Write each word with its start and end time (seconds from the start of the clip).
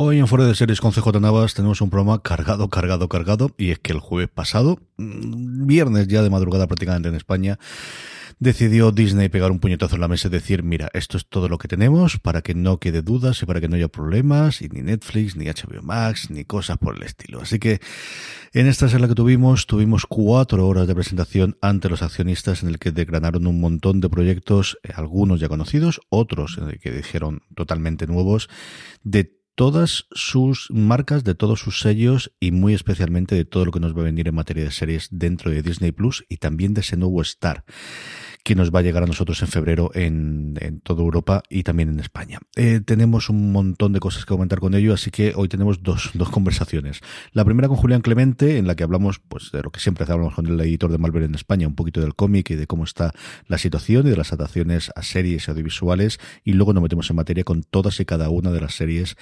Hoy 0.00 0.20
en 0.20 0.28
Fuera 0.28 0.46
de 0.46 0.54
Series 0.54 0.80
con 0.80 0.92
CJ 0.92 1.18
Navas 1.20 1.54
tenemos 1.54 1.80
un 1.80 1.90
programa 1.90 2.22
cargado, 2.22 2.68
cargado, 2.70 3.08
cargado. 3.08 3.52
Y 3.58 3.72
es 3.72 3.80
que 3.80 3.90
el 3.90 3.98
jueves 3.98 4.30
pasado, 4.32 4.78
mm, 4.96 5.66
viernes 5.66 6.06
ya 6.06 6.22
de 6.22 6.30
madrugada 6.30 6.68
prácticamente 6.68 7.08
en 7.08 7.16
España, 7.16 7.58
decidió 8.38 8.92
Disney 8.92 9.28
pegar 9.28 9.50
un 9.50 9.58
puñetazo 9.58 9.96
en 9.96 10.02
la 10.02 10.06
mesa 10.06 10.28
y 10.28 10.30
decir, 10.30 10.62
mira, 10.62 10.88
esto 10.92 11.16
es 11.16 11.26
todo 11.26 11.48
lo 11.48 11.58
que 11.58 11.66
tenemos 11.66 12.20
para 12.20 12.42
que 12.42 12.54
no 12.54 12.78
quede 12.78 13.02
dudas 13.02 13.42
y 13.42 13.46
para 13.46 13.60
que 13.60 13.66
no 13.66 13.74
haya 13.74 13.88
problemas, 13.88 14.62
y 14.62 14.68
ni 14.68 14.82
Netflix, 14.82 15.34
ni 15.34 15.46
HBO 15.46 15.82
Max, 15.82 16.30
ni 16.30 16.44
cosas 16.44 16.78
por 16.78 16.96
el 16.96 17.02
estilo. 17.02 17.40
Así 17.40 17.58
que 17.58 17.80
en 18.52 18.68
esta 18.68 18.88
sala 18.88 19.08
que 19.08 19.16
tuvimos, 19.16 19.66
tuvimos 19.66 20.06
cuatro 20.06 20.68
horas 20.68 20.86
de 20.86 20.94
presentación 20.94 21.58
ante 21.60 21.88
los 21.88 22.02
accionistas 22.02 22.62
en 22.62 22.68
el 22.68 22.78
que 22.78 22.92
declararon 22.92 23.48
un 23.48 23.60
montón 23.60 24.00
de 24.00 24.08
proyectos, 24.08 24.78
eh, 24.84 24.92
algunos 24.94 25.40
ya 25.40 25.48
conocidos, 25.48 26.00
otros 26.08 26.56
en 26.58 26.68
el 26.68 26.78
que 26.78 26.92
dijeron 26.92 27.42
totalmente 27.56 28.06
nuevos, 28.06 28.48
de 29.02 29.37
todas 29.58 30.06
sus 30.12 30.68
marcas, 30.70 31.24
de 31.24 31.34
todos 31.34 31.58
sus 31.58 31.80
sellos 31.80 32.32
y 32.38 32.52
muy 32.52 32.74
especialmente 32.74 33.34
de 33.34 33.44
todo 33.44 33.64
lo 33.64 33.72
que 33.72 33.80
nos 33.80 33.92
va 33.92 34.02
a 34.02 34.04
venir 34.04 34.28
en 34.28 34.36
materia 34.36 34.62
de 34.62 34.70
series 34.70 35.08
dentro 35.10 35.50
de 35.50 35.62
Disney 35.62 35.90
Plus 35.90 36.24
y 36.28 36.36
también 36.36 36.74
de 36.74 36.82
ese 36.82 36.96
nuevo 36.96 37.20
Star 37.22 37.64
que 38.44 38.54
nos 38.54 38.74
va 38.74 38.80
a 38.80 38.82
llegar 38.82 39.02
a 39.02 39.06
nosotros 39.06 39.40
en 39.42 39.48
febrero 39.48 39.90
en, 39.94 40.54
en 40.60 40.80
toda 40.80 41.02
Europa 41.02 41.42
y 41.48 41.62
también 41.62 41.88
en 41.88 42.00
España. 42.00 42.38
Eh, 42.56 42.80
tenemos 42.84 43.28
un 43.30 43.52
montón 43.52 43.92
de 43.92 44.00
cosas 44.00 44.24
que 44.24 44.28
comentar 44.28 44.60
con 44.60 44.74
ello, 44.74 44.94
así 44.94 45.10
que 45.10 45.32
hoy 45.36 45.48
tenemos 45.48 45.82
dos, 45.82 46.10
dos 46.14 46.30
conversaciones. 46.30 47.00
La 47.32 47.44
primera 47.44 47.68
con 47.68 47.76
Julián 47.76 48.00
Clemente, 48.00 48.58
en 48.58 48.66
la 48.66 48.74
que 48.74 48.84
hablamos 48.84 49.20
pues 49.20 49.50
de 49.52 49.62
lo 49.62 49.70
que 49.70 49.80
siempre 49.80 50.04
hablamos 50.08 50.34
con 50.34 50.46
el 50.46 50.60
editor 50.60 50.90
de 50.90 50.98
Malver 50.98 51.24
en 51.24 51.34
España, 51.34 51.66
un 51.66 51.74
poquito 51.74 52.00
del 52.00 52.14
cómic 52.14 52.50
y 52.50 52.54
de 52.54 52.66
cómo 52.66 52.84
está 52.84 53.12
la 53.46 53.58
situación 53.58 54.06
y 54.06 54.10
de 54.10 54.16
las 54.16 54.32
adaptaciones 54.32 54.90
a 54.94 55.02
series 55.02 55.48
audiovisuales, 55.48 56.18
y 56.44 56.52
luego 56.52 56.72
nos 56.72 56.82
metemos 56.82 57.10
en 57.10 57.16
materia 57.16 57.44
con 57.44 57.62
todas 57.62 58.00
y 58.00 58.04
cada 58.04 58.30
una 58.30 58.50
de 58.50 58.60
las 58.60 58.74
series 58.74 59.16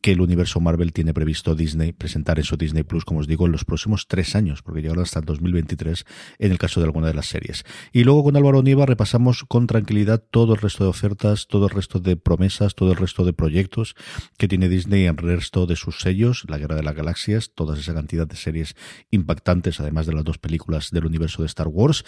que 0.00 0.12
el 0.12 0.20
universo 0.20 0.60
Marvel 0.60 0.92
tiene 0.92 1.14
previsto 1.14 1.54
Disney 1.54 1.92
presentar 1.92 2.38
en 2.38 2.44
su 2.44 2.56
Disney 2.56 2.82
Plus, 2.82 3.04
como 3.04 3.20
os 3.20 3.26
digo, 3.26 3.46
en 3.46 3.52
los 3.52 3.64
próximos 3.64 4.06
tres 4.08 4.34
años, 4.34 4.62
porque 4.62 4.82
llegará 4.82 5.02
hasta 5.02 5.20
el 5.20 5.24
2023 5.24 6.04
en 6.38 6.52
el 6.52 6.58
caso 6.58 6.80
de 6.80 6.86
alguna 6.86 7.08
de 7.08 7.14
las 7.14 7.26
series. 7.26 7.64
Y 7.92 8.04
luego 8.04 8.24
con 8.24 8.36
Álvaro 8.36 8.62
Nieva 8.66 8.84
repasamos 8.84 9.44
con 9.44 9.68
tranquilidad 9.68 10.20
todo 10.28 10.54
el 10.54 10.60
resto 10.60 10.82
de 10.82 10.90
ofertas, 10.90 11.46
todo 11.46 11.66
el 11.66 11.70
resto 11.70 12.00
de 12.00 12.16
promesas, 12.16 12.74
todo 12.74 12.90
el 12.90 12.98
resto 12.98 13.24
de 13.24 13.32
proyectos 13.32 13.94
que 14.38 14.48
tiene 14.48 14.68
Disney 14.68 15.04
en 15.04 15.10
el 15.10 15.16
resto 15.18 15.66
de 15.66 15.76
sus 15.76 16.00
sellos, 16.00 16.44
La 16.48 16.58
Guerra 16.58 16.74
de 16.74 16.82
las 16.82 16.96
Galaxias, 16.96 17.52
toda 17.54 17.78
esa 17.78 17.94
cantidad 17.94 18.26
de 18.26 18.34
series 18.34 18.74
impactantes, 19.12 19.78
además 19.78 20.06
de 20.06 20.14
las 20.14 20.24
dos 20.24 20.38
películas 20.38 20.90
del 20.90 21.06
universo 21.06 21.42
de 21.42 21.46
Star 21.46 21.68
Wars, 21.68 22.02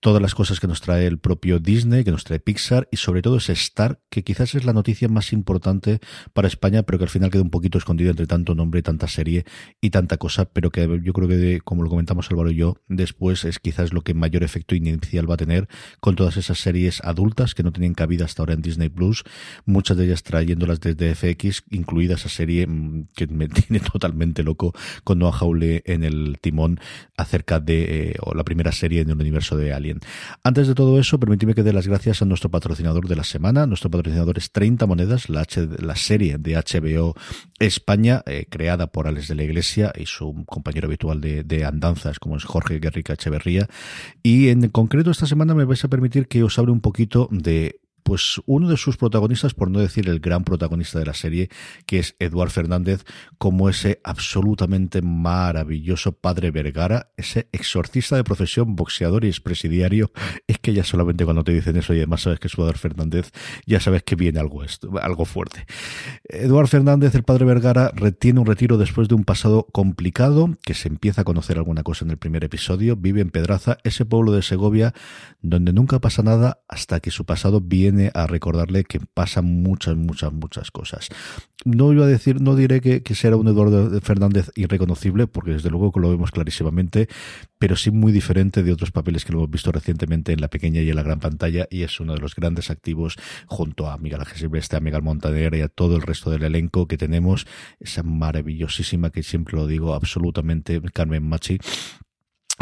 todas 0.00 0.20
las 0.20 0.34
cosas 0.34 0.58
que 0.58 0.66
nos 0.66 0.80
trae 0.80 1.06
el 1.06 1.20
propio 1.20 1.60
Disney, 1.60 2.02
que 2.02 2.10
nos 2.10 2.24
trae 2.24 2.40
Pixar 2.40 2.88
y 2.90 2.96
sobre 2.96 3.22
todo 3.22 3.36
ese 3.36 3.52
Star, 3.52 4.00
que 4.10 4.24
quizás 4.24 4.56
es 4.56 4.64
la 4.64 4.72
noticia 4.72 5.08
más 5.08 5.32
importante 5.32 6.00
para 6.32 6.48
España, 6.48 6.82
pero 6.82 6.98
que 6.98 7.04
al 7.04 7.10
final 7.10 7.30
queda 7.30 7.42
un 7.42 7.50
poquito 7.50 7.78
escondido 7.78 8.10
entre 8.10 8.26
tanto 8.26 8.56
nombre, 8.56 8.82
tanta 8.82 9.06
serie 9.06 9.44
y 9.80 9.90
tanta 9.90 10.16
cosa, 10.16 10.46
pero 10.46 10.70
que 10.72 10.88
yo 11.04 11.12
creo 11.12 11.28
que, 11.28 11.60
como 11.60 11.84
lo 11.84 11.88
comentamos 11.88 12.28
Álvaro 12.32 12.50
y 12.50 12.56
yo, 12.56 12.78
después 12.88 13.44
es 13.44 13.60
quizás 13.60 13.92
lo 13.92 14.02
que 14.02 14.12
mayor 14.12 14.42
efecto 14.42 14.74
inicial 14.74 15.30
va 15.30 15.34
a 15.34 15.36
tener 15.38 15.68
con 16.00 16.16
todas 16.16 16.36
esas 16.36 16.58
series 16.58 17.00
adultas 17.02 17.54
que 17.54 17.62
no 17.62 17.72
tenían 17.72 17.94
cabida 17.94 18.24
hasta 18.24 18.42
ahora 18.42 18.54
en 18.54 18.62
Disney 18.62 18.88
Plus, 18.88 19.24
muchas 19.64 19.96
de 19.96 20.04
ellas 20.06 20.22
trayéndolas 20.22 20.80
desde 20.80 21.14
FX, 21.14 21.64
incluida 21.70 22.14
esa 22.14 22.28
serie 22.28 22.66
mm, 22.66 23.08
que 23.14 23.26
me 23.26 23.48
tiene 23.48 23.80
totalmente 23.80 24.42
loco 24.42 24.72
con 25.04 25.18
Noah 25.18 25.36
Hawley 25.38 25.82
en 25.84 26.04
el 26.04 26.38
timón 26.40 26.80
acerca 27.16 27.60
de 27.60 28.10
eh, 28.10 28.16
o 28.20 28.34
la 28.34 28.44
primera 28.44 28.72
serie 28.72 29.00
en 29.00 29.10
el 29.10 29.16
universo 29.16 29.56
de 29.56 29.72
Alien. 29.72 30.00
Antes 30.42 30.68
de 30.68 30.74
todo 30.74 30.98
eso, 30.98 31.18
permíteme 31.18 31.54
que 31.54 31.62
dé 31.62 31.72
las 31.72 31.86
gracias 31.86 32.22
a 32.22 32.24
nuestro 32.24 32.50
patrocinador 32.50 33.08
de 33.08 33.16
la 33.16 33.24
semana. 33.24 33.66
Nuestro 33.66 33.90
patrocinador 33.90 34.38
es 34.38 34.52
30 34.52 34.86
monedas, 34.86 35.28
la, 35.28 35.44
serie 35.96 36.38
de 36.38 36.54
HBO 36.54 37.14
España, 37.58 38.22
eh, 38.26 38.46
creada 38.48 38.86
por 38.86 39.06
Alex 39.06 39.28
de 39.28 39.34
la 39.34 39.42
Iglesia 39.42 39.92
y 39.96 40.06
su 40.06 40.44
compañero 40.46 40.86
habitual 40.86 41.20
de, 41.20 41.42
de 41.44 41.64
andanzas, 41.64 42.18
como 42.18 42.36
es 42.36 42.44
Jorge 42.44 42.78
Guerrica 42.78 43.14
Echeverría. 43.14 43.68
Y 44.22 44.48
en 44.48 44.68
concreto 44.68 45.10
esta 45.10 45.26
semana 45.26 45.54
me 45.54 45.64
vais 45.64 45.79
a 45.84 45.88
permitir 45.88 46.28
que 46.28 46.42
os 46.42 46.58
hable 46.58 46.72
un 46.72 46.80
poquito 46.80 47.28
de 47.30 47.80
pues 48.10 48.40
uno 48.46 48.68
de 48.68 48.76
sus 48.76 48.96
protagonistas, 48.96 49.54
por 49.54 49.70
no 49.70 49.78
decir 49.78 50.08
el 50.08 50.18
gran 50.18 50.42
protagonista 50.42 50.98
de 50.98 51.06
la 51.06 51.14
serie, 51.14 51.48
que 51.86 52.00
es 52.00 52.16
Eduard 52.18 52.50
Fernández, 52.50 53.04
como 53.38 53.68
ese 53.68 54.00
absolutamente 54.02 55.00
maravilloso 55.00 56.10
padre 56.10 56.50
Vergara, 56.50 57.12
ese 57.16 57.48
exorcista 57.52 58.16
de 58.16 58.24
profesión, 58.24 58.74
boxeador 58.74 59.24
y 59.24 59.28
expresidiario, 59.28 60.10
es 60.48 60.58
que 60.58 60.72
ya 60.72 60.82
solamente 60.82 61.24
cuando 61.24 61.44
te 61.44 61.52
dicen 61.52 61.76
eso 61.76 61.94
y 61.94 61.98
además 61.98 62.22
sabes 62.22 62.40
que 62.40 62.48
es 62.48 62.54
Eduard 62.54 62.78
Fernández, 62.78 63.30
ya 63.64 63.78
sabes 63.78 64.02
que 64.02 64.16
viene 64.16 64.40
algo, 64.40 64.64
esto, 64.64 64.90
algo 65.00 65.24
fuerte. 65.24 65.64
Eduard 66.24 66.66
Fernández, 66.66 67.14
el 67.14 67.22
padre 67.22 67.44
Vergara, 67.44 67.92
retiene 67.94 68.40
un 68.40 68.46
retiro 68.46 68.76
después 68.76 69.06
de 69.06 69.14
un 69.14 69.22
pasado 69.22 69.68
complicado, 69.70 70.56
que 70.64 70.74
se 70.74 70.88
empieza 70.88 71.20
a 71.20 71.24
conocer 71.24 71.58
alguna 71.58 71.84
cosa 71.84 72.04
en 72.04 72.10
el 72.10 72.18
primer 72.18 72.42
episodio, 72.42 72.96
vive 72.96 73.20
en 73.20 73.30
Pedraza, 73.30 73.78
ese 73.84 74.04
pueblo 74.04 74.32
de 74.32 74.42
Segovia, 74.42 74.94
donde 75.42 75.72
nunca 75.72 76.00
pasa 76.00 76.24
nada 76.24 76.64
hasta 76.66 76.98
que 76.98 77.12
su 77.12 77.24
pasado 77.24 77.60
viene 77.60 77.99
a 78.14 78.26
recordarle 78.26 78.84
que 78.84 79.00
pasan 79.00 79.44
muchas, 79.44 79.96
muchas, 79.96 80.32
muchas 80.32 80.70
cosas. 80.70 81.08
No 81.64 81.92
iba 81.92 82.06
a 82.06 82.08
decir, 82.08 82.40
no 82.40 82.56
diré 82.56 82.80
que, 82.80 83.02
que 83.02 83.14
será 83.14 83.36
un 83.36 83.46
Eduardo 83.46 84.00
Fernández 84.00 84.50
irreconocible, 84.54 85.26
porque 85.26 85.52
desde 85.52 85.68
luego 85.68 85.92
lo 86.00 86.08
vemos 86.08 86.30
clarísimamente, 86.30 87.08
pero 87.58 87.76
sí 87.76 87.90
muy 87.90 88.12
diferente 88.12 88.62
de 88.62 88.72
otros 88.72 88.90
papeles 88.92 89.24
que 89.24 89.32
lo 89.32 89.40
hemos 89.40 89.50
visto 89.50 89.70
recientemente 89.70 90.32
en 90.32 90.40
la 90.40 90.48
pequeña 90.48 90.80
y 90.80 90.88
en 90.88 90.96
la 90.96 91.02
gran 91.02 91.20
pantalla, 91.20 91.66
y 91.70 91.82
es 91.82 92.00
uno 92.00 92.14
de 92.14 92.20
los 92.20 92.34
grandes 92.34 92.70
activos 92.70 93.16
junto 93.46 93.90
a 93.90 93.98
Miguel 93.98 94.20
Ángel 94.20 94.38
Silvestre, 94.38 94.78
a 94.78 94.80
Miguel 94.80 95.02
Montaner 95.02 95.54
y 95.54 95.60
a 95.60 95.68
todo 95.68 95.96
el 95.96 96.02
resto 96.02 96.30
del 96.30 96.44
elenco 96.44 96.88
que 96.88 96.96
tenemos, 96.96 97.46
esa 97.78 98.02
maravillosísima 98.02 99.10
que 99.10 99.22
siempre 99.22 99.56
lo 99.56 99.66
digo, 99.66 99.94
absolutamente 99.94 100.80
Carmen 100.92 101.28
Machi 101.28 101.58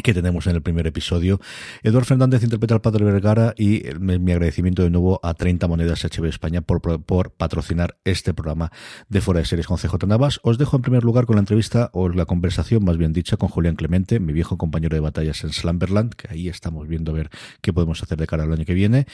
que 0.02 0.14
tenemos 0.14 0.46
en 0.46 0.54
el 0.54 0.62
primer 0.62 0.86
episodio. 0.86 1.40
Eduardo 1.82 2.06
Fernández 2.06 2.42
interpreta 2.42 2.74
al 2.74 2.80
padre 2.80 3.04
Vergara 3.04 3.54
y 3.56 3.82
mi 3.98 4.32
agradecimiento 4.32 4.82
de 4.82 4.90
nuevo 4.90 5.20
a 5.22 5.34
30 5.34 5.66
Monedas 5.66 6.04
HB 6.04 6.26
España 6.26 6.60
por, 6.60 6.80
por 7.02 7.30
patrocinar 7.32 7.96
este 8.04 8.32
programa 8.32 8.70
de 9.08 9.20
Fuera 9.20 9.40
de 9.40 9.46
Series 9.46 9.66
con 9.66 9.76
CJ 9.76 10.06
Navas. 10.06 10.40
Os 10.42 10.58
dejo 10.58 10.76
en 10.76 10.82
primer 10.82 11.04
lugar 11.04 11.26
con 11.26 11.36
la 11.36 11.40
entrevista 11.40 11.90
o 11.92 12.08
la 12.08 12.26
conversación, 12.26 12.84
más 12.84 12.96
bien 12.96 13.12
dicha, 13.12 13.36
con 13.36 13.48
Julián 13.48 13.76
Clemente, 13.76 14.20
mi 14.20 14.32
viejo 14.32 14.56
compañero 14.56 14.94
de 14.94 15.00
batallas 15.00 15.42
en 15.44 15.52
Slumberland, 15.52 16.14
que 16.14 16.28
ahí 16.30 16.48
estamos 16.48 16.86
viendo 16.86 17.12
a 17.12 17.14
ver 17.14 17.30
qué 17.60 17.72
podemos 17.72 18.02
hacer 18.02 18.18
de 18.18 18.26
cara 18.26 18.44
al 18.44 18.52
año 18.52 18.64
que 18.64 18.74
viene. 18.74 19.06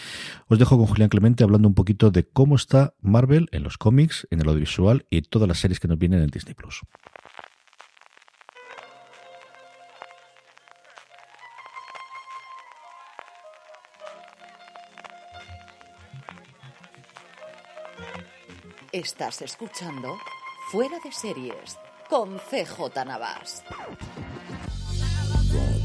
Os 0.49 0.59
dejo 0.59 0.77
con 0.77 0.87
Julián 0.87 1.09
Clemente 1.09 1.45
hablando 1.45 1.67
un 1.67 1.75
poquito 1.75 2.11
de 2.11 2.25
cómo 2.25 2.57
está 2.57 2.95
Marvel 3.01 3.49
en 3.53 3.63
los 3.63 3.79
cómics, 3.79 4.27
en 4.31 4.41
el 4.41 4.49
audiovisual 4.49 5.07
y 5.11 5.23
todas 5.23 5.49
las 5.49 5.59
series 5.59 5.81
que 5.81 5.89
nos 5.89 5.99
vienen 5.99 6.23
en 6.23 6.29
Disney 6.29 6.55
Plus. 6.55 6.83
Estás 18.95 19.43
escuchando 19.43 20.19
Fuera 20.71 21.01
de 21.03 21.11
Series 21.11 21.77
con 22.09 22.37
CJ 22.37 23.05
Navas. 23.05 23.65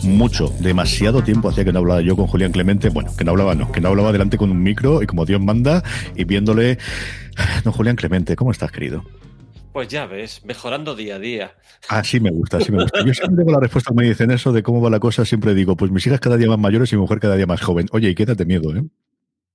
Mucho, 0.04 0.54
demasiado 0.60 1.24
tiempo 1.24 1.50
hacía 1.50 1.66
que 1.66 1.74
no 1.74 1.80
hablaba 1.80 2.02
yo 2.02 2.16
con 2.16 2.28
Julián 2.28 2.52
Clemente. 2.52 2.90
Bueno, 2.90 3.10
que 3.18 3.24
no 3.24 3.32
hablaba, 3.32 3.56
no, 3.56 3.72
que 3.72 3.82
no 3.82 3.88
hablaba 3.88 4.12
delante 4.12 4.38
con 4.38 4.52
un 4.52 4.62
micro 4.62 5.02
y 5.02 5.08
como 5.08 5.26
Dios 5.26 5.42
manda 5.42 5.82
y 6.16 6.24
viéndole. 6.26 6.78
No, 7.66 7.72
Julián 7.72 7.96
Clemente, 7.96 8.36
¿cómo 8.36 8.52
estás, 8.52 8.72
querido? 8.72 9.04
Pues 9.74 9.88
ya 9.88 10.06
ves, 10.06 10.46
mejorando 10.46 10.96
día 10.96 11.16
a 11.16 11.20
día. 11.20 11.56
Así 11.88 12.20
me 12.20 12.30
gusta, 12.30 12.58
así 12.58 12.72
me 12.72 12.84
gusta. 12.84 13.04
Yo 13.04 13.14
siempre 13.16 13.38
tengo 13.38 13.54
la 13.54 13.60
respuesta 13.60 13.88
cuando 13.88 14.04
me 14.04 14.10
dicen 14.10 14.30
eso 14.30 14.52
de 14.52 14.62
cómo 14.62 14.82
va 14.82 14.92
la 14.92 15.00
cosa, 15.00 15.26
siempre 15.26 15.56
digo, 15.56 15.76
pues 15.76 15.90
mis 15.90 16.06
hijas 16.06 16.20
cada 16.20 16.38
día 16.38 16.48
más 16.48 16.60
mayores 16.60 16.94
y 16.94 16.96
mi 16.96 17.02
mujer 17.02 17.20
cada 17.20 17.38
día 17.38 17.48
más 17.48 17.60
joven. 17.60 17.88
Oye, 17.92 18.10
y 18.10 18.14
quédate 18.14 18.46
miedo, 18.46 18.76
¿eh? 18.76 18.84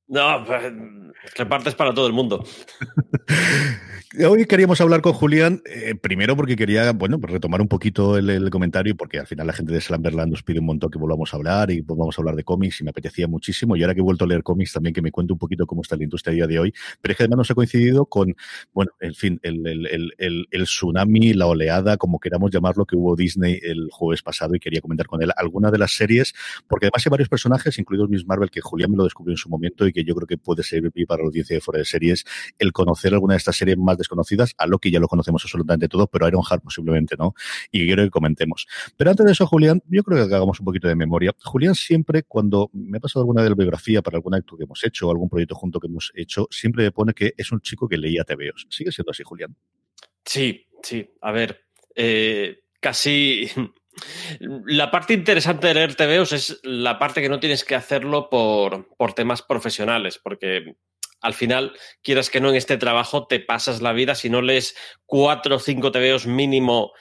No, 0.09 0.45
pues, 0.45 0.73
repartes 1.37 1.75
para 1.75 1.95
todo 1.95 2.07
el 2.07 2.13
mundo. 2.13 2.45
Hoy 4.17 4.47
queríamos 4.47 4.81
hablar 4.81 5.01
con 5.01 5.13
Julián, 5.13 5.61
eh, 5.65 5.97
primero 6.01 6.37
porque 6.37 6.55
quería, 6.55 6.93
bueno, 6.93 7.19
pues 7.19 7.33
retomar 7.33 7.61
un 7.61 7.67
poquito 7.67 8.17
el, 8.17 8.49
comentario, 8.49 8.97
porque 8.97 9.19
al 9.19 9.27
final 9.27 9.49
la 9.49 9.53
gente 9.53 9.73
de 9.73 9.81
Slamberland 9.81 10.31
nos 10.31 10.45
pide 10.45 10.61
un 10.61 10.67
montón 10.67 10.89
que 10.89 11.01
volvamos 11.01 11.35
a 11.35 11.37
hablar 11.37 11.73
y 11.73 11.81
volvamos 11.81 12.17
a 12.17 12.23
hablar 12.23 12.37
de 12.37 12.45
cómics 12.45 12.81
y 12.81 12.85
me 12.85 12.91
apetecía 12.91 13.27
muchísimo. 13.27 13.75
Y 13.75 13.83
ahora 13.83 13.93
que 13.93 14.01
he 14.01 14.05
vuelto 14.05 14.25
a 14.25 14.29
leer 14.29 14.45
cómics 14.45 14.73
también 14.73 14.95
que 14.95 15.03
me 15.03 15.11
cuente 15.11 15.33
un 15.33 15.39
poquito 15.41 15.67
cómo 15.67 15.83
está 15.83 15.97
la 15.97 16.05
industria 16.05 16.33
a 16.33 16.35
día 16.37 16.47
de 16.47 16.61
hoy. 16.61 16.73
Pero 17.01 17.11
es 17.11 17.19
que 17.19 17.25
además 17.25 17.39
nos 17.39 17.51
ha 17.51 17.55
coincidido 17.57 18.07
con, 18.07 18.37
bueno, 18.73 18.93
en 19.01 19.15
fin, 19.15 19.41
el, 19.43 19.67
el, 20.17 20.65
tsunami, 20.65 21.33
la 21.33 21.49
oleada, 21.49 21.97
como 21.97 22.21
queramos 22.21 22.53
llamarlo, 22.53 22.87
que 22.87 22.95
hubo 22.95 23.17
Disney 23.17 23.59
el 23.65 23.89
jueves 23.91 24.23
pasado 24.23 24.55
y 24.55 24.61
quería 24.61 24.81
comentar 24.81 25.09
con 25.09 25.23
él 25.23 25.33
alguna 25.37 25.73
de 25.73 25.79
las 25.79 25.91
series, 25.91 26.35
porque 26.69 26.87
además 26.87 27.05
hay 27.05 27.11
varios 27.11 27.29
personajes, 27.29 27.81
incluidos 27.81 28.09
Miss 28.09 28.25
Marvel, 28.25 28.51
que 28.53 28.61
Julián 28.61 28.93
me 28.93 28.97
lo 28.97 29.03
descubrió 29.03 29.33
en 29.33 29.39
su 29.39 29.49
momento 29.49 29.89
y 29.89 29.93
que 29.93 30.05
yo 30.05 30.15
creo 30.15 30.29
que 30.29 30.39
puede 30.39 30.63
servir 30.63 31.05
para 31.09 31.23
la 31.23 31.27
audiencia 31.27 31.57
de 31.57 31.61
fuera 31.61 31.79
de 31.79 31.85
series 31.85 32.25
el 32.61 32.71
conocer 32.71 33.13
alguna 33.13 33.35
de 33.35 33.39
estas 33.39 33.57
series 33.57 33.77
más 33.77 33.99
desconocidas. 34.05 34.55
A 34.59 34.67
Loki 34.67 34.91
ya 34.91 35.01
lo 35.01 35.09
conocemos 35.09 35.43
absolutamente 35.45 35.89
todo, 35.89 36.07
pero 36.07 36.29
Iron 36.29 36.43
Heart 36.43 36.63
posiblemente 36.63 37.17
no. 37.19 37.35
Y 37.71 37.87
quiero 37.87 38.03
que 38.03 38.11
comentemos. 38.11 38.67
Pero 38.97 39.11
antes 39.11 39.27
de 39.27 39.33
eso, 39.33 39.47
Julián, 39.47 39.83
yo 39.89 40.03
creo 40.03 40.29
que 40.29 40.35
hagamos 40.35 40.61
un 40.61 40.67
poquito 40.67 40.89
de 40.89 40.95
memoria. 40.95 41.35
Julián 41.43 41.75
siempre, 41.75 42.23
cuando 42.23 42.71
me 42.73 42.99
ha 42.99 43.01
pasado 43.01 43.23
alguna 43.23 43.43
de 43.43 43.51
la 43.51 43.55
biografía 43.55 44.03
para 44.03 44.17
algún 44.17 44.35
acto 44.35 44.57
que 44.57 44.65
hemos 44.65 44.83
hecho, 44.85 45.11
algún 45.11 45.29
proyecto 45.29 45.55
junto 45.55 45.81
que 45.81 45.87
hemos 45.87 46.13
hecho, 46.15 46.47
siempre 46.51 46.85
me 46.85 46.93
pone 46.93 47.13
que 47.15 47.35
es 47.37 47.53
un 47.53 47.61
chico 47.61 47.89
que 47.89 47.99
leía 47.99 48.25
TVOs. 48.25 48.67
¿Sigue 48.71 48.93
siendo 48.93 49.11
así, 49.11 49.23
Julián? 49.25 49.57
Sí, 50.25 50.67
sí. 50.83 51.11
A 51.21 51.33
ver, 51.33 51.65
eh, 51.95 52.61
casi 52.81 53.49
la 54.41 54.91
parte 54.91 55.15
interesante 55.15 55.69
de 55.69 55.75
leer 55.75 55.95
TVOs 55.95 56.33
es 56.33 56.61
la 56.63 56.99
parte 56.99 57.23
que 57.23 57.29
no 57.29 57.41
tienes 57.41 57.65
que 57.65 57.75
hacerlo 57.75 58.29
por, 58.29 58.89
por, 58.97 59.13
temas 59.13 59.43
profesionales, 59.43 60.21
porque 60.23 60.77
al 61.25 61.33
final, 61.33 61.73
quieras 62.03 62.29
que 62.29 62.41
no, 62.41 62.51
en 62.51 62.57
este 62.57 62.77
trabajo 62.77 63.27
te 63.27 63.41
pasas 63.41 63.81
la 63.81 63.95
vida, 63.95 64.15
si 64.15 64.29
no 64.29 64.43
lees 64.43 64.77
cuatro 65.07 65.57
o 65.57 65.59
cinco 65.59 65.91
TVOs 65.91 66.27
mínimo 66.27 66.93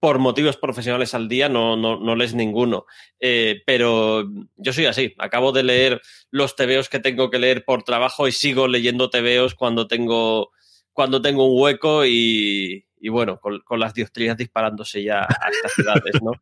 por 0.00 0.18
motivos 0.18 0.56
profesionales 0.56 1.12
al 1.12 1.28
día, 1.28 1.50
no, 1.50 1.76
no, 1.76 2.00
no 2.00 2.16
lees 2.16 2.32
ninguno. 2.32 2.86
Eh, 3.20 3.62
pero 3.66 4.24
yo 4.56 4.72
soy 4.72 4.86
así, 4.86 5.14
acabo 5.18 5.52
de 5.52 5.62
leer 5.62 6.00
los 6.30 6.56
TVOs 6.56 6.88
que 6.88 7.00
tengo 7.00 7.28
que 7.28 7.38
leer 7.38 7.66
por 7.66 7.82
trabajo 7.82 8.26
y 8.26 8.32
sigo 8.32 8.66
leyendo 8.66 9.10
TVOs 9.10 9.54
cuando 9.54 9.86
tengo, 9.86 10.52
cuando 10.94 11.20
tengo 11.20 11.44
un 11.46 11.60
hueco 11.60 12.06
y, 12.06 12.85
y 12.98 13.08
bueno, 13.08 13.38
con, 13.38 13.60
las 13.78 13.94
diostrías 13.94 14.36
disparándose 14.36 15.02
ya 15.02 15.22
a 15.22 15.48
estas 15.50 15.72
ciudades, 15.74 16.14
¿no? 16.22 16.32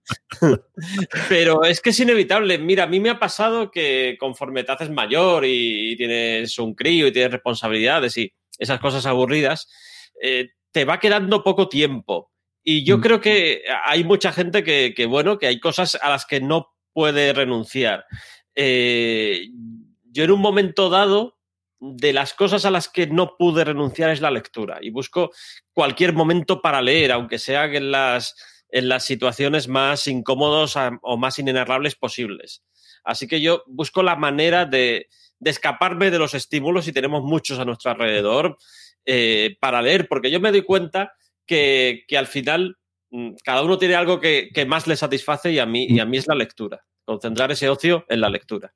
Pero 1.28 1.64
es 1.64 1.80
que 1.80 1.90
es 1.90 2.00
inevitable. 2.00 2.58
Mira, 2.58 2.84
a 2.84 2.86
mí 2.86 3.00
me 3.00 3.10
ha 3.10 3.18
pasado 3.18 3.70
que 3.70 4.16
conforme 4.18 4.64
te 4.64 4.72
haces 4.72 4.90
mayor 4.90 5.44
y, 5.44 5.96
tienes 5.96 6.58
un 6.58 6.74
crío 6.74 7.06
y 7.06 7.12
tienes 7.12 7.32
responsabilidades 7.32 8.16
y 8.18 8.32
esas 8.58 8.78
cosas 8.80 9.04
aburridas, 9.06 9.68
eh, 10.22 10.50
te 10.70 10.84
va 10.84 11.00
quedando 11.00 11.42
poco 11.42 11.68
tiempo. 11.68 12.30
Y 12.62 12.84
yo 12.84 12.98
mm. 12.98 13.00
creo 13.00 13.20
que 13.20 13.62
hay 13.84 14.04
mucha 14.04 14.32
gente 14.32 14.62
que, 14.62 15.06
bueno, 15.06 15.38
que 15.38 15.48
hay 15.48 15.60
cosas 15.60 15.98
a 16.00 16.08
las 16.08 16.24
que 16.24 16.40
no 16.40 16.72
puede 16.92 17.32
renunciar. 17.32 18.06
Eh, 18.54 19.48
yo 20.04 20.24
en 20.24 20.30
un 20.30 20.40
momento 20.40 20.88
dado 20.88 21.36
de 21.92 22.12
las 22.12 22.32
cosas 22.32 22.64
a 22.64 22.70
las 22.70 22.88
que 22.88 23.06
no 23.06 23.36
pude 23.36 23.64
renunciar 23.64 24.10
es 24.10 24.20
la 24.20 24.30
lectura 24.30 24.78
y 24.80 24.90
busco 24.90 25.30
cualquier 25.72 26.14
momento 26.14 26.62
para 26.62 26.80
leer, 26.80 27.12
aunque 27.12 27.38
sea 27.38 27.64
en 27.66 27.90
las, 27.90 28.34
en 28.70 28.88
las 28.88 29.04
situaciones 29.04 29.68
más 29.68 30.06
incómodos 30.06 30.76
o 31.02 31.16
más 31.18 31.38
inenarrables 31.38 31.94
posibles. 31.94 32.62
Así 33.04 33.28
que 33.28 33.40
yo 33.40 33.64
busco 33.66 34.02
la 34.02 34.16
manera 34.16 34.64
de, 34.64 35.08
escaparme 35.44 36.10
de 36.10 36.18
los 36.18 36.32
estímulos 36.32 36.88
y 36.88 36.92
tenemos 36.92 37.22
muchos 37.22 37.58
a 37.58 37.66
nuestro 37.66 37.90
alrededor 37.90 38.56
eh, 39.04 39.56
para 39.60 39.82
leer, 39.82 40.08
porque 40.08 40.30
yo 40.30 40.40
me 40.40 40.50
doy 40.50 40.62
cuenta 40.62 41.12
que, 41.46 42.06
al 42.16 42.26
final 42.26 42.78
mm, 43.10 43.32
cada 43.44 43.62
uno 43.62 43.76
tiene 43.76 43.94
algo 43.94 44.20
que, 44.20 44.48
que, 44.54 44.64
más 44.64 44.86
le 44.86 44.96
satisface 44.96 45.52
y 45.52 45.58
a, 45.58 45.66
mí, 45.66 45.86
y 45.86 46.00
a 46.00 46.06
mí 46.06 46.16
es 46.16 46.26
la 46.26 46.34
lectura, 46.34 46.86
concentrar 47.04 47.52
ese 47.52 47.68
ocio 47.68 48.06
en 48.08 48.22
la 48.22 48.30
lectura. 48.30 48.72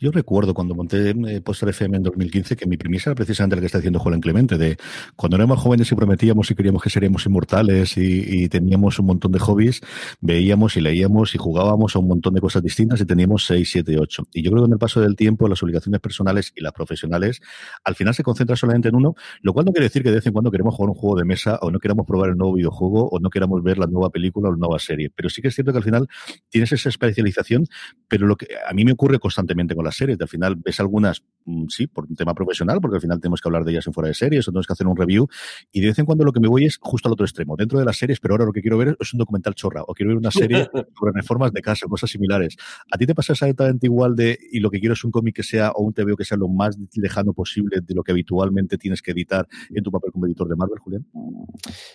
Yo 0.00 0.10
recuerdo 0.10 0.54
cuando 0.54 0.74
monté 0.74 1.10
eh, 1.10 1.42
FM 1.44 1.96
en 1.96 2.02
2015 2.02 2.56
que 2.56 2.66
mi 2.66 2.76
premisa 2.76 3.10
era 3.10 3.14
precisamente 3.14 3.56
la 3.56 3.60
que 3.60 3.66
está 3.66 3.78
haciendo 3.78 3.98
Juan 3.98 4.20
Clemente, 4.20 4.58
de 4.58 4.76
cuando 5.16 5.36
éramos 5.36 5.60
jóvenes 5.60 5.90
y 5.90 5.94
prometíamos 5.94 6.50
y 6.50 6.54
queríamos 6.54 6.82
que 6.82 6.90
seríamos 6.90 7.24
inmortales 7.26 7.96
y, 7.96 8.48
teníamos 8.48 8.98
un 8.98 9.06
montón 9.06 9.32
de 9.32 9.38
hobbies, 9.38 9.80
veíamos 10.20 10.76
y 10.76 10.80
leíamos 10.80 11.34
y 11.34 11.38
jugábamos 11.38 11.96
a 11.96 12.00
un 12.00 12.08
montón 12.08 12.34
de 12.34 12.40
cosas 12.40 12.62
distintas 12.62 13.00
y 13.00 13.06
teníamos 13.06 13.46
6, 13.46 13.68
7, 13.70 13.98
8. 13.98 14.28
Y 14.32 14.42
yo 14.42 14.50
creo 14.50 14.64
que 14.64 14.66
en 14.66 14.72
el 14.72 14.78
paso 14.78 15.00
del 15.00 15.16
tiempo 15.16 15.48
las 15.48 15.62
obligaciones 15.62 16.00
personales 16.00 16.52
y 16.54 16.60
las 16.60 16.72
profesionales 16.72 17.40
al 17.84 17.94
final 17.94 18.14
se 18.14 18.22
concentran 18.22 18.56
solamente 18.56 18.88
en 18.88 18.96
uno, 18.96 19.14
lo 19.40 19.52
cual 19.52 19.66
no 19.66 19.72
quiere 19.72 19.86
decir 19.86 20.02
que 20.02 20.10
de 20.10 20.16
vez 20.16 20.26
en 20.26 20.32
cuando 20.32 20.50
queremos 20.50 20.74
jugar 20.74 20.90
un 20.90 20.96
juego 20.96 21.16
de 21.16 21.24
mesa 21.24 21.58
o 21.62 21.70
no 21.70 21.78
queramos 21.78 22.06
probar 22.06 22.30
el 22.30 22.36
nuevo 22.36 22.54
videojuego 22.54 23.08
o 23.08 23.20
no 23.20 23.30
queramos 23.30 23.62
ver 23.62 23.78
la 23.78 23.86
nueva 23.86 24.10
película 24.10 24.48
o 24.48 24.52
la 24.52 24.58
nueva 24.58 24.78
serie. 24.78 25.10
Pero 25.14 25.30
sí 25.30 25.40
que 25.40 25.48
es 25.48 25.54
cierto 25.54 25.72
que 25.72 25.78
al 25.78 25.84
final 25.84 26.08
tienes 26.50 26.72
esa 26.72 26.88
especialización, 26.88 27.66
pero 28.08 28.26
lo 28.26 28.36
que 28.36 28.48
a 28.68 28.72
mí 28.74 28.84
me 28.84 28.92
ocurre 28.92 29.18
constantemente 29.18 29.61
con 29.68 29.84
las 29.84 29.96
series. 29.96 30.20
Al 30.20 30.28
final 30.28 30.56
ves 30.56 30.80
algunas, 30.80 31.22
mm, 31.44 31.66
sí, 31.68 31.86
por 31.86 32.06
un 32.06 32.16
tema 32.16 32.34
profesional, 32.34 32.80
porque 32.80 32.96
al 32.96 33.00
final 33.00 33.20
tenemos 33.20 33.40
que 33.40 33.48
hablar 33.48 33.64
de 33.64 33.72
ellas 33.72 33.86
en 33.86 33.92
fuera 33.92 34.08
de 34.08 34.14
series, 34.14 34.46
o 34.46 34.50
tenemos 34.50 34.66
que 34.66 34.72
hacer 34.72 34.86
un 34.86 34.96
review. 34.96 35.28
Y 35.72 35.80
de 35.80 35.88
vez 35.88 35.98
en 35.98 36.06
cuando 36.06 36.24
lo 36.24 36.32
que 36.32 36.40
me 36.40 36.48
voy 36.48 36.64
es 36.64 36.78
justo 36.80 37.08
al 37.08 37.12
otro 37.12 37.24
extremo, 37.24 37.56
dentro 37.56 37.78
de 37.78 37.84
las 37.84 37.96
series, 37.96 38.20
pero 38.20 38.34
ahora 38.34 38.44
lo 38.44 38.52
que 38.52 38.60
quiero 38.60 38.78
ver 38.78 38.96
es 38.98 39.12
un 39.12 39.18
documental 39.18 39.54
chorra, 39.54 39.82
o 39.86 39.94
quiero 39.94 40.10
ver 40.10 40.18
una 40.18 40.30
serie 40.30 40.68
sobre 40.98 41.12
reformas 41.14 41.52
de 41.52 41.62
casa, 41.62 41.86
cosas 41.88 42.10
similares. 42.10 42.56
¿A 42.90 42.98
ti 42.98 43.06
te 43.06 43.14
pasa 43.14 43.32
exactamente 43.32 43.86
igual 43.86 44.14
de, 44.14 44.38
y 44.50 44.60
lo 44.60 44.70
que 44.70 44.80
quiero 44.80 44.94
es 44.94 45.04
un 45.04 45.10
cómic 45.10 45.36
que 45.36 45.42
sea, 45.42 45.70
o 45.72 45.82
un 45.82 45.92
TVO 45.92 46.16
que 46.16 46.24
sea 46.24 46.36
lo 46.36 46.48
más 46.48 46.76
lejano 46.94 47.32
posible 47.32 47.80
de 47.82 47.94
lo 47.94 48.02
que 48.02 48.12
habitualmente 48.12 48.78
tienes 48.78 49.02
que 49.02 49.12
editar 49.12 49.46
en 49.70 49.82
tu 49.82 49.90
papel 49.90 50.12
como 50.12 50.26
editor 50.26 50.48
de 50.48 50.56
Marvel, 50.56 50.78
Julián? 50.78 51.06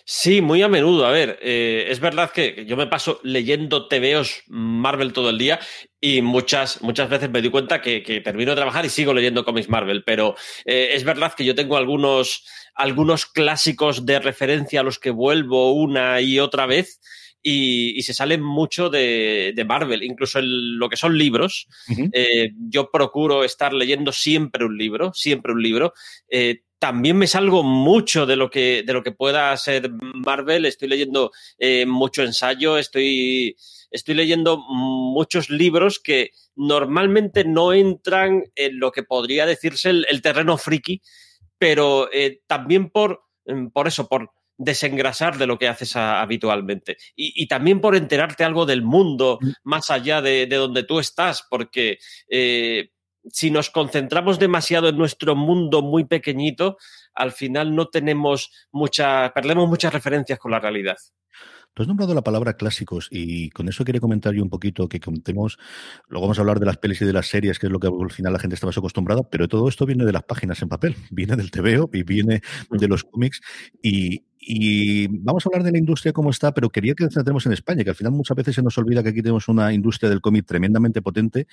Sí, 0.04 0.40
muy 0.40 0.62
a 0.62 0.68
menudo. 0.68 1.06
A 1.06 1.10
ver, 1.10 1.38
eh, 1.42 1.86
es 1.88 2.00
verdad 2.00 2.30
que 2.30 2.64
yo 2.66 2.76
me 2.76 2.86
paso 2.86 3.20
leyendo 3.22 3.88
TVOs 3.88 4.44
Marvel 4.48 5.12
todo 5.12 5.30
el 5.30 5.38
día 5.38 5.58
y 6.00 6.22
muchas, 6.22 6.80
muchas 6.82 7.08
veces 7.10 7.30
me 7.30 7.40
doy 7.40 7.50
cuenta 7.50 7.80
que, 7.82 8.00
termino 8.24 8.52
de 8.52 8.56
trabajar 8.56 8.84
y 8.86 8.88
sigo 8.88 9.12
leyendo 9.12 9.44
cómics 9.44 9.68
Marvel, 9.68 10.04
pero 10.04 10.36
eh, 10.64 10.90
es 10.92 11.04
verdad 11.04 11.34
que 11.34 11.44
yo 11.44 11.54
tengo 11.54 11.76
algunos, 11.76 12.44
algunos 12.74 13.26
clásicos 13.26 14.06
de 14.06 14.20
referencia 14.20 14.80
a 14.80 14.84
los 14.84 14.98
que 14.98 15.10
vuelvo 15.10 15.72
una 15.72 16.20
y 16.20 16.38
otra 16.38 16.66
vez. 16.66 17.00
Y, 17.40 18.02
se 18.02 18.12
salen 18.12 18.42
mucho 18.42 18.90
de, 18.90 19.64
Marvel, 19.66 20.02
incluso 20.02 20.38
en 20.40 20.78
lo 20.78 20.88
que 20.88 20.96
son 20.96 21.16
libros. 21.16 21.66
Eh, 22.12 22.50
yo 22.68 22.90
procuro 22.90 23.42
estar 23.42 23.72
leyendo 23.72 24.12
siempre 24.12 24.66
un 24.66 24.76
libro, 24.76 25.12
siempre 25.14 25.52
un 25.52 25.62
libro. 25.62 25.94
Eh, 26.28 26.62
también 26.78 27.16
me 27.16 27.26
salgo 27.26 27.62
mucho 27.62 28.26
de 28.26 28.36
lo 28.36 28.50
que, 28.50 28.82
de 28.84 28.92
lo 28.92 29.02
que 29.02 29.12
pueda 29.12 29.56
ser 29.56 29.90
Marvel. 29.90 30.66
Estoy 30.66 30.88
leyendo 30.88 31.30
mucho 31.86 32.22
ensayo, 32.22 32.76
estoy 32.76 33.56
estoy 33.90 34.14
leyendo 34.14 34.58
muchos 34.68 35.50
libros 35.50 35.98
que 35.98 36.30
normalmente 36.56 37.44
no 37.44 37.72
entran 37.72 38.44
en 38.54 38.78
lo 38.78 38.92
que 38.92 39.02
podría 39.02 39.46
decirse 39.46 39.90
el, 39.90 40.22
terreno 40.22 40.58
friki, 40.58 41.00
pero 41.58 42.08
eh, 42.12 42.40
también 42.46 42.90
por, 42.90 43.22
mm, 43.46 43.68
por 43.68 43.88
eso, 43.88 44.08
por 44.08 44.30
desengrasar 44.58 45.38
de 45.38 45.46
lo 45.46 45.56
que 45.58 45.68
haces 45.68 45.94
habitualmente. 45.94 46.96
Y, 47.14 47.46
también 47.46 47.80
por 47.80 47.94
enterarte 47.94 48.42
algo 48.42 48.66
del 48.66 48.82
mundo 48.82 49.38
mm. 49.40 49.50
más 49.62 49.90
allá 49.90 50.20
de, 50.20 50.46
donde 50.46 50.82
tú 50.82 50.98
estás, 50.98 51.46
porque 51.48 51.98
eh, 52.28 52.90
si 53.30 53.50
nos 53.50 53.70
concentramos 53.70 54.38
demasiado 54.38 54.88
en 54.88 54.98
nuestro 54.98 55.36
mundo 55.36 55.80
muy 55.82 56.04
pequeñito, 56.04 56.76
al 57.14 57.32
final 57.32 57.74
no 57.74 57.86
tenemos 57.86 58.50
mucha, 58.72 59.32
perdemos 59.32 59.68
muchas 59.68 59.92
referencias 59.92 60.38
con 60.38 60.50
la 60.50 60.60
realidad. 60.60 60.96
Tú 61.74 61.82
has 61.82 61.88
nombrado 61.88 62.14
la 62.14 62.22
palabra 62.22 62.54
clásicos 62.54 63.08
y 63.10 63.50
con 63.50 63.68
eso 63.68 63.84
quería 63.84 64.00
comentar 64.00 64.34
yo 64.34 64.42
un 64.42 64.50
poquito 64.50 64.88
que 64.88 64.98
contemos, 64.98 65.58
luego 66.08 66.26
vamos 66.26 66.38
a 66.38 66.40
hablar 66.42 66.58
de 66.58 66.66
las 66.66 66.76
pelis 66.76 67.00
y 67.02 67.04
de 67.04 67.12
las 67.12 67.28
series, 67.28 67.58
que 67.58 67.66
es 67.66 67.72
lo 67.72 67.78
que 67.78 67.86
al 67.86 68.10
final 68.10 68.32
la 68.32 68.38
gente 68.38 68.54
está 68.54 68.66
más 68.66 68.76
acostumbrada, 68.76 69.22
pero 69.22 69.46
todo 69.46 69.68
esto 69.68 69.86
viene 69.86 70.04
de 70.04 70.12
las 70.12 70.24
páginas 70.24 70.60
en 70.62 70.68
papel, 70.68 70.96
viene 71.10 71.36
del 71.36 71.50
TVO 71.50 71.90
y 71.92 72.02
viene 72.02 72.42
de 72.70 72.88
los 72.88 73.04
cómics 73.04 73.40
y, 73.82 74.24
y 74.40 75.08
vamos 75.08 75.44
a 75.44 75.48
hablar 75.48 75.64
de 75.64 75.72
la 75.72 75.78
industria 75.78 76.12
como 76.12 76.30
está, 76.30 76.54
pero 76.54 76.70
quería 76.70 76.94
que 76.94 77.08
centremos 77.10 77.44
en 77.46 77.52
España, 77.52 77.84
que 77.84 77.90
al 77.90 77.96
final 77.96 78.12
muchas 78.12 78.36
veces 78.36 78.54
se 78.54 78.62
nos 78.62 78.78
olvida 78.78 79.02
que 79.02 79.10
aquí 79.10 79.20
tenemos 79.20 79.48
una 79.48 79.72
industria 79.72 80.08
del 80.08 80.20
cómic 80.20 80.46
tremendamente 80.46 81.02
potente, 81.02 81.46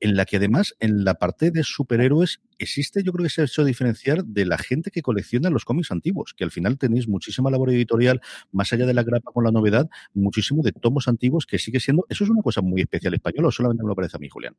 en 0.00 0.16
la 0.16 0.24
que 0.24 0.36
además 0.36 0.74
en 0.80 1.04
la 1.04 1.14
parte 1.14 1.50
de 1.50 1.62
superhéroes 1.62 2.40
existe, 2.58 3.02
yo 3.02 3.12
creo 3.12 3.24
que 3.24 3.30
se 3.30 3.42
ha 3.42 3.44
hecho 3.44 3.64
diferenciar 3.64 4.24
de 4.24 4.44
la 4.44 4.58
gente 4.58 4.90
que 4.90 5.02
colecciona 5.02 5.50
los 5.50 5.64
cómics 5.64 5.90
antiguos, 5.90 6.34
que 6.36 6.44
al 6.44 6.50
final 6.50 6.78
tenéis 6.78 7.08
muchísima 7.08 7.50
labor 7.50 7.70
editorial, 7.70 8.20
más 8.50 8.72
allá 8.72 8.86
de 8.86 8.94
la 8.94 9.02
grapa 9.02 9.30
con 9.32 9.44
la 9.44 9.50
novedad, 9.50 9.88
muchísimo 10.14 10.62
de 10.62 10.72
tomos 10.72 11.08
antiguos 11.08 11.46
que 11.46 11.58
sigue 11.58 11.80
siendo, 11.80 12.06
eso 12.08 12.24
es 12.24 12.30
una 12.30 12.42
cosa 12.42 12.60
muy 12.60 12.80
especial 12.80 13.14
española, 13.14 13.48
o 13.48 13.52
solamente 13.52 13.82
me 13.82 13.88
lo 13.88 13.94
parece 13.94 14.16
a 14.16 14.20
mí, 14.20 14.28
Julián. 14.28 14.56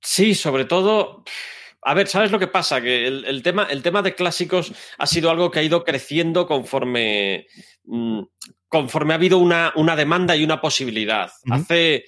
Sí, 0.00 0.34
sobre 0.34 0.64
todo 0.64 1.22
a 1.82 1.94
ver, 1.94 2.06
¿sabes 2.06 2.30
lo 2.30 2.38
que 2.38 2.46
pasa? 2.46 2.80
Que 2.80 3.06
el, 3.06 3.42
tema, 3.42 3.66
el 3.68 3.82
tema 3.82 4.02
de 4.02 4.14
clásicos 4.14 4.72
ha 4.98 5.06
sido 5.06 5.30
algo 5.30 5.50
que 5.50 5.58
ha 5.58 5.64
ido 5.64 5.84
creciendo 5.84 6.46
conforme, 6.46 7.46
mm, 7.84 8.20
conforme 8.68 9.12
ha 9.12 9.16
habido 9.16 9.38
una, 9.38 9.72
una, 9.74 9.96
demanda 9.96 10.36
y 10.36 10.44
una 10.44 10.60
posibilidad. 10.60 11.30
Hace, 11.50 12.04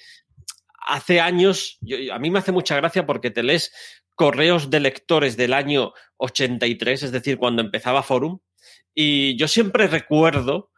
hace 0.79 1.21
años, 1.21 1.79
a 2.13 2.19
mí 2.21 2.31
me 2.31 2.39
hace 2.39 2.53
mucha 2.53 2.77
gracia 2.77 3.05
porque 3.05 3.33
te 3.33 3.43
lees 3.43 3.73
correos 4.15 4.71
de 4.71 4.79
lectores 4.79 5.37
del 5.37 5.53
año 5.53 5.93
83, 6.19 7.03
es 7.03 7.13
decir, 7.13 7.37
cuando 7.37 7.61
empezaba 7.61 8.05
Forum, 8.05 8.39
y 8.95 9.37
yo 9.37 9.49
siempre 9.49 9.89
recuerdo 9.89 10.71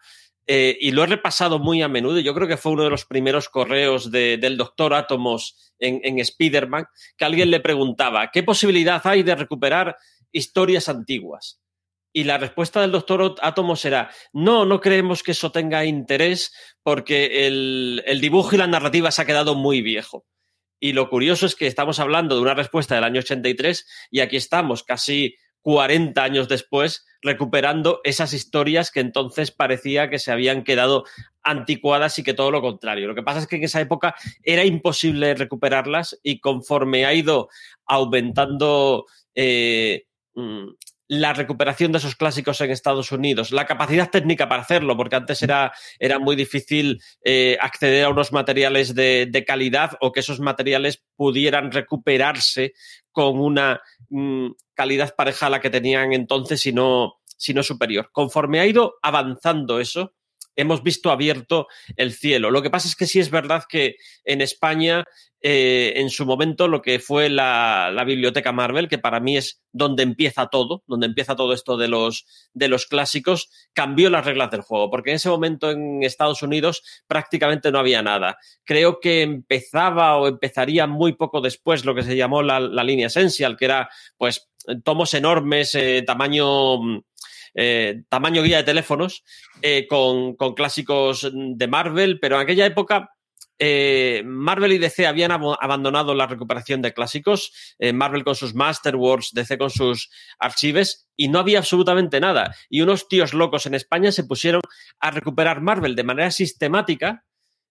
eh, 0.47 0.77
y 0.81 0.93
lo 0.93 1.03
he 1.03 1.07
repasado 1.07 1.59
muy 1.59 1.83
a 1.83 1.89
menudo. 1.89 2.21
Yo 2.21 2.35
creo 2.35 2.47
que 2.47 2.57
fue 2.57 2.73
uno 2.73 2.85
de 2.85 2.91
los 2.91 3.05
primeros 3.05 3.49
correos 3.49 4.11
del 4.11 4.57
doctor 4.57 4.95
Átomos 4.95 5.73
en, 5.79 6.01
en 6.05 6.19
Spider-Man, 6.19 6.87
que 7.17 7.25
alguien 7.25 7.51
le 7.51 7.61
preguntaba, 7.61 8.31
¿qué 8.31 8.43
posibilidad 8.43 9.01
hay 9.05 9.23
de 9.23 9.35
recuperar 9.35 9.97
historias 10.33 10.89
antiguas? 10.89 11.61
Y 12.13 12.25
la 12.25 12.39
respuesta 12.39 12.81
del 12.81 12.93
doctor 12.93 13.35
Átomos 13.43 13.85
era, 13.85 14.11
no, 14.33 14.65
no 14.65 14.81
creemos 14.81 15.23
que 15.23 15.33
eso 15.33 15.53
tenga 15.53 15.85
interés 15.85 16.53
porque 16.83 17.47
el, 17.47 18.03
el 18.07 18.21
dibujo 18.21 18.55
y 18.55 18.59
la 18.59 18.67
narrativa 18.67 19.11
se 19.11 19.23
ha 19.23 19.27
quedado 19.27 19.55
muy 19.55 19.83
viejo. 19.83 20.25
Y 20.81 20.93
lo 20.93 21.11
curioso 21.11 21.47
es 21.47 21.57
que 21.57 21.67
estamos 21.67 22.01
hablando 22.01 22.35
de 22.35 22.43
una 22.43 22.55
respuesta 22.55 22.95
del 22.95 23.05
año 23.05 23.21
83 23.21 23.87
y 24.11 24.21
aquí 24.21 24.37
estamos 24.37 24.83
casi 24.83 25.37
40 25.67 26.23
años 26.23 26.47
después 26.47 27.05
recuperando 27.21 28.01
esas 28.05 28.33
historias 28.33 28.93
que 28.93 29.01
entonces 29.01 29.51
parecía 29.51 30.09
que 30.09 30.21
se 30.21 30.31
habían 30.31 30.63
quedado 30.63 31.03
anticuadas 31.43 32.21
y 32.21 32.23
que 32.23 32.35
todo 32.35 32.53
lo 32.53 32.61
contrario. 32.61 33.09
Lo 33.09 33.17
que 33.17 33.25
pasa 33.25 33.41
es 33.41 33.49
que 33.49 33.57
en 33.57 33.65
esa 33.65 33.81
época 33.81 34.15
era 34.45 34.65
imposible 34.65 35.35
recuperarlas 35.35 36.21
y 36.23 36.39
conforme 36.39 37.05
ha 37.05 37.15
ido 37.15 37.49
aumentando 37.85 39.07
eh, 39.35 40.05
mm, 40.37 40.69
la 41.09 41.33
recuperación 41.33 41.93
de 41.93 41.99
esos 41.99 42.17
clásicos 42.17 42.61
en 42.61 42.71
Estados 42.71 43.13
Unidos, 43.13 43.53
la 43.53 43.67
capacidad 43.67 44.11
técnica 44.11 44.49
para 44.49 44.63
hacerlo, 44.63 44.97
porque 44.97 45.17
antes 45.17 45.43
era, 45.43 45.73
era 45.99 46.19
muy 46.19 46.37
difícil 46.37 47.01
eh, 47.25 47.57
acceder 47.61 48.05
a 48.05 48.11
unos 48.11 48.33
materiales 48.33 48.95
de, 48.95 49.27
de, 49.31 49.45
calidad 49.45 49.93
o 50.01 50.13
que 50.13 50.21
esos 50.21 50.41
materiales 50.41 51.03
pudieran 51.15 51.71
recuperarse 51.71 52.73
con 53.13 53.39
una 53.39 53.81
mm, 54.09 54.49
calidad 54.75 55.15
pareja 55.15 55.47
a 55.47 55.51
la 55.51 55.61
que 55.61 55.71
tenían 55.71 56.13
entonces, 56.13 56.61
sino, 56.61 57.15
sino 57.25 57.63
superior. 57.63 58.11
Conforme 58.13 58.61
ha 58.61 58.67
ido 58.67 58.97
avanzando 59.03 59.81
eso, 59.81 60.13
hemos 60.57 60.83
visto 60.83 61.11
abierto 61.11 61.69
el 61.97 62.13
cielo. 62.13 62.51
Lo 62.51 62.63
que 62.63 62.71
pasa 62.71 62.89
es 62.89 62.97
que 62.97 63.07
sí 63.07 63.21
es 63.21 63.31
verdad 63.31 63.65
que 63.69 63.97
en 64.25 64.41
España, 64.41 65.05
eh, 65.41 65.93
en 65.97 66.11
su 66.11 66.25
momento, 66.25 66.67
lo 66.67 66.83
que 66.83 66.99
fue 66.99 67.29
la, 67.29 67.93
biblioteca 68.07 68.53
Marvel, 68.53 68.89
que 68.89 68.99
para 68.99 69.21
mí 69.21 69.37
es 69.37 69.61
donde 69.73 70.03
empieza 70.03 70.47
todo, 70.47 70.83
donde 70.87 71.07
empieza 71.07 71.37
todo 71.37 71.53
esto 71.53 71.77
de 71.77 71.89
los, 71.89 72.27
de 72.55 72.69
los 72.69 72.87
clásicos, 72.87 73.51
cambió 73.75 74.09
las 74.09 74.25
reglas 74.25 74.51
del 74.51 74.63
juego, 74.63 74.91
porque 74.91 75.11
en 75.11 75.17
ese 75.17 75.29
momento 75.29 75.71
en 75.71 76.03
Estados 76.03 76.43
Unidos 76.43 76.83
prácticamente 77.07 77.71
no 77.71 77.79
había 77.79 78.03
nada. 78.03 78.39
Creo 78.65 78.99
que 78.99 79.23
empezaba 79.23 80.17
o 80.17 80.27
empezaría 80.27 80.87
muy 80.87 81.13
poco 81.13 81.41
después 81.41 81.85
lo 81.85 81.95
que 81.95 82.03
se 82.03 82.17
llamó 82.17 82.43
la, 82.43 82.61
línea 82.87 83.09
Essential, 83.09 83.57
que 83.57 83.67
era 83.67 83.91
pues 84.17 84.49
tomos 84.83 85.13
enormes, 85.15 85.75
eh, 85.75 86.03
tamaño 86.07 87.03
eh, 87.57 88.03
tamaño 88.11 88.43
guía 88.43 88.59
de 88.59 88.65
teléfonos 88.65 89.25
eh, 89.63 89.87
con, 89.89 90.37
con, 90.37 90.55
clásicos 90.55 91.31
de 91.33 91.67
Marvel, 91.67 92.21
pero 92.21 92.37
en 92.37 92.43
aquella 92.43 92.67
época 92.67 93.11
eh, 93.59 94.23
Marvel 94.27 94.75
y 94.75 94.79
DC 94.79 95.07
habían 95.07 95.33
ab 95.33 95.57
abandonado 95.59 96.15
la 96.15 96.27
recuperación 96.27 96.83
de 96.83 96.93
clásicos, 96.93 97.75
Marvel 97.95 98.25
con 98.25 98.35
sus 98.35 98.55
Masterworks, 98.55 99.33
DC 99.33 99.57
con 99.57 99.71
sus 99.71 100.11
archives, 100.39 101.09
y 101.17 101.29
no 101.29 101.39
había 101.39 101.59
absolutamente 101.59 102.21
nada. 102.21 102.55
Y 102.69 102.83
unos 102.83 103.09
tíos 103.09 103.33
locos 103.33 103.65
en 103.65 103.75
España 103.75 104.13
se 104.13 104.25
pusieron 104.25 104.61
a 105.01 105.11
recuperar 105.11 105.63
Marvel 105.63 105.97
de 105.97 106.05
manera 106.05 106.31
sistemática. 106.31 107.25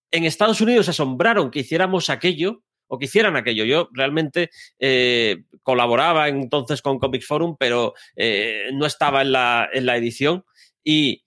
En 0.10 0.26
Estados 0.26 0.60
Unidos 0.62 0.86
se 0.86 0.92
asombraron 0.92 1.52
que 1.52 1.60
hiciéramos 1.60 2.10
aquello 2.10 2.64
o 2.88 2.98
que 2.98 3.06
hicieran 3.06 3.36
aquello. 3.36 3.66
Yo 3.66 3.90
realmente 3.92 4.50
eh, 4.80 5.44
colaboraba 5.64 6.28
entonces 6.28 6.82
con 6.82 7.00
Comics 7.00 7.28
Forum, 7.28 7.56
pero 7.60 7.94
eh, 8.16 8.70
no 8.74 8.86
estaba 8.86 9.22
en 9.22 9.32
la, 9.32 9.70
en 9.72 9.86
la 9.86 9.98
edición. 9.98 10.46
Y, 10.84 11.24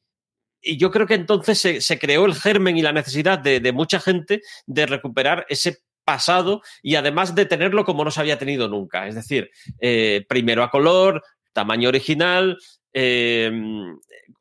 y, 0.61 0.77
yo 0.77 0.91
creo 0.91 1.07
que 1.07 1.15
entonces 1.15 1.59
se, 1.59 1.81
se, 1.81 1.99
creó 1.99 2.27
el 2.27 2.35
germen 2.35 2.77
y 2.77 2.83
la 2.83 2.93
necesidad 2.93 3.39
de, 3.39 3.61
de, 3.61 3.73
mucha 3.73 4.01
gente 4.01 4.43
de 4.67 4.87
recuperar 4.87 5.47
ese 5.49 5.79
pasado 6.05 6.63
y 6.83 6.95
además 6.95 7.35
de 7.35 7.45
tenerlo 7.45 7.85
como 7.85 8.05
no 8.05 8.11
se 8.11 8.21
había 8.21 8.39
tenido 8.39 8.69
nunca. 8.69 9.07
Es 9.09 9.15
decir, 9.15 9.51
eh, 9.81 10.25
primero 10.29 10.63
a 10.63 10.71
color, 10.71 11.23
tamaño 11.53 11.89
original, 11.89 12.57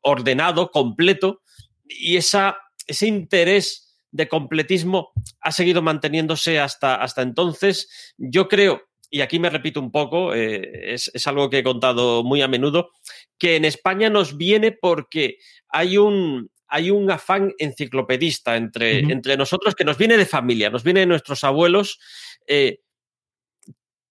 ordenado, 0.00 0.70
completo, 0.70 1.42
y 1.88 2.16
esa, 2.16 2.58
ese 2.86 3.06
interés 3.06 3.87
de 4.10 4.28
completismo 4.28 5.12
ha 5.40 5.52
seguido 5.52 5.82
manteniéndose 5.82 6.58
hasta, 6.58 6.96
hasta 6.96 7.22
entonces. 7.22 8.14
Yo 8.16 8.48
creo, 8.48 8.82
y 9.10 9.20
aquí 9.20 9.38
me 9.38 9.50
repito 9.50 9.80
un 9.80 9.90
poco, 9.90 10.34
eh, 10.34 10.94
es, 10.94 11.10
es, 11.14 11.26
algo 11.26 11.50
que 11.50 11.58
he 11.58 11.62
contado 11.62 12.22
muy 12.24 12.42
a 12.42 12.48
menudo, 12.48 12.90
que 13.38 13.56
en 13.56 13.64
España 13.64 14.10
nos 14.10 14.36
viene 14.36 14.72
porque 14.72 15.38
hay 15.68 15.98
un, 15.98 16.50
hay 16.66 16.90
un 16.90 17.10
afán 17.10 17.54
enciclopedista 17.58 18.56
entre, 18.56 19.02
uh 19.02 19.06
-huh. 19.06 19.12
entre 19.12 19.36
nosotros 19.36 19.74
que 19.74 19.84
nos 19.84 19.98
viene 19.98 20.16
de 20.16 20.26
familia, 20.26 20.70
nos 20.70 20.84
viene 20.84 21.00
de 21.00 21.06
nuestros 21.06 21.44
abuelos. 21.44 21.98
Eh, 22.46 22.80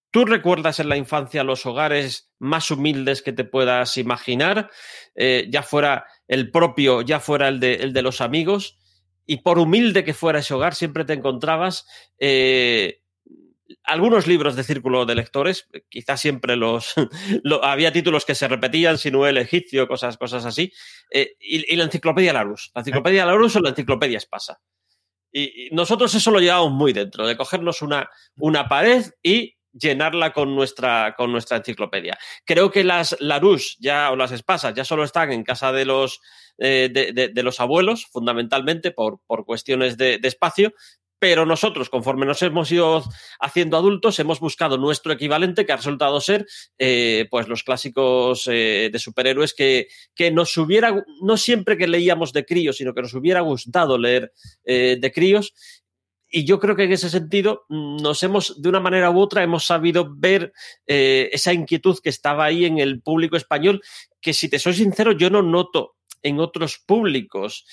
¿Tú 0.09 0.25
recuerdas 0.25 0.79
en 0.79 0.89
la 0.89 0.97
infancia 0.97 1.43
los 1.43 1.65
hogares 1.65 2.31
más 2.39 2.71
humildes 2.71 3.21
que 3.21 3.33
te 3.33 3.43
puedas 3.43 3.97
imaginar? 3.97 4.71
Eh, 5.15 5.47
ya 5.49 5.61
fuera 5.61 6.05
el 6.27 6.49
propio, 6.49 7.01
ya 7.01 7.19
fuera 7.19 7.49
el 7.49 7.59
de, 7.59 7.75
el 7.75 7.93
de 7.93 8.01
los 8.01 8.21
amigos 8.21 8.76
y 9.27 9.37
por 9.37 9.59
humilde 9.59 10.03
que 10.03 10.13
fuera 10.13 10.39
ese 10.39 10.53
hogar, 10.53 10.73
siempre 10.73 11.05
te 11.05 11.13
encontrabas 11.13 11.85
eh, 12.17 13.01
algunos 13.83 14.25
libros 14.25 14.55
de 14.55 14.63
círculo 14.63 15.05
de 15.05 15.15
lectores, 15.15 15.67
quizás 15.89 16.19
siempre 16.19 16.55
los 16.55 16.93
lo, 17.43 17.63
había 17.63 17.91
títulos 17.91 18.25
que 18.25 18.35
se 18.35 18.47
repetían, 18.47 18.97
sino 18.97 19.27
el 19.27 19.37
egipcio, 19.37 19.87
cosas, 19.87 20.17
cosas 20.17 20.45
así, 20.45 20.71
eh, 21.11 21.35
y, 21.39 21.75
la 21.75 21.83
enciclopedia 21.83 22.33
Larus, 22.33 22.71
la 22.73 22.81
enciclopedia 22.81 23.25
Larus 23.25 23.55
o 23.57 23.59
la 23.59 23.69
enciclopedia 23.69 24.17
Espasa. 24.17 24.61
Y, 25.31 25.67
y, 25.67 25.69
nosotros 25.71 26.15
eso 26.15 26.31
lo 26.31 26.39
llevamos 26.39 26.71
muy 26.71 26.93
dentro, 26.93 27.27
de 27.27 27.35
cogernos 27.35 27.81
una, 27.81 28.09
una 28.37 28.67
pared 28.69 29.05
y 29.21 29.56
llenarla 29.77 30.33
con 30.33 30.55
nuestra, 30.55 31.15
con 31.17 31.31
nuestra 31.31 31.57
enciclopedia. 31.57 32.17
Creo 32.45 32.71
que 32.71 32.83
las 32.83 33.15
Larus 33.19 33.77
ya, 33.79 34.11
o 34.11 34.15
las 34.15 34.31
Espasas 34.31 34.73
ya 34.73 34.83
solo 34.83 35.03
están 35.03 35.31
en 35.31 35.43
casa 35.43 35.71
de 35.71 35.85
los, 35.85 36.19
eh, 36.57 36.89
de, 36.91 37.29
de, 37.29 37.43
los 37.43 37.59
abuelos, 37.59 38.07
fundamentalmente 38.07 38.91
por, 38.91 39.19
por 39.25 39.45
cuestiones 39.45 39.97
de, 39.97 40.19
espacio, 40.23 40.73
pero 41.19 41.45
nosotros, 41.47 41.89
conforme 41.89 42.27
nos 42.27 42.41
hemos 42.43 42.71
ido 42.71 43.03
haciendo 43.39 43.77
adultos, 43.77 44.19
hemos 44.19 44.39
buscado 44.39 44.77
nuestro 44.77 45.13
equivalente, 45.13 45.65
que 45.65 45.71
ha 45.71 45.77
resultado 45.77 46.19
ser 46.21 46.45
eh, 46.77 47.27
pues 47.31 47.47
los 47.47 47.63
clásicos 47.63 48.47
eh, 48.51 48.89
de 48.91 48.99
superhéroes 48.99 49.55
que, 49.55 49.87
que, 50.13 50.29
nos 50.29 50.55
hubiera, 50.57 51.03
no 51.21 51.37
siempre 51.37 51.77
que 51.77 51.87
leíamos 51.87 52.33
de 52.33 52.45
críos, 52.45 52.77
sino 52.77 52.93
que 52.93 53.01
nos 53.01 53.13
hubiera 53.15 53.41
gustado 53.41 53.97
leer 53.97 54.31
de 54.63 55.11
críos. 55.13 55.53
Y 56.29 56.45
yo 56.45 56.59
creo 56.59 56.75
que 56.75 56.83
en 56.83 56.91
ese 56.91 57.09
sentido 57.09 57.65
nos 57.69 58.21
hemos, 58.23 58.61
de 58.61 58.69
una 58.69 58.79
manera 58.79 59.11
u 59.11 59.19
otra, 59.19 59.43
hemos 59.43 59.65
sabido 59.65 60.13
ver 60.15 60.51
eh, 60.85 61.29
esa 61.31 61.53
inquietud 61.53 61.97
que 62.03 62.09
estaba 62.09 62.45
ahí 62.45 62.65
en 62.65 62.79
el 62.79 63.01
público 63.01 63.37
español, 63.37 63.81
que 64.21 64.33
si 64.33 64.49
te 64.49 64.59
soy 64.59 64.73
sincero, 64.73 65.13
yo 65.13 65.29
no 65.29 65.41
noto 65.41 65.95
en 66.21 66.39
otros 66.39 66.79
públicos. 66.85 67.65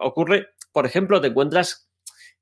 Ocurre, 0.00 0.48
por 0.72 0.86
ejemplo, 0.86 1.20
te 1.20 1.28
encuentras 1.28 1.88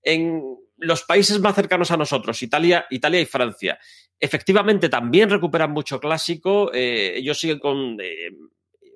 en 0.03 0.43
los 0.79 1.03
países 1.05 1.39
más 1.41 1.55
cercanos 1.55 1.93
a 1.93 1.97
nosotros, 1.97 2.43
Italia, 2.43 2.87
Italia 2.91 3.21
y 3.21 3.27
Francia, 3.27 3.79
efectivamente 4.23 4.89
también 4.89 5.29
recuperan 5.29 5.73
mucho 5.73 5.99
clásico. 6.01 6.73
Eh, 6.73 7.15
ellos 7.17 7.39
siguen 7.39 7.59
con. 7.59 8.01
Eh, 8.01 8.31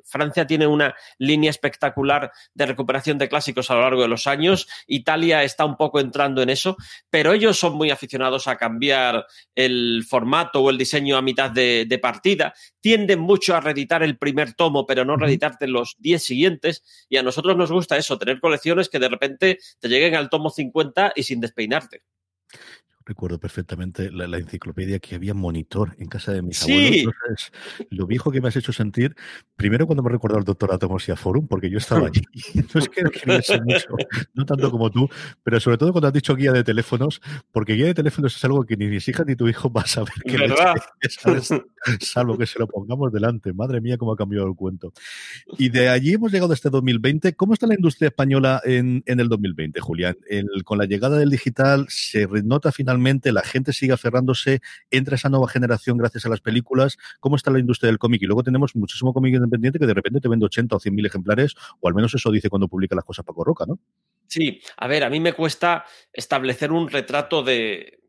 Francia 0.07 0.47
tiene 0.47 0.67
una 0.67 0.95
línea 1.19 1.51
espectacular 1.51 2.33
de 2.55 2.67
recuperación 2.67 3.19
de 3.19 3.29
clásicos 3.29 3.71
a 3.71 3.75
lo 3.75 3.83
largo 3.83 4.03
de 4.03 4.09
los 4.09 4.27
años. 4.27 4.69
Italia 4.87 5.43
está 5.43 5.65
un 5.65 5.77
poco 5.77 6.01
entrando 6.01 6.43
en 6.43 6.51
eso, 6.51 6.77
pero 7.11 7.33
ellos 7.33 7.59
son 7.59 7.75
muy 7.75 7.91
aficionados 7.91 8.49
a 8.49 8.57
cambiar 8.57 9.27
el 9.55 10.05
formato 10.09 10.63
o 10.63 10.71
el 10.71 10.79
diseño 10.79 11.17
a 11.17 11.23
mitad 11.23 11.51
de, 11.51 11.87
de 11.89 11.99
partida. 11.99 12.55
Tienden 12.81 13.21
mucho 13.21 13.57
a 13.57 13.61
reeditar 13.61 14.03
el 14.03 14.17
primer 14.17 14.55
tomo, 14.55 14.87
pero 14.87 15.05
no 15.05 15.17
reeditarte 15.17 15.67
los 15.67 15.97
10 15.99 16.23
siguientes. 16.23 17.07
Y 17.09 17.17
a 17.17 17.23
nosotros 17.23 17.57
nos 17.57 17.73
gusta 17.73 17.97
eso, 17.97 18.19
tener 18.19 18.41
colecciones 18.41 18.89
que 18.89 18.99
de 18.99 19.09
repente 19.09 19.59
te 19.79 19.89
lleguen 19.89 20.15
al 20.15 20.31
tomo 20.31 20.51
50 20.51 21.13
y 21.17 21.23
sin 21.25 21.41
despeinarte. 21.41 22.03
Recuerdo 23.07 23.39
perfectamente 23.39 24.11
la, 24.11 24.37
enciclopedia 24.37 24.99
que 24.99 25.15
había 25.15 25.33
monitor 25.33 25.95
en 25.99 26.09
casa 26.09 26.33
de 26.33 26.43
mis 26.43 26.61
abuelos. 26.65 27.15
lo 27.91 28.07
viejo 28.07 28.33
que 28.33 28.41
me 28.41 28.49
has 28.49 28.57
hecho 28.57 28.73
sentir, 28.73 29.15
primero 29.55 29.87
cuando 29.87 30.03
me 30.03 30.11
recordado 30.11 30.41
el 30.41 30.45
doctor 30.45 30.73
Atomos 30.73 31.09
y 31.09 31.13
a 31.13 31.17
Forum, 31.17 31.47
porque 31.47 31.71
yo 31.71 31.79
estaba 31.79 32.09
allí. 32.09 32.23
no 32.75 32.81
es 32.81 32.89
que 32.89 33.05
mucho, 33.65 33.97
no 34.35 34.45
tanto 34.45 34.71
como 34.73 34.91
tú, 34.91 35.09
pero 35.45 35.61
sobre 35.61 35.79
todo 35.79 35.93
cuando 35.93 36.09
has 36.09 36.15
dicho 36.15 36.35
guía 36.35 36.51
de 36.53 36.65
teléfonos, 36.65 37.23
porque 37.53 37.75
guía 37.75 37.87
de 37.87 37.95
teléfonos 37.95 38.37
es 38.37 38.45
algo 38.45 38.65
que 38.65 38.77
ni 38.77 38.89
mis 38.89 39.09
hijas 39.09 39.25
ni 39.25 39.37
tu 39.37 39.47
hijo 39.47 39.73
va 39.73 39.83
a 39.83 39.87
saber 39.87 40.13
que 40.25 40.37
es, 41.01 41.21
salvo 42.01 42.37
que 42.37 42.47
se 42.47 42.59
lo 42.59 42.67
pongamos 42.67 43.13
delante. 43.13 43.53
Madre 43.53 43.81
mía, 43.81 43.97
cómo 43.99 44.13
ha 44.13 44.17
cambiado 44.17 44.49
el 44.49 44.57
cuento. 44.57 44.93
Y 45.57 45.69
de 45.69 45.89
allí 45.89 46.15
hemos 46.15 46.33
llegado 46.33 46.51
a 46.51 46.55
este 46.55 46.71
2020. 46.71 47.35
¿Cómo 47.35 47.55
está 47.55 47.69
la 47.69 47.75
industria 47.75 48.09
española 48.09 48.61
en, 48.65 49.05
en 49.07 49.21
el 49.21 49.29
2020, 49.29 49.81
Julián? 49.81 50.17
con 50.65 50.79
la 50.79 50.87
llegada 50.87 51.19
del 51.19 51.31
digital, 51.31 51.87
¿se 51.89 52.27
nota 52.27 52.73
finalmente 52.73 52.96
la 53.33 53.43
gente 53.43 53.73
sigue 53.73 53.93
aferrándose, 53.93 54.61
entra 54.91 55.17
esa 55.17 55.29
nueva 55.29 55.49
generación 55.49 55.97
gracias 55.97 56.27
a 56.27 56.29
las 56.29 56.41
películas, 56.41 56.99
cómo 57.21 57.37
está 57.37 57.51
la 57.51 57.59
industria 57.59 57.89
del 57.89 57.99
cómic. 57.99 58.23
Y 58.23 58.27
luego 58.27 58.43
tenemos 58.43 58.75
muchísimo 58.75 59.13
cómic 59.13 59.35
independiente 59.35 59.79
que 59.79 59.87
de 59.87 59.95
repente 59.95 60.21
te 60.21 60.29
vende 60.29 60.47
80 60.47 60.77
o 60.77 60.81
100 60.81 60.95
mil 60.95 61.07
ejemplares, 61.07 61.55
o 61.81 61.89
al 61.89 61.95
menos 61.95 62.15
eso 62.15 62.31
dice 62.31 62.49
cuando 62.49 62.69
publica 62.69 62.95
las 62.95 63.05
cosas 63.05 63.25
Paco 63.25 63.45
Roca, 63.45 63.65
¿no? 63.67 63.79
Sí, 64.27 64.61
a 64.77 64.87
ver, 64.89 65.05
a 65.05 65.11
mí 65.11 65.21
me 65.21 65.33
cuesta 65.33 65.85
establecer 66.13 66.73
un 66.73 66.89
retrato 66.89 67.43
de, 67.43 68.01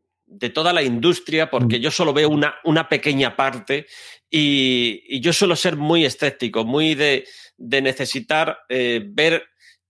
toda 0.52 0.72
la 0.72 0.82
industria 0.82 1.48
porque 1.48 1.78
mm. 1.78 1.82
yo 1.82 1.90
solo 1.90 2.12
veo 2.12 2.28
una, 2.28 2.56
una 2.64 2.88
pequeña 2.88 3.36
parte 3.36 3.86
y, 4.30 5.20
yo 5.20 5.32
suelo 5.32 5.56
ser 5.56 5.76
muy 5.76 6.04
escéptico, 6.04 6.64
muy 6.64 6.94
de, 6.94 7.24
necesitar 7.56 8.58
eh, 8.68 9.02
ver 9.06 9.44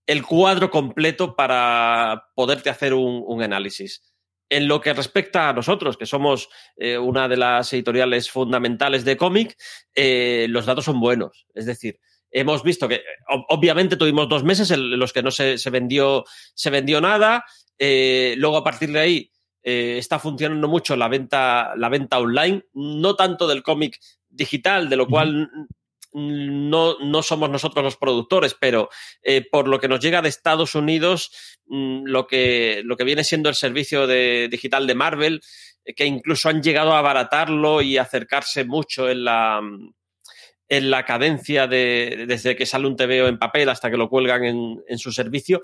el 0.05 0.23
cuadro 0.23 0.71
completo 0.71 1.35
para 1.35 2.29
poderte 2.35 2.69
hacer 2.69 2.93
un 2.93 3.43
análisis. 3.43 4.08
En 4.49 4.67
lo 4.67 4.81
que 4.81 4.93
respecta 4.93 5.49
a 5.49 5.53
nosotros, 5.53 5.95
que 5.95 6.07
somos 6.07 6.49
eh, 6.75 6.97
una 6.97 7.27
de 7.27 7.37
las 7.37 7.71
editoriales 7.71 8.31
fundamentales 8.31 9.05
de 9.05 9.15
cómic, 9.15 9.55
eh, 9.93 10.47
los 10.49 10.65
datos 10.65 10.85
son 10.85 10.99
buenos. 10.99 11.45
Es 11.53 11.67
decir, 11.67 11.99
hemos 12.31 12.63
visto 12.63 12.87
que 12.87 13.03
obviamente 13.49 13.95
tuvimos 13.95 14.27
dos 14.27 14.43
meses 14.43 14.71
en 14.71 14.97
los 14.97 15.13
que 15.13 15.21
no 15.21 15.29
se, 15.29 15.57
vendió, 15.69 16.25
se 16.55 16.71
vendió 16.71 16.99
nada. 16.99 17.45
Eh, 17.77 18.33
luego, 18.37 18.57
a 18.57 18.63
partir 18.63 18.91
de 18.91 18.99
ahí, 18.99 19.31
está 19.61 20.17
funcionando 20.17 20.67
mucho 20.67 20.95
la 20.95 21.07
venta, 21.09 21.73
la 21.75 21.89
venta 21.89 22.17
online, 22.17 22.63
no 22.73 23.15
tanto 23.15 23.47
del 23.47 23.61
cómic 23.61 23.99
digital, 24.27 24.89
de 24.89 24.95
lo 24.95 25.07
cual 25.07 25.51
no, 26.13 26.97
no 26.99 27.23
somos 27.23 27.49
nosotros 27.49 27.83
los 27.83 27.97
productores, 27.97 28.55
pero 28.59 28.89
eh, 29.21 29.45
por 29.49 29.67
lo 29.67 29.79
que 29.79 29.87
nos 29.87 29.99
llega 29.99 30.21
de 30.21 30.29
Estados 30.29 30.75
Unidos, 30.75 31.31
mm, 31.67 32.05
lo, 32.05 32.27
que, 32.27 32.81
lo 32.85 32.97
que 32.97 33.03
viene 33.03 33.23
siendo 33.23 33.49
el 33.49 33.55
servicio 33.55 34.07
de, 34.07 34.47
digital 34.49 34.87
de 34.87 34.95
Marvel, 34.95 35.41
eh, 35.85 35.93
que 35.93 36.05
incluso 36.05 36.49
han 36.49 36.63
llegado 36.63 36.93
a 36.93 36.99
abaratarlo 36.99 37.81
y 37.81 37.97
acercarse 37.97 38.63
mucho 38.63 39.09
en 39.09 39.23
la, 39.23 39.61
en 40.67 40.89
la 40.89 41.05
cadencia 41.05 41.67
de, 41.67 42.25
desde 42.27 42.55
que 42.55 42.65
sale 42.65 42.87
un 42.87 42.95
TVO 42.95 43.27
en 43.27 43.39
papel 43.39 43.69
hasta 43.69 43.91
que 43.91 43.97
lo 43.97 44.09
cuelgan 44.09 44.43
en, 44.45 44.83
en 44.87 44.97
su 44.97 45.11
servicio, 45.11 45.61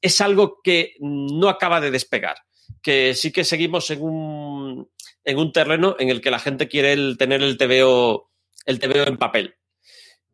es 0.00 0.20
algo 0.20 0.60
que 0.62 0.94
no 1.00 1.48
acaba 1.48 1.80
de 1.80 1.90
despegar 1.90 2.36
que 2.82 3.14
sí 3.14 3.32
que 3.32 3.44
seguimos 3.44 3.90
en 3.90 4.02
un, 4.02 4.88
en 5.24 5.38
un 5.38 5.52
terreno 5.52 5.96
en 5.98 6.08
el 6.08 6.20
que 6.20 6.30
la 6.30 6.38
gente 6.38 6.68
quiere 6.68 7.16
tener 7.16 7.42
el 7.42 7.58
TVO, 7.58 8.30
el 8.64 8.78
TVO 8.78 9.08
en 9.08 9.16
papel. 9.16 9.56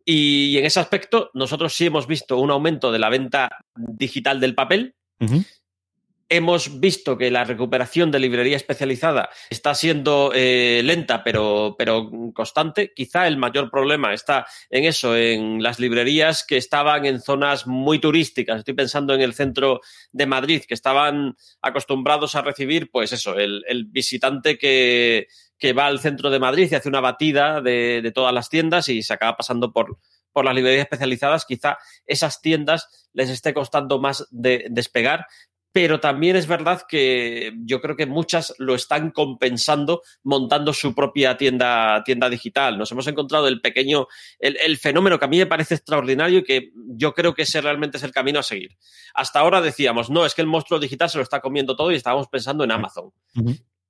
Y 0.04 0.58
en 0.58 0.64
ese 0.64 0.80
aspecto, 0.80 1.30
nosotros 1.34 1.74
sí 1.74 1.86
hemos 1.86 2.06
visto 2.06 2.38
un 2.38 2.50
aumento 2.50 2.90
de 2.90 2.98
la 2.98 3.08
venta 3.08 3.50
digital 3.76 4.40
del 4.40 4.54
papel. 4.54 4.94
Hemos 6.28 6.80
visto 6.80 7.18
que 7.18 7.30
la 7.30 7.44
recuperación 7.44 8.10
de 8.10 8.18
librería 8.18 8.56
especializada 8.56 9.28
está 9.50 9.74
siendo 9.74 10.32
eh, 10.34 10.80
lenta, 10.82 11.22
pero, 11.22 11.76
pero 11.78 12.10
constante. 12.34 12.92
Quizá 12.96 13.28
el 13.28 13.36
mayor 13.36 13.70
problema 13.70 14.14
está 14.14 14.46
en 14.70 14.84
eso, 14.84 15.14
en 15.14 15.62
las 15.62 15.78
librerías 15.78 16.42
que 16.44 16.56
estaban 16.56 17.04
en 17.04 17.20
zonas 17.20 17.66
muy 17.66 17.98
turísticas. 17.98 18.60
Estoy 18.60 18.74
pensando 18.74 19.14
en 19.14 19.20
el 19.20 19.34
centro 19.34 19.82
de 20.10 20.26
Madrid, 20.26 20.62
que 20.66 20.74
estaban 20.74 21.36
acostumbrados 21.60 22.34
a 22.34 22.42
recibir, 22.42 22.90
pues 22.90 23.12
eso, 23.12 23.38
el 23.38 23.84
visitante 23.90 24.56
que, 24.56 25.28
que 25.62 25.72
va 25.74 25.86
al 25.86 26.00
centro 26.00 26.28
de 26.28 26.40
Madrid 26.40 26.66
y 26.68 26.74
hace 26.74 26.88
una 26.88 26.98
batida 26.98 27.60
de, 27.60 28.10
todas 28.12 28.34
las 28.34 28.48
tiendas 28.48 28.88
y 28.88 29.00
se 29.04 29.12
acaba 29.12 29.36
pasando 29.36 29.72
por, 29.72 29.96
por 30.32 30.44
las 30.44 30.56
librerías 30.56 30.86
especializadas, 30.86 31.44
quizá 31.44 31.78
esas 32.04 32.40
tiendas 32.40 33.08
les 33.12 33.30
esté 33.30 33.54
costando 33.54 34.00
más 34.00 34.26
de 34.32 34.66
despegar, 34.70 35.26
pero 35.70 36.00
también 36.00 36.34
es 36.34 36.48
verdad 36.48 36.82
que 36.88 37.52
yo 37.64 37.80
creo 37.80 37.94
que 37.94 38.06
muchas 38.06 38.52
lo 38.58 38.74
están 38.74 39.12
compensando 39.12 40.02
montando 40.24 40.72
su 40.72 40.96
propia 40.96 41.36
tienda, 41.36 42.02
tienda 42.04 42.28
digital. 42.28 42.76
Nos 42.76 42.90
hemos 42.90 43.06
encontrado 43.06 43.46
el 43.46 43.60
pequeño, 43.60 44.08
el, 44.40 44.78
fenómeno 44.78 45.20
que 45.20 45.26
a 45.26 45.28
mí 45.28 45.38
me 45.38 45.46
parece 45.46 45.76
extraordinario 45.76 46.40
y 46.40 46.44
que 46.44 46.72
yo 46.74 47.14
creo 47.14 47.34
que 47.34 47.42
ese 47.42 47.60
realmente 47.60 47.98
es 47.98 48.02
el 48.02 48.10
camino 48.10 48.40
a 48.40 48.42
seguir. 48.42 48.76
Hasta 49.14 49.38
ahora 49.38 49.60
decíamos, 49.60 50.10
no, 50.10 50.26
es 50.26 50.34
que 50.34 50.42
el 50.42 50.48
monstruo 50.48 50.80
digital 50.80 51.08
se 51.08 51.18
lo 51.18 51.22
está 51.22 51.40
comiendo 51.40 51.76
todo 51.76 51.92
y 51.92 51.94
estábamos 51.94 52.26
pensando 52.26 52.64
en 52.64 52.72
Amazon. 52.72 53.12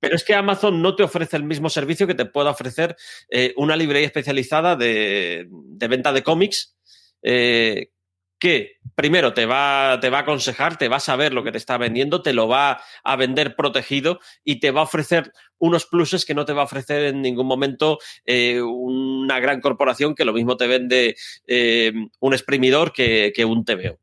Pero 0.03 0.17
es 0.17 0.25
que 0.25 0.35
Amazon 0.35 0.81
no 0.81 0.97
te 0.97 1.03
ofrece 1.03 1.37
el 1.37 1.45
mismo 1.45 1.69
servicio 1.69 2.05
que 2.05 2.13
te 2.13 2.25
pueda 2.25 2.49
ofrecer 2.49 2.97
eh, 3.29 3.53
una 3.55 3.77
librería 3.77 4.05
especializada 4.05 4.75
de, 4.75 5.47
venta 5.49 6.11
de 6.11 6.23
cómics, 6.23 6.75
eh, 7.21 7.91
que 8.37 8.79
primero 8.95 9.33
te 9.33 9.45
va, 9.45 9.97
te 10.01 10.09
va 10.09 10.17
a 10.17 10.21
aconsejar, 10.23 10.77
te 10.77 10.89
va 10.89 10.97
a 10.97 10.99
saber 10.99 11.33
lo 11.33 11.41
que 11.41 11.53
te 11.53 11.57
está 11.57 11.77
vendiendo, 11.77 12.21
te 12.21 12.33
lo 12.33 12.49
va 12.49 12.81
a 13.01 13.15
vender 13.15 13.55
protegido 13.55 14.19
y 14.43 14.59
te 14.59 14.71
va 14.71 14.81
a 14.81 14.83
ofrecer 14.83 15.31
unos 15.57 15.85
pluses 15.85 16.25
que 16.25 16.35
no 16.35 16.43
te 16.43 16.51
va 16.51 16.63
a 16.63 16.65
ofrecer 16.65 17.05
en 17.05 17.21
ningún 17.21 17.47
momento 17.47 17.97
eh, 18.25 18.61
una 18.61 19.39
gran 19.39 19.61
corporación 19.61 20.15
que 20.15 20.25
lo 20.25 20.33
mismo 20.33 20.57
te 20.57 20.67
vende 20.67 21.15
un 22.19 22.33
exprimidor 22.33 22.91
que, 22.91 23.31
que 23.33 23.45
un 23.45 23.63
TVO. 23.63 24.02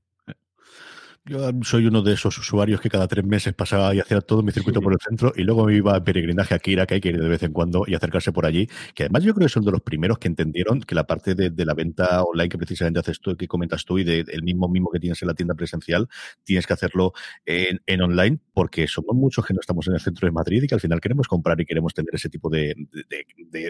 Yo 1.31 1.38
soy 1.62 1.87
uno 1.87 2.03
de 2.03 2.14
esos 2.14 2.37
usuarios 2.38 2.81
que 2.81 2.90
cada 2.90 3.07
tres 3.07 3.25
meses 3.25 3.55
pasaba 3.55 3.95
y 3.95 4.01
hacía 4.01 4.21
todo 4.21 4.43
mi 4.43 4.51
circuito 4.51 4.81
por 4.81 4.93
el 4.93 4.99
centro 4.99 5.33
y 5.37 5.45
luego 5.45 5.64
me 5.64 5.77
iba 5.77 5.95
a 5.95 6.03
peregrinaje 6.03 6.57
a 6.57 6.59
Kira, 6.59 6.87
que 6.87 6.95
hay 6.95 7.01
que 7.01 7.11
ir 7.11 7.23
de 7.23 7.29
vez 7.29 7.40
en 7.45 7.53
cuando 7.53 7.85
y 7.87 7.95
acercarse 7.95 8.33
por 8.33 8.47
allí. 8.47 8.66
Que 8.97 9.05
además 9.05 9.23
yo 9.23 9.33
creo 9.33 9.47
que 9.47 9.53
son 9.53 9.64
de 9.64 9.71
los 9.71 9.81
primeros 9.81 10.19
que 10.19 10.27
entendieron 10.27 10.81
que 10.81 10.97
la 10.97 11.05
parte 11.05 11.37
de, 11.37 11.64
la 11.64 11.75
venta 11.75 12.25
online 12.25 12.49
que 12.49 12.59
precisamente 12.59 12.99
haces 12.99 13.21
tú, 13.21 13.37
que 13.37 13.47
comentas 13.47 13.85
tú 13.85 14.01
y 14.01 14.03
del 14.03 14.43
mismo 14.43 14.69
mismo 14.69 14.90
que 14.90 14.99
tienes 14.99 15.23
en 15.23 15.29
la 15.29 15.35
tienda 15.35 15.55
presencial, 15.55 16.09
tienes 16.43 16.66
que 16.66 16.73
hacerlo 16.73 17.12
en, 17.47 18.03
online 18.03 18.40
porque 18.53 18.88
somos 18.88 19.14
muchos 19.14 19.47
que 19.47 19.55
no 19.55 19.61
estamos 19.61 19.87
en 19.87 19.95
el 19.95 20.01
centro 20.01 20.27
de 20.27 20.33
Madrid 20.33 20.64
y 20.64 20.66
que 20.66 20.75
al 20.75 20.81
final 20.81 21.01
queremos 21.01 21.29
comprar 21.29 21.61
y 21.61 21.64
queremos 21.64 21.95
tener 21.95 22.12
ese 22.12 22.29
tipo 22.29 22.51
de, 22.51 22.75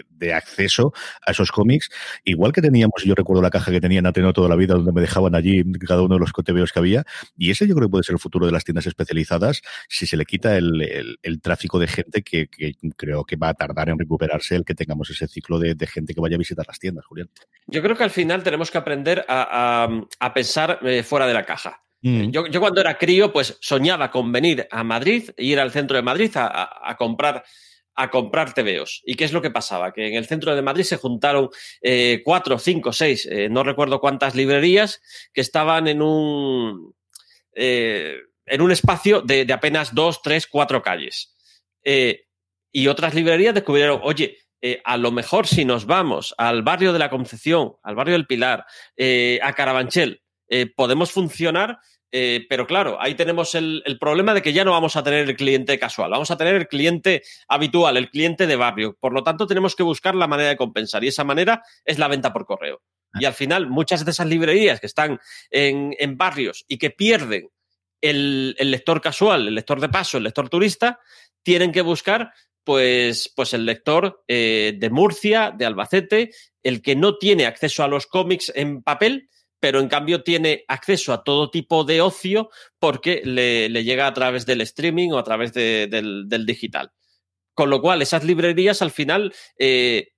de 0.09 0.33
acceso 0.33 0.93
a 1.27 1.29
esos 1.29 1.51
cómics. 1.51 1.91
Igual 2.23 2.53
que 2.53 2.61
teníamos, 2.63 3.03
yo 3.03 3.13
recuerdo 3.13 3.43
la 3.43 3.51
caja 3.51 3.71
que 3.71 3.79
tenía 3.79 3.99
en 3.99 4.07
Ateno 4.07 4.33
toda 4.33 4.49
la 4.49 4.55
vida 4.55 4.73
donde 4.73 4.91
me 4.91 5.01
dejaban 5.01 5.35
allí 5.35 5.63
cada 5.87 6.01
uno 6.01 6.15
de 6.15 6.21
los 6.21 6.33
cotebeos 6.33 6.71
que 6.71 6.79
había 6.79 7.05
y 7.37 7.50
ese 7.51 7.67
yo 7.67 7.75
creo 7.75 7.87
que 7.87 7.91
puede 7.91 8.03
ser 8.03 8.13
el 8.13 8.19
futuro 8.19 8.45
de 8.45 8.51
las 8.51 8.63
tiendas 8.63 8.87
especializadas 8.87 9.61
si 9.87 10.07
se 10.07 10.17
le 10.17 10.25
quita 10.25 10.57
el, 10.57 11.17
tráfico 11.41 11.79
de 11.79 11.87
gente 11.87 12.21
que, 12.21 12.49
creo 12.95 13.23
que 13.23 13.35
va 13.35 13.49
a 13.49 13.53
tardar 13.53 13.89
en 13.89 13.99
recuperarse 13.99 14.55
el 14.55 14.65
que 14.65 14.75
tengamos 14.75 15.09
ese 15.09 15.27
ciclo 15.27 15.59
de, 15.59 15.75
gente 15.87 16.13
que 16.13 16.21
vaya 16.21 16.35
a 16.35 16.39
visitar 16.39 16.65
las 16.67 16.79
tiendas, 16.79 17.05
Julián. 17.05 17.29
Yo 17.67 17.81
creo 17.81 17.95
que 17.95 18.03
al 18.03 18.11
final 18.11 18.43
tenemos 18.43 18.71
que 18.71 18.77
aprender 18.77 19.25
a, 19.27 19.89
pensar 20.33 20.79
eh, 20.83 21.03
fuera 21.03 21.27
de 21.27 21.33
la 21.33 21.45
caja. 21.45 21.83
Mm. 22.01 22.29
Yo, 22.31 22.59
cuando 22.59 22.81
era 22.81 22.97
crío, 22.97 23.31
pues 23.31 23.57
soñaba 23.61 24.09
con 24.09 24.31
venir 24.31 24.67
a 24.71 24.83
Madrid, 24.83 25.29
ir 25.37 25.59
al 25.59 25.71
centro 25.71 25.97
de 25.97 26.03
Madrid 26.03 26.31
a 26.35 26.95
comprar 26.97 27.43
a 27.95 28.09
comprar 28.09 28.53
TVOs. 28.53 29.03
¿Y 29.05 29.15
qué 29.15 29.25
es 29.25 29.33
lo 29.33 29.41
que 29.41 29.51
pasaba? 29.51 29.91
Que 29.93 30.07
en 30.07 30.15
el 30.15 30.25
centro 30.25 30.55
de 30.55 30.61
Madrid 30.61 30.83
se 30.83 30.97
juntaron 30.97 31.49
eh, 31.81 32.21
cuatro, 32.23 32.57
cinco, 32.57 32.93
seis, 32.93 33.27
eh, 33.29 33.49
no 33.49 33.63
recuerdo 33.63 33.99
cuántas 33.99 34.35
librerías, 34.35 35.01
que 35.33 35.41
estaban 35.41 35.87
en 35.87 36.01
un, 36.01 36.93
eh, 37.53 38.17
en 38.45 38.61
un 38.61 38.71
espacio 38.71 39.21
de, 39.21 39.47
apenas 39.53 39.93
dos, 39.93 40.21
tres, 40.21 40.47
cuatro 40.47 40.81
calles. 40.81 41.35
y 42.73 42.87
otras 42.87 43.13
librerías 43.13 43.53
descubrieron, 43.53 43.99
oye, 44.03 44.37
a 44.83 44.97
lo 44.97 45.11
mejor 45.11 45.47
si 45.47 45.65
nos 45.65 45.85
vamos 45.85 46.35
al 46.37 46.61
barrio 46.61 46.93
de 46.93 46.99
la 46.99 47.09
Concepción, 47.09 47.73
al 47.83 47.95
barrio 47.95 48.13
del 48.13 48.27
Pilar, 48.27 48.65
a 49.41 49.53
Carabanchel, 49.53 50.21
podemos 50.75 51.11
funcionar 51.11 51.79
eh, 52.11 52.45
pero 52.49 52.67
claro, 52.67 52.97
ahí 52.99 53.15
tenemos 53.15 53.55
el, 53.55 53.83
problema 53.99 54.33
de 54.33 54.41
que 54.41 54.53
ya 54.53 54.65
no 54.65 54.71
vamos 54.71 54.97
a 54.97 55.03
tener 55.03 55.29
el 55.29 55.35
cliente 55.35 55.79
casual, 55.79 56.11
vamos 56.11 56.29
a 56.29 56.37
tener 56.37 56.55
el 56.55 56.67
cliente 56.67 57.23
habitual, 57.47 57.97
el 57.97 58.09
cliente 58.09 58.47
de 58.47 58.55
barrio. 58.55 58.97
Por 58.99 59.13
lo 59.13 59.23
tanto, 59.23 59.47
tenemos 59.47 59.75
que 59.75 59.83
buscar 59.83 60.15
la 60.15 60.27
manera 60.27 60.49
de 60.49 60.57
compensar 60.57 61.03
y 61.03 61.07
esa 61.07 61.23
manera 61.23 61.63
es 61.85 61.97
la 61.97 62.09
venta 62.09 62.33
por 62.33 62.45
correo. 62.45 62.81
Y 63.19 63.25
al 63.25 63.33
final, 63.33 63.67
muchas 63.67 64.05
de 64.05 64.11
esas 64.11 64.27
librerías 64.27 64.79
que 64.79 64.87
están 64.87 65.19
en, 65.49 66.17
barrios 66.17 66.65
y 66.67 66.77
que 66.77 66.91
pierden 66.91 67.49
el, 67.99 68.55
lector 68.59 69.01
casual, 69.01 69.47
el 69.47 69.55
lector 69.55 69.81
de 69.81 69.89
paso, 69.89 70.17
el 70.17 70.23
lector 70.23 70.49
turista, 70.49 70.99
tienen 71.43 71.71
que 71.71 71.81
buscar 71.81 72.31
pues, 72.63 73.31
pues 73.35 73.53
el 73.53 73.65
lector 73.65 74.23
eh, 74.27 74.75
de 74.77 74.89
Murcia, 74.89 75.51
de 75.55 75.65
Albacete, 75.65 76.31
el 76.63 76.81
que 76.81 76.95
no 76.95 77.17
tiene 77.17 77.45
acceso 77.45 77.83
a 77.83 77.87
los 77.87 78.07
cómics 78.07 78.51
en 78.55 78.83
papel 78.83 79.29
pero 79.61 79.79
en 79.79 79.87
cambio 79.87 80.23
tiene 80.23 80.65
acceso 80.67 81.13
a 81.13 81.23
todo 81.23 81.51
tipo 81.51 81.85
de 81.85 82.01
ocio 82.01 82.49
porque 82.79 83.21
le, 83.23 83.69
llega 83.83 84.07
a 84.07 84.13
través 84.13 84.45
del 84.45 84.59
streaming 84.61 85.11
o 85.11 85.19
a 85.19 85.23
través 85.23 85.53
del, 85.53 86.45
digital. 86.45 86.91
Con 87.53 87.69
lo 87.69 87.79
cual, 87.79 88.01
esas 88.01 88.23
librerías 88.23 88.81
al 88.81 88.89
final 88.89 89.33
eh, 89.59 90.13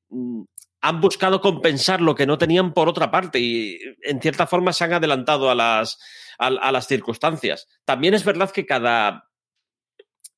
han 0.83 0.99
buscado 0.99 1.39
compensar 1.39 2.01
lo 2.01 2.13
que 2.13 2.27
no 2.27 2.37
tenían 2.37 2.73
por 2.73 2.89
otra 2.89 3.09
parte 3.09 3.39
y 3.39 3.79
en 4.01 4.21
cierta 4.21 4.47
forma 4.47 4.73
se 4.73 4.83
han 4.83 4.91
adelantado 4.91 5.49
a 5.49 5.55
las, 5.55 5.97
a, 6.37 6.71
las 6.73 6.87
circunstancias. 6.87 7.69
También 7.85 8.13
es 8.13 8.25
verdad 8.25 8.51
que 8.51 8.65
cada, 8.65 9.29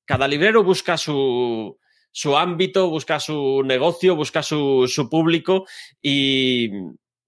cada 0.05 0.27
librero 0.27 0.63
busca 0.63 0.97
su, 0.97 1.79
su 2.11 2.37
ámbito, 2.37 2.91
busca 2.91 3.19
su 3.19 3.63
negocio, 3.65 4.15
busca 4.15 4.43
su, 4.43 4.87
su 4.87 5.09
público 5.09 5.65
y, 5.99 6.69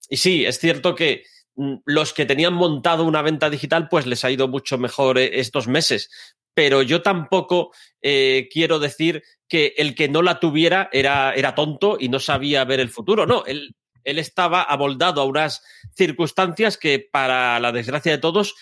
y, 0.09 0.17
sí, 0.17 0.45
es 0.45 0.59
cierto 0.59 0.93
que 0.93 1.23
los 1.85 2.13
que 2.13 2.25
tenían 2.25 2.53
montado 2.53 3.03
una 3.03 3.21
venta 3.21 3.49
digital 3.49 3.89
pues 3.89 4.05
les 4.05 4.23
ha 4.23 4.31
ido 4.31 4.47
mucho 4.47 4.77
mejor 4.77 5.17
eh, 5.17 5.39
estos 5.39 5.67
meses, 5.67 6.09
pero 6.53 6.81
yo 6.81 7.01
tampoco 7.01 7.71
eh, 8.01 8.47
quiero 8.51 8.79
decir 8.79 9.23
que 9.47 9.73
el 9.77 9.95
que 9.95 10.09
no 10.09 10.21
la 10.21 10.39
tuviera 10.39 10.89
era, 10.91 11.33
era 11.33 11.55
tonto 11.55 11.97
y 11.99 12.09
no 12.09 12.19
sabía 12.19 12.65
ver 12.65 12.79
el 12.79 12.89
futuro. 12.89 13.25
No, 13.25 13.45
él, 13.45 13.75
él 14.03 14.19
estaba 14.19 14.61
aboldado 14.63 15.21
a 15.21 15.25
unas 15.25 15.63
circunstancias 15.95 16.77
que, 16.77 16.99
para 17.11 17.59
la 17.59 17.71
desgracia 17.71 18.11
de 18.11 18.17
todos, 18.17 18.55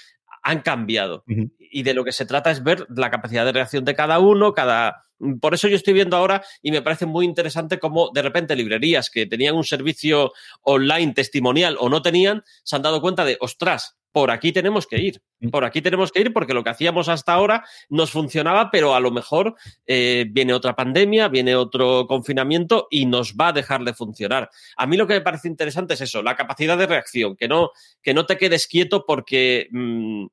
han 0.44 0.62
cambiado. 0.62 1.24
Y 1.72 1.84
de 1.84 1.94
lo 1.94 2.04
que 2.04 2.12
se 2.12 2.26
trata 2.26 2.52
es 2.52 2.64
ver 2.64 2.86
la 2.90 3.12
capacidad 3.12 3.46
de 3.46 3.52
reacción 3.52 3.86
de 3.86 3.96
cada 3.96 4.20
uno, 4.20 4.54
cada. 4.54 5.04
Por 5.40 5.54
eso 5.54 5.68
yo 5.68 5.76
estoy 5.76 5.94
viendo 5.94 6.18
ahora 6.18 6.44
y 6.62 6.72
me 6.72 6.82
parece 6.82 7.06
muy 7.06 7.26
interesante 7.26 7.80
cómo 7.80 8.12
de 8.14 8.22
repente 8.22 8.56
librerías 8.56 9.10
que 9.10 9.26
tenían 9.26 9.56
un 9.56 9.64
servicio 9.64 10.34
online 10.62 11.14
testimonial 11.14 11.78
o 11.80 11.90
no 11.90 12.02
tenían, 12.02 12.44
se 12.64 12.76
han 12.76 12.82
dado 12.82 13.02
cuenta 13.02 13.24
de, 13.24 13.38
ostras, 13.40 13.98
por 14.16 14.32
aquí 14.32 14.54
tenemos 14.54 14.88
que 14.88 14.98
ir, 14.98 15.22
mm. 15.42 15.50
por 15.50 15.66
aquí 15.66 15.82
tenemos 15.82 16.10
que 16.10 16.22
ir 16.22 16.32
porque 16.32 16.54
lo 16.54 16.64
que 16.64 16.70
hacíamos 16.70 17.10
hasta 17.10 17.34
ahora 17.34 17.66
nos 17.90 18.12
funcionaba, 18.12 18.72
pero 18.72 18.96
a 18.96 19.02
lo 19.02 19.12
mejor 19.12 19.56
eh, 19.86 20.26
viene 20.30 20.54
otra 20.54 20.74
pandemia, 20.74 21.28
viene 21.28 21.54
otro 21.54 22.08
confinamiento 22.08 22.88
y 22.90 23.08
nos 23.08 23.36
va 23.36 23.50
a 23.50 23.52
dejar 23.52 23.84
de 23.84 23.94
funcionar. 23.94 24.50
A 24.78 24.88
mí 24.88 24.96
lo 24.96 25.06
que 25.06 25.16
me 25.16 25.22
parece 25.22 25.50
interesante 25.50 25.96
es 25.96 26.02
eso, 26.02 26.24
la 26.24 26.38
capacidad 26.38 26.78
de 26.78 26.88
reacción, 26.88 27.36
que 27.36 27.50
no, 27.50 27.72
que 28.02 28.14
no 28.14 28.26
te 28.26 28.38
quedes 28.38 28.68
quieto 28.68 29.04
porque... 29.06 29.68
Mm, 29.72 30.28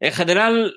en 0.00 0.12
general, 0.12 0.74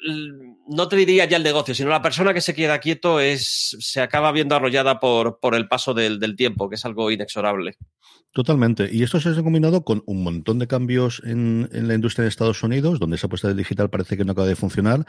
no 0.68 0.88
te 0.90 0.98
diría 0.98 1.24
ya 1.26 1.38
el 1.38 1.44
negocio, 1.44 1.74
sino 1.74 1.90
la 1.90 2.02
persona 2.02 2.34
que 2.34 2.42
se 2.42 2.54
queda 2.54 2.80
quieto 2.80 3.22
es, 3.22 3.78
se 3.80 4.02
acaba 4.02 4.34
viendo 4.34 4.56
arrollada 4.56 5.00
por, 5.00 5.40
por 5.40 5.56
el 5.56 5.70
paso 5.70 5.94
del, 5.94 6.36
tiempo, 6.36 6.70
que 6.70 6.76
es 6.76 6.84
algo 6.84 7.10
inexorable. 7.10 7.78
Totalmente. 8.34 8.90
Y 8.92 9.04
esto 9.04 9.20
se 9.20 9.30
ha 9.30 9.44
combinado 9.44 9.84
con 9.84 10.02
un 10.08 10.24
montón 10.24 10.58
de 10.58 10.66
cambios 10.66 11.22
en, 11.24 11.70
en, 11.72 11.88
la 11.88 11.94
industria 11.94 12.24
de 12.24 12.30
Estados 12.30 12.64
Unidos, 12.64 13.00
donde 13.00 13.16
esa 13.16 13.28
apuesta 13.28 13.48
del 13.48 13.58
digital 13.58 13.92
parece 13.92 14.18
que 14.18 14.26
no 14.26 14.32
acaba 14.32 14.48
de 14.48 14.56
funcionar, 14.56 15.06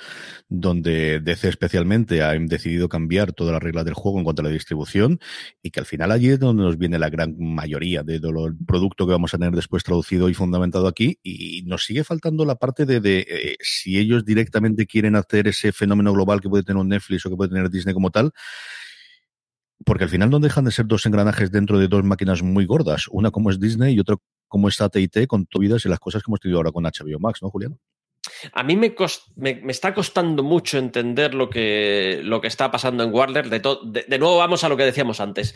donde 0.50 1.20
DC 1.20 1.48
especialmente 1.48 2.22
ha 2.22 2.32
decidido 2.32 2.90
cambiar 2.90 3.32
todas 3.32 3.54
las 3.54 3.62
reglas 3.62 3.86
del 3.86 3.94
juego 3.94 4.18
en 4.18 4.24
cuanto 4.24 4.42
a 4.42 4.44
la 4.44 4.50
distribución 4.50 5.20
y 5.62 5.70
que 5.70 5.80
al 5.80 5.86
final 5.86 6.12
allí 6.12 6.28
es 6.28 6.38
donde 6.38 6.64
nos 6.64 6.76
viene 6.76 6.98
la 6.98 7.08
gran 7.08 7.34
mayoría 7.38 8.02
de, 8.02 8.20
del 8.20 8.34
producto 8.66 9.06
que 9.06 9.12
vamos 9.12 9.32
a 9.32 9.38
tener 9.38 9.54
después 9.54 9.84
traducido 9.84 10.28
y 10.28 10.34
fundamentado 10.34 10.86
aquí. 10.86 11.18
Y 11.22 11.62
nos 11.62 11.84
sigue 11.84 12.04
faltando 12.04 12.44
la 12.44 12.56
parte 12.56 12.84
de, 12.84 13.00
de 13.00 13.26
eh, 13.26 13.56
si 13.60 13.96
ellos 14.04 14.24
directamente 14.24 14.86
quieren 14.86 15.16
hacer 15.16 15.48
ese 15.48 15.72
fenómeno 15.72 16.12
global 16.12 16.40
que 16.40 16.48
puede 16.48 16.62
tener 16.62 16.80
un 16.80 16.88
Netflix 16.88 17.26
o 17.26 17.30
que 17.30 17.36
puede 17.36 17.50
tener 17.50 17.68
Disney 17.70 17.94
como 17.94 18.10
tal 18.10 18.32
porque 19.84 20.04
al 20.04 20.10
final 20.10 20.30
no 20.30 20.40
dejan 20.40 20.64
de 20.64 20.70
ser 20.70 20.86
dos 20.86 21.04
engranajes 21.06 21.50
dentro 21.50 21.78
de 21.78 21.88
dos 21.88 22.04
máquinas 22.04 22.42
muy 22.42 22.64
gordas, 22.64 23.06
una 23.10 23.30
como 23.30 23.50
es 23.50 23.60
Disney 23.60 23.94
y 23.94 24.00
otra 24.00 24.16
como 24.48 24.68
es 24.68 24.80
AT&T 24.80 25.26
con 25.26 25.46
vidas 25.58 25.84
y 25.84 25.88
las 25.88 25.98
cosas 25.98 26.22
que 26.22 26.30
hemos 26.30 26.40
tenido 26.40 26.58
ahora 26.58 26.70
con 26.70 26.84
HBO 26.84 27.18
Max, 27.18 27.42
¿no, 27.42 27.50
Julián? 27.50 27.78
A 28.52 28.62
mí 28.62 28.76
me, 28.76 28.94
me, 29.36 29.60
está 29.68 29.92
costando 29.92 30.42
mucho 30.42 30.78
entender 30.78 31.34
lo 31.34 31.50
que, 31.50 32.20
lo 32.22 32.40
que 32.40 32.46
está 32.46 32.70
pasando 32.70 33.02
en 33.04 33.12
Warner. 33.12 33.50
De, 33.50 33.60
de, 34.08 34.18
nuevo 34.18 34.38
vamos 34.38 34.64
a 34.64 34.68
lo 34.68 34.76
que 34.76 34.84
decíamos 34.84 35.20
antes 35.20 35.54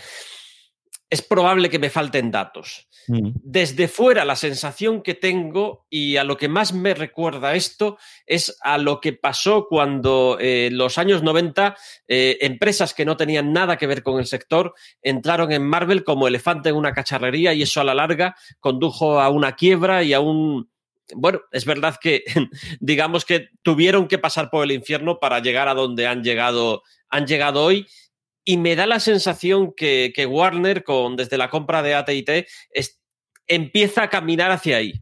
es 1.11 1.23
probable 1.23 1.71
que 1.71 1.79
me 1.79 1.91
falten 1.91 2.31
datos. 2.31 2.89
Mm. 3.09 3.31
Desde 3.43 3.89
fuera, 3.89 4.25
la 4.25 4.37
sensación 4.37 5.03
que 5.03 5.15
tengo 5.15 5.87
y 5.89 6.17
a 6.17 6.25
lo 6.25 6.37
que 6.37 6.49
más 6.49 6.75
me 6.75 6.93
recuerda 6.93 7.55
esto 7.55 7.97
es 8.27 8.59
a 8.61 8.77
lo 8.77 9.01
que 9.01 9.15
pasó 9.15 9.67
cuando 9.69 10.37
en 10.39 10.47
eh, 10.47 10.71
los 10.71 10.99
años 10.99 11.23
90 11.23 11.77
eh, 12.09 12.39
empresas 12.43 12.93
que 12.93 13.07
no 13.07 13.17
tenían 13.17 13.53
nada 13.53 13.79
que 13.79 13.87
ver 13.87 14.03
con 14.03 14.19
el 14.19 14.27
sector 14.27 14.75
entraron 15.01 15.53
en 15.53 15.67
Marvel 15.67 16.05
como 16.05 16.29
elefante 16.29 16.69
en 16.69 16.77
una 16.77 16.93
cacharrería 16.93 17.55
y 17.55 17.63
eso 17.63 17.81
a 17.81 17.85
la 17.85 17.95
larga 17.95 18.37
condujo 18.61 19.21
a 19.21 19.31
una 19.31 19.57
quiebra 19.57 20.03
y 20.03 20.13
a 20.13 20.21
un... 20.21 20.71
Bueno, 21.15 21.41
es 21.53 21.65
verdad 21.65 21.97
que 21.99 22.25
digamos 22.81 23.25
que 23.25 23.49
tuvieron 23.63 24.09
que 24.09 24.19
pasar 24.19 24.51
por 24.51 24.65
el 24.65 24.73
infierno 24.73 25.19
para 25.19 25.39
llegar 25.39 25.69
a 25.69 25.75
donde 25.75 26.07
han 26.07 26.23
llegado, 26.23 26.83
han 27.09 27.27
llegado 27.27 27.65
hoy 27.65 27.87
y 28.49 28.57
me 28.57 28.77
da 28.77 28.87
la 28.87 28.99
sensación 28.99 29.75
que, 29.75 30.27
Warner, 30.27 30.83
con, 30.83 31.17
desde 31.17 31.37
la 31.37 31.51
compra 31.51 31.83
de 31.83 31.95
ATT, 31.95 32.49
empieza 33.47 34.05
a 34.05 34.09
caminar 34.09 34.51
hacia 34.51 34.79
ahí. 34.79 34.95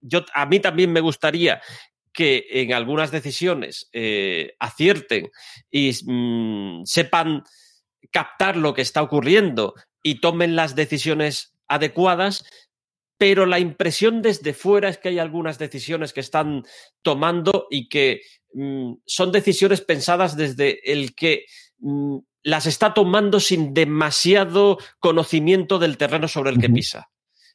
Yo, 0.00 0.24
a 0.34 0.46
mí 0.46 0.58
también 0.58 0.92
me 0.92 1.00
gustaría 1.00 1.62
que 2.12 2.44
en 2.50 2.72
algunas 2.72 3.12
decisiones 3.12 3.88
eh, 3.92 4.56
acierten 4.58 5.30
y 5.70 5.92
mm, 6.04 6.82
sepan 6.86 7.44
captar 8.10 8.56
lo 8.56 8.74
que 8.74 8.82
está 8.82 9.00
ocurriendo 9.00 9.74
y 10.02 10.20
tomen 10.20 10.56
las 10.56 10.74
decisiones 10.74 11.54
adecuadas, 11.68 12.44
pero 13.16 13.46
la 13.46 13.60
impresión 13.60 14.22
desde 14.22 14.54
fuera 14.54 14.88
es 14.88 14.98
que 14.98 15.10
hay 15.10 15.20
algunas 15.20 15.56
decisiones 15.56 16.12
que 16.12 16.18
están 16.18 16.64
tomando 17.02 17.68
y 17.70 17.88
que 17.88 18.22
mm, 18.54 18.94
son 19.06 19.30
decisiones 19.30 19.82
pensadas 19.82 20.36
desde 20.36 20.80
el 20.90 21.14
que 21.14 21.44
las 22.42 22.66
está 22.66 22.94
tomando 22.94 23.40
sin 23.40 23.74
demasiado 23.74 24.78
conocimiento 24.98 25.78
del 25.78 25.96
terreno 25.96 26.28
sobre 26.28 26.50
el 26.50 26.58
que 26.58 26.68
pisa. 26.68 27.10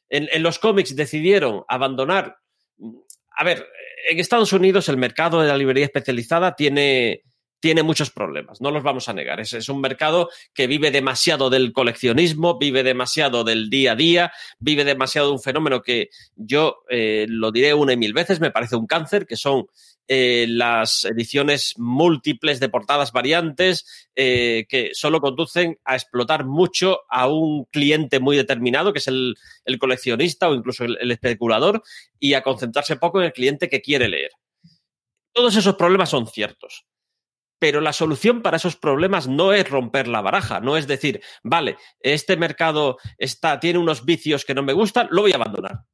En, 0.08 0.42
los 0.42 0.58
cómics 0.58 0.96
decidieron 0.96 1.64
abandonar. 1.68 2.38
Mm, 2.78 2.96
a 3.36 3.44
ver, 3.44 3.66
en 4.08 4.18
Estados 4.18 4.52
Unidos 4.52 4.88
el 4.88 4.96
mercado 4.96 5.40
de 5.40 5.48
la 5.48 5.56
librería 5.56 5.84
especializada 5.84 6.56
tiene, 6.56 7.22
tiene 7.60 7.82
muchos 7.82 8.10
problemas, 8.10 8.60
no 8.60 8.70
los 8.70 8.82
vamos 8.82 9.08
a 9.08 9.12
negar. 9.12 9.40
Es, 9.40 9.52
es, 9.52 9.68
un 9.68 9.80
mercado 9.80 10.30
que 10.54 10.66
vive 10.66 10.90
demasiado 10.90 11.50
del 11.50 11.72
coleccionismo, 11.72 12.58
vive 12.58 12.82
demasiado 12.82 13.44
del 13.44 13.68
día 13.68 13.92
a 13.92 13.96
día, 13.96 14.32
vive 14.58 14.84
demasiado 14.84 15.28
de 15.28 15.34
un 15.34 15.42
fenómeno 15.42 15.82
que 15.82 16.08
yo 16.34 16.78
eh, 16.88 17.26
lo 17.28 17.52
diré 17.52 17.74
una 17.74 17.92
y 17.92 17.96
mil 17.96 18.14
veces, 18.14 18.40
me 18.40 18.50
parece 18.50 18.76
un 18.76 18.86
cáncer, 18.86 19.26
que 19.26 19.36
son 19.36 19.66
eh, 20.10 20.46
las 20.48 21.04
ediciones 21.04 21.74
múltiples 21.76 22.60
de 22.60 22.70
portadas 22.70 23.12
variantes 23.12 24.08
eh, 24.16 24.64
que 24.66 24.90
solo 24.94 25.20
conducen 25.20 25.78
a 25.84 25.96
explotar 25.96 26.46
mucho 26.46 27.00
a 27.10 27.28
un 27.28 27.66
cliente 27.66 28.18
muy 28.18 28.34
determinado, 28.34 28.94
que 28.94 29.00
es 29.00 29.08
el, 29.08 29.36
coleccionista 29.78 30.48
o 30.48 30.54
incluso 30.54 30.84
el, 30.84 31.10
especulador, 31.10 31.82
y 32.18 32.32
a 32.32 32.42
concentrarse 32.42 32.96
poco 32.96 33.20
en 33.20 33.26
el 33.26 33.34
cliente 33.34 33.68
que 33.68 33.82
quiere 33.82 34.08
leer. 34.08 34.30
Todos 35.34 35.56
esos 35.56 35.76
problemas 35.76 36.08
son 36.08 36.26
ciertos. 36.26 36.86
Pero 37.58 37.82
la 37.82 37.92
solución 37.92 38.40
para 38.40 38.56
esos 38.56 38.76
problemas 38.76 39.28
no 39.28 39.52
es 39.52 39.68
romper 39.68 40.08
la 40.08 40.22
baraja, 40.22 40.60
no 40.60 40.78
es 40.78 40.86
decir, 40.86 41.20
vale, 41.42 41.76
este 42.00 42.38
mercado 42.38 42.96
está, 43.18 43.60
tiene 43.60 43.78
unos 43.78 44.06
vicios 44.06 44.46
que 44.46 44.54
no 44.54 44.62
me 44.62 44.72
gustan, 44.72 45.08
lo 45.10 45.22
voy 45.22 45.32
a 45.32 45.36
abandonar. 45.36 45.84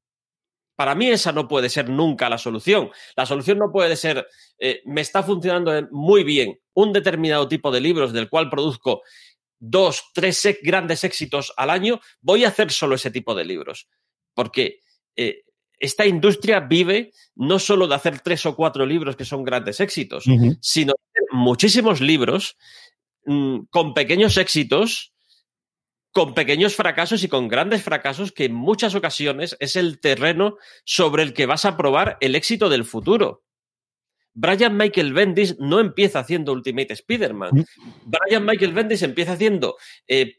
Para 0.76 0.94
mí 0.94 1.08
esa 1.08 1.32
no 1.32 1.46
puede 1.46 1.68
ser 1.68 1.88
nunca 1.88 2.28
la 2.28 2.38
solución. 2.38 2.90
La 3.16 3.26
solución 3.26 3.58
no 3.58 3.70
puede 3.72 3.96
ser, 3.96 4.26
eh, 4.58 4.82
me 4.84 5.00
está 5.00 5.22
funcionando 5.22 5.72
muy 5.90 6.24
bien 6.24 6.58
un 6.74 6.92
determinado 6.92 7.48
tipo 7.48 7.70
de 7.70 7.80
libros 7.80 8.12
del 8.12 8.28
cual 8.28 8.50
produzco 8.50 9.02
dos, 9.58 10.10
tres 10.12 10.58
grandes 10.62 11.04
éxitos 11.04 11.52
al 11.56 11.70
año, 11.70 12.00
voy 12.20 12.44
a 12.44 12.48
hacer 12.48 12.70
solo 12.70 12.96
ese 12.96 13.10
tipo 13.10 13.34
de 13.34 13.44
libros. 13.44 13.88
Porque 14.34 14.80
eh, 15.16 15.44
esta 15.78 16.06
industria 16.06 16.60
vive 16.60 17.12
no 17.34 17.58
solo 17.58 17.86
de 17.86 17.94
hacer 17.94 18.20
tres 18.20 18.44
o 18.46 18.54
cuatro 18.54 18.84
libros 18.84 19.16
que 19.16 19.24
son 19.24 19.44
grandes 19.44 19.80
éxitos, 19.80 20.24
sino 20.60 20.92
de 21.14 21.20
muchísimos 21.32 22.00
libros 22.00 22.56
mm, 23.26 23.60
con 23.70 23.94
pequeños 23.94 24.36
éxitos 24.36 25.13
con 26.14 26.32
pequeños 26.32 26.76
fracasos 26.76 27.24
y 27.24 27.28
con 27.28 27.48
grandes 27.48 27.82
fracasos 27.82 28.30
que 28.30 28.44
en 28.44 28.54
muchas 28.54 28.94
ocasiones 28.94 29.56
es 29.58 29.74
el 29.74 29.98
terreno 29.98 30.58
sobre 30.84 31.24
el 31.24 31.34
que 31.34 31.44
vas 31.44 31.64
a 31.64 31.76
probar 31.76 32.18
el 32.20 32.36
éxito 32.36 32.68
del 32.68 32.84
futuro. 32.84 33.42
Brian 34.32 34.76
Michael 34.76 35.12
Bendis 35.12 35.58
no 35.58 35.80
empieza 35.80 36.20
haciendo 36.20 36.52
Ultimate 36.52 36.92
Spider-Man. 36.92 37.50
Mm. 37.52 37.64
Brian 38.04 38.46
Michael 38.46 38.72
Bendis 38.72 39.02
empieza 39.02 39.32
haciendo 39.32 39.76
eh, 40.06 40.36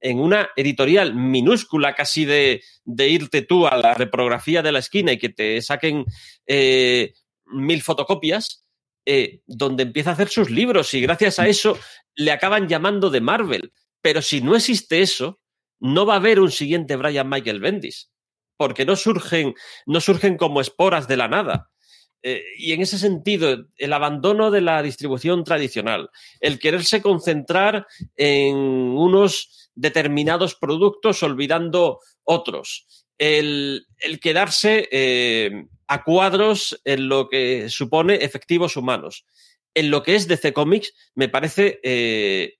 en 0.00 0.18
una 0.18 0.48
editorial 0.56 1.14
minúscula 1.14 1.94
casi 1.94 2.24
de, 2.24 2.62
irte 2.86 3.42
tú 3.42 3.66
a 3.66 3.76
la 3.76 3.92
reprografía 3.92 4.62
de 4.62 4.72
la 4.72 4.78
esquina 4.78 5.12
y 5.12 5.18
que 5.18 5.28
te 5.28 5.60
saquen 5.60 6.06
eh, 6.46 7.12
mil 7.44 7.82
fotocopias, 7.82 8.64
eh, 9.04 9.42
donde 9.46 9.82
empieza 9.82 10.08
a 10.08 10.12
hacer 10.14 10.28
sus 10.28 10.48
libros 10.48 10.94
y 10.94 11.02
gracias 11.02 11.38
a 11.38 11.44
mm. 11.44 11.48
eso 11.48 11.78
le 12.14 12.32
acaban 12.32 12.66
llamando 12.66 13.10
de 13.10 13.20
Marvel. 13.20 13.72
Pero 14.02 14.22
si 14.22 14.40
no 14.40 14.56
existe 14.56 15.02
eso, 15.02 15.40
no 15.80 16.06
va 16.06 16.14
a 16.14 16.18
haber 16.18 16.40
un 16.40 16.50
siguiente 16.50 16.96
Brian 16.96 17.28
Michael 17.28 17.60
Bendis. 17.60 18.10
porque 18.56 18.84
no 18.84 18.96
surgen, 18.96 19.54
no 19.86 20.00
surgen 20.00 20.36
como 20.36 20.60
esporas 20.60 21.06
de 21.06 21.16
la 21.16 21.28
nada. 21.28 21.70
Eh, 22.22 22.42
y 22.56 22.72
en 22.72 22.80
ese 22.80 22.98
sentido, 22.98 23.66
el 23.76 23.92
abandono 23.92 24.50
de 24.50 24.60
la 24.60 24.82
distribución 24.82 25.44
tradicional, 25.44 26.10
el 26.40 26.58
quererse 26.58 27.00
concentrar 27.00 27.86
en 28.16 28.56
unos 28.56 29.70
determinados 29.76 30.56
productos 30.56 31.22
olvidando 31.22 32.00
otros, 32.24 33.06
el, 33.18 33.86
quedarse 34.20 34.88
eh, 34.90 35.66
a 35.86 36.02
cuadros 36.02 36.80
en 36.84 37.08
lo 37.08 37.28
que 37.28 37.68
supone 37.68 38.16
efectivos 38.16 38.76
humanos. 38.76 39.24
En 39.74 39.90
lo 39.90 40.02
que 40.02 40.16
es 40.16 40.26
DC 40.26 40.52
Comics, 40.52 40.92
me 41.14 41.28
parece 41.28 41.78
eh, 41.84 42.57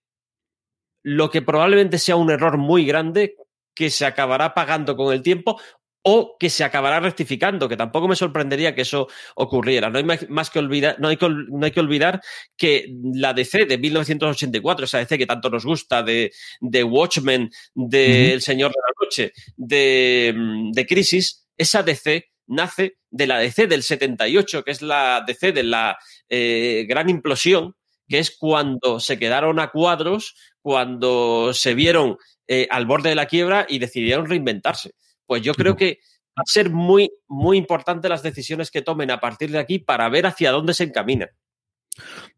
lo 1.03 1.31
que 1.31 1.43
probablemente 1.43 1.99
sea 1.99 2.17
un 2.17 2.31
error 2.31 2.59
muy 2.59 2.85
grande 2.85 3.37
que 3.75 3.91
se 3.91 4.07
acabará 4.07 4.55
pagando 4.55 4.97
con 4.97 5.13
el 5.13 5.23
tiempo 5.23 5.61
o 6.03 6.37
que 6.39 6.49
se 6.49 6.65
acabará 6.65 7.01
rectificando, 7.01 7.69
que 7.69 7.77
tampoco 7.77 8.09
me 8.09 8.17
sorprendería 8.17 8.75
que 8.75 8.83
eso 8.83 9.09
ocurriera. 9.35 9.91
No 9.91 9.99
hay 9.99 10.05
más 10.29 10.49
que 10.51 10.59
olvidar, 10.59 10.97
no 10.99 11.09
hay 11.09 11.17
que, 11.17 11.29
no 11.29 11.65
hay 11.67 11.71
que 11.71 11.81
olvidar 11.81 12.23
que 12.57 12.87
la 13.15 13.35
DC 13.35 13.67
de 13.67 13.79
1984, 13.79 14.85
esa 14.85 14.99
DC 14.99 15.19
que 15.19 15.27
tanto 15.27 15.51
nos 15.51 15.65
gusta, 15.65 16.03
de, 16.03 16.33
de 16.61 16.85
Watchmen, 16.85 17.51
de 17.75 18.33
El 18.33 18.43
Señor 18.43 18.71
de 18.71 18.81
la 18.81 19.05
Noche, 19.05 19.33
de, 19.57 20.35
de 20.73 20.87
Crisis, 20.87 21.47
esa 21.57 21.83
DC 21.83 22.31
nace 22.47 22.97
de 23.11 23.27
la 23.27 23.39
DC 23.39 23.67
del 23.67 23.83
78, 23.83 24.65
que 24.65 24.71
es 24.71 24.83
la 24.83 25.23
DC 25.27 25.53
de 25.53 25.63
la 25.63 25.99
eh, 26.29 26.87
gran 26.89 27.11
implosión, 27.11 27.75
que 28.09 28.19
es 28.19 28.37
cuando 28.37 29.01
se 29.01 29.19
quedaron 29.19 29.61
a 29.61 29.71
cuadros, 29.71 30.35
cuando 30.61 31.53
se 31.53 31.75
vieron 31.75 32.17
eh, 32.47 32.67
al 32.71 32.87
borde 32.87 33.11
de 33.11 33.15
la 33.15 33.27
quiebra 33.27 33.67
y 33.69 33.79
decidieron 33.79 34.27
reinventarse. 34.27 34.93
Pues 35.27 35.43
yo 35.43 35.55
creo 35.55 35.77
que 35.77 36.01
va 36.39 36.43
a 36.43 36.51
ser 36.51 36.71
muy, 36.71 37.11
muy 37.29 37.59
importante 37.59 38.09
las 38.09 38.23
decisiones 38.23 38.71
que 38.71 38.83
tomen 38.83 39.11
a 39.11 39.21
partir 39.21 39.51
de 39.51 39.59
aquí 39.59 39.79
para 39.79 40.09
ver 40.09 40.27
hacia 40.27 40.51
dónde 40.51 40.75
se 40.75 40.85
encamina. 40.85 41.29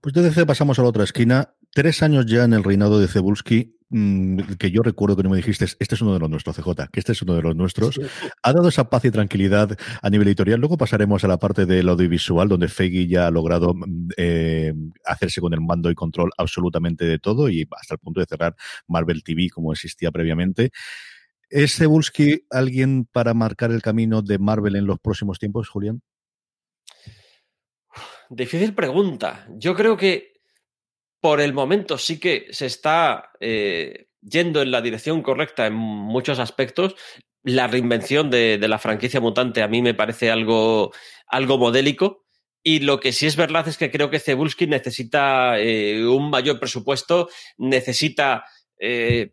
Pues 0.00 0.14
de 0.14 0.22
DC 0.22 0.46
pasamos 0.46 0.78
a 0.78 0.82
la 0.82 0.88
otra 0.88 1.04
esquina. 1.04 1.54
Tres 1.72 2.02
años 2.02 2.26
ya 2.26 2.44
en 2.44 2.54
el 2.54 2.64
reinado 2.64 2.98
de 2.98 3.06
Cebulski, 3.06 3.76
que 3.90 4.70
yo 4.70 4.82
recuerdo 4.82 5.16
que 5.16 5.24
no 5.24 5.30
me 5.30 5.36
dijiste, 5.36 5.64
este 5.64 5.94
es 5.94 6.00
uno 6.00 6.12
de 6.12 6.20
los 6.20 6.30
nuestros, 6.30 6.56
CJ, 6.56 6.88
que 6.92 7.00
este 7.00 7.12
es 7.12 7.22
uno 7.22 7.34
de 7.34 7.42
los 7.42 7.56
nuestros, 7.56 8.00
ha 8.42 8.52
dado 8.52 8.68
esa 8.68 8.88
paz 8.88 9.04
y 9.04 9.10
tranquilidad 9.10 9.76
a 10.00 10.10
nivel 10.10 10.28
editorial. 10.28 10.60
Luego 10.60 10.76
pasaremos 10.76 11.24
a 11.24 11.28
la 11.28 11.38
parte 11.38 11.66
del 11.66 11.88
audiovisual, 11.88 12.48
donde 12.48 12.68
Feige 12.68 13.08
ya 13.08 13.26
ha 13.26 13.30
logrado 13.30 13.74
mm, 13.74 14.08
eh, 14.16 14.74
hacerse 15.04 15.40
con 15.40 15.52
el 15.54 15.60
mando 15.60 15.90
y 15.90 15.94
control 15.94 16.30
absolutamente 16.38 17.04
de 17.04 17.18
todo 17.18 17.48
y 17.48 17.66
hasta 17.78 17.94
el 17.94 17.98
punto 17.98 18.20
de 18.20 18.26
cerrar 18.26 18.54
Marvel 18.86 19.24
TV 19.24 19.48
como 19.50 19.72
existía 19.72 20.12
previamente. 20.12 20.70
¿Es 21.48 21.74
Cebulski 21.74 22.46
alguien 22.48 23.06
para 23.10 23.34
marcar 23.34 23.72
el 23.72 23.82
camino 23.82 24.22
de 24.22 24.38
Marvel 24.38 24.76
en 24.76 24.86
los 24.86 25.00
próximos 25.00 25.40
tiempos, 25.40 25.68
Julián? 25.68 26.00
Difícil 28.28 28.72
pregunta. 28.72 29.48
Yo 29.56 29.74
creo 29.74 29.96
que 29.96 30.29
por 31.20 31.40
el 31.40 31.52
momento 31.52 31.98
sí 31.98 32.18
que 32.18 32.46
se 32.50 32.66
está 32.66 33.30
eh, 33.40 34.08
yendo 34.22 34.62
en 34.62 34.70
la 34.70 34.80
dirección 34.80 35.22
correcta 35.22 35.66
en 35.66 35.74
muchos 35.74 36.38
aspectos. 36.38 36.94
La 37.42 37.66
reinvención 37.66 38.30
de, 38.30 38.58
la 38.58 38.78
franquicia 38.78 39.20
mutante 39.20 39.62
a 39.62 39.68
mí 39.68 39.82
me 39.82 39.94
parece 39.94 40.30
algo, 40.30 40.92
algo 41.26 41.58
modélico. 41.58 42.24
Y 42.62 42.80
lo 42.80 43.00
que 43.00 43.12
sí 43.12 43.26
es 43.26 43.36
verdad 43.36 43.66
es 43.68 43.78
que 43.78 43.90
creo 43.90 44.10
que 44.10 44.20
Cebulski 44.20 44.66
necesita 44.66 45.58
eh, 45.58 46.04
un 46.06 46.28
mayor 46.28 46.60
presupuesto, 46.60 47.30
necesita 47.56 48.44
eh, 48.78 49.32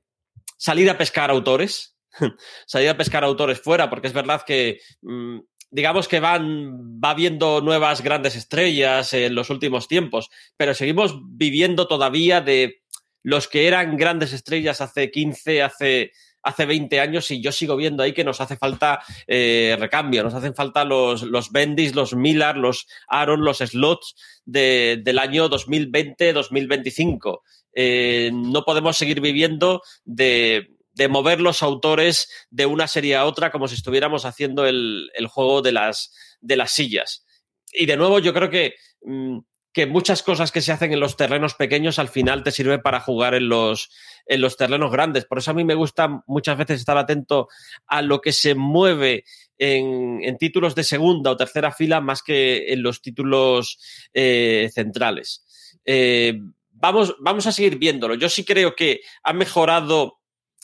salir 0.58 0.90
a 0.90 0.98
pescar 0.98 1.30
autores, 1.30 1.98
salir 2.66 2.90
a 2.90 2.98
pescar 2.98 3.26
autores 3.26 3.60
fuera, 3.60 3.90
porque 3.90 4.08
es 4.08 4.14
verdad 4.14 4.44
que 4.48 4.80
mm, 5.02 5.40
digamos 5.70 6.08
que 6.08 6.20
van, 6.20 7.00
va 7.04 7.14
viendo 7.14 7.62
nuevas 7.62 8.02
grandes 8.02 8.36
estrellas 8.36 9.14
en 9.14 9.36
los 9.36 9.50
últimos 9.50 9.88
tiempos, 9.88 10.30
pero 10.56 10.74
seguimos 10.74 11.20
viviendo 11.24 11.88
todavía 11.88 12.42
de 12.42 12.82
los 13.24 13.48
que 13.48 13.68
eran 13.68 13.98
grandes 13.98 14.34
estrellas 14.34 14.80
hace 14.80 15.12
15, 15.12 15.62
hace, 15.62 16.12
hace 16.44 16.66
20 16.66 17.00
años 17.02 17.30
y 17.32 17.42
yo 17.42 17.52
sigo 17.52 17.76
viendo 17.76 18.04
ahí 18.04 18.14
que 18.14 18.24
nos 18.24 18.40
hace 18.40 18.56
falta 18.56 19.04
eh, 19.28 19.76
recambio, 19.78 20.24
nos 20.24 20.34
hacen 20.34 20.56
falta 20.56 20.86
los, 20.86 21.24
los 21.24 21.52
Bendis, 21.52 21.94
los 21.94 22.16
Millar, 22.16 22.58
los 22.58 22.88
Aaron, 23.08 23.44
los 23.44 23.58
Slots 23.58 24.16
del 24.46 25.20
año 25.20 25.50
2020-2025. 25.50 27.42
Eh, 27.74 28.32
no 28.34 28.64
podemos 28.64 28.98
seguir 28.98 29.20
viviendo 29.20 29.82
de 30.06 30.77
de 30.98 31.08
mover 31.08 31.40
los 31.40 31.62
autores 31.62 32.28
de 32.50 32.66
una 32.66 32.88
serie 32.88 33.16
a 33.16 33.26
otra 33.26 33.52
como 33.52 33.68
si 33.68 33.76
estuviéramos 33.76 34.26
haciendo 34.26 34.66
el, 34.66 35.12
juego 35.30 35.62
de 35.62 35.72
las, 35.72 36.12
de 36.42 36.58
las 36.58 36.72
sillas. 36.72 37.24
Y 37.72 37.86
de 37.86 37.98
nuevo, 37.98 38.18
yo 38.18 38.34
creo 38.34 38.50
que, 38.50 38.74
mm, 39.04 39.38
que 39.74 39.86
muchas 39.86 40.24
cosas 40.24 40.52
que 40.52 40.62
se 40.62 40.72
hacen 40.72 40.92
en 40.92 41.00
los 41.00 41.16
terrenos 41.16 41.54
pequeños 41.54 42.00
al 42.00 42.10
final 42.10 42.42
te 42.42 42.50
sirven 42.50 42.82
para 42.82 43.00
jugar 43.00 43.36
en 43.36 43.48
los, 43.48 43.92
en 44.26 44.42
los 44.42 44.58
terrenos 44.58 44.92
grandes. 44.92 45.26
Por 45.26 45.38
eso 45.38 45.52
a 45.52 45.54
mí 45.54 45.64
me 45.64 45.76
gusta 45.76 46.24
muchas 46.26 46.58
veces 46.58 46.80
estar 46.80 46.98
atento 46.98 47.48
a 47.86 48.02
lo 48.02 48.20
que 48.20 48.32
se 48.32 48.56
mueve 48.56 49.24
en, 49.60 50.36
títulos 50.40 50.74
de 50.74 50.84
segunda 50.84 51.30
o 51.30 51.38
tercera 51.38 51.72
fila 51.72 52.02
más 52.02 52.24
que 52.24 52.74
en 52.74 52.82
los 52.82 53.04
títulos 53.04 53.78
eh, 54.16 54.72
centrales. 54.74 55.46
Eh, 55.86 56.40
vamos, 56.72 57.16
vamos 57.20 57.46
a 57.46 57.52
seguir 57.52 57.78
viéndolo. 57.78 58.16
Yo 58.16 58.30
sí 58.30 58.44
creo 58.44 58.76
que 58.76 59.02
ha 59.22 59.34
mejorado 59.34 60.17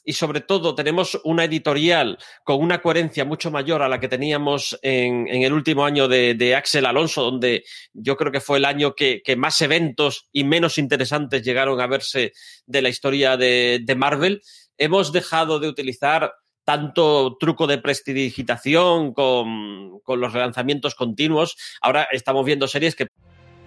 y 0.03 0.13
sobre 0.13 0.41
todo 0.41 0.75
tenemos 0.75 1.19
una 1.23 1.45
editorial 1.45 2.17
con 2.43 2.59
una 2.61 2.81
coherencia 2.81 3.25
mucho 3.25 3.51
mayor 3.51 3.81
a 3.81 3.89
la 3.89 3.99
que 3.99 4.07
teníamos 4.07 4.77
en, 4.81 5.27
el 5.27 5.53
último 5.53 5.85
año 5.85 6.07
de, 6.07 6.55
Axel 6.55 6.85
Alonso, 6.85 7.23
donde 7.23 7.63
yo 7.93 8.17
creo 8.17 8.31
que 8.31 8.41
fue 8.41 8.57
el 8.57 8.65
año 8.65 8.93
que, 8.95 9.21
más 9.37 9.61
eventos 9.61 10.27
y 10.31 10.43
menos 10.43 10.77
interesantes 10.77 11.43
llegaron 11.43 11.79
a 11.79 11.87
verse 11.87 12.33
de 12.65 12.81
la 12.81 12.89
historia 12.89 13.37
de, 13.37 13.93
Marvel. 13.97 14.41
Hemos 14.77 15.11
dejado 15.13 15.59
de 15.59 15.67
utilizar 15.67 16.33
tanto 16.65 17.37
truco 17.39 17.67
de 17.67 17.77
prestidigitación 17.77 19.13
con, 19.13 19.99
con 20.03 20.19
los 20.19 20.33
relanzamientos 20.33 20.95
continuos. 20.95 21.55
Ahora 21.81 22.07
estamos 22.11 22.45
viendo 22.45 22.67
series 22.67 22.95
que... 22.95 23.07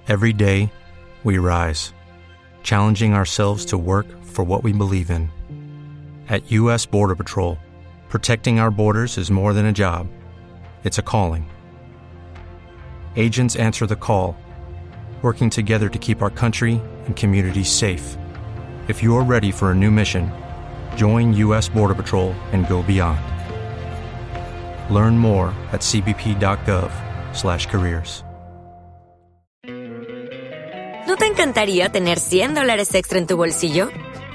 Every 0.08 0.32
day 0.32 0.70
we 1.24 1.38
rise, 1.38 1.92
challenging 2.62 3.14
ourselves 3.14 3.66
to 3.66 3.78
work 3.78 4.06
for 4.24 4.44
what 4.44 4.62
we 4.62 4.72
believe 4.72 5.10
in. 5.10 5.30
At 6.28 6.50
U.S. 6.52 6.86
Border 6.86 7.16
Patrol, 7.16 7.58
protecting 8.08 8.60
our 8.60 8.70
borders 8.70 9.18
is 9.18 9.28
more 9.30 9.52
than 9.52 9.66
a 9.66 9.72
job, 9.72 10.06
it's 10.84 10.98
a 10.98 11.02
calling. 11.02 11.50
Agents 13.16 13.56
answer 13.56 13.86
the 13.86 13.96
call, 13.96 14.36
working 15.22 15.50
together 15.50 15.88
to 15.88 15.98
keep 15.98 16.22
our 16.22 16.30
country 16.30 16.80
and 17.06 17.16
communities 17.16 17.70
safe. 17.70 18.16
If 18.86 19.02
you're 19.02 19.24
ready 19.24 19.50
for 19.50 19.72
a 19.72 19.74
new 19.74 19.90
mission, 19.90 20.30
join 20.94 21.32
U.S. 21.34 21.68
Border 21.68 21.94
Patrol 21.94 22.32
and 22.52 22.68
go 22.68 22.84
beyond. 22.84 23.18
Learn 24.94 25.18
more 25.18 25.48
at 25.72 25.80
cbp.gov/careers. 25.80 28.22
¿No 31.06 31.16
te 31.16 31.26
encantaría 31.26 31.88
tener 31.88 32.18
100 32.18 32.54
dólares 32.54 32.94
extra 32.94 33.18
en 33.18 33.26
tu 33.26 33.36
bolsillo? 33.36 33.90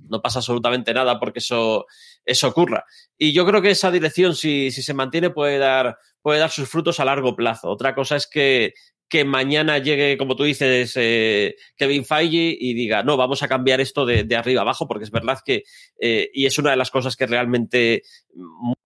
no 0.00 0.20
pasa 0.20 0.40
absolutamente 0.40 0.94
nada 0.94 1.18
porque 1.18 1.38
eso, 1.38 1.86
eso 2.24 2.48
ocurra. 2.48 2.84
Y 3.16 3.32
yo 3.32 3.46
creo 3.46 3.62
que 3.62 3.70
esa 3.70 3.90
dirección, 3.90 4.34
si, 4.34 4.70
si 4.70 4.82
se 4.82 4.94
mantiene, 4.94 5.30
puede 5.30 5.58
dar, 5.58 5.98
puede 6.22 6.38
dar 6.38 6.50
sus 6.50 6.68
frutos 6.68 7.00
a 7.00 7.04
largo 7.04 7.36
plazo. 7.36 7.68
Otra 7.68 7.94
cosa 7.94 8.16
es 8.16 8.26
que, 8.26 8.74
que 9.08 9.24
mañana 9.24 9.78
llegue, 9.78 10.16
como 10.16 10.36
tú 10.36 10.44
dices, 10.44 10.92
eh, 10.96 11.56
Kevin 11.76 12.04
Feige 12.04 12.56
y 12.58 12.74
diga, 12.74 13.02
no, 13.02 13.16
vamos 13.16 13.42
a 13.42 13.48
cambiar 13.48 13.80
esto 13.80 14.04
de, 14.06 14.24
de 14.24 14.36
arriba 14.36 14.62
abajo, 14.62 14.88
porque 14.88 15.04
es 15.04 15.10
verdad 15.10 15.38
que, 15.44 15.64
eh, 16.00 16.30
y 16.32 16.46
es 16.46 16.58
una 16.58 16.70
de 16.70 16.76
las 16.76 16.90
cosas 16.90 17.16
que 17.16 17.26
realmente 17.26 18.02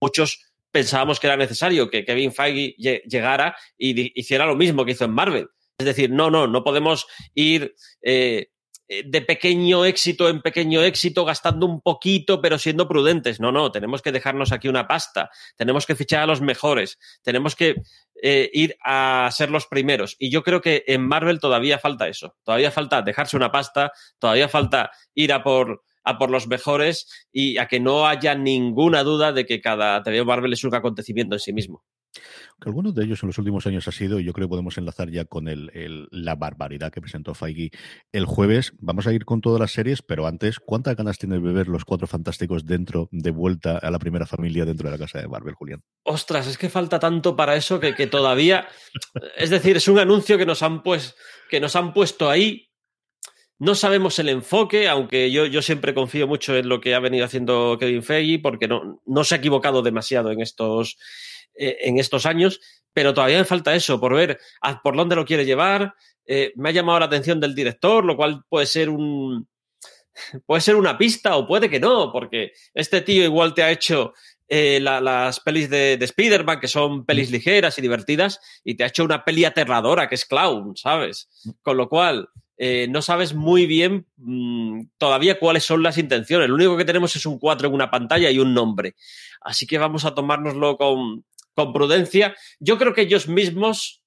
muchos 0.01 0.53
pensábamos 0.71 1.19
que 1.19 1.27
era 1.27 1.37
necesario, 1.37 1.89
que 1.89 2.05
Kevin 2.05 2.33
Feige 2.33 2.75
llegara 2.77 3.57
y 3.77 4.19
hiciera 4.21 4.47
lo 4.47 4.57
mismo 4.57 4.85
que 4.85 4.93
hizo 4.93 5.05
en 5.05 5.13
Marvel. 5.13 5.49
Es 5.79 5.87
decir, 5.87 6.11
no, 6.11 6.31
no, 6.31 6.47
no 6.47 6.65
podemos 6.65 7.07
ir 7.35 7.75
eh, 8.03 8.51
de 8.89 9.21
pequeño 9.21 9.85
éxito 9.85 10.29
en 10.29 10.41
pequeño 10.41 10.83
éxito, 10.83 11.25
gastando 11.25 11.67
un 11.67 11.81
poquito, 11.81 12.41
pero 12.41 12.59
siendo 12.59 12.89
prudentes. 12.89 13.39
No, 13.39 13.53
no, 13.53 13.71
tenemos 13.71 14.01
que 14.01 14.13
dejarnos 14.13 14.53
aquí 14.53 14.69
una 14.69 14.89
pasta, 14.89 15.31
tenemos 15.57 15.87
que 15.87 15.95
fichar 15.95 16.23
a 16.23 16.27
los 16.27 16.41
mejores, 16.41 16.99
tenemos 17.23 17.55
que 17.55 17.77
eh, 18.23 18.51
ir 18.53 18.77
a 18.83 19.29
ser 19.31 19.51
los 19.51 19.67
primeros. 19.67 20.17
Y 20.19 20.31
yo 20.31 20.43
creo 20.43 20.61
que 20.61 20.85
en 20.87 21.07
Marvel 21.07 21.41
todavía 21.41 21.79
falta 21.79 22.09
eso, 22.09 22.37
todavía 22.45 22.71
falta 22.71 23.03
dejarse 23.03 23.37
una 23.37 23.53
pasta, 23.53 23.93
todavía 24.19 24.49
falta 24.49 24.91
ir 25.15 25.33
a 25.33 25.43
por 25.43 25.83
a 26.05 26.17
por 26.17 26.31
los 26.31 26.47
mejores 26.47 27.27
y 27.31 27.59
a 27.59 27.69
que 27.69 27.81
no 27.81 28.07
haya 28.07 28.35
ninguna 28.35 29.03
duda 29.03 29.33
de 29.33 29.45
que 29.45 29.61
cada 29.61 30.03
TV 30.03 30.25
Marvel 30.25 30.55
es 30.55 30.65
un 30.65 30.75
acontecimiento 30.75 31.35
en 31.35 31.41
sí 31.41 31.53
mismo 31.53 31.85
que 32.61 32.69
algunos 32.69 32.95
de 32.95 33.05
ellos 33.05 33.23
en 33.23 33.29
los 33.29 33.39
últimos 33.39 33.67
años 33.67 33.87
ha 33.89 33.93
sido, 33.93 34.19
y 34.19 34.25
yo 34.25 34.33
creo 34.33 34.49
que 34.49 34.51
podemos 34.51 34.77
enlazar 34.79 35.11
ya 35.11 35.25
con 35.25 35.49
el, 35.49 36.09
la 36.11 36.35
barbaridad 36.35 36.93
que 36.93 37.01
presentó 37.01 37.35
Feige 37.35 37.71
el 38.13 38.25
jueves. 38.25 38.73
Vamos 38.79 39.07
a 39.07 39.13
ir 39.13 39.25
con 39.25 39.41
todas 39.41 39.61
las 39.61 39.73
series, 39.73 40.03
pero 40.03 40.27
antes, 40.27 40.59
¿cuántas 40.59 40.97
ganas 40.97 41.19
tiene 41.19 41.39
de 41.39 41.53
ver 41.53 41.69
los 41.69 41.85
cuatro 41.85 42.07
fantásticos 42.07 42.65
dentro, 42.67 43.09
de 43.13 43.31
vuelta 43.31 43.79
a 43.79 43.91
la 43.91 43.99
primera 43.99 44.27
familia 44.27 44.65
dentro 44.65 44.89
de 44.89 44.97
la 44.97 44.99
casa 44.99 45.21
de 45.21 45.29
Marvel, 45.29 45.55
Julián? 45.55 45.83
Ostras, 46.03 46.47
es 46.47 46.59
que 46.59 46.69
falta 46.69 46.99
tanto 46.99 47.37
para 47.37 47.57
eso 47.57 47.79
que, 47.81 48.07
todavía. 48.07 48.69
es 49.37 49.51
decir, 49.51 49.77
es 49.77 49.89
un 49.89 49.99
anuncio 49.99 50.39
que 50.39 50.47
nos 50.47 50.63
han, 50.63 50.83
pues, 50.83 51.15
que 51.49 51.61
nos 51.61 51.77
han 51.77 51.93
puesto 51.93 52.29
ahí. 52.29 52.69
No 53.61 53.75
sabemos 53.75 54.19
el 54.21 54.29
enfoque, 54.29 54.89
aunque 54.89 55.33
yo, 55.33 55.45
yo 55.45 55.63
siempre 55.63 55.93
confío 55.93 56.29
mucho 56.29 56.57
en 56.57 56.69
lo 56.69 56.81
que 56.81 56.95
ha 56.95 57.01
venido 57.01 57.25
haciendo 57.25 57.77
Kevin 57.79 58.05
Feige, 58.05 58.39
porque 58.39 58.69
no, 58.69 59.03
no 59.05 59.25
se 59.25 59.35
ha 59.35 59.39
equivocado 59.39 59.83
demasiado 59.83 60.31
en 60.31 60.41
estos, 60.41 60.97
eh, 61.59 61.79
en 61.89 61.99
estos 61.99 62.25
años, 62.25 62.61
pero 62.93 63.13
todavía 63.13 63.39
me 63.39 63.45
falta 63.45 63.75
eso, 63.75 63.99
por 63.99 64.15
ver 64.15 64.39
por 64.85 64.97
dónde 64.97 65.17
lo 65.17 65.25
quiere 65.25 65.45
llevar. 65.45 65.95
Eh, 66.25 66.53
me 66.55 66.69
ha 66.69 66.73
llamado 66.73 67.01
la 67.01 67.07
atención 67.07 67.41
del 67.41 67.55
director, 67.55 68.05
lo 68.05 68.17
cual 68.17 68.45
puede 68.49 68.67
ser 68.67 68.89
un. 68.89 69.49
Puede 70.47 70.61
ser 70.61 70.75
una 70.75 70.99
pista 70.99 71.37
o 71.37 71.47
puede 71.47 71.71
que 71.71 71.79
no, 71.79 72.11
porque 72.11 72.51
este 72.75 73.03
tío 73.03 73.23
igual 73.23 73.55
te 73.55 73.63
ha 73.63 73.71
hecho 73.71 74.15
eh, 74.49 74.81
las 74.81 75.39
pelis 75.39 75.71
de, 75.71 75.97
de 75.97 76.05
Spider-Man, 76.05 76.59
que 76.59 76.67
son 76.67 77.07
pelis 77.07 77.31
ligeras 77.31 77.79
y 77.79 77.83
divertidas, 77.83 78.41
y 78.65 78.75
te 78.75 78.83
ha 78.83 78.89
hecho 78.89 79.05
una 79.05 79.25
peli 79.25 79.45
aterradora, 79.45 80.09
que 80.09 80.17
es 80.17 80.25
Clown, 80.25 80.77
¿sabes? 80.77 81.29
Con 81.63 81.77
lo 81.77 81.89
cual, 81.89 82.31
no 82.89 83.01
sabes 83.01 83.33
muy 83.33 83.67
bien 83.67 84.09
mm, 84.17 84.87
todavía 84.99 85.39
cuáles 85.39 85.63
son 85.63 85.85
las 85.85 85.99
intenciones. 85.99 86.49
Lo 86.49 86.57
único 86.57 86.77
que 86.77 86.85
tenemos 86.85 87.15
es 87.15 87.25
un 87.25 87.39
4 87.39 87.69
en 87.69 87.75
una 87.75 87.89
pantalla 87.89 88.29
y 88.29 88.41
un 88.41 88.53
nombre. 88.53 88.97
Así 89.41 89.69
que 89.69 89.79
vamos 89.79 90.05
a 90.05 90.17
tomárnoslo 90.17 90.77
con, 90.77 91.25
con 91.59 91.73
prudencia. 91.73 92.37
Yo 92.61 92.79
creo 92.79 92.95
que 92.95 93.01
ellos 93.01 93.27
mismos 93.27 94.05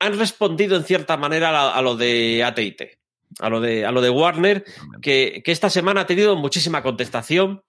han 0.00 0.18
respondido 0.18 0.74
en 0.74 0.84
cierta 0.84 1.18
manera 1.18 1.70
a, 1.70 1.82
lo 1.82 1.96
de 1.96 2.42
ATT, 2.42 2.98
a 3.40 3.50
lo 3.50 3.60
de, 3.60 3.84
a 3.84 3.92
lo 3.92 4.00
de 4.00 4.08
Warner, 4.08 4.64
que, 5.02 5.42
esta 5.44 5.68
semana 5.68 6.00
ha 6.00 6.06
tenido 6.06 6.34
muchísima 6.34 6.82
contestación. 6.82 7.62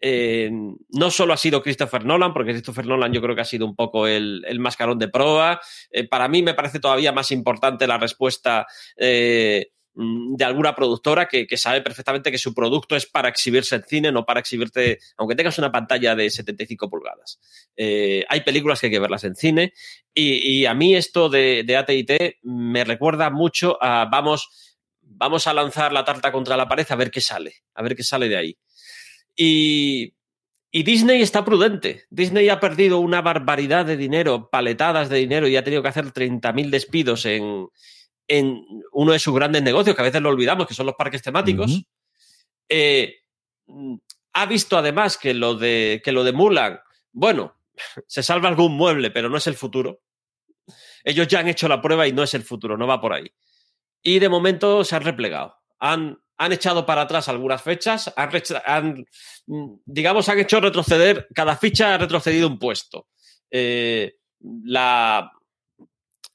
Eh, 0.00 0.52
no 0.90 1.10
solo 1.10 1.32
ha 1.32 1.36
sido 1.36 1.60
Christopher 1.60 2.04
Nolan, 2.04 2.32
porque 2.32 2.52
Christopher 2.52 2.86
Nolan 2.86 3.12
yo 3.12 3.20
creo 3.20 3.34
que 3.34 3.40
ha 3.40 3.44
sido 3.44 3.66
un 3.66 3.74
poco 3.74 4.06
el, 4.06 4.44
mascarón 4.60 5.00
de 5.00 5.08
proa. 5.08 5.60
Eh, 5.90 6.06
para 6.06 6.28
mí 6.28 6.40
me 6.40 6.54
parece 6.54 6.78
todavía 6.78 7.10
más 7.10 7.32
importante 7.32 7.88
la 7.88 7.98
respuesta 7.98 8.68
eh, 8.96 9.72
de 9.94 10.44
alguna 10.44 10.76
productora 10.76 11.26
que, 11.26 11.46
sabe 11.56 11.82
perfectamente 11.82 12.30
que 12.30 12.38
su 12.38 12.54
producto 12.54 12.94
es 12.94 13.06
para 13.06 13.28
exhibirse 13.28 13.74
en 13.74 13.82
cine, 13.82 14.12
no 14.12 14.24
para 14.24 14.38
exhibirte, 14.38 14.98
aunque 15.16 15.34
tengas 15.34 15.58
una 15.58 15.72
pantalla 15.72 16.14
de 16.14 16.30
75 16.30 16.88
pulgadas. 16.88 17.40
Eh, 17.76 18.24
hay 18.28 18.42
películas 18.42 18.80
que 18.80 18.86
hay 18.86 18.92
que 18.92 19.00
verlas 19.00 19.24
en 19.24 19.34
cine 19.34 19.72
y, 20.14 20.66
a 20.66 20.74
mí 20.74 20.94
esto 20.94 21.28
de, 21.28 21.64
de 21.64 21.76
AT&T 21.76 22.38
me 22.42 22.84
recuerda 22.84 23.30
mucho 23.30 23.76
a 23.82 24.04
vamos, 24.04 24.76
vamos 25.00 25.46
a 25.46 25.54
lanzar 25.54 25.92
la 25.92 26.04
tarta 26.04 26.30
contra 26.30 26.56
la 26.56 26.68
pared 26.68 26.86
a 26.88 26.96
ver 26.96 27.10
qué 27.10 27.20
sale, 27.20 27.54
a 27.74 27.82
ver 27.82 27.96
qué 27.96 28.04
sale 28.04 28.28
de 28.28 28.36
ahí. 28.36 28.58
Y, 29.34 30.14
y 30.70 30.82
Disney 30.84 31.22
está 31.22 31.44
prudente. 31.44 32.04
Disney 32.10 32.48
ha 32.50 32.60
perdido 32.60 33.00
una 33.00 33.20
barbaridad 33.20 33.86
de 33.86 33.96
dinero, 33.96 34.48
paletadas 34.50 35.08
de 35.08 35.18
dinero 35.18 35.48
y 35.48 35.56
ha 35.56 35.64
tenido 35.64 35.82
que 35.82 35.88
hacer 35.88 36.12
30.000 36.12 36.70
despidos 36.70 37.24
en, 37.24 37.68
en 38.28 38.64
uno 38.92 39.12
de 39.12 39.18
sus 39.18 39.34
grandes 39.34 39.62
negocios, 39.62 39.96
que 39.96 40.02
a 40.02 40.04
veces 40.04 40.20
lo 40.20 40.28
olvidamos, 40.28 40.66
que 40.66 40.74
son 40.74 40.86
los 40.86 40.94
parques 40.94 41.22
temáticos. 41.22 41.82
Eh, 42.68 43.16
ha 44.34 44.46
visto 44.46 44.76
además 44.76 45.16
que 45.16 45.34
lo 45.34 45.54
de, 45.54 46.00
que 46.04 46.12
lo 46.12 46.22
de 46.22 46.32
Mulan, 46.32 46.78
bueno, 47.10 47.56
se 48.06 48.22
salva 48.22 48.48
algún 48.48 48.76
mueble, 48.76 49.10
pero 49.10 49.28
no 49.28 49.38
es 49.38 49.46
el 49.46 49.54
futuro. 49.54 50.02
Ellos 51.02 51.26
ya 51.26 51.40
han 51.40 51.48
hecho 51.48 51.68
la 51.68 51.80
prueba 51.80 52.06
y 52.06 52.12
no 52.12 52.22
es 52.22 52.34
el 52.34 52.42
futuro, 52.42 52.76
no 52.76 52.86
va 52.86 53.00
por 53.00 53.14
ahí. 53.14 53.32
Y 54.02 54.18
de 54.18 54.28
momento 54.28 54.84
se 54.84 54.94
han 54.94 55.04
replegado. 55.04 55.56
Han, 55.78 56.20
han 56.36 56.52
echado 56.52 56.84
para 56.84 57.02
atrás 57.02 57.28
algunas 57.28 57.62
fechas, 57.62 58.12
han, 58.16 59.06
digamos, 59.86 60.28
han 60.28 60.38
hecho 60.38 60.60
retroceder, 60.60 61.28
cada 61.34 61.56
ficha 61.56 61.94
ha 61.94 61.98
retrocedido 61.98 62.46
un 62.46 62.58
puesto. 62.58 63.08
Eh, 63.50 64.16
la, 64.64 65.32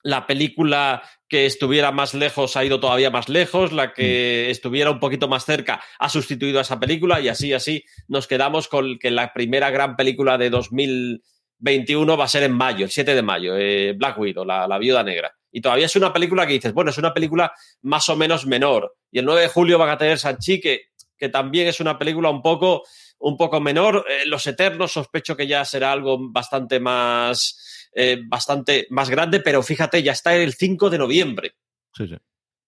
la 0.03 0.27
película 0.27 1.01
que 1.27 1.45
estuviera 1.45 1.91
más 1.91 2.13
lejos 2.13 2.55
ha 2.55 2.63
ido 2.63 2.79
todavía 2.79 3.09
más 3.09 3.29
lejos, 3.29 3.71
la 3.71 3.93
que 3.93 4.45
mm. 4.47 4.51
estuviera 4.51 4.91
un 4.91 4.99
poquito 4.99 5.27
más 5.27 5.45
cerca 5.45 5.81
ha 5.97 6.09
sustituido 6.09 6.59
a 6.59 6.61
esa 6.61 6.79
película 6.79 7.19
y 7.21 7.29
así, 7.29 7.53
así 7.53 7.83
nos 8.07 8.27
quedamos 8.27 8.67
con 8.67 8.99
que 8.99 9.09
la 9.09 9.33
primera 9.33 9.71
gran 9.71 9.95
película 9.95 10.37
de 10.37 10.49
2021 10.49 12.17
va 12.17 12.25
a 12.25 12.27
ser 12.27 12.43
en 12.43 12.51
mayo, 12.51 12.85
el 12.85 12.91
7 12.91 13.15
de 13.15 13.21
mayo, 13.21 13.55
eh, 13.57 13.93
Black 13.97 14.19
Widow, 14.19 14.45
la, 14.45 14.77
viuda 14.77 15.01
negra. 15.03 15.33
Y 15.51 15.61
todavía 15.61 15.85
es 15.85 15.95
una 15.95 16.11
película 16.11 16.45
que 16.45 16.53
dices, 16.53 16.73
bueno, 16.73 16.91
es 16.91 16.97
una 16.97 17.13
película 17.13 17.53
más 17.83 18.09
o 18.09 18.15
menos 18.15 18.45
menor. 18.45 18.95
Y 19.11 19.19
el 19.19 19.25
9 19.25 19.41
de 19.41 19.47
julio 19.47 19.77
van 19.77 19.89
a 19.89 19.97
tener 19.97 20.19
Sanchi, 20.19 20.59
que, 20.59 20.87
que 21.17 21.29
también 21.29 21.67
es 21.67 21.79
una 21.79 21.97
película 21.97 22.29
un 22.29 22.41
poco, 22.41 22.83
un 23.19 23.37
poco 23.37 23.61
menor. 23.61 24.05
Eh, 24.09 24.25
Los 24.25 24.45
Eternos 24.47 24.91
sospecho 24.91 25.37
que 25.37 25.47
ya 25.47 25.63
será 25.63 25.91
algo 25.91 26.17
bastante 26.31 26.79
más 26.79 27.72
eh, 27.95 28.21
bastante 28.25 28.88
más 28.89 29.10
grande, 29.10 29.39
pero 29.39 29.62
fíjate, 29.62 30.01
ya 30.01 30.12
está 30.12 30.36
el 30.36 30.53
5 30.53 30.89
de 30.89 30.97
noviembre. 30.97 31.56
Sí, 31.95 32.08
sí. 32.08 32.15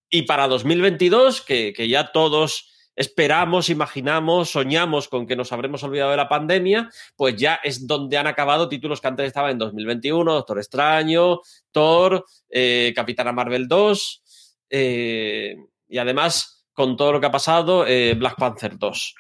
Y 0.10 0.22
para 0.24 0.48
2022, 0.48 1.42
que, 1.42 1.74
que 1.74 1.88
ya 1.88 2.12
todos 2.12 2.72
esperamos, 2.96 3.70
imaginamos, 3.70 4.52
soñamos 4.52 5.10
con 5.10 5.28
que 5.28 5.36
nos 5.36 5.52
habremos 5.52 5.84
olvidado 5.84 6.12
de 6.12 6.18
la 6.18 6.30
pandemia, 6.30 6.90
pues 7.18 7.36
ya 7.36 7.60
es 7.64 7.86
donde 7.86 8.18
han 8.18 8.28
acabado 8.28 8.70
títulos 8.70 9.02
que 9.02 9.08
antes 9.08 9.28
estaban 9.28 9.52
en 9.52 9.58
2021, 9.58 10.34
Doctor 10.34 10.60
Extraño, 10.60 11.42
Thor, 11.72 12.26
eh, 12.50 12.94
Capitana 12.96 13.34
Marvel 13.34 13.68
2, 13.68 14.24
eh, 14.70 15.56
y 15.90 15.98
además, 15.98 16.66
con 16.72 16.96
todo 16.96 17.14
lo 17.14 17.20
que 17.20 17.28
ha 17.28 17.32
pasado, 17.32 17.84
Black 17.84 18.38
Panther 18.38 18.78
2. 18.78 19.16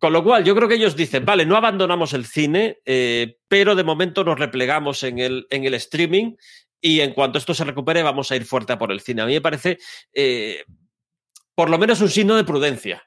Con 0.00 0.14
lo 0.14 0.24
cual, 0.24 0.44
yo 0.44 0.54
creo 0.54 0.66
que 0.66 0.76
ellos 0.76 0.96
dicen, 0.96 1.26
vale, 1.26 1.44
no 1.44 1.56
abandonamos 1.56 2.14
el 2.14 2.24
cine, 2.24 2.78
eh, 2.86 3.36
pero 3.48 3.74
de 3.74 3.84
momento 3.84 4.24
nos 4.24 4.38
replegamos 4.38 5.02
en 5.02 5.18
el, 5.18 5.46
en 5.50 5.64
el 5.64 5.74
streaming 5.74 6.36
y 6.80 7.00
en 7.00 7.12
cuanto 7.12 7.38
esto 7.38 7.52
se 7.52 7.64
recupere 7.64 8.02
vamos 8.02 8.32
a 8.32 8.36
ir 8.36 8.46
fuerte 8.46 8.72
a 8.72 8.78
por 8.78 8.92
el 8.92 9.00
cine. 9.00 9.20
A 9.20 9.26
mí 9.26 9.34
me 9.34 9.42
parece, 9.42 9.76
eh, 10.14 10.64
por 11.54 11.68
lo 11.68 11.76
menos, 11.76 12.00
un 12.00 12.08
signo 12.08 12.34
de 12.34 12.44
prudencia. 12.44 13.02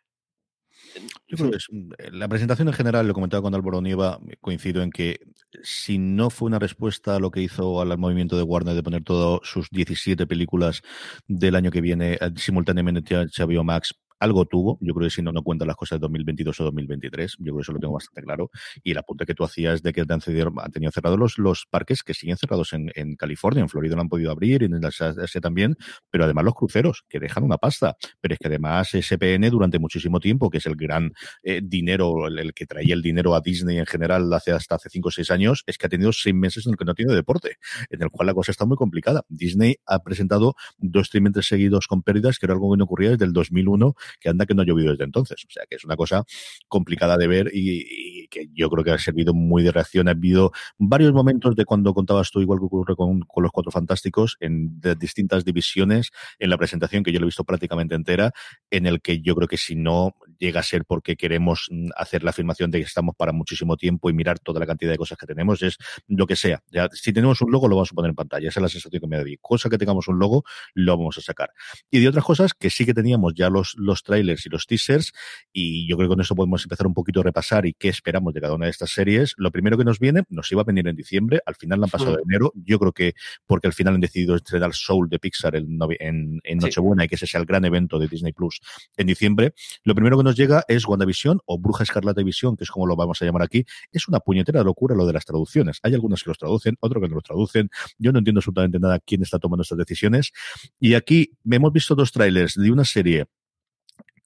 Yo 1.27 1.38
creo 1.38 1.49
que 1.49 1.58
eh, 1.58 2.12
la 2.12 2.27
presentación 2.27 2.67
en 2.67 2.75
general, 2.75 3.08
lo 3.08 3.15
comentaba 3.15 3.41
con 3.41 3.56
Álvaro 3.56 3.82
Nieva, 3.82 4.19
coincido 4.39 4.84
en 4.84 4.91
que 4.91 5.19
si 5.63 5.97
no 5.97 6.29
fue 6.29 6.45
una 6.45 6.60
respuesta 6.60 7.15
a 7.15 7.19
lo 7.19 7.32
que 7.32 7.41
hizo 7.41 7.82
al 7.82 7.97
movimiento 7.97 8.38
de 8.38 8.43
Warner 8.43 8.75
de 8.75 8.84
poner 8.84 9.03
todas 9.03 9.39
sus 9.43 9.67
17 9.71 10.27
películas 10.27 10.84
del 11.27 11.56
año 11.56 11.71
que 11.71 11.82
viene 11.82 12.19
simultáneamente 12.36 13.15
a 13.15 13.23
HBO 13.23 13.63
Max 13.63 13.95
algo 14.23 14.45
tuvo. 14.45 14.77
Yo 14.81 14.93
creo 14.93 15.07
que 15.07 15.13
si 15.13 15.21
no, 15.21 15.31
no 15.31 15.43
cuentan 15.43 15.67
las 15.67 15.77
cosas 15.77 15.99
de 15.99 16.01
2022 16.03 16.59
o 16.62 16.63
2023. 16.65 17.36
Yo 17.39 17.43
creo 17.43 17.55
que 17.57 17.62
eso 17.62 17.73
lo 17.73 17.79
tengo 17.79 17.93
bastante 17.93 18.21
claro. 18.21 18.49
Y 18.83 18.91
el 18.91 18.97
apunte 18.97 19.25
que 19.25 19.33
tú 19.33 19.43
hacías 19.43 19.83
de 19.83 19.91
que 19.91 20.01
han, 20.01 20.07
han 20.12 20.71
tenido 20.71 20.91
cerrados 20.91 21.19
los, 21.19 21.38
los 21.38 21.65
parques 21.69 22.03
que 22.03 22.13
siguen 22.13 22.38
cerrados 22.38 22.73
en, 22.73 22.91
en 22.95 23.15
California, 23.15 23.62
en 23.62 23.69
Florida 23.69 23.95
no 23.95 24.01
han 24.01 24.09
podido 24.09 24.31
abrir, 24.31 24.63
en 24.63 24.83
Asia 24.86 25.13
también, 25.41 25.75
pero 26.09 26.23
además 26.23 26.45
los 26.45 26.53
cruceros, 26.55 27.03
que 27.09 27.19
dejan 27.19 27.43
una 27.43 27.57
pasta. 27.57 27.95
Pero 28.21 28.33
es 28.33 28.39
que 28.39 28.47
además 28.47 28.89
SPN 28.89 29.49
durante 29.49 29.79
muchísimo 29.79 30.19
tiempo, 30.19 30.49
que 30.49 30.59
es 30.59 30.65
el 30.65 30.75
gran 30.75 31.12
eh, 31.43 31.62
dinero, 31.63 32.27
el, 32.27 32.53
que 32.53 32.65
traía 32.65 32.93
el 32.93 33.01
dinero 33.01 33.36
a 33.36 33.41
Disney 33.41 33.77
en 33.77 33.86
general 33.86 34.31
hace 34.33 34.51
hasta 34.51 34.75
hace 34.75 34.89
5 34.89 35.07
o 35.09 35.12
6 35.12 35.31
años, 35.31 35.63
es 35.67 35.77
que 35.77 35.88
ha 35.88 35.89
tenido 35.89 36.13
6 36.13 36.33
meses 36.33 36.65
en 36.65 36.71
el 36.73 36.77
que 36.77 36.86
no 36.86 36.95
tiene 36.95 37.13
deporte, 37.13 37.57
en 37.89 38.01
el 38.01 38.09
cual 38.09 38.27
la 38.27 38.33
cosa 38.33 38.51
está 38.51 38.65
muy 38.65 38.77
complicada. 38.77 39.23
Disney 39.27 39.75
ha 39.86 39.99
presentado 39.99 40.55
dos 40.77 41.09
trimestres 41.09 41.47
seguidos 41.47 41.88
con 41.88 42.03
pérdidas, 42.03 42.39
que 42.39 42.45
era 42.45 42.53
algo 42.53 42.71
que 42.71 42.77
no 42.77 42.86
ocurría 42.86 43.12
desde 43.12 43.25
el 43.25 43.33
2001 43.33 43.95
que 44.19 44.30
anda 44.30 44.45
que 44.45 44.54
no 44.54 44.62
ha 44.62 44.65
llovido 44.65 44.91
desde 44.91 45.04
entonces. 45.04 45.43
O 45.47 45.52
sea, 45.52 45.63
que 45.69 45.76
es 45.76 45.86
una 45.86 45.95
cosa 45.95 46.23
complicada 46.67 47.17
de 47.17 47.28
ver 47.28 47.52
y, 47.54 48.28
que 48.28 48.47
yo 48.54 48.69
creo 48.69 48.84
que 48.84 48.91
ha 48.91 48.97
servido 48.97 49.34
muy 49.34 49.63
de 49.63 49.71
reacción. 49.71 50.08
Ha 50.08 50.12
habido 50.12 50.52
varios 50.78 51.13
momentos 51.13 51.56
de 51.56 51.65
cuando 51.65 51.93
contabas 51.93 52.32
tú, 52.32 52.41
igual 52.41 52.60
que 52.60 52.65
ocurre 52.65 52.95
con, 52.95 53.21
los 53.38 53.52
Cuatro 53.52 53.71
Fantásticos, 53.71 54.38
en 54.39 54.80
distintas 54.97 55.45
divisiones, 55.45 56.12
en 56.39 56.49
la 56.49 56.58
presentación, 56.58 57.04
que 57.04 57.12
yo 57.12 57.19
lo 57.19 57.26
he 57.26 57.28
visto 57.28 57.43
prácticamente 57.43 57.95
entera, 57.95 58.32
en 58.71 58.86
el 58.86 59.02
que 59.02 59.21
yo 59.21 59.36
creo 59.36 59.47
que 59.47 59.58
si 59.58 59.76
no 59.76 60.15
llega 60.39 60.62
a 60.62 60.63
ser 60.63 60.86
porque 60.86 61.15
queremos 61.15 61.67
mm, 61.69 61.89
hacer 61.95 62.23
la 62.23 62.32
afirmación 62.32 62.71
de 62.71 62.80
que 62.80 62.86
estamos 62.86 63.16
para 63.16 63.32
muchísimo 63.32 63.78
tiempo 63.78 64.09
y 64.09 64.14
mirar 64.14 64.39
toda 64.39 64.59
la 64.59 64.66
cantidad 64.66 64.91
de 64.91 64.97
cosas 64.97 65.18
que 65.18 65.26
tenemos, 65.26 65.61
es 65.61 65.78
lo 66.07 66.26
que 66.26 66.36
sea. 66.36 66.64
Ya, 66.72 66.89
si 66.91 67.14
tenemos 67.14 67.41
un 67.41 67.51
logo, 67.51 67.68
lo 67.68 67.76
vamos 67.76 67.91
a 67.91 67.95
poner 67.95 68.09
en 68.09 68.16
pantalla. 68.16 68.49
Esa 68.49 68.59
es 68.59 68.64
la 68.64 68.70
sensación 68.70 69.01
que 69.01 69.07
me 69.07 69.18
da. 69.18 69.24
Cosa 69.41 69.70
que 69.70 69.78
tengamos 69.78 70.07
un 70.07 70.20
logo, 70.20 70.43
lo 70.74 70.97
vamos 70.97 71.18
a 71.18 71.22
sacar. 71.22 71.51
Y 71.89 71.99
de 71.99 72.09
otras 72.09 72.24
cosas 72.26 72.53
que 72.53 72.70
sí 72.70 72.86
que 72.86 72.93
teníamos 72.93 73.34
ya 73.36 73.49
los 73.49 74.03
trailers 74.04 74.45
y 74.45 74.49
los 74.49 74.66
teasers, 74.66 75.14
y 75.51 75.88
yo 75.88 75.97
creo 75.97 76.10
que 76.10 76.14
con 76.14 76.22
eso 76.22 76.36
podemos 76.36 76.64
empezar 76.64 76.88
un 76.88 76.93
poquito 76.93 77.22
a 77.22 77.24
repasar 77.24 77.66
y 77.66 77.74
qué 77.74 77.89
esperamos 77.89 78.34
de 78.34 78.41
cada 78.41 78.54
una 78.54 78.66
de 78.66 78.72
estas 78.72 78.91
series. 78.91 79.34
Lo 79.38 79.51
primero 79.51 79.78
que 79.78 79.84
nos 79.84 79.99
viene, 79.99 80.24
nos 80.30 80.51
iba 80.51 80.62
a 80.62 80.66
venir 80.66 80.88
en 80.88 80.95
diciembre, 80.95 81.41
al 81.45 81.56
final 81.56 81.80
la 81.80 81.86
han 81.86 81.91
pasado 81.91 82.16
de 82.18 82.24
enero. 82.24 82.51
Yo 82.56 82.80
creo 82.80 82.91
que 82.91 83.14
porque 83.45 83.68
al 83.68 83.74
final 83.74 83.95
han 83.95 84.01
decidido 84.01 84.36
estrenar 84.36 84.74
Soul 84.74 85.10
de 85.10 85.20
Pixar 85.20 85.56
en, 85.56 85.80
en, 85.99 86.58
Nochebuena 86.58 87.06
y 87.06 87.08
que 87.08 87.16
ese 87.16 87.28
sea 87.28 87.39
el 87.39 87.45
gran 87.45 87.66
evento 87.66 87.99
de 87.99 88.08
Disney 88.08 88.34
Plus 88.34 88.60
en 88.97 89.08
diciembre. 89.08 89.54
Lo 89.84 89.95
primero 89.95 90.18
que 90.18 90.24
nos 90.24 90.36
llega 90.36 90.64
es 90.68 90.86
WandaVision 90.86 91.39
o 91.45 91.60
Bruja 91.60 91.84
Escarlata 91.84 92.22
y 92.22 92.24
Visión, 92.24 92.56
que 92.56 92.64
es 92.64 92.72
como 92.72 92.88
lo 92.88 92.95
vamos 92.95 93.22
a 93.22 93.26
llamar 93.26 93.41
aquí. 93.41 93.66
Es 93.91 94.08
una 94.08 94.20
puñetera 94.20 94.64
locura 94.64 94.95
lo 94.95 95.06
de 95.06 95.14
las 95.14 95.26
traducciones. 95.26 95.80
Hay 95.84 95.93
algunos 95.93 96.24
que 96.24 96.30
los 96.30 96.38
traducen, 96.38 96.78
otros 96.80 97.01
que 97.01 97.10
no 97.10 97.16
los 97.16 97.24
traducen. 97.24 97.70
Yo 97.97 98.12
no 98.12 98.20
entiendo 98.20 98.39
absolutamente 98.39 98.80
nada 98.80 98.99
quién 98.99 99.22
está 99.24 99.39
tomando 99.39 99.64
estas 99.64 99.78
decisiones. 99.78 100.32
Y 100.80 100.93
aquí 100.95 101.32
hemos 101.49 101.72
visto 101.72 101.95
dos 101.95 102.12
trailers 102.12 102.56
de 102.56 102.72
una 102.72 102.86
serie 102.86 103.26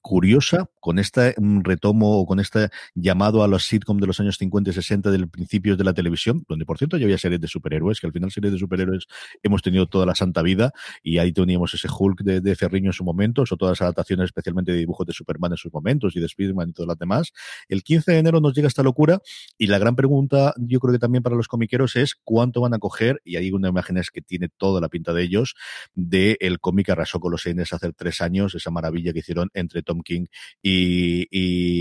curiosa 0.08 0.70
con 0.88 0.98
este 0.98 1.34
mm, 1.36 1.60
retomo 1.64 2.18
o 2.18 2.24
con 2.24 2.40
este 2.40 2.70
llamado 2.94 3.42
a 3.42 3.46
los 3.46 3.66
sitcom 3.66 3.98
de 3.98 4.06
los 4.06 4.20
años 4.20 4.38
50 4.38 4.70
y 4.70 4.72
60 4.72 5.10
del 5.10 5.28
principio 5.28 5.76
de 5.76 5.84
la 5.84 5.92
televisión, 5.92 6.46
donde 6.48 6.64
por 6.64 6.78
cierto 6.78 6.96
ya 6.96 7.04
había 7.04 7.18
series 7.18 7.42
de 7.42 7.46
superhéroes, 7.46 8.00
que 8.00 8.06
al 8.06 8.14
final 8.14 8.30
series 8.30 8.54
de 8.54 8.58
superhéroes 8.58 9.06
hemos 9.42 9.60
tenido 9.60 9.86
toda 9.86 10.06
la 10.06 10.14
santa 10.14 10.40
vida 10.40 10.72
y 11.02 11.18
ahí 11.18 11.30
teníamos 11.30 11.74
ese 11.74 11.88
Hulk 11.90 12.22
de, 12.22 12.40
de 12.40 12.56
Ferriño 12.56 12.88
en 12.88 12.94
su 12.94 13.04
momento, 13.04 13.42
o 13.42 13.56
todas 13.58 13.72
las 13.72 13.82
adaptaciones 13.82 14.24
especialmente 14.24 14.72
de 14.72 14.78
dibujos 14.78 15.06
de 15.06 15.12
Superman 15.12 15.52
en 15.52 15.58
sus 15.58 15.70
momentos 15.70 16.16
y 16.16 16.20
de 16.20 16.28
Spiderman 16.28 16.70
y 16.70 16.72
todas 16.72 16.88
las 16.88 16.98
demás. 16.98 17.34
El 17.68 17.82
15 17.82 18.12
de 18.12 18.18
enero 18.20 18.40
nos 18.40 18.54
llega 18.54 18.68
esta 18.68 18.82
locura 18.82 19.20
y 19.58 19.66
la 19.66 19.78
gran 19.78 19.94
pregunta 19.94 20.54
yo 20.56 20.80
creo 20.80 20.94
que 20.94 20.98
también 20.98 21.22
para 21.22 21.36
los 21.36 21.48
comiqueros 21.48 21.96
es 21.96 22.14
cuánto 22.24 22.62
van 22.62 22.72
a 22.72 22.78
coger, 22.78 23.20
y 23.26 23.36
hay 23.36 23.50
una 23.52 23.68
imagen 23.68 24.00
que 24.10 24.22
tiene 24.22 24.48
toda 24.48 24.80
la 24.80 24.88
pinta 24.88 25.12
de 25.12 25.22
ellos, 25.22 25.54
del 25.94 26.38
el 26.40 26.60
cómic 26.60 26.86
que 26.86 26.92
arrasó 26.92 27.20
con 27.20 27.30
los 27.30 27.44
Enes 27.44 27.74
hace 27.74 27.92
tres 27.92 28.22
años, 28.22 28.54
esa 28.54 28.70
maravilla 28.70 29.12
que 29.12 29.18
hicieron 29.18 29.50
entre 29.52 29.82
Tom 29.82 30.00
King 30.00 30.28
y, 30.62 30.77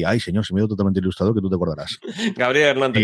ay 0.06 0.20
señor, 0.20 0.46
se 0.46 0.54
me 0.54 0.62
dio 0.62 0.68
totalmente 0.68 1.00
ilustrado 1.00 1.34
que 1.34 1.42
tú 1.42 1.50
te 1.50 1.56
acordarás. 1.56 2.00
Gabriel 2.36 2.70
Hernández. 2.70 3.04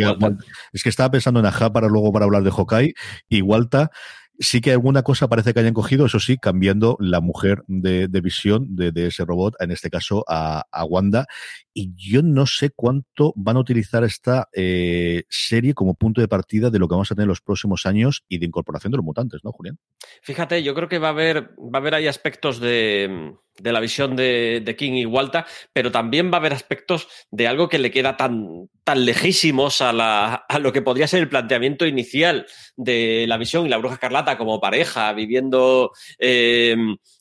es 0.71 0.83
que 0.83 0.89
estaba 0.89 1.11
pensando 1.11 1.39
en 1.39 1.45
Aja 1.45 1.71
para 1.71 1.87
luego 1.87 2.11
para 2.11 2.25
hablar 2.25 2.43
de 2.43 2.51
Hawkeye 2.51 2.93
y 3.29 3.41
Walta 3.41 3.91
Sí 4.39 4.61
que 4.61 4.71
alguna 4.71 5.03
cosa 5.03 5.27
parece 5.27 5.53
que 5.53 5.59
hayan 5.59 5.75
cogido, 5.75 6.07
eso 6.07 6.19
sí, 6.19 6.37
cambiando 6.37 6.97
la 6.99 7.21
mujer 7.21 7.63
de, 7.67 8.07
visión 8.21 8.75
de, 8.75 8.91
ese 9.07 9.25
robot, 9.25 9.53
en 9.59 9.69
este 9.69 9.91
caso 9.91 10.25
a, 10.27 10.65
Wanda. 10.89 11.27
Y 11.73 11.93
yo 11.95 12.21
no 12.21 12.45
sé 12.45 12.69
cuánto 12.69 13.33
van 13.35 13.57
a 13.57 13.59
utilizar 13.59 14.03
esta 14.03 14.47
eh, 14.53 15.23
serie 15.29 15.73
como 15.73 15.95
punto 15.95 16.21
de 16.21 16.27
partida 16.27 16.69
de 16.69 16.79
lo 16.79 16.87
que 16.87 16.93
vamos 16.93 17.11
a 17.11 17.15
tener 17.15 17.25
en 17.25 17.29
los 17.29 17.41
próximos 17.41 17.85
años 17.85 18.23
y 18.27 18.37
de 18.37 18.45
incorporación 18.45 18.91
de 18.91 18.97
los 18.97 19.05
mutantes, 19.05 19.41
¿no, 19.43 19.51
Julián? 19.51 19.79
Fíjate, 20.21 20.61
yo 20.61 20.75
creo 20.75 20.87
que 20.87 20.99
va 20.99 21.07
a 21.07 21.11
haber, 21.11 21.51
va 21.57 21.75
a 21.75 21.77
haber 21.77 21.95
ahí 21.95 22.07
aspectos 22.07 22.59
de, 22.59 23.33
la 23.59 23.79
visión 23.79 24.15
de, 24.15 24.75
King 24.77 24.93
y 24.93 25.05
Walta, 25.05 25.47
pero 25.73 25.91
también 25.91 26.29
va 26.31 26.35
a 26.35 26.39
haber 26.39 26.53
aspectos 26.53 27.07
de 27.31 27.47
algo 27.47 27.69
que 27.69 27.79
le 27.79 27.91
queda 27.91 28.17
tan, 28.17 28.69
tan 28.83 29.05
lejísimos 29.05 29.81
a, 29.81 29.93
la, 29.93 30.33
a 30.47 30.59
lo 30.59 30.71
que 30.73 30.81
podría 30.81 31.07
ser 31.07 31.21
el 31.21 31.29
planteamiento 31.29 31.87
inicial 31.87 32.45
de 32.75 33.25
la 33.27 33.37
visión 33.37 33.65
y 33.65 33.69
la 33.69 33.77
bruja 33.77 33.95
escarlata 33.95 34.37
como 34.37 34.61
pareja, 34.61 35.11
viviendo 35.13 35.91
eh, 36.19 36.75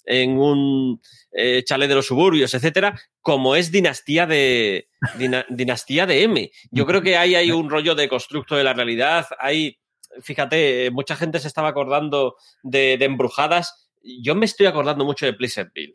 en 0.05 0.39
un 0.39 1.01
eh, 1.33 1.63
chalet 1.65 1.89
de 1.89 1.95
los 1.95 2.07
suburbios, 2.07 2.53
etcétera, 2.53 3.01
como 3.21 3.57
es 3.57 3.73
dinastía 3.73 4.27
de 4.27 4.89
dinastía 5.49 6.07
de 6.07 6.23
M. 6.25 6.51
Yo 6.71 6.87
creo 6.87 7.03
que 7.03 7.17
ahí 7.17 7.35
hay 7.35 7.51
un 7.51 7.71
rollo 7.71 7.95
de 7.95 8.09
constructo 8.09 8.55
de 8.55 8.65
la 8.65 8.75
realidad. 8.75 9.27
Hay, 9.39 9.79
fíjate, 10.21 10.91
mucha 10.91 11.17
gente 11.17 11.41
se 11.41 11.49
estaba 11.49 11.69
acordando 11.69 12.37
de, 12.63 12.95
embrujadas. 12.95 13.91
Yo 14.03 14.35
me 14.35 14.47
estoy 14.47 14.67
acordando 14.67 15.05
mucho 15.05 15.27
de 15.27 15.33
Pleasantville. 15.33 15.95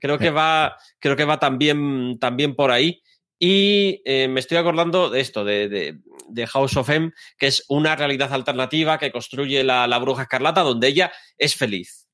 Creo 0.00 0.18
que 0.18 0.30
va, 0.30 0.76
creo 1.00 1.16
que 1.16 1.24
va 1.24 1.38
también, 1.38 2.18
también 2.18 2.54
por 2.54 2.70
ahí. 2.70 3.02
Y 3.38 4.02
eh, 4.04 4.26
me 4.26 4.40
estoy 4.40 4.58
acordando 4.58 5.10
de 5.10 5.20
esto, 5.20 5.44
de, 5.44 6.00
House 6.48 6.76
of 6.76 6.88
M, 6.88 7.12
que 7.38 7.46
es 7.46 7.64
una 7.68 7.94
realidad 7.94 8.32
alternativa 8.32 8.98
que 8.98 9.12
construye 9.12 9.62
la, 9.62 9.98
bruja 9.98 10.22
escarlata, 10.22 10.62
donde 10.62 10.88
ella 10.88 11.12
es 11.36 11.54
feliz. 11.54 12.07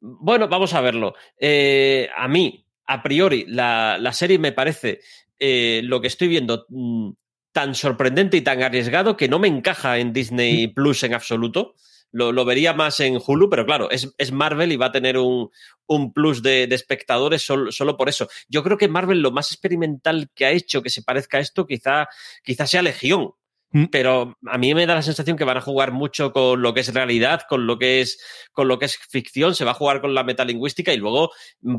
Bueno, 0.00 0.48
vamos 0.48 0.74
a 0.74 0.80
verlo. 0.80 1.14
Eh, 1.38 2.08
a 2.16 2.28
mí, 2.28 2.64
a 2.86 3.02
priori, 3.02 3.44
la, 3.48 4.10
serie 4.12 4.38
me 4.38 4.52
parece 4.52 5.00
eh, 5.38 5.80
lo 5.84 6.00
que 6.00 6.08
estoy 6.08 6.28
viendo 6.28 6.66
mm, 6.68 7.10
tan 7.52 7.74
sorprendente 7.74 8.36
y 8.36 8.42
tan 8.42 8.62
arriesgado 8.62 9.16
que 9.16 9.28
no 9.28 9.38
me 9.38 9.48
encaja 9.48 9.98
en 9.98 10.12
Disney. 10.12 10.68
Plus 10.68 11.02
en 11.02 11.14
absoluto. 11.14 11.74
Lo, 12.10 12.44
vería 12.46 12.72
más 12.72 13.00
en 13.00 13.18
Hulu, 13.24 13.50
pero 13.50 13.66
claro, 13.66 13.90
es, 13.90 14.14
es 14.16 14.32
Marvel 14.32 14.72
y 14.72 14.76
va 14.76 14.86
a 14.86 14.92
tener 14.92 15.18
un, 15.18 15.50
un 15.86 16.12
plus 16.14 16.42
de, 16.42 16.64
espectadores 16.64 17.42
solo, 17.42 17.70
solo, 17.70 17.98
por 17.98 18.08
eso. 18.08 18.28
Yo 18.48 18.62
creo 18.62 18.78
que 18.78 18.88
Marvel 18.88 19.20
lo 19.20 19.30
más 19.30 19.52
experimental 19.52 20.30
que 20.34 20.46
ha 20.46 20.50
hecho 20.50 20.82
que 20.82 20.88
se 20.88 21.02
parezca 21.02 21.36
a 21.36 21.40
esto 21.40 21.66
quizá, 21.66 22.08
quizá 22.42 22.66
sea 22.66 22.80
Legión. 22.80 23.32
Mm. 23.70 23.84
Pero 23.90 24.38
a 24.46 24.56
mí 24.56 24.74
me 24.74 24.86
da 24.86 24.94
la 24.94 25.02
sensación 25.02 25.36
que 25.36 25.44
van 25.44 25.58
a 25.58 25.60
jugar 25.60 25.92
mucho 25.92 26.32
con 26.32 26.62
lo 26.62 26.72
que 26.72 26.80
es 26.80 26.94
realidad, 26.94 27.42
con 27.48 27.66
lo 27.66 27.78
que 27.78 28.00
es, 28.00 28.18
con 28.52 28.66
lo 28.66 28.78
que 28.78 28.86
es 28.86 28.96
ficción, 28.96 29.54
se 29.54 29.64
va 29.64 29.72
a 29.72 29.74
jugar 29.74 30.00
con 30.00 30.14
la 30.14 30.24
metalingüística 30.24 30.92
y 30.92 30.96
luego 30.96 31.30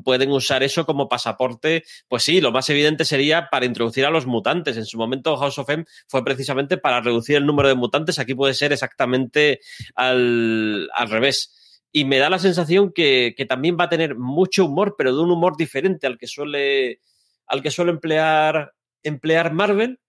pueden 0.04 0.32
usar 0.32 0.62
eso 0.62 0.86
como 0.86 1.10
pasaporte. 1.10 1.84
Pues 2.08 2.24
sí, 2.24 2.42
lo 2.42 2.52
más 2.52 2.70
evidente 2.70 3.06
sería 3.06 3.50
para 3.50 3.66
introducir 3.66 4.06
a 4.06 4.12
los 4.12 4.28
mutantes. 4.28 4.78
En 4.78 4.86
su 4.86 4.98
momento 4.98 5.36
House 5.38 5.58
of 5.58 5.70
M 5.70 5.86
fue 6.08 6.24
precisamente 6.24 6.78
para 6.78 7.02
reducir 7.02 7.38
el 7.38 7.46
número 7.46 7.70
de 7.70 7.76
mutantes. 7.76 8.20
Aquí 8.20 8.36
puede 8.36 8.54
ser 8.54 8.72
exactamente 8.72 9.60
al, 9.96 10.90
al 10.94 11.10
revés. 11.10 11.56
Y 11.92 12.06
me 12.06 12.20
da 12.20 12.30
la 12.30 12.38
sensación 12.38 12.92
que, 12.94 13.34
que 13.36 13.46
también 13.46 13.76
va 13.80 13.86
a 13.86 13.90
tener 13.90 14.16
mucho 14.16 14.66
humor, 14.66 14.94
pero 14.96 15.16
de 15.16 15.22
un 15.22 15.32
humor 15.32 15.58
diferente 15.58 16.06
al 16.06 16.20
que 16.20 16.28
suele, 16.28 17.02
al 17.48 17.64
que 17.64 17.72
suele 17.72 17.90
emplear, 17.90 18.74
emplear 19.02 19.52
Marvel 19.54 20.00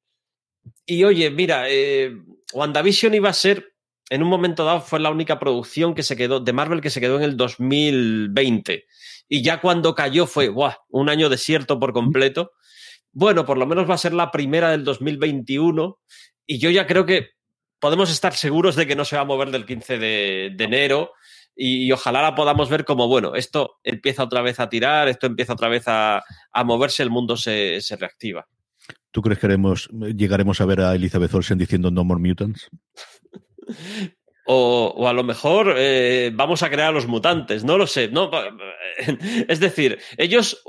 y 0.86 1.04
oye, 1.04 1.30
mira, 1.30 1.64
eh, 1.68 2.12
WandaVision 2.52 3.14
iba 3.14 3.28
a 3.28 3.34
ser, 3.34 3.74
en 4.10 4.22
un 4.22 4.28
momento 4.28 4.64
dado, 4.64 4.80
fue 4.80 5.00
la 5.00 5.10
única 5.10 5.38
producción 5.38 5.94
que 5.94 6.02
se 6.02 6.16
quedó, 6.16 6.40
de 6.40 6.52
Marvel 6.52 6.80
que 6.80 6.90
se 6.90 7.00
quedó 7.00 7.16
en 7.16 7.22
el 7.22 7.36
2020. 7.36 8.86
Y 9.28 9.42
ya 9.42 9.60
cuando 9.60 9.94
cayó 9.94 10.26
fue, 10.26 10.48
¡buah! 10.48 10.74
Un 10.88 11.08
año 11.08 11.28
desierto 11.28 11.78
por 11.78 11.92
completo. 11.92 12.52
Bueno, 13.12 13.44
por 13.44 13.58
lo 13.58 13.66
menos 13.66 13.88
va 13.88 13.94
a 13.94 13.98
ser 13.98 14.12
la 14.12 14.30
primera 14.30 14.70
del 14.70 14.84
2021. 14.84 15.98
Y 16.46 16.58
yo 16.58 16.70
ya 16.70 16.86
creo 16.86 17.06
que 17.06 17.30
podemos 17.78 18.10
estar 18.10 18.34
seguros 18.34 18.74
de 18.74 18.86
que 18.86 18.96
no 18.96 19.04
se 19.04 19.16
va 19.16 19.22
a 19.22 19.26
mover 19.26 19.50
del 19.50 19.66
15 19.66 19.98
de, 19.98 20.46
enero. 20.58 21.12
Y, 21.54 21.92
ojalá 21.92 22.22
la 22.22 22.34
podamos 22.34 22.68
ver 22.68 22.84
como, 22.84 23.06
bueno, 23.06 23.36
esto 23.36 23.78
empieza 23.84 24.24
otra 24.24 24.42
vez 24.42 24.58
a 24.58 24.68
tirar, 24.68 25.08
esto 25.08 25.26
empieza 25.26 25.52
otra 25.52 25.68
vez 25.68 25.84
a, 25.86 26.22
moverse, 26.64 27.02
el 27.02 27.10
mundo 27.10 27.36
se 27.36 27.80
reactiva. 27.98 28.48
¿Tú 29.10 29.22
crees 29.22 29.38
que 29.38 29.48
llegaremos 30.16 30.60
a 30.60 30.66
ver 30.66 30.80
a 30.80 30.94
Elizabeth 30.94 31.34
Olsen 31.34 31.58
diciendo 31.58 31.90
No 31.90 32.04
More 32.04 32.20
Mutants? 32.20 32.70
O, 34.46 35.06
a 35.06 35.12
lo 35.12 35.22
mejor 35.22 35.74
eh, 35.76 36.32
vamos 36.34 36.62
a 36.62 36.70
crear 36.70 36.88
a 36.88 36.92
los 36.92 37.06
mutantes, 37.06 37.64
no 37.64 37.78
lo 37.78 37.86
sé. 37.86 38.08
No, 38.08 38.30
es 39.48 39.60
decir, 39.60 39.98
ellos 40.16 40.62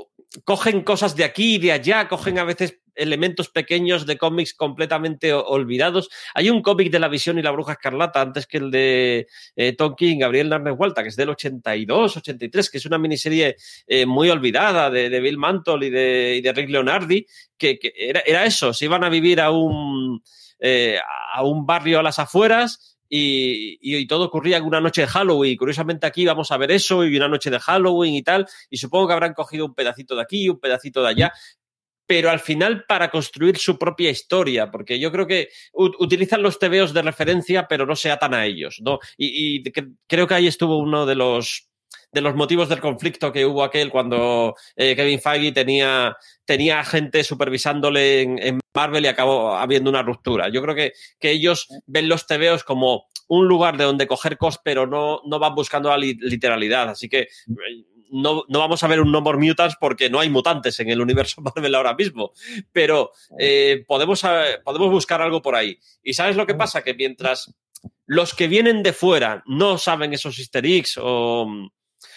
cogen 0.44 0.82
cosas 0.82 1.16
de 1.16 1.24
aquí 1.24 1.56
y 1.56 1.58
de 1.58 1.72
allá, 1.72 2.08
cogen 2.08 2.38
a 2.38 2.44
veces 2.44 2.81
elementos 2.94 3.48
pequeños 3.48 4.06
de 4.06 4.18
cómics 4.18 4.54
completamente 4.54 5.32
olvidados. 5.32 6.10
Hay 6.34 6.50
un 6.50 6.62
cómic 6.62 6.90
de 6.90 6.98
La 6.98 7.08
Visión 7.08 7.38
y 7.38 7.42
la 7.42 7.50
Bruja 7.50 7.72
Escarlata, 7.72 8.20
antes 8.20 8.46
que 8.46 8.58
el 8.58 8.70
de 8.70 9.26
eh, 9.56 9.72
Tom 9.74 9.94
Gabriel 9.98 10.48
Narnes 10.48 10.74
Walta, 10.76 11.02
que 11.02 11.08
es 11.08 11.16
del 11.16 11.30
82, 11.30 12.16
83, 12.16 12.70
que 12.70 12.78
es 12.78 12.86
una 12.86 12.98
miniserie 12.98 13.56
eh, 13.86 14.06
muy 14.06 14.30
olvidada 14.30 14.90
de, 14.90 15.20
Bill 15.20 15.38
Mantle 15.38 15.86
y 15.86 15.90
de, 15.90 16.40
de 16.42 16.52
Rick 16.52 16.70
Leonardi, 16.70 17.26
que, 17.56 17.78
era, 17.96 18.44
eso, 18.44 18.72
se 18.72 18.86
iban 18.86 19.04
a 19.04 19.08
vivir 19.08 19.40
a 19.40 19.50
un, 19.50 20.22
eh, 20.58 20.98
a 21.32 21.44
un 21.44 21.66
barrio 21.66 22.00
a 22.00 22.02
las 22.02 22.18
afueras. 22.18 22.88
Y, 23.14 23.78
y, 23.82 24.06
todo 24.06 24.24
ocurría 24.24 24.56
en 24.56 24.64
una 24.64 24.80
noche 24.80 25.02
de 25.02 25.06
Halloween. 25.06 25.58
Curiosamente 25.58 26.06
aquí 26.06 26.24
vamos 26.24 26.50
a 26.50 26.56
ver 26.56 26.70
eso 26.70 27.04
y 27.04 27.14
una 27.14 27.28
noche 27.28 27.50
de 27.50 27.60
Halloween 27.60 28.14
y 28.14 28.22
tal. 28.22 28.46
Y 28.70 28.78
supongo 28.78 29.08
que 29.08 29.12
habrán 29.12 29.34
cogido 29.34 29.66
un 29.66 29.74
pedacito 29.74 30.16
de 30.16 30.22
aquí, 30.22 30.48
un 30.48 30.58
pedacito 30.58 31.02
de 31.02 31.08
allá 31.10 31.32
pero 32.06 32.30
al 32.30 32.40
final 32.40 32.84
para 32.86 33.10
construir 33.10 33.56
su 33.56 33.78
propia 33.78 34.10
historia, 34.10 34.70
porque 34.70 34.98
yo 34.98 35.10
creo 35.12 35.26
que 35.26 35.48
utilizan 35.72 36.42
los 36.42 36.58
TVOs 36.58 36.92
de 36.92 37.02
referencia, 37.02 37.66
pero 37.68 37.86
no 37.86 37.96
se 37.96 38.10
atan 38.10 38.34
a 38.34 38.46
ellos, 38.46 38.80
¿no? 38.82 38.98
Y, 39.16 39.62
creo 40.06 40.26
que 40.26 40.34
ahí 40.34 40.46
estuvo 40.46 40.78
uno 40.78 41.06
de 41.06 41.14
los 41.14 41.68
de 42.10 42.20
los 42.20 42.34
motivos 42.34 42.68
del 42.68 42.80
conflicto 42.80 43.32
que 43.32 43.46
hubo 43.46 43.64
aquel 43.64 43.90
cuando 43.90 44.54
eh, 44.76 44.94
Kevin 44.94 45.18
Feige 45.18 45.52
tenía, 45.52 46.14
tenía 46.44 46.84
gente 46.84 47.24
supervisándole 47.24 48.20
en, 48.22 48.60
Marvel 48.74 49.04
y 49.04 49.08
acabó 49.08 49.54
habiendo 49.54 49.90
una 49.90 50.02
ruptura. 50.02 50.48
Yo 50.48 50.62
creo 50.62 50.74
que, 50.74 50.92
que 51.18 51.30
ellos 51.30 51.68
ven 51.86 52.08
los 52.08 52.26
TVOs 52.26 52.64
como 52.64 53.06
un 53.28 53.46
lugar 53.46 53.76
de 53.76 53.84
donde 53.84 54.06
coger 54.06 54.36
cos, 54.36 54.58
pero 54.62 54.86
no, 54.86 55.20
no 55.26 55.38
van 55.38 55.54
buscando 55.54 55.90
la 55.90 55.96
literalidad. 55.96 56.90
Así 56.90 57.08
que 57.08 57.28
no, 58.12 58.44
no, 58.48 58.58
vamos 58.58 58.82
a 58.82 58.86
ver 58.86 59.00
un 59.00 59.10
No 59.10 59.20
More 59.20 59.38
Mutants 59.38 59.76
porque 59.80 60.10
no 60.10 60.20
hay 60.20 60.30
mutantes 60.30 60.78
en 60.80 60.90
el 60.90 61.00
universo 61.00 61.40
Marvel 61.56 61.74
ahora 61.74 61.94
mismo, 61.94 62.32
pero 62.70 63.10
eh, 63.38 63.84
podemos, 63.86 64.22
eh, 64.24 64.60
podemos 64.62 64.90
buscar 64.90 65.20
algo 65.22 65.42
por 65.42 65.56
ahí. 65.56 65.78
¿Y 66.02 66.14
sabes 66.14 66.36
lo 66.36 66.46
que 66.46 66.54
pasa? 66.54 66.82
Que 66.82 66.94
mientras 66.94 67.54
los 68.06 68.34
que 68.34 68.48
vienen 68.48 68.82
de 68.82 68.92
fuera 68.92 69.42
no 69.46 69.78
saben 69.78 70.12
esos 70.12 70.38
easter 70.38 70.64
eggs 70.66 70.98
o, 71.00 71.50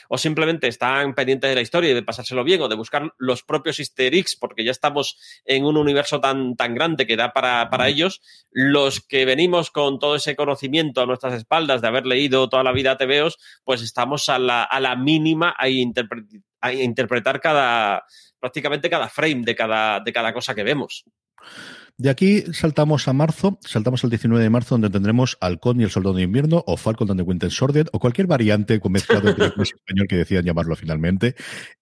o 0.09 0.17
simplemente 0.17 0.67
están 0.67 1.13
pendientes 1.13 1.49
de 1.49 1.55
la 1.55 1.61
historia 1.61 1.91
y 1.91 1.93
de 1.93 2.03
pasárselo 2.03 2.43
bien 2.43 2.61
o 2.61 2.67
de 2.67 2.75
buscar 2.75 3.13
los 3.17 3.43
propios 3.43 3.79
easter 3.79 4.13
eggs 4.13 4.35
porque 4.35 4.63
ya 4.63 4.71
estamos 4.71 5.17
en 5.45 5.65
un 5.65 5.77
universo 5.77 6.19
tan, 6.19 6.55
tan 6.55 6.75
grande 6.75 7.07
que 7.07 7.15
da 7.15 7.33
para, 7.33 7.69
para 7.69 7.87
ellos, 7.87 8.21
los 8.51 9.01
que 9.01 9.25
venimos 9.25 9.71
con 9.71 9.99
todo 9.99 10.15
ese 10.15 10.35
conocimiento 10.35 11.01
a 11.01 11.05
nuestras 11.05 11.33
espaldas 11.33 11.81
de 11.81 11.87
haber 11.87 12.05
leído 12.05 12.49
toda 12.49 12.63
la 12.63 12.71
vida 12.71 12.97
TVOs, 12.97 13.37
pues 13.63 13.81
estamos 13.81 14.29
a 14.29 14.39
la, 14.39 14.63
a 14.63 14.79
la 14.79 14.95
mínima 14.95 15.55
a, 15.57 15.65
a 16.61 16.73
interpretar 16.73 17.39
cada 17.41 18.05
prácticamente 18.45 18.91
cada 18.91 19.09
frame 19.09 19.41
de 19.43 19.55
cada, 19.55 19.99
de 19.99 20.13
cada 20.13 20.31
cosa 20.31 20.53
que 20.53 20.63
vemos. 20.63 21.03
De 21.97 22.09
aquí 22.09 22.43
saltamos 22.51 23.07
a 23.07 23.13
marzo, 23.13 23.57
saltamos 23.61 24.03
al 24.03 24.09
19 24.09 24.43
de 24.43 24.49
marzo, 24.49 24.75
donde 24.75 24.89
tendremos 24.89 25.37
Halcón 25.39 25.79
y 25.79 25.85
el 25.85 25.89
Soldado 25.89 26.15
de 26.15 26.23
Invierno, 26.23 26.61
o 26.67 26.75
Falcon 26.75 27.15
the 27.15 27.23
Winter 27.23 27.49
Soldier, 27.49 27.87
o 27.93 27.99
cualquier 27.99 28.27
variante 28.27 28.81
con 28.81 28.91
mezclado 28.91 29.33
de 29.33 29.45
español 29.45 30.05
que 30.09 30.17
decían 30.17 30.43
llamarlo 30.43 30.75
finalmente. 30.75 31.35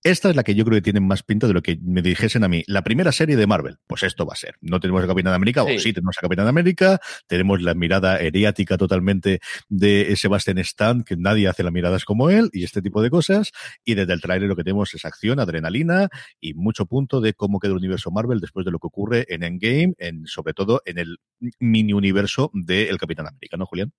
Esta 0.04 0.30
es 0.30 0.36
la 0.36 0.44
que 0.44 0.54
yo 0.54 0.66
creo 0.66 0.78
que 0.78 0.84
tiene 0.84 1.00
más 1.00 1.24
pinta 1.24 1.48
de 1.48 1.54
lo 1.54 1.64
que 1.64 1.80
me 1.82 2.04
dijesen 2.04 2.44
a 2.44 2.48
mí. 2.48 2.64
La 2.68 2.84
primera 2.84 3.12
serie 3.12 3.36
de 3.36 3.48
Marvel, 3.48 3.78
pues 3.88 4.04
esto 4.04 4.24
va 4.24 4.34
a 4.34 4.36
ser. 4.36 4.54
No 4.62 4.80
tenemos 4.80 5.04
a 5.04 5.08
Capitán 5.08 5.34
América, 5.34 5.64
o 5.64 5.80
sí 5.80 5.94
tenemos 5.94 6.16
a 6.20 6.22
Capitán 6.22 6.46
América, 6.46 7.00
tenemos 7.26 7.64
la 7.64 7.74
mirada 7.74 8.18
eriática 8.18 8.78
totalmente 8.78 9.40
de 9.68 10.16
Sebastian 10.16 10.60
Stan, 10.60 11.04
que 11.04 11.18
nadie 11.18 11.48
hace 11.48 11.64
las 11.64 11.74
miradas 11.74 12.06
como 12.06 12.30
él, 12.30 12.52
y 12.54 12.66
este 12.66 12.84
tipo 12.84 13.02
de 13.02 13.10
cosas. 13.10 13.52
Y 13.84 13.96
desde 13.96 14.14
el 14.14 14.22
tráiler 14.22 14.48
lo 14.48 14.56
que 14.56 14.64
tenemos 14.64 14.94
es 14.94 15.06
acción, 15.06 15.40
adrenalina 15.40 16.10
y 16.40 16.53
mucho 16.54 16.86
punto 16.86 17.22
de 17.22 17.34
cómo 17.34 17.60
queda 17.60 17.72
el 17.72 17.78
universo 17.78 18.12
Marvel 18.12 18.40
después 18.40 18.66
de 18.66 18.72
lo 18.72 18.80
que 18.80 18.88
ocurre 18.88 19.26
en 19.30 19.44
Endgame 19.44 19.96
sobre 20.26 20.54
todo 20.54 20.82
en 20.86 20.98
el 20.98 21.18
mini 21.60 21.94
universo 21.94 22.52
del 22.54 22.98
Capitán 22.98 23.28
América, 23.28 23.58
¿no, 23.58 23.66
Julián? 23.66 23.92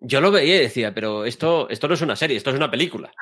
Yo 0.00 0.20
lo 0.20 0.30
veía 0.30 0.56
y 0.56 0.60
decía, 0.60 0.94
pero 0.94 1.24
esto, 1.24 1.68
esto 1.70 1.88
no 1.88 1.94
es 1.94 2.02
una 2.02 2.16
serie, 2.16 2.36
esto 2.36 2.50
es 2.50 2.56
una 2.56 2.70
película. 2.70 3.12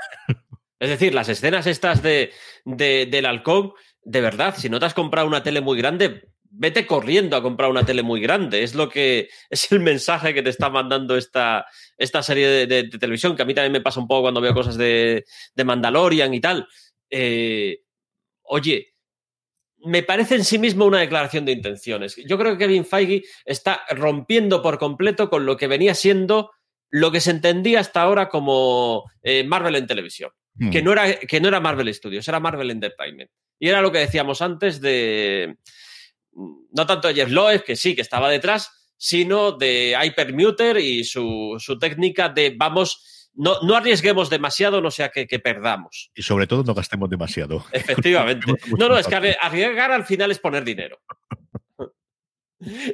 es 0.81 0.89
decir, 0.89 1.15
las 1.15 1.29
escenas 1.29 1.67
estas 1.67 2.03
de, 2.03 2.33
del 2.65 3.27
halcón, 3.27 3.73
de 4.03 4.21
verdad, 4.21 4.55
si 4.57 4.69
no 4.69 4.81
te 4.81 4.87
has 4.87 4.95
comprado 4.95 5.29
una 5.29 5.43
tele 5.43 5.61
muy 5.61 5.79
grande, 5.79 6.29
vete 6.51 6.87
corriendo 6.87 7.37
a 7.37 7.43
comprar 7.43 7.71
una 7.71 7.87
tele 7.87 8.03
muy 8.03 8.21
grande. 8.21 8.63
Es 8.63 8.75
lo 8.75 8.89
que 8.89 9.29
es 9.51 9.71
el 9.73 9.81
mensaje 9.81 10.35
que 10.35 10.43
te 10.43 10.51
está 10.51 10.71
mandando 10.71 11.17
esta, 11.17 11.67
esta 11.97 12.23
serie 12.23 12.67
de, 12.67 12.89
televisión, 12.89 13.37
que 13.37 13.43
a 13.43 13.47
mí 13.47 13.55
también 13.55 13.73
me 13.73 13.81
pasa 13.81 14.01
un 14.01 14.09
poco 14.09 14.23
cuando 14.23 14.41
veo 14.41 14.55
cosas 14.55 14.77
de, 14.77 15.25
de 15.55 15.65
Mandalorian 15.65 16.35
y 16.35 16.41
tal. 16.41 16.67
Eh, 17.11 17.81
oye, 18.53 18.95
me 19.85 20.03
parece 20.03 20.37
en 20.37 20.45
sí 20.45 20.59
mismo 20.59 20.85
una 20.85 21.01
declaración 21.01 21.45
de 21.45 21.53
intenciones. 21.53 22.17
Yo 22.17 22.39
creo 22.39 22.53
que 22.53 22.67
Kevin 22.67 22.85
Feige 22.85 23.23
está 23.45 23.83
rompiendo 23.91 24.63
por 24.63 24.79
completo 24.79 25.31
con 25.31 25.47
lo 25.47 25.57
que 25.57 25.67
venía 25.67 25.95
siendo 25.95 26.51
lo 26.91 27.11
que 27.11 27.21
se 27.21 27.31
entendía 27.31 27.81
hasta 27.81 28.03
ahora 28.03 28.29
como 28.29 29.11
eh, 29.23 29.45
Marvel 29.45 29.77
en 29.77 29.87
televisión, 29.87 30.31
hmm. 30.57 30.71
que, 30.71 30.83
no 30.83 30.93
era, 30.93 31.17
que 31.17 31.41
no 31.41 31.49
era 31.49 31.59
Marvel 31.59 31.93
Studios, 31.95 32.29
era 32.29 32.39
Marvel 32.39 32.71
Entertainment. 32.71 33.31
Y 33.59 33.69
era 33.69 33.81
lo 33.81 33.91
que 33.91 33.99
decíamos 33.99 34.43
antes 34.43 34.83
de, 34.83 35.57
no 36.33 36.87
tanto 36.87 37.09
de 37.09 37.15
Jeff 37.15 37.31
Loeb, 37.31 37.65
que 37.65 37.77
sí, 37.77 37.95
que 37.95 38.03
estaba 38.03 38.29
detrás, 38.29 38.93
sino 38.99 39.53
de 39.53 39.97
Hypermuter 40.01 40.77
y 40.77 41.05
su, 41.05 41.57
su 41.59 41.79
técnica 41.79 42.29
de 42.29 42.55
vamos 42.55 43.12
no, 43.35 43.61
no 43.63 43.77
arriesguemos 43.77 44.31
demasiado, 44.31 44.81
no 44.81 44.91
sea 44.91 45.11
que, 45.11 45.27
perdamos. 45.39 46.11
Y 46.15 46.23
sobre 46.23 46.47
todo 46.47 46.65
no 46.65 46.75
gastemos 46.75 47.09
demasiado. 47.09 47.65
Efectivamente. 47.73 48.47
No, 48.79 48.89
no, 48.89 48.99
es 48.99 49.07
que 49.07 49.15
arriesgar 49.15 49.93
al 49.93 50.05
final 50.05 50.31
es 50.31 50.39
poner 50.39 50.65
dinero. 50.65 51.01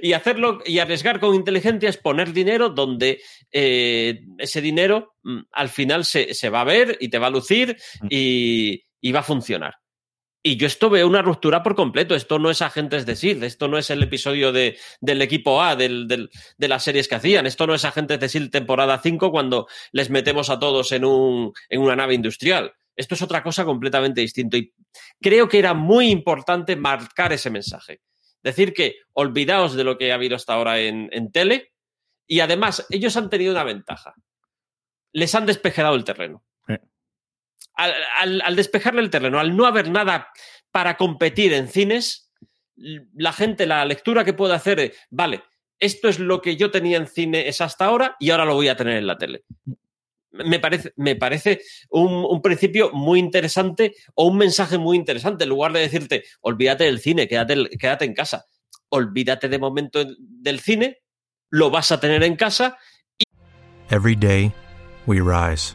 Y 0.01 0.15
hacerlo 0.15 0.61
y 0.65 0.79
arriesgar 0.79 1.21
con 1.21 1.35
inteligencia 1.35 1.91
es 1.91 1.99
poner 1.99 2.33
dinero 2.33 2.71
donde 2.71 3.21
eh, 3.53 4.21
ese 4.39 4.63
dinero 4.63 5.17
mm, 5.23 5.41
al 5.53 5.69
final 5.69 6.07
se, 6.07 6.33
se, 6.33 6.49
va 6.49 6.63
a 6.63 6.65
ver 6.65 6.97
y 7.01 7.11
te 7.11 7.19
va 7.19 7.27
a 7.27 7.31
lucir 7.31 7.77
mm. 8.01 8.07
y, 8.09 8.83
y 9.01 9.13
va 9.13 9.21
a 9.21 9.25
funcionar. 9.25 9.75
Y 10.43 10.57
yo 10.57 10.67
esto 10.67 10.89
veo 10.89 11.07
una 11.07 11.23
ruptura 11.23 11.63
por 11.63 11.75
completo. 11.75 12.15
Esto 12.15 12.39
no 12.39 12.51
es 12.51 12.63
Agentes 12.63 13.05
de 13.07 13.17
SEAL, 13.17 13.43
esto 13.43 13.67
no 13.67 13.77
es 13.77 13.91
el 13.91 14.03
episodio 14.03 14.53
de, 14.53 14.79
del 15.01 15.21
equipo 15.21 15.61
A 15.61 15.75
de 15.75 16.29
las 16.59 16.85
series 16.85 17.09
que 17.09 17.17
hacían. 17.17 17.47
Esto 17.47 17.67
no 17.67 17.75
es 17.75 17.85
Agentes 17.85 18.21
de 18.21 18.29
SEAL 18.29 18.51
temporada 18.51 19.01
5 19.03 19.31
cuando 19.31 19.67
les 19.93 20.11
metemos 20.11 20.49
a 20.51 20.59
todos 20.59 20.93
en, 20.93 21.05
un, 21.05 21.53
en 21.69 21.81
una 21.81 21.97
nave 21.97 22.15
industrial. 22.15 22.73
Esto 22.95 23.15
es 23.15 23.23
otra 23.23 23.43
cosa 23.43 23.65
completamente 23.65 24.21
distinta. 24.21 24.57
Y 24.57 24.73
creo 25.21 25.49
que 25.49 25.59
era 25.59 25.75
muy 25.75 26.11
importante 26.11 26.77
marcar 26.77 27.33
ese 27.33 27.51
mensaje. 27.51 28.01
Decir 28.43 28.73
que 28.73 28.97
olvidaos 29.13 29.75
de 29.75 29.85
lo 29.85 29.99
que 29.99 30.13
ha 30.13 30.15
habido 30.15 30.37
hasta 30.37 30.55
ahora 30.55 30.79
en 30.81 31.33
tele. 31.33 31.73
Y 32.27 32.41
además, 32.41 32.87
ellos 32.91 33.17
han 33.17 33.31
tenido 33.31 33.53
una 33.53 33.65
ventaja. 33.65 34.15
Les 35.13 35.35
han 35.35 35.47
despejado 35.47 35.97
el 35.97 36.05
terreno 36.05 36.45
al, 37.79 38.57
despejarle 38.57 39.01
el 39.01 39.11
terreno, 39.11 39.39
al 39.39 39.57
no 39.57 39.67
haber 39.67 39.91
nada 39.91 40.29
para 40.71 40.97
competir 40.97 41.53
en 41.53 41.69
cines, 41.69 42.31
la 42.77 43.33
gente, 43.33 43.67
la 43.67 43.85
lectura 43.85 44.25
que 44.25 44.33
puede 44.33 44.55
hacer, 44.55 44.95
vale, 45.11 45.43
esto 45.79 46.09
es 46.09 46.19
lo 46.19 46.43
que 46.43 46.57
yo 46.57 46.71
tenía 46.71 46.97
en 46.97 47.07
cine 47.07 47.49
es 47.49 47.61
hasta 47.61 47.85
ahora 47.85 48.17
y 48.19 48.31
ahora 48.31 48.45
lo 48.45 48.55
voy 48.55 48.69
a 48.69 48.77
tener 48.77 48.97
en 48.97 49.07
la 49.07 49.17
tele. 49.17 49.45
Me 50.31 50.59
parece, 50.61 50.93
me 50.97 51.17
parece 51.17 51.61
un, 51.89 52.43
principio 52.43 52.91
muy 52.93 53.19
interesante 53.19 53.95
o 54.15 54.27
un 54.27 54.37
mensaje 54.37 54.77
muy 54.77 54.97
interesante. 54.97 55.45
En 55.45 55.51
lugar 55.51 55.73
de 55.73 55.81
decirte, 55.81 56.25
olvídate 56.41 56.85
del 56.85 57.01
cine, 57.01 57.27
quédate, 57.27 57.69
quédate 57.79 58.05
en 58.05 58.15
casa. 58.15 58.45
Olvídate 58.91 59.49
de 59.49 59.59
momento 59.59 60.05
del 60.19 60.61
cine, 60.61 60.99
lo 61.51 61.71
vas 61.71 61.93
a 61.93 62.01
tener 62.01 62.23
en 62.23 62.37
casa. 62.37 62.77
Y... 63.17 63.25
Every 63.91 64.15
day 64.15 64.53
we 65.07 65.21
rise. 65.21 65.75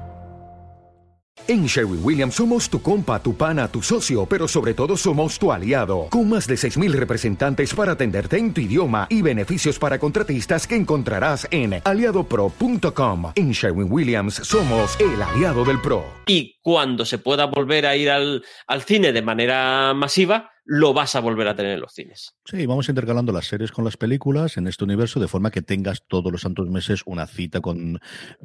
En 1.47 1.65
Sherwin 1.65 1.99
Williams 2.03 2.35
somos 2.35 2.69
tu 2.69 2.81
compa, 2.81 3.21
tu 3.21 3.35
pana, 3.35 3.67
tu 3.67 3.81
socio, 3.81 4.25
pero 4.25 4.47
sobre 4.47 4.73
todo 4.73 4.95
somos 4.95 5.39
tu 5.39 5.51
aliado, 5.51 6.07
con 6.09 6.29
más 6.29 6.47
de 6.47 6.55
6.000 6.55 6.91
representantes 6.91 7.73
para 7.73 7.93
atenderte 7.93 8.37
en 8.37 8.53
tu 8.53 8.61
idioma 8.61 9.07
y 9.09 9.21
beneficios 9.21 9.79
para 9.79 9.99
contratistas 9.99 10.67
que 10.67 10.75
encontrarás 10.75 11.47
en 11.51 11.81
aliadopro.com. 11.83 13.31
En 13.35 13.51
Sherwin 13.51 13.91
Williams 13.91 14.35
somos 14.35 14.97
el 14.99 15.21
aliado 15.21 15.65
del 15.65 15.81
PRO. 15.81 16.05
Y 16.27 16.59
cuando 16.61 17.05
se 17.05 17.17
pueda 17.17 17.45
volver 17.45 17.85
a 17.85 17.95
ir 17.95 18.09
al, 18.09 18.43
al 18.67 18.81
cine 18.83 19.11
de 19.11 19.21
manera 19.21 19.93
masiva, 19.93 20.50
lo 20.65 20.93
vas 20.93 21.15
a 21.15 21.19
volver 21.19 21.47
a 21.47 21.55
tener 21.55 21.73
en 21.73 21.81
los 21.81 21.93
cines. 21.93 22.35
Sí, 22.45 22.65
vamos 22.65 22.87
intercalando 22.87 23.31
las 23.31 23.47
series 23.47 23.71
con 23.71 23.83
las 23.83 23.97
películas 23.97 24.57
en 24.57 24.67
este 24.67 24.83
universo 24.83 25.19
de 25.19 25.27
forma 25.27 25.51
que 25.51 25.61
tengas 25.61 26.03
todos 26.07 26.31
los 26.31 26.41
santos 26.41 26.69
meses 26.69 27.01
una 27.05 27.27
cita 27.27 27.61
con, 27.61 27.99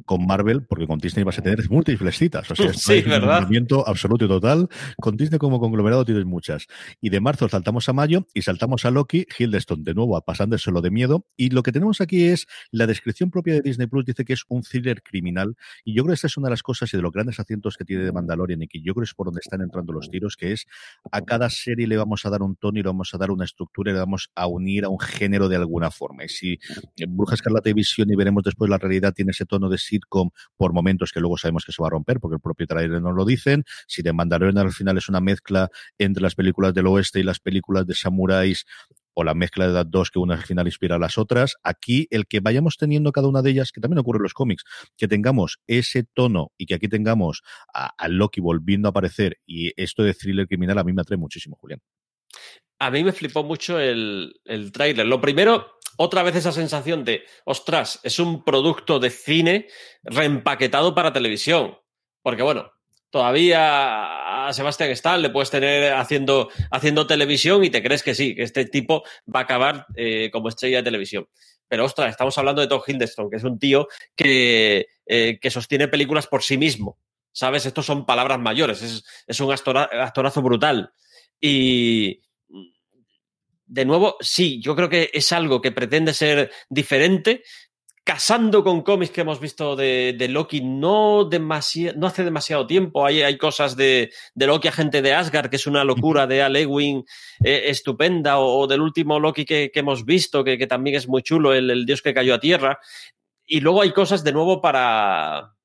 con 0.05 0.25
Marvel, 0.25 0.65
porque 0.65 0.87
con 0.87 0.99
Disney 0.99 1.23
vas 1.23 1.37
a 1.37 1.41
tener 1.41 1.59
múltiples 1.69 2.17
citas. 2.17 2.49
O 2.51 2.55
sea, 2.55 2.73
sí, 2.73 3.03
un 3.05 3.25
movimiento 3.25 3.87
absoluto 3.87 4.25
y 4.25 4.27
total. 4.27 4.67
Con 4.99 5.15
Disney 5.15 5.37
como 5.37 5.59
conglomerado 5.59 6.05
tienes 6.05 6.25
muchas. 6.25 6.67
Y 7.01 7.09
de 7.09 7.19
marzo 7.19 7.47
saltamos 7.49 7.87
a 7.89 7.93
mayo 7.93 8.25
y 8.33 8.41
saltamos 8.41 8.85
a 8.85 8.91
Loki, 8.91 9.25
Hildestone 9.37 9.83
de 9.83 9.93
nuevo, 9.93 10.19
pasando 10.21 10.57
solo 10.57 10.81
de 10.81 10.89
miedo. 10.89 11.25
Y 11.35 11.51
lo 11.51 11.63
que 11.63 11.71
tenemos 11.71 12.01
aquí 12.01 12.25
es 12.25 12.47
la 12.71 12.87
descripción 12.87 13.29
propia 13.29 13.55
de 13.55 13.61
Disney 13.61 13.87
Plus, 13.87 14.05
dice 14.05 14.25
que 14.25 14.33
es 14.33 14.43
un 14.49 14.63
thriller 14.63 15.03
criminal. 15.03 15.55
Y 15.83 15.93
yo 15.93 16.03
creo 16.03 16.11
que 16.11 16.15
esta 16.15 16.27
es 16.27 16.37
una 16.37 16.47
de 16.47 16.51
las 16.51 16.63
cosas 16.63 16.93
y 16.93 16.97
de 16.97 17.03
los 17.03 17.11
grandes 17.11 17.39
asientos 17.39 17.77
que 17.77 17.85
tiene 17.85 18.03
de 18.03 18.11
Mandalorian 18.11 18.61
y 18.63 18.67
que 18.67 18.81
yo 18.81 18.93
creo 18.93 19.03
que 19.03 19.09
es 19.09 19.13
por 19.13 19.27
donde 19.27 19.41
están 19.43 19.61
entrando 19.61 19.93
los 19.93 20.09
tiros, 20.09 20.35
que 20.35 20.53
es 20.53 20.65
a 21.11 21.21
cada 21.21 21.49
serie 21.49 21.87
le 21.87 21.97
va 21.97 22.05
vamos 22.07 22.25
a 22.25 22.29
dar 22.29 22.41
un 22.41 22.55
tono 22.55 22.79
y 22.79 22.83
le 22.83 22.87
vamos 22.87 23.13
a 23.13 23.17
dar 23.17 23.31
una 23.31 23.45
estructura 23.45 23.91
y 23.91 23.93
le 23.93 23.99
vamos 23.99 24.31
a 24.33 24.47
unir 24.47 24.85
a 24.85 24.89
un 24.89 24.99
género 24.99 25.49
de 25.49 25.57
alguna 25.57 25.91
forma. 25.91 26.23
Y 26.23 26.29
si 26.29 26.59
Bruja 27.07 27.35
Escarlata 27.35 27.69
y 27.69 27.73
Visión 27.73 28.09
y 28.09 28.15
veremos 28.15 28.43
después 28.43 28.69
la 28.69 28.77
realidad 28.77 29.13
tiene 29.13 29.31
ese 29.31 29.45
tono 29.45 29.69
de 29.69 29.77
sitcom 29.77 30.29
por 30.55 30.73
momentos 30.73 31.11
que 31.11 31.19
luego 31.19 31.37
sabemos 31.37 31.65
que 31.65 31.73
se 31.73 31.81
va 31.81 31.87
a 31.87 31.91
romper 31.91 32.19
porque 32.19 32.35
el 32.35 32.41
propio 32.41 32.65
trailer 32.65 33.01
nos 33.01 33.15
lo 33.15 33.25
dicen, 33.25 33.63
si 33.87 34.01
de 34.01 34.13
Mandalorian 34.13 34.57
al 34.57 34.71
final 34.71 34.97
es 34.97 35.09
una 35.09 35.19
mezcla 35.19 35.69
entre 35.97 36.23
las 36.23 36.35
películas 36.35 36.73
del 36.73 36.87
oeste 36.87 37.19
y 37.19 37.23
las 37.23 37.39
películas 37.39 37.85
de 37.85 37.93
samuráis 37.93 38.65
o 39.19 39.23
la 39.23 39.33
mezcla 39.33 39.65
de 39.65 39.73
las 39.73 39.89
dos 39.89 40.11
que 40.11 40.19
una 40.19 40.35
al 40.35 40.43
final 40.43 40.67
inspira 40.67 40.97
a 40.97 40.99
las 40.99 41.17
otras. 41.17 41.55
Aquí 41.63 42.07
el 42.11 42.27
que 42.27 42.39
vayamos 42.39 42.77
teniendo 42.77 43.11
cada 43.11 43.27
una 43.27 43.41
de 43.41 43.49
ellas, 43.49 43.71
que 43.71 43.81
también 43.81 43.97
ocurre 43.97 44.17
en 44.17 44.23
los 44.23 44.35
cómics, 44.35 44.63
que 44.95 45.07
tengamos 45.07 45.57
ese 45.65 46.03
tono 46.03 46.51
y 46.55 46.67
que 46.67 46.75
aquí 46.75 46.87
tengamos 46.87 47.41
a, 47.73 48.07
Loki 48.09 48.41
volviendo 48.41 48.87
a 48.87 48.91
aparecer 48.91 49.39
y 49.47 49.71
esto 49.75 50.03
de 50.03 50.13
thriller 50.13 50.47
criminal 50.47 50.77
a 50.77 50.83
mí 50.83 50.93
me 50.93 51.01
atrae 51.01 51.17
muchísimo, 51.17 51.55
Julián. 51.55 51.81
A 52.77 52.91
mí 52.91 53.03
me 53.03 53.11
flipó 53.11 53.43
mucho 53.43 53.79
el, 53.79 54.39
el 54.45 54.71
tráiler. 54.71 55.07
Lo 55.07 55.19
primero, 55.19 55.79
otra 55.97 56.21
vez 56.21 56.35
esa 56.35 56.51
sensación 56.51 57.03
de, 57.03 57.23
ostras, 57.43 57.99
es 58.03 58.19
un 58.19 58.43
producto 58.43 58.99
de 58.99 59.09
cine 59.09 59.67
reempaquetado 60.03 60.93
para 60.93 61.11
televisión. 61.11 61.75
Porque 62.21 62.43
bueno, 62.43 62.71
todavía 63.09 64.47
a 64.47 64.53
Sebastián 64.53 64.95
Stahl 64.95 65.21
le 65.21 65.29
puedes 65.29 65.49
tener 65.49 65.93
haciendo, 65.93 66.49
haciendo 66.71 67.07
televisión 67.07 67.63
y 67.63 67.69
te 67.69 67.83
crees 67.83 68.03
que 68.03 68.15
sí, 68.15 68.35
que 68.35 68.43
este 68.43 68.65
tipo 68.65 69.03
va 69.33 69.41
a 69.41 69.43
acabar 69.43 69.87
eh, 69.95 70.29
como 70.31 70.49
estrella 70.49 70.77
de 70.77 70.83
televisión. 70.83 71.27
Pero 71.67 71.85
ostras, 71.85 72.11
estamos 72.11 72.37
hablando 72.37 72.61
de 72.61 72.67
Tom 72.67 72.81
Hiddleston, 72.85 73.29
que 73.29 73.37
es 73.37 73.43
un 73.43 73.59
tío 73.59 73.87
que, 74.15 74.87
eh, 75.05 75.39
que 75.41 75.51
sostiene 75.51 75.87
películas 75.87 76.27
por 76.27 76.43
sí 76.43 76.57
mismo. 76.57 76.97
¿Sabes? 77.31 77.67
Estos 77.67 77.85
son 77.85 78.07
palabras 78.07 78.39
mayores, 78.39 78.81
es, 78.81 79.03
es 79.27 79.39
un 79.39 79.51
actora, 79.51 79.87
actorazo 79.91 80.41
brutal. 80.41 80.91
Y, 81.39 82.21
de 83.67 83.85
nuevo, 83.85 84.15
sí, 84.21 84.61
yo 84.61 84.75
creo 84.75 84.89
que 84.89 85.11
es 85.13 85.31
algo 85.33 85.61
que 85.61 85.71
pretende 85.71 86.13
ser 86.13 86.51
diferente, 86.69 87.43
casando 88.07 88.63
con 88.63 88.83
cómics 88.83 89.11
que 89.11 89.19
hemos 89.19 89.41
visto 89.41 89.75
de, 89.75 90.15
de 90.17 90.29
Loki 90.29 90.61
no, 90.61 91.29
no 91.29 92.07
hace 92.07 92.23
demasiado 92.23 92.65
tiempo. 92.65 93.05
Hay, 93.05 93.21
hay 93.21 93.37
cosas 93.37 93.75
de, 93.75 94.11
de, 94.33 94.47
Loki, 94.47 94.69
agente 94.69 95.01
de 95.01 95.13
Asgard, 95.13 95.49
que 95.49 95.57
es 95.57 95.67
una 95.67 95.83
locura 95.83 96.25
de 96.25 96.41
Al 96.41 96.55
Ewing 96.55 97.03
eh, 97.43 97.63
estupenda, 97.65 98.39
o, 98.39 98.59
o, 98.59 98.67
del 98.67 98.79
último 98.79 99.19
Loki 99.19 99.43
que, 99.43 99.71
que 99.73 99.81
hemos 99.81 100.05
visto, 100.05 100.45
que, 100.45 100.57
que, 100.57 100.67
también 100.67 100.95
es 100.95 101.09
muy 101.09 101.21
chulo, 101.21 101.53
el, 101.53 101.69
el 101.69 101.85
dios 101.85 102.01
que 102.01 102.13
cayó 102.13 102.35
a 102.35 102.39
tierra. 102.39 102.79
Y 103.45 103.59
luego 103.59 103.81
hay 103.81 103.91
cosas 103.91 104.23
de 104.23 104.31
nuevo 104.31 104.61
para, 104.61 105.57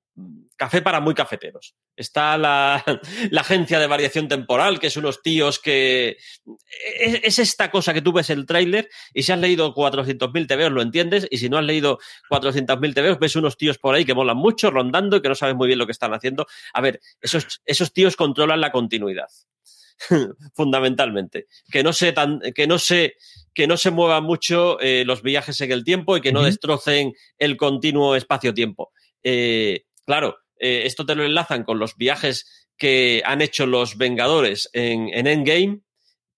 café 0.63 0.81
para 0.81 1.01
muy 1.01 1.13
cafeteros. 1.13 1.75
Está 1.97 2.39
la, 2.39 2.85
la, 3.31 3.41
agencia 3.41 3.81
de 3.81 3.89
variación 3.89 4.29
temporal, 4.29 4.79
que 4.79 4.87
es 4.87 4.97
unos 4.97 5.21
tíos 5.21 5.59
que... 5.59 6.19
Es, 7.01 7.21
es 7.25 7.39
esta 7.41 7.69
cosa 7.73 7.93
que 7.93 8.01
tú 8.01 8.13
ves 8.13 8.31
el 8.31 8.47
tráiler 8.47 8.89
y 9.13 9.25
si 9.25 9.33
has 9.33 9.41
leído 9.41 9.75
400.000 9.75 10.47
TVOs 10.47 10.71
lo 10.71 10.83
entiendes 10.83 11.27
y 11.33 11.39
si 11.39 11.49
no 11.49 11.59
has 11.59 11.65
leído 11.65 11.99
400.000 12.31 12.95
TVOs 12.95 13.19
ves 13.19 13.35
unos 13.35 13.57
tíos 13.57 13.79
por 13.79 13.97
ahí 13.97 14.05
que 14.05 14.15
molan 14.15 14.37
mucho, 14.37 14.71
rondando 14.71 15.17
y 15.17 15.21
que 15.21 15.29
no 15.29 15.35
sabes 15.35 15.57
muy 15.57 15.67
bien 15.67 15.81
lo 15.81 15.87
que 15.87 15.93
están 15.93 16.15
haciendo. 16.15 16.47
A 16.73 16.81
ver, 16.81 17.01
esos, 17.21 17.61
esos 17.65 17.93
tíos 17.93 18.15
controlan 18.15 18.61
la 18.61 18.71
continuidad. 18.71 19.27
fundamentalmente. 20.55 21.47
Que 21.71 21.83
no 21.83 21.93
se 21.93 22.13
tan, 22.13 22.41
que 22.55 22.69
no 22.69 22.79
se, 22.79 23.17
que 23.53 23.67
no 23.67 23.77
se 23.77 23.91
muevan 23.91 24.23
mucho 24.23 24.79
eh, 24.81 25.05
los 25.05 25.23
viajes 25.23 25.61
en 25.61 25.73
el 25.73 25.83
tiempo 25.83 26.17
y 26.17 26.21
que 26.21 26.33
no 26.33 26.41
uh 26.41 26.43
-huh. 26.43 26.47
destrocen 26.47 27.13
el 27.39 27.57
continuo 27.57 28.15
espacio-tiempo. 28.17 28.93
Eh, 29.23 29.85
claro, 30.05 30.42
eh, 30.63 30.87
esto 30.87 31.05
te 31.05 31.17
lo 31.17 31.25
enlazan 31.25 31.65
con 31.65 31.81
los 31.81 31.97
viajes 31.97 32.69
que 32.79 33.21
han 33.27 33.43
hecho 33.43 33.67
los 33.67 33.99
Vengadores 33.99 34.71
en, 34.73 35.09
en, 35.13 35.27
Endgame 35.27 35.81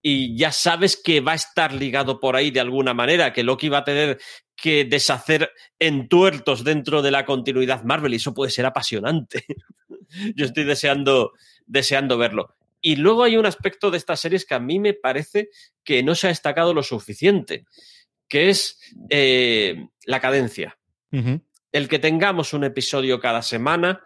y 0.01 0.35
ya 0.37 0.51
sabes 0.51 0.97
que 0.97 1.20
va 1.20 1.33
a 1.33 1.37
estar 1.37 1.75
ligado 1.75 2.20
por 2.20 2.35
ahí 2.35 2.51
de 2.51 2.61
alguna 2.61 2.95
manera, 2.95 3.35
que 3.35 3.43
Loki 3.43 3.68
va 3.68 3.79
a 3.79 3.85
tener 3.85 4.18
que 4.57 4.87
deshacer 4.87 5.51
entuertos 5.79 6.64
dentro 6.64 7.03
de 7.03 7.11
la 7.11 7.27
continuidad 7.27 7.85
Marvel 7.85 8.14
y 8.14 8.16
eso 8.16 8.33
puede 8.33 8.51
ser 8.51 8.64
apasionante. 8.64 9.45
Yo 10.35 10.47
estoy 10.47 10.64
deseando, 10.64 11.33
deseando 11.66 12.16
verlo. 12.16 12.55
Y 12.81 12.97
luego 12.97 13.25
hay 13.25 13.37
un 13.37 13.47
aspecto 13.47 13.91
de 13.91 13.99
estas 13.99 14.20
series 14.20 14.47
que 14.47 14.55
a 14.55 14.61
mí 14.61 14.79
me 14.79 14.95
parece 14.95 15.51
que 15.85 16.03
no 16.03 16.14
se 16.14 16.29
ha 16.29 16.31
destacado 16.31 16.72
lo 16.72 16.83
suficiente, 16.83 17.66
que 18.27 18.49
es 18.49 18.79
eh, 19.11 19.87
la 20.07 20.20
cadencia. 20.20 20.79
El 21.75 21.89
que 21.89 21.99
tengamos 21.99 22.53
un 22.53 22.62
episodio 22.62 23.18
cada 23.18 23.43
semana, 23.43 24.05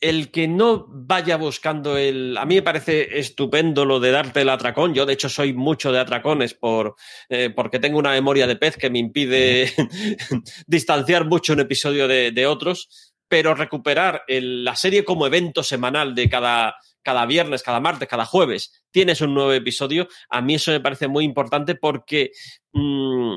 el 0.00 0.32
que 0.32 0.48
no 0.48 0.86
vaya 0.88 1.36
buscando 1.36 1.96
el... 1.96 2.36
A 2.36 2.44
mí 2.44 2.56
me 2.56 2.62
parece 2.62 3.20
estupendo 3.20 3.84
lo 3.84 4.00
de 4.00 4.10
darte 4.10 4.40
el 4.40 4.48
atracón. 4.48 4.92
Yo, 4.92 5.06
de 5.06 5.12
hecho, 5.12 5.28
soy 5.28 5.52
mucho 5.52 5.92
de 5.92 6.00
atracones 6.00 6.54
por, 6.54 6.96
eh, 7.28 7.50
porque 7.54 7.78
tengo 7.78 8.00
una 8.00 8.10
memoria 8.10 8.48
de 8.48 8.56
pez 8.56 8.76
que 8.76 8.90
me 8.90 8.98
impide 8.98 9.72
distanciar 10.66 11.24
mucho 11.24 11.52
un 11.52 11.60
episodio 11.60 12.08
de, 12.08 12.46
otros, 12.48 13.12
pero 13.28 13.54
recuperar 13.54 14.24
la 14.26 14.74
serie 14.74 15.04
como 15.04 15.28
evento 15.28 15.62
semanal 15.62 16.16
de 16.16 16.28
cada, 16.28 16.74
cada 17.00 17.26
viernes, 17.26 17.62
cada 17.62 17.78
martes, 17.78 18.08
cada 18.08 18.26
jueves, 18.26 18.82
tienes 18.90 19.20
un 19.20 19.34
nuevo 19.34 19.52
episodio, 19.52 20.08
a 20.30 20.42
mí 20.42 20.56
eso 20.56 20.72
me 20.72 20.80
parece 20.80 21.06
muy 21.06 21.24
importante 21.24 21.76
porque... 21.76 22.32
Mmm, 22.72 23.36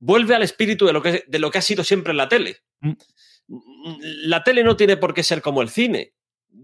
vuelve 0.00 0.34
al 0.34 0.42
espíritu 0.42 0.86
de 0.86 0.92
lo 0.92 1.02
que, 1.02 1.24
de 1.26 1.38
lo 1.38 1.50
que 1.50 1.58
ha 1.58 1.62
sido 1.62 1.84
siempre 1.84 2.14
la 2.14 2.28
tele. 2.28 2.58
Mm. 2.80 2.92
La 4.24 4.44
tele 4.44 4.62
no 4.62 4.76
tiene 4.76 4.96
por 4.96 5.14
qué 5.14 5.22
ser 5.22 5.40
como 5.40 5.62
el 5.62 5.70
cine. 5.70 6.12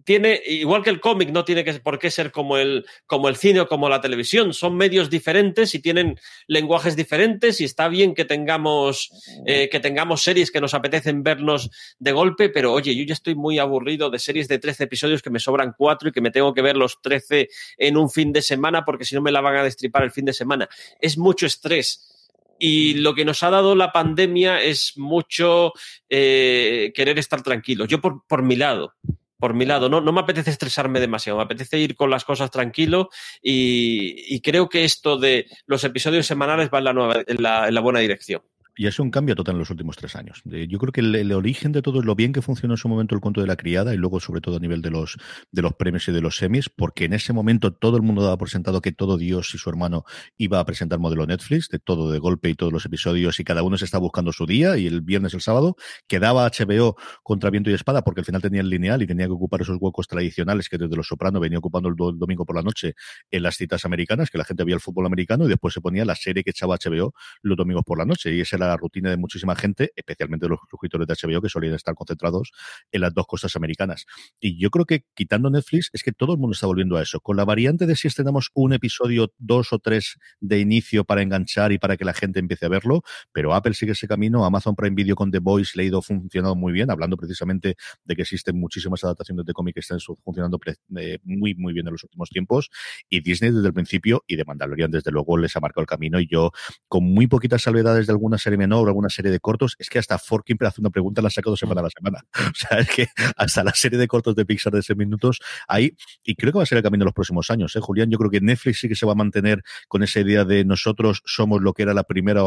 Tiene, 0.05 0.41
igual 0.47 0.83
que 0.83 0.91
el 0.91 1.01
cómic, 1.01 1.31
no 1.31 1.45
tiene 1.45 1.63
que, 1.63 1.73
por 1.75 1.99
qué 1.99 2.11
ser 2.11 2.31
como 2.31 2.57
el, 2.59 2.85
como 3.07 3.29
el 3.29 3.37
cine 3.37 3.61
o 3.61 3.69
como 3.69 3.89
la 3.89 4.01
televisión. 4.01 4.53
Son 4.53 4.77
medios 4.77 5.09
diferentes 5.09 5.75
y 5.75 5.79
tienen 5.79 6.19
lenguajes 6.47 6.97
diferentes 6.97 7.61
y 7.61 7.65
está 7.65 7.89
bien 7.89 8.15
que 8.15 8.25
tengamos, 8.25 9.11
eh, 9.47 9.69
que 9.71 9.81
tengamos 9.81 10.23
series 10.23 10.51
que 10.51 10.61
nos 10.61 10.75
apetecen 10.75 11.23
vernos 11.23 11.71
de 11.99 12.13
golpe, 12.13 12.49
pero 12.51 12.73
oye, 12.73 12.95
yo 12.95 13.05
ya 13.05 13.15
estoy 13.15 13.35
muy 13.35 13.59
aburrido 13.59 14.11
de 14.11 14.19
series 14.19 14.49
de 14.49 14.59
13 14.59 14.85
episodios 14.85 15.23
que 15.23 15.31
me 15.31 15.39
sobran 15.39 15.75
cuatro 15.77 16.09
y 16.09 16.13
que 16.13 16.21
me 16.21 16.31
tengo 16.31 16.53
que 16.53 16.63
ver 16.63 16.77
los 16.77 17.01
13 17.01 17.49
en 17.79 17.97
un 17.97 18.11
fin 18.11 18.33
de 18.33 18.43
semana 18.43 18.85
porque 18.85 19.05
si 19.05 19.15
no 19.15 19.23
me 19.23 19.33
la 19.33 19.41
van 19.41 19.57
a 19.57 19.65
destripar 19.65 20.03
el 20.03 20.11
fin 20.11 20.25
de 20.25 20.33
semana. 20.35 20.69
Es 21.01 21.17
mucho 21.17 21.47
estrés 21.47 22.14
y 22.59 22.95
lo 22.95 23.15
que 23.15 23.25
nos 23.25 23.43
ha 23.43 23.51
dado 23.51 23.75
la 23.75 23.93
pandemia 23.93 24.63
es 24.63 24.97
mucho 24.97 25.73
eh, 26.09 26.93
querer 26.95 27.19
estar 27.19 27.43
tranquilos. 27.43 27.89
Yo 27.89 28.01
por, 28.01 28.27
por 28.27 28.43
mi 28.43 28.57
lado, 28.57 28.95
por 29.39 29.55
mi 29.55 29.67
lado, 29.67 29.89
no, 29.89 30.01
no 30.01 30.13
me 30.13 30.21
apetece 30.21 30.51
estresarme 30.51 31.01
demasiado, 31.01 31.37
me 31.37 31.45
apetece 31.45 31.79
ir 31.79 31.97
con 31.97 32.11
las 32.11 32.25
cosas 32.25 32.51
tranquilo 32.51 33.11
y, 33.43 34.35
y 34.35 34.41
creo 34.41 34.69
que 34.69 34.85
esto 34.85 35.19
de 35.19 35.47
los 35.67 35.85
episodios 35.85 36.27
semanales 36.27 36.71
va 36.73 36.79
en 36.79 36.85
la, 36.85 36.93
nueva, 36.93 37.23
en 37.27 37.43
la, 37.43 37.69
en 37.69 37.75
la 37.75 37.81
buena 37.81 38.01
dirección. 38.01 38.43
Y 38.77 38.87
es 38.87 38.99
un 38.99 39.11
cambio 39.11 39.37
total 39.37 39.55
en 39.55 39.61
los 39.61 39.71
últimos 39.71 39.97
tres 39.97 40.17
años. 40.17 40.43
Yo 40.45 40.79
creo 40.79 40.93
que 40.93 41.01
el, 41.01 41.33
origen 41.33 41.71
de 41.71 41.81
todo 41.81 42.01
es 42.01 42.05
lo 42.05 42.17
bien 42.17 42.33
que 42.33 42.43
funcionó 42.43 42.75
en 42.75 42.79
su 42.79 42.89
momento 42.89 43.15
el 43.15 43.21
cuento 43.21 43.41
de 43.41 43.47
la 43.47 43.57
criada 43.57 43.95
y 43.95 43.97
luego 43.97 44.19
sobre 44.19 44.41
todo 44.41 44.57
a 44.57 44.59
nivel 44.59 44.83
de 44.83 44.91
los, 44.91 45.17
de 45.53 45.63
los 45.63 45.75
premios 45.75 46.09
y 46.09 46.13
de 46.13 46.21
los 46.21 46.37
semis, 46.37 46.69
porque 46.69 47.05
en 47.05 47.13
ese 47.13 47.33
momento 47.33 47.73
todo 47.73 47.97
el 47.97 48.03
mundo 48.03 48.23
daba 48.23 48.37
por 48.37 48.51
sentado 48.51 48.81
que 48.81 48.91
todo 48.91 49.17
Dios 49.17 49.55
y 49.55 49.59
su 49.59 49.71
hermano 49.71 50.05
iba 50.37 50.59
a 50.59 50.65
presentar 50.65 50.99
modelo 50.99 51.25
Netflix, 51.25 51.69
de 51.69 51.79
todo 51.79 52.11
de 52.11 52.19
golpe 52.19 52.49
y 52.49 52.55
todos 52.55 52.73
los 52.73 52.85
episodios 52.85 53.39
y 53.39 53.45
cada 53.45 53.63
uno 53.63 53.79
se 53.79 53.85
está 53.85 53.99
buscando 53.99 54.33
su 54.33 54.45
día 54.45 54.77
y 54.77 54.87
el 54.87 55.03
viernes, 55.03 55.35
el 55.35 55.41
sábado, 55.41 55.77
quedaba 56.09 56.51
HBO 56.51 56.97
contra 57.23 57.51
viento 57.51 57.71
y 57.71 57.75
espada 57.75 58.03
porque 58.03 58.23
al 58.23 58.25
final 58.25 58.43
tenía 58.43 58.61
el 58.61 58.69
lineal 58.69 59.03
y 59.03 59.07
tenía 59.07 59.27
que 59.27 59.33
ocupar 59.33 59.63
esos 59.63 59.79
huecos 59.81 60.09
tradicionales 60.09 60.69
que 60.69 60.79
desde 60.79 60.97
los 60.97 61.07
Soprano 61.07 61.39
venía 61.39 61.59
ocupando 61.59 61.89
el, 61.89 61.95
do, 61.95 62.11
el 62.11 62.19
domingo 62.19 62.45
por 62.45 62.57
la 62.57 62.63
noche 62.63 62.95
en 63.31 63.43
las 63.43 63.57
citas 63.57 63.85
americanas, 63.85 64.31
que 64.31 64.39
la 64.39 64.45
gente 64.45 64.65
veía 64.65 64.75
el 64.75 64.81
fútbol 64.81 65.07
americano 65.07 65.45
y 65.45 65.49
después 65.49 65.75
se 65.75 65.81
ponía 65.81 66.05
la 66.05 66.17
serie 66.17 66.43
que 66.43 66.51
echaba 66.51 66.77
HBO 66.77 67.15
los 67.43 67.57
domingos 67.57 67.85
por 67.85 67.99
la 67.99 68.05
noche 68.05 68.35
y 68.35 68.41
esa 68.41 68.57
era 68.57 68.64
la 68.67 68.77
rutina 68.77 69.11
de 69.11 69.17
muchísima 69.17 69.55
gente, 69.55 69.93
especialmente 69.97 70.49
los 70.49 70.61
suscriptores 70.71 71.07
de 71.07 71.15
HBO 71.15 71.41
que 71.41 71.49
solían 71.49 71.75
estar 71.75 71.95
concentrados 71.95 72.53
en 72.93 73.01
las 73.01 73.15
dos 73.15 73.27
costas 73.27 73.57
americanas. 73.57 74.07
Y 74.41 74.59
yo 74.59 74.71
creo 74.71 74.85
que 74.85 75.05
quitando 75.15 75.51
Netflix 75.51 75.91
es 75.93 76.03
que 76.03 76.13
todo 76.13 76.33
el 76.33 76.39
mundo 76.39 76.55
está 76.55 76.67
volviendo 76.67 76.97
a 76.97 77.03
eso, 77.03 77.21
con 77.21 77.37
la 77.37 77.45
variante 77.45 77.87
de 77.87 77.97
si 77.97 78.09
estrenamos 78.09 78.51
un 78.55 78.73
episodio, 78.73 79.33
dos 79.39 79.73
o 79.73 79.79
tres 79.79 80.19
de 80.41 80.61
inicio 80.61 81.05
para 81.05 81.23
enganchar 81.23 81.73
y 81.73 81.79
para 81.79 81.97
que 81.97 82.05
la 82.05 82.15
gente 82.15 82.41
empiece 82.41 82.67
a 82.67 82.69
verlo, 82.69 83.03
pero 83.33 83.55
Apple 83.55 83.75
sigue 83.75 83.93
ese 83.93 84.09
camino, 84.09 84.45
Amazon 84.45 84.75
Prime 84.75 84.95
Video 84.95 85.17
con 85.17 85.31
The 85.31 85.39
Voice 85.39 85.73
le 85.75 85.85
ha 85.85 85.87
ido 85.87 86.03
funcionando 86.03 86.55
muy 86.55 86.73
bien, 86.73 86.91
hablando 86.91 87.17
precisamente 87.17 87.77
de 88.05 88.17
que 88.17 88.23
existen 88.23 88.59
muchísimas 88.59 89.03
adaptaciones 89.05 89.45
de 89.45 89.53
cómic 89.53 89.75
que 89.75 89.81
están 89.81 89.99
funcionando 90.01 90.59
eh, 90.97 91.19
muy, 91.25 91.55
muy 91.55 91.73
bien 91.73 91.87
en 91.87 91.93
los 91.93 92.05
últimos 92.05 92.31
tiempos, 92.31 92.71
y 93.09 93.21
Disney 93.21 93.51
desde 93.51 93.69
el 93.69 93.75
principio 93.75 94.25
y 94.27 94.37
de 94.37 94.45
Mandalorian 94.45 94.91
desde 94.91 95.11
luego 95.11 95.37
les 95.37 95.57
ha 95.57 95.61
marcado 95.61 95.83
el 95.83 95.87
camino 95.87 96.21
y 96.21 96.27
yo 96.27 96.53
con 96.89 97.05
muy 97.05 97.27
poquitas 97.27 97.63
salvedades 97.63 98.07
de 98.07 98.13
alguna 98.13 98.39
serie 98.39 98.54
Charlie 98.55 98.59
Menor 98.59 98.87
o 98.87 98.89
alguna 98.89 99.09
serie 99.09 99.31
de 99.31 99.41
cortos, 99.41 99.77
es 99.79 99.89
que 99.89 99.99
hasta 99.99 100.19
Forkin 100.19 100.57
hace 100.61 100.81
una 100.81 100.91
pregunta 100.91 101.21
la 101.21 101.29
ha 101.29 101.31
sacado 101.31 101.57
semana 101.57 101.81
a 101.81 101.85
la 101.85 101.91
semana. 101.91 102.25
O 102.55 102.57
sea, 102.57 102.79
es 102.79 102.89
que 102.89 103.09
hasta 103.37 103.65
la 103.65 103.75
serie 103.75 103.99
de 103.99 104.07
cortos 104.07 104.37
de 104.37 104.47
Pixar 104.47 104.73
de 104.73 104.83
6 104.83 104.97
minutos 104.97 105.41
ahí, 105.67 105.97
y 106.23 106.37
creo 106.37 106.53
que 106.53 106.59
va 106.59 106.63
a 106.63 106.67
ser 106.67 106.79
el 106.79 106.85
camino 106.85 107.03
de 107.03 107.07
los 107.07 107.15
próximos 107.15 107.51
años, 107.51 107.75
¿eh, 107.75 107.81
Julián? 107.81 108.11
Yo 108.11 108.19
creo 108.19 108.31
que 108.31 108.41
Netflix 108.41 108.81
sí 108.81 108.89
que 108.89 108.95
se 108.95 109.07
va 109.07 109.13
a 109.13 109.15
mantener 109.15 109.63
con 109.89 110.03
esa 110.03 110.21
idea 110.21 110.45
de 110.45 110.65
nosotros 110.65 111.23
somos 111.25 111.63
lo 111.63 111.73
que 111.73 111.83
era 111.83 111.95
la 111.95 112.05
primera 112.05 112.43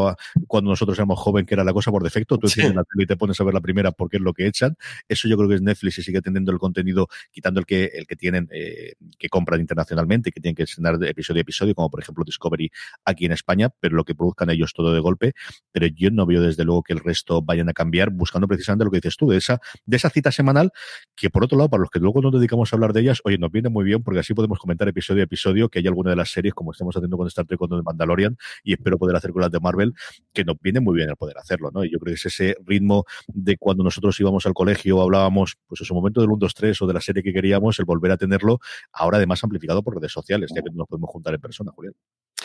cuando 0.46 0.70
nosotros 0.70 0.98
éramos 0.98 1.18
joven, 1.18 1.44
que 1.44 1.54
era 1.54 1.64
la 1.64 1.72
cosa 1.72 1.90
por 1.90 2.02
defecto. 2.02 2.38
Tú 2.38 2.48
tienes 2.48 2.74
la 2.74 2.84
tele 2.84 3.04
y 3.04 3.06
te 3.06 3.16
pones 3.16 3.38
a 3.40 3.44
ver 3.44 3.54
la 3.54 3.60
primera 3.60 3.92
porque 3.92 4.16
es 4.16 4.22
lo 4.22 4.32
que 4.32 4.46
echan. 4.46 4.76
Eso 5.08 5.28
yo 5.28 5.36
creo 5.36 5.48
que 5.48 5.56
es 5.56 5.62
Netflix 5.62 5.98
y 5.98 6.02
sigue 6.02 6.22
teniendo 6.22 6.52
el 6.52 6.58
contenido, 6.58 7.08
quitando 7.30 7.60
el 7.60 7.66
que, 7.66 7.90
el 7.94 8.06
que 8.06 8.16
tienen, 8.16 8.48
eh, 8.52 8.94
que 9.18 9.28
compran 9.28 9.60
internacionalmente, 9.60 10.30
que 10.32 10.40
tienen 10.40 10.54
que 10.54 10.62
estrenar 10.62 11.02
episodio 11.04 11.40
a 11.40 11.42
episodio, 11.42 11.74
como 11.74 11.90
por 11.90 12.00
ejemplo 12.00 12.24
Discovery 12.24 12.70
aquí 13.04 13.26
en 13.26 13.32
España, 13.32 13.70
pero 13.80 13.96
lo 13.96 14.04
que 14.04 14.14
produzcan 14.14 14.50
ellos 14.50 14.72
todo 14.72 14.92
de 14.92 15.00
golpe. 15.00 15.34
Pero 15.72 15.86
yo 15.98 16.10
no 16.10 16.24
veo 16.26 16.40
desde 16.40 16.64
luego 16.64 16.82
que 16.82 16.92
el 16.92 17.00
resto 17.00 17.42
vayan 17.42 17.68
a 17.68 17.72
cambiar, 17.72 18.10
buscando 18.10 18.46
precisamente 18.46 18.84
lo 18.84 18.90
que 18.90 18.98
dices 18.98 19.16
tú, 19.16 19.28
de 19.28 19.36
esa, 19.36 19.60
de 19.84 19.96
esa 19.96 20.10
cita 20.10 20.30
semanal, 20.30 20.70
que 21.16 21.28
por 21.28 21.44
otro 21.44 21.58
lado, 21.58 21.68
para 21.68 21.80
los 21.80 21.90
que 21.90 21.98
luego 21.98 22.22
nos 22.22 22.32
dedicamos 22.32 22.72
a 22.72 22.76
hablar 22.76 22.92
de 22.92 23.00
ellas, 23.00 23.20
oye, 23.24 23.38
nos 23.38 23.50
viene 23.50 23.68
muy 23.68 23.84
bien 23.84 24.02
porque 24.02 24.20
así 24.20 24.34
podemos 24.34 24.58
comentar 24.58 24.88
episodio 24.88 25.22
a 25.22 25.24
episodio 25.24 25.68
que 25.68 25.80
hay 25.80 25.86
alguna 25.86 26.10
de 26.10 26.16
las 26.16 26.30
series, 26.30 26.54
como 26.54 26.72
estamos 26.72 26.96
haciendo 26.96 27.16
con 27.16 27.26
Star 27.26 27.46
Trek 27.46 27.58
con 27.58 27.70
The 27.70 27.82
Mandalorian, 27.82 28.36
y 28.62 28.72
espero 28.72 28.98
poder 28.98 29.16
hacer 29.16 29.32
con 29.32 29.42
las 29.42 29.50
de 29.50 29.60
Marvel, 29.60 29.94
que 30.32 30.44
nos 30.44 30.56
viene 30.60 30.80
muy 30.80 30.96
bien 30.96 31.10
el 31.10 31.16
poder 31.16 31.36
hacerlo, 31.38 31.70
¿no? 31.72 31.84
Y 31.84 31.90
yo 31.90 31.98
creo 31.98 32.12
que 32.12 32.16
es 32.16 32.26
ese 32.26 32.56
ritmo 32.64 33.04
de 33.26 33.56
cuando 33.56 33.82
nosotros 33.82 34.18
íbamos 34.20 34.46
al 34.46 34.54
colegio, 34.54 35.02
hablábamos, 35.02 35.56
pues 35.66 35.80
en 35.80 35.86
su 35.86 35.94
momento 35.94 36.20
del 36.20 36.30
1, 36.30 36.38
2, 36.38 36.54
3 36.54 36.82
o 36.82 36.86
de 36.86 36.94
la 36.94 37.00
serie 37.00 37.22
que 37.22 37.32
queríamos, 37.32 37.78
el 37.78 37.84
volver 37.84 38.12
a 38.12 38.16
tenerlo, 38.16 38.60
ahora 38.92 39.16
además 39.16 39.42
amplificado 39.42 39.82
por 39.82 39.96
redes 39.96 40.12
sociales, 40.12 40.52
ya 40.54 40.62
que 40.62 40.70
no 40.70 40.78
nos 40.78 40.86
podemos 40.86 41.10
juntar 41.10 41.34
en 41.34 41.40
persona, 41.40 41.72
Julián. 41.72 41.94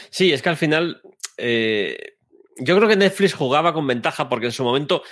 Sí, 0.09 0.31
es 0.31 0.41
que 0.41 0.49
al 0.49 0.57
final 0.57 1.01
eh, 1.37 2.15
yo 2.57 2.75
creo 2.77 2.87
que 2.87 2.95
Netflix 2.95 3.33
jugaba 3.33 3.73
con 3.73 3.87
ventaja 3.87 4.29
porque 4.29 4.47
en 4.47 4.51
su 4.51 4.63
momento 4.63 5.03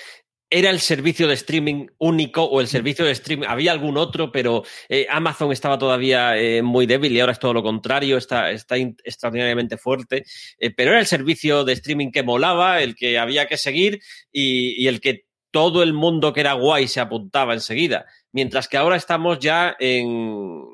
era 0.51 0.69
el 0.69 0.81
servicio 0.81 1.29
de 1.29 1.33
streaming 1.35 1.87
único 1.97 2.43
o 2.43 2.59
el 2.59 2.67
servicio 2.67 3.05
de 3.05 3.11
streaming. 3.11 3.47
Había 3.47 3.71
algún 3.71 3.97
otro, 3.97 4.33
pero 4.33 4.63
eh, 4.89 5.07
Amazon 5.09 5.53
estaba 5.53 5.77
todavía 5.77 6.37
eh, 6.37 6.61
muy 6.61 6.85
débil 6.85 7.13
y 7.13 7.21
ahora 7.21 7.31
es 7.31 7.39
todo 7.39 7.53
lo 7.53 7.63
contrario, 7.63 8.17
está, 8.17 8.51
está 8.51 8.75
extraordinariamente 8.75 9.77
fuerte. 9.77 10.25
Eh, 10.59 10.71
pero 10.71 10.91
era 10.91 10.99
el 10.99 11.05
servicio 11.05 11.63
de 11.63 11.71
streaming 11.73 12.11
que 12.11 12.21
molaba, 12.21 12.81
el 12.81 12.95
que 12.95 13.17
había 13.17 13.47
que 13.47 13.55
seguir 13.55 14.01
y, 14.29 14.83
y, 14.83 14.87
el 14.89 14.99
que 14.99 15.25
todo 15.51 15.83
el 15.83 15.93
mundo 15.93 16.33
que 16.33 16.41
era 16.41 16.53
guay 16.53 16.89
se 16.89 16.99
apuntaba 16.99 17.53
enseguida. 17.53 18.05
Mientras 18.33 18.67
que 18.67 18.75
ahora 18.75 18.97
estamos 18.97 19.39
ya 19.39 19.73
en, 19.79 20.65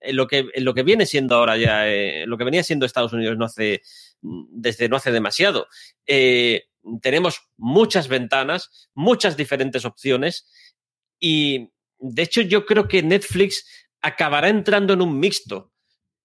en 0.00 0.16
lo, 0.16 0.28
que, 0.28 0.46
en 0.54 0.64
lo 0.64 0.74
que 0.74 0.84
viene 0.84 1.06
siendo 1.06 1.34
ahora 1.34 1.56
ya, 1.56 1.86
lo 2.26 2.38
que 2.38 2.44
venía 2.44 2.62
siendo 2.62 2.86
Estados 2.86 3.12
Unidos 3.12 3.36
no 3.36 3.46
hace, 3.46 3.82
desde 4.24 4.88
no 4.88 4.96
hace 4.96 5.12
demasiado. 5.12 5.68
Eh, 6.06 6.64
tenemos 7.00 7.42
muchas 7.56 8.08
ventanas, 8.08 8.88
muchas 8.94 9.36
diferentes 9.36 9.84
opciones 9.84 10.48
y 11.20 11.70
de 11.98 12.22
hecho 12.22 12.40
yo 12.42 12.66
creo 12.66 12.88
que 12.88 13.02
Netflix 13.02 13.66
acabará 14.00 14.48
entrando 14.48 14.92
en 14.92 15.02
un 15.02 15.18
mixto 15.18 15.72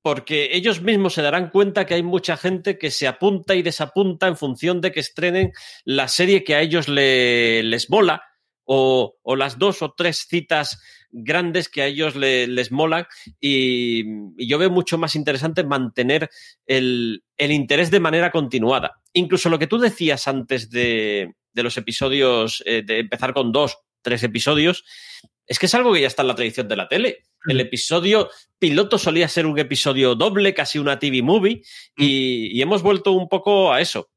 porque 0.02 0.50
ellos 0.54 0.82
mismos 0.82 1.14
se 1.14 1.22
darán 1.22 1.50
cuenta 1.50 1.86
que 1.86 1.94
hay 1.94 2.04
mucha 2.04 2.38
gente 2.38 2.78
que 2.78 2.90
se 2.90 3.08
apunta 3.08 3.56
y 3.56 3.62
desapunta 3.62 4.28
en 4.28 4.38
función 4.38 4.82
de 4.82 4.92
que 4.92 5.02
estrenen 5.02 5.52
la 5.84 6.08
serie 6.08 6.44
que 6.44 6.56
a 6.56 6.62
ellos 6.62 6.88
le, 6.88 7.64
les 7.64 7.90
mola 7.90 8.24
o, 8.64 9.18
las 9.36 9.58
dos 9.58 9.82
o 9.82 9.94
tres 9.94 10.26
citas 10.30 10.80
grandes 11.10 11.70
que 11.70 11.82
a 11.82 11.88
ellos 11.88 12.16
le, 12.16 12.48
les 12.48 12.72
molan 12.72 13.08
y, 13.42 14.04
y, 14.38 14.48
yo 14.48 14.58
veo 14.58 14.70
mucho 14.70 14.98
más 14.98 15.16
interesante 15.16 15.64
mantener 15.64 16.30
el, 16.68 17.24
el, 17.40 17.52
interés 17.52 17.90
de 17.90 18.00
manera 18.00 18.32
continuada. 18.32 19.02
Incluso 19.14 19.50
lo 19.50 19.58
que 19.58 19.68
tú 19.68 19.80
decías 19.80 20.28
antes 20.28 20.70
de, 20.70 21.34
de 21.54 21.64
los 21.64 21.78
episodios, 21.78 22.62
eh, 22.66 22.84
de 22.86 23.00
empezar 23.00 23.34
con 23.34 23.52
dos, 23.52 23.78
tres 24.02 24.24
episodios, 24.24 24.84
es 25.48 25.58
que 25.58 25.66
es 25.66 25.74
algo 25.74 25.94
que 25.94 26.02
ya 26.02 26.08
está 26.08 26.22
en 26.22 26.28
la 26.28 26.36
tradición 26.36 26.68
de 26.68 26.76
la 26.76 26.88
tele. 26.88 27.24
El 27.48 27.60
episodio 27.60 28.30
piloto 28.60 28.98
solía 28.98 29.28
ser 29.28 29.46
un 29.46 29.58
episodio 29.58 30.14
doble, 30.14 30.54
casi 30.54 30.78
una 30.78 31.00
TV 31.00 31.24
movie, 31.24 31.64
y, 31.98 32.56
y 32.56 32.62
hemos 32.62 32.84
vuelto 32.84 33.14
un 33.14 33.28
poco 33.28 33.74
a 33.74 33.82
eso. 33.82 34.12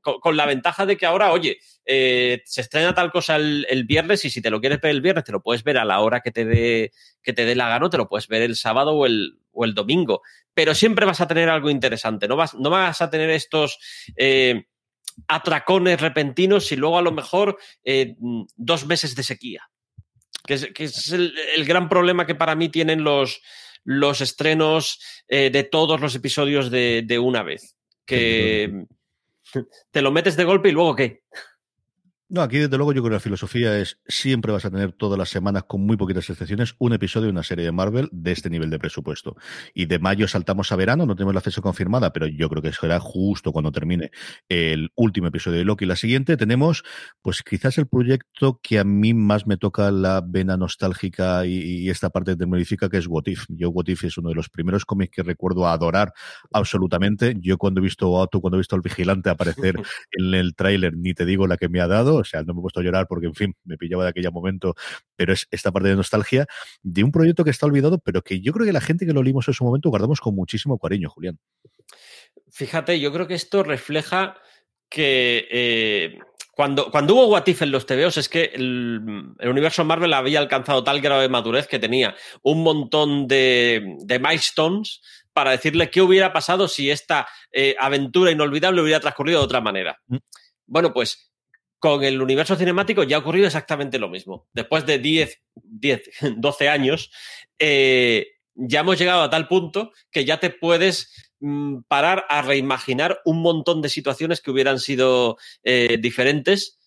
Con, 0.00 0.20
con, 0.20 0.36
la 0.36 0.46
ventaja 0.46 0.86
de 0.86 0.96
que 0.96 1.04
ahora, 1.04 1.32
oye, 1.32 1.58
eh, 1.84 2.42
se 2.44 2.60
estrena 2.60 2.94
tal 2.94 3.10
cosa 3.10 3.36
el, 3.36 3.66
el, 3.68 3.84
viernes 3.84 4.24
y 4.24 4.30
si 4.30 4.40
te 4.40 4.48
lo 4.48 4.60
quieres 4.60 4.80
ver 4.80 4.92
el 4.92 5.00
viernes, 5.02 5.24
te 5.24 5.32
lo 5.32 5.42
puedes 5.42 5.64
ver 5.64 5.78
a 5.78 5.84
la 5.84 6.00
hora 6.00 6.20
que 6.20 6.30
te 6.30 6.44
dé, 6.44 6.92
que 7.22 7.32
te 7.32 7.44
dé 7.44 7.54
la 7.54 7.68
gana, 7.68 7.90
te 7.90 7.98
lo 7.98 8.08
puedes 8.08 8.28
ver 8.28 8.42
el 8.42 8.56
sábado 8.56 8.92
o 8.92 9.04
el, 9.04 9.38
o 9.54 9.64
el 9.64 9.74
domingo. 9.74 10.22
Pero 10.52 10.74
siempre 10.74 11.06
vas 11.06 11.20
a 11.20 11.28
tener 11.28 11.48
algo 11.48 11.70
interesante, 11.70 12.28
no 12.28 12.36
vas, 12.36 12.54
no 12.54 12.70
vas 12.70 13.00
a 13.00 13.10
tener 13.10 13.30
estos 13.30 13.78
eh, 14.16 14.64
atracones 15.28 16.00
repentinos 16.00 16.70
y 16.72 16.76
luego 16.76 16.98
a 16.98 17.02
lo 17.02 17.12
mejor 17.12 17.58
eh, 17.84 18.16
dos 18.56 18.86
meses 18.86 19.14
de 19.14 19.22
sequía. 19.22 19.62
Que 20.46 20.54
es, 20.54 20.66
que 20.74 20.84
es 20.84 21.10
el, 21.12 21.34
el, 21.56 21.64
gran 21.64 21.88
problema 21.88 22.26
que 22.26 22.34
para 22.34 22.54
mí 22.54 22.68
tienen 22.68 23.02
los, 23.02 23.40
los 23.82 24.20
estrenos 24.20 25.00
eh, 25.26 25.48
de 25.48 25.64
todos 25.64 26.00
los 26.00 26.14
episodios 26.14 26.70
de, 26.70 27.02
de 27.06 27.18
una 27.18 27.42
vez. 27.42 27.76
Que 28.04 28.84
te 29.90 30.02
lo 30.02 30.10
metes 30.10 30.36
de 30.36 30.44
golpe 30.44 30.68
y 30.68 30.72
luego 30.72 30.96
qué. 30.96 31.22
No, 32.34 32.42
aquí 32.42 32.58
desde 32.58 32.76
luego 32.76 32.92
yo 32.92 33.00
creo 33.00 33.10
que 33.10 33.14
la 33.14 33.20
filosofía 33.20 33.78
es 33.78 34.00
siempre 34.08 34.50
vas 34.50 34.64
a 34.64 34.70
tener 34.72 34.90
todas 34.90 35.16
las 35.16 35.28
semanas 35.28 35.66
con 35.68 35.82
muy 35.86 35.96
poquitas 35.96 36.28
excepciones 36.28 36.74
un 36.80 36.92
episodio 36.92 37.26
de 37.26 37.30
una 37.30 37.44
serie 37.44 37.64
de 37.64 37.70
Marvel 37.70 38.08
de 38.10 38.32
este 38.32 38.50
nivel 38.50 38.70
de 38.70 38.80
presupuesto. 38.80 39.36
Y 39.72 39.86
de 39.86 40.00
mayo 40.00 40.26
saltamos 40.26 40.72
a 40.72 40.76
verano, 40.76 41.06
no 41.06 41.14
tenemos 41.14 41.32
la 41.32 41.40
fecha 41.40 41.60
confirmada, 41.60 42.12
pero 42.12 42.26
yo 42.26 42.48
creo 42.48 42.60
que 42.60 42.72
será 42.72 42.98
justo 42.98 43.52
cuando 43.52 43.70
termine 43.70 44.10
el 44.48 44.90
último 44.96 45.28
episodio 45.28 45.58
de 45.58 45.64
Loki. 45.64 45.86
La 45.86 45.94
siguiente 45.94 46.36
tenemos, 46.36 46.82
pues 47.22 47.44
quizás 47.44 47.78
el 47.78 47.86
proyecto 47.86 48.58
que 48.60 48.80
a 48.80 48.84
mí 48.84 49.14
más 49.14 49.46
me 49.46 49.56
toca 49.56 49.92
la 49.92 50.20
vena 50.20 50.56
nostálgica 50.56 51.46
y, 51.46 51.84
y 51.84 51.88
esta 51.88 52.10
parte 52.10 52.34
terrorífica 52.34 52.88
que 52.88 52.96
es 52.96 53.06
What 53.06 53.26
If. 53.26 53.44
Yo 53.48 53.70
What 53.70 53.86
If 53.86 54.02
es 54.02 54.18
uno 54.18 54.30
de 54.30 54.34
los 54.34 54.48
primeros 54.48 54.84
cómics 54.84 55.14
que 55.14 55.22
recuerdo 55.22 55.68
adorar 55.68 56.12
absolutamente. 56.52 57.36
Yo 57.38 57.58
cuando 57.58 57.78
he 57.78 57.84
visto 57.84 58.18
Auto, 58.18 58.40
cuando 58.40 58.56
he 58.56 58.58
visto 58.58 58.74
al 58.74 58.82
vigilante 58.82 59.30
aparecer 59.30 59.76
en 60.10 60.34
el 60.34 60.56
tráiler, 60.56 60.96
ni 60.96 61.14
te 61.14 61.24
digo 61.24 61.46
la 61.46 61.58
que 61.58 61.68
me 61.68 61.80
ha 61.80 61.86
dado 61.86 62.23
o 62.24 62.26
sea, 62.26 62.42
no 62.42 62.54
me 62.54 62.60
he 62.60 62.62
puesto 62.62 62.80
a 62.80 62.82
llorar 62.82 63.06
porque, 63.06 63.26
en 63.26 63.34
fin, 63.34 63.54
me 63.64 63.76
pillaba 63.76 64.04
de 64.04 64.10
aquel 64.10 64.30
momento, 64.32 64.74
pero 65.16 65.32
es 65.32 65.46
esta 65.50 65.70
parte 65.70 65.88
de 65.88 65.96
nostalgia 65.96 66.46
de 66.82 67.04
un 67.04 67.12
proyecto 67.12 67.44
que 67.44 67.50
está 67.50 67.66
olvidado, 67.66 67.98
pero 67.98 68.22
que 68.22 68.40
yo 68.40 68.52
creo 68.52 68.66
que 68.66 68.72
la 68.72 68.80
gente 68.80 69.06
que 69.06 69.12
lo 69.12 69.22
leímos 69.22 69.46
en 69.48 69.54
su 69.54 69.64
momento 69.64 69.90
guardamos 69.90 70.20
con 70.20 70.34
muchísimo 70.34 70.78
cariño, 70.78 71.10
Julián. 71.10 71.38
Fíjate, 72.50 72.98
yo 73.00 73.12
creo 73.12 73.26
que 73.26 73.34
esto 73.34 73.62
refleja 73.62 74.36
que 74.88 75.48
eh, 75.50 76.18
cuando, 76.52 76.90
cuando 76.90 77.14
hubo 77.14 77.26
What 77.26 77.46
If 77.46 77.62
en 77.62 77.72
los 77.72 77.86
TVOs 77.86 78.16
es 78.16 78.28
que 78.28 78.44
el, 78.54 79.00
el, 79.38 79.48
universo 79.48 79.84
Marvel 79.84 80.12
había 80.12 80.38
alcanzado 80.38 80.84
tal 80.84 81.00
grado 81.00 81.20
de 81.20 81.28
madurez 81.28 81.66
que 81.66 81.80
tenía 81.80 82.14
un 82.42 82.62
montón 82.62 83.26
de, 83.26 83.96
de 84.04 84.18
milestones 84.18 85.00
para 85.32 85.50
decirle 85.50 85.90
qué 85.90 86.00
hubiera 86.00 86.32
pasado 86.32 86.68
si 86.68 86.90
esta 86.90 87.26
eh, 87.52 87.74
aventura 87.78 88.30
inolvidable 88.30 88.80
hubiera 88.80 89.00
transcurrido 89.00 89.40
de 89.40 89.44
otra 89.44 89.60
manera. 89.60 90.00
Mm. 90.06 90.18
Bueno, 90.66 90.92
pues 90.94 91.33
con 91.84 92.02
el 92.02 92.22
universo 92.22 92.56
cinemático 92.56 93.02
ya 93.02 93.18
ha 93.18 93.20
ocurrido 93.20 93.46
exactamente 93.46 93.98
lo 93.98 94.08
mismo. 94.08 94.48
Después 94.54 94.86
de 94.86 94.98
10, 94.98 95.42
10 95.54 96.10
12 96.38 96.68
años, 96.70 97.10
eh, 97.58 98.28
ya 98.54 98.80
hemos 98.80 98.98
llegado 98.98 99.20
a 99.20 99.28
tal 99.28 99.48
punto 99.48 99.92
que 100.10 100.24
ya 100.24 100.40
te 100.40 100.48
puedes 100.48 101.30
mmm, 101.40 101.82
parar 101.86 102.24
a 102.30 102.40
reimaginar 102.40 103.20
un 103.26 103.42
montón 103.42 103.82
de 103.82 103.90
situaciones 103.90 104.40
que 104.40 104.50
hubieran 104.50 104.78
sido 104.78 105.36
eh, 105.62 105.98
diferentes. 106.00 106.78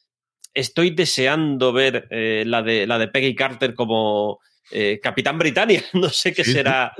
Estoy 0.56 0.89
deseando 0.89 1.74
ver 1.74 2.08
eh, 2.10 2.43
la, 2.48 2.64
de, 2.64 2.88
la 2.88 2.98
de 2.98 3.08
Peggy 3.08 3.36
Carter 3.36 3.76
como 3.76 4.39
eh, 4.72 5.00
Capitán 5.00 5.38
Britannia. 5.38 5.84
No 5.93 6.10
sé 6.10 6.34
qué 6.34 6.43
será, 6.43 6.91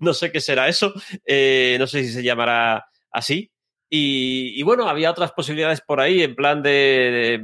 no 0.00 0.14
sé 0.14 0.32
qué 0.32 0.40
será 0.40 0.66
eso. 0.66 0.92
Eh, 1.24 1.76
no 1.78 1.86
sé 1.86 2.02
si 2.02 2.12
se 2.12 2.24
llamará 2.24 2.86
así. 3.12 3.52
Y, 3.88 4.52
y, 4.58 4.62
bueno, 4.62 4.88
había 4.88 5.10
otras 5.10 5.32
posibilidades 5.32 5.80
por 5.80 6.00
ahí, 6.00 6.22
en 6.22 6.34
plan 6.34 6.62
de, 6.62 6.70
de 6.70 7.42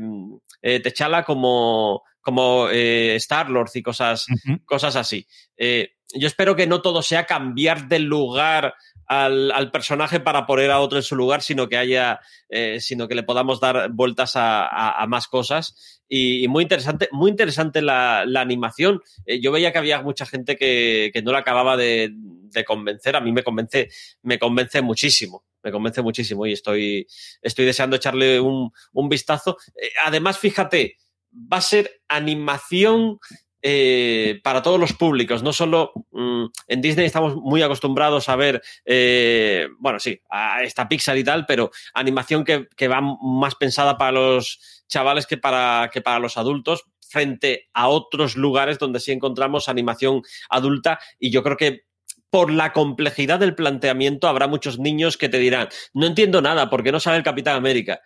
eh, 0.63 0.81
Techala 0.81 1.25
como, 1.25 2.03
como 2.21 2.69
eh, 2.71 3.15
Star-Lord 3.17 3.71
y 3.75 3.83
cosas, 3.83 4.27
uh 4.29 4.35
-huh. 4.35 4.65
cosas 4.65 4.97
así. 4.97 5.27
Eh, 5.57 5.91
yo 6.15 6.27
espero 6.27 6.57
que 6.57 6.67
no 6.67 6.83
todo 6.83 7.03
sea 7.03 7.27
cambiar 7.27 7.89
de 7.89 7.99
lugar 7.99 8.75
al, 9.07 9.51
al, 9.51 9.71
personaje 9.71 10.21
para 10.21 10.47
poner 10.47 10.71
a 10.71 10.81
otro 10.81 10.99
en 10.99 11.03
su 11.03 11.17
lugar, 11.17 11.43
sino 11.43 11.69
que 11.69 11.77
haya, 11.79 12.21
eh, 12.49 12.79
sino 12.81 13.09
que 13.09 13.15
le 13.15 13.23
podamos 13.23 13.61
dar 13.61 13.91
vueltas 13.91 14.37
a, 14.37 14.67
a, 14.67 15.03
a 15.03 15.07
más 15.07 15.27
cosas. 15.29 16.03
Y, 16.09 16.45
y, 16.45 16.49
muy 16.49 16.63
interesante, 16.65 17.09
muy 17.13 17.31
interesante 17.31 17.81
la, 17.81 18.25
la 18.27 18.41
animación. 18.41 19.01
Yo 19.27 19.53
veía 19.53 19.73
que 19.73 19.79
había 19.79 20.03
mucha 20.03 20.27
gente 20.27 20.57
que, 20.57 21.11
que 21.13 21.23
no 21.23 21.33
la 21.33 21.39
acababa 21.39 21.77
de, 21.77 22.11
de, 22.13 22.65
convencer. 22.65 23.17
A 23.17 23.21
mí 23.21 23.33
me 23.33 23.43
convence, 23.43 23.89
me 24.23 24.39
convence 24.39 24.83
muchísimo. 24.83 25.45
Me 25.63 25.73
convence 25.73 26.03
muchísimo 26.03 26.47
y 26.47 26.53
estoy, 26.53 27.07
estoy 27.41 27.65
deseando 27.65 27.97
echarle 27.97 28.41
un, 28.41 28.73
un 28.93 29.09
vistazo. 29.09 29.57
Eh, 29.81 29.91
además, 30.05 30.39
fíjate, 30.39 30.97
va 31.33 31.59
a 31.59 31.63
ser 31.63 32.03
animación 32.09 33.19
eh, 33.65 34.41
para 34.43 34.61
todos 34.61 34.81
los 34.81 34.93
públicos. 34.93 35.45
No 35.45 35.53
solo 35.53 35.93
mm, 36.11 36.47
en 36.67 36.81
Disney 36.81 37.07
estamos 37.07 37.37
muy 37.37 37.63
acostumbrados 37.63 38.29
a 38.29 38.35
ver, 38.35 38.61
eh, 38.85 39.69
bueno, 39.79 40.01
sí, 40.01 40.21
a 40.29 40.65
esta 40.65 40.89
Pixar 40.89 41.17
y 41.17 41.23
tal, 41.23 41.47
pero 41.47 41.71
animación 41.95 42.45
que, 42.45 42.67
que, 42.77 42.89
va 42.89 43.01
más 43.01 43.55
pensada 43.55 43.97
para 43.97 44.11
los 44.11 44.83
chavales 44.89 45.27
que 45.29 45.37
para, 45.37 45.91
que 45.93 46.01
para 46.01 46.19
los 46.19 46.37
adultos 46.37 46.83
frente 47.09 47.69
a 47.73 47.87
otros 47.87 48.37
lugares 48.37 48.81
donde 48.81 48.99
sí 48.99 49.13
encontramos 49.13 49.69
animación 49.69 50.23
adulta 50.51 50.99
y 51.21 51.31
yo 51.31 51.45
creo 51.45 51.57
que 51.57 51.85
por 52.33 52.51
la 52.51 52.73
complejidad 52.73 53.39
del 53.39 53.55
planteamiento, 53.55 54.27
habrá 54.27 54.49
muchos 54.49 54.79
niños 54.79 55.19
que 55.19 55.29
te 55.29 55.39
dirán, 55.39 55.69
no 55.93 56.07
entiendo 56.07 56.41
nada 56.41 56.71
porque 56.71 56.91
no 56.91 56.99
sabe 56.99 57.19
el 57.19 57.23
Capitán 57.23 57.57
América, 57.57 58.01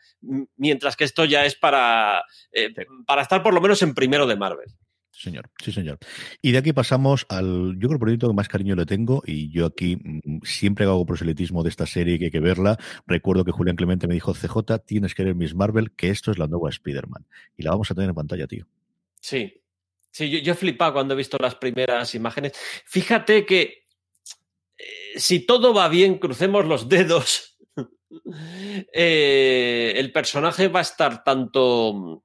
mientras 0.57 0.97
que 0.97 1.05
esto 1.05 1.25
ya 1.25 1.45
es 1.45 1.55
para, 1.55 2.25
eh, 2.51 2.75
para 3.07 3.23
estar 3.23 3.45
por 3.45 3.55
lo 3.55 3.61
menos 3.61 3.83
en 3.83 3.95
primero 3.95 4.27
de 4.27 4.35
Marvel. 4.35 4.67
Sí, 5.13 5.23
señor, 5.23 5.49
sí, 5.63 5.71
señor. 5.71 6.01
Y 6.43 6.51
de 6.51 6.59
aquí 6.59 6.73
pasamos 6.73 7.25
al, 7.29 7.77
yo 7.79 7.87
creo, 7.87 7.93
el 7.93 7.99
proyecto 8.01 8.27
que 8.27 8.35
más 8.35 8.49
cariño 8.49 8.75
le 8.75 8.85
tengo, 8.85 9.23
y 9.25 9.49
yo 9.49 9.65
aquí 9.65 9.97
mm, 9.97 10.41
siempre 10.43 10.87
hago 10.87 11.07
proselitismo 11.07 11.63
de 11.63 11.69
esta 11.69 11.87
serie 11.87 12.19
que 12.19 12.25
hay 12.25 12.31
que 12.33 12.41
verla. 12.41 12.79
Recuerdo 13.07 13.45
que 13.45 13.53
Julián 13.53 13.77
Clemente 13.77 14.09
me 14.09 14.15
dijo, 14.15 14.35
CJ, 14.35 14.81
tienes 14.85 15.15
que 15.15 15.23
ver 15.23 15.37
Miss 15.37 15.55
Marvel, 15.55 15.93
que 15.93 16.11
esto 16.11 16.33
es 16.33 16.39
la 16.39 16.49
nueva 16.49 16.69
Spider-Man. 16.69 17.27
Y 17.57 17.63
la 17.63 17.71
vamos 17.71 17.93
a 17.93 17.95
tener 17.95 18.11
en 18.11 18.17
pantalla, 18.17 18.49
tío. 18.49 18.67
Sí, 19.21 19.63
sí, 20.11 20.29
yo, 20.31 20.41
yo 20.41 20.53
he 20.53 20.57
flipado 20.57 20.95
cuando 20.95 21.15
he 21.15 21.17
visto 21.17 21.39
las 21.41 21.55
primeras 21.55 22.13
imágenes. 22.17 22.55
Fíjate 22.85 23.47
que 23.47 23.86
si 25.17 25.47
todo 25.47 25.73
va 25.75 25.89
bien, 25.89 26.19
crucemos 26.19 26.67
los 26.67 26.89
dedos, 26.89 27.57
eh, 28.93 29.93
el 29.97 30.13
personaje 30.13 30.69
va 30.69 30.81
a 30.81 30.83
estar 30.83 31.25
tanto, 31.25 32.25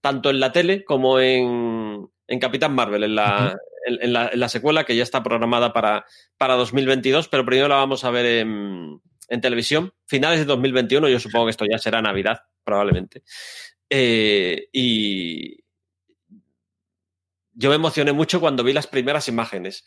tanto 0.00 0.30
en 0.30 0.40
la 0.40 0.52
tele 0.52 0.84
como 0.84 1.20
en, 1.20 2.08
en 2.26 2.38
Capitán 2.38 2.74
Marvel, 2.74 3.04
en 3.04 3.14
la, 3.14 3.56
en, 3.86 4.12
la, 4.12 4.28
en 4.28 4.40
la, 4.40 4.48
secuela 4.48 4.84
que 4.84 4.96
ya 4.96 5.02
está 5.02 5.22
programada 5.22 5.72
para, 5.72 6.04
para 6.36 6.54
2022, 6.54 7.28
pero 7.28 7.44
primero 7.44 7.68
la 7.68 7.76
vamos 7.76 8.04
a 8.04 8.10
ver 8.10 8.26
en, 8.26 9.00
en, 9.28 9.40
televisión. 9.40 9.92
Finales 10.06 10.40
de 10.40 10.44
2021, 10.46 11.08
yo 11.08 11.20
supongo 11.20 11.46
que 11.46 11.50
esto 11.52 11.66
ya 11.70 11.78
será 11.78 12.02
Navidad, 12.02 12.40
probablemente. 12.64 13.22
Eh, 13.88 14.68
y 14.72 15.56
yo 17.52 17.68
me 17.68 17.74
emocioné 17.74 18.12
mucho 18.12 18.40
cuando 18.40 18.64
vi 18.64 18.72
las 18.72 18.86
primeras 18.86 19.28
imágenes. 19.28 19.84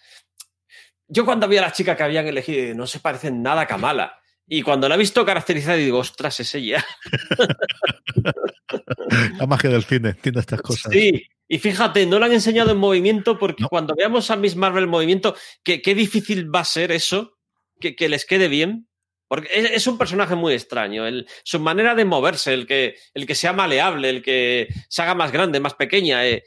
Yo 1.07 1.25
cuando 1.25 1.47
vi 1.47 1.57
a 1.57 1.61
la 1.61 1.71
chica 1.71 1.95
que 1.95 2.03
habían 2.03 2.27
elegido, 2.27 2.75
no 2.75 2.87
se 2.87 2.99
parecen 2.99 3.41
nada 3.41 3.61
a 3.61 3.67
Kamala. 3.67 4.19
Y 4.47 4.61
cuando 4.61 4.89
la 4.89 4.95
he 4.95 4.97
visto 4.97 5.25
caracterizada, 5.25 5.77
digo, 5.77 5.99
ostras, 5.99 6.39
es 6.39 6.53
ella. 6.55 6.85
la 9.39 9.47
magia 9.47 9.69
del 9.69 9.83
cine, 9.83 10.09
entiendo 10.09 10.39
estas 10.39 10.61
cosas. 10.61 10.91
Sí, 10.91 11.27
y 11.47 11.59
fíjate, 11.59 12.05
no 12.05 12.19
la 12.19 12.25
han 12.25 12.33
enseñado 12.33 12.71
en 12.71 12.77
movimiento 12.77 13.37
porque 13.37 13.63
no. 13.63 13.69
cuando 13.69 13.95
veamos 13.95 14.29
a 14.31 14.35
Miss 14.35 14.55
Marvel 14.55 14.85
en 14.85 14.89
movimiento, 14.89 15.35
qué, 15.63 15.79
difícil 15.95 16.53
va 16.53 16.61
a 16.61 16.65
ser 16.65 16.91
eso, 16.91 17.37
que, 17.79 17.95
que, 17.95 18.09
les 18.09 18.25
quede 18.25 18.47
bien. 18.47 18.87
Porque 19.27 19.49
es, 19.51 19.71
es 19.71 19.87
un 19.87 19.97
personaje 19.97 20.35
muy 20.35 20.53
extraño. 20.53 21.07
El, 21.07 21.27
su 21.43 21.59
manera 21.59 21.95
de 21.95 22.05
moverse, 22.05 22.53
el 22.53 22.67
que, 22.67 22.95
el 23.13 23.25
que 23.25 23.35
sea 23.35 23.53
maleable, 23.53 24.09
el 24.09 24.21
que 24.21 24.67
se 24.89 25.01
haga 25.01 25.15
más 25.15 25.31
grande, 25.31 25.59
más 25.59 25.73
pequeña. 25.73 26.27
Eh, 26.27 26.43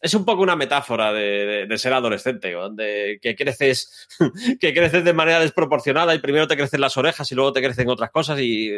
es 0.00 0.14
un 0.14 0.24
poco 0.24 0.42
una 0.42 0.56
metáfora 0.56 1.12
de, 1.12 1.46
de, 1.46 1.66
de, 1.66 1.78
ser 1.78 1.92
adolescente, 1.92 2.52
donde 2.52 3.18
que 3.22 3.34
creces, 3.34 4.08
que 4.60 4.74
creces 4.74 5.04
de 5.04 5.12
manera 5.12 5.40
desproporcionada 5.40 6.14
y 6.14 6.18
primero 6.18 6.46
te 6.46 6.56
crecen 6.56 6.80
las 6.80 6.96
orejas 6.96 7.30
y 7.30 7.34
luego 7.34 7.52
te 7.52 7.62
crecen 7.62 7.88
otras 7.88 8.10
cosas 8.10 8.38
y 8.40 8.70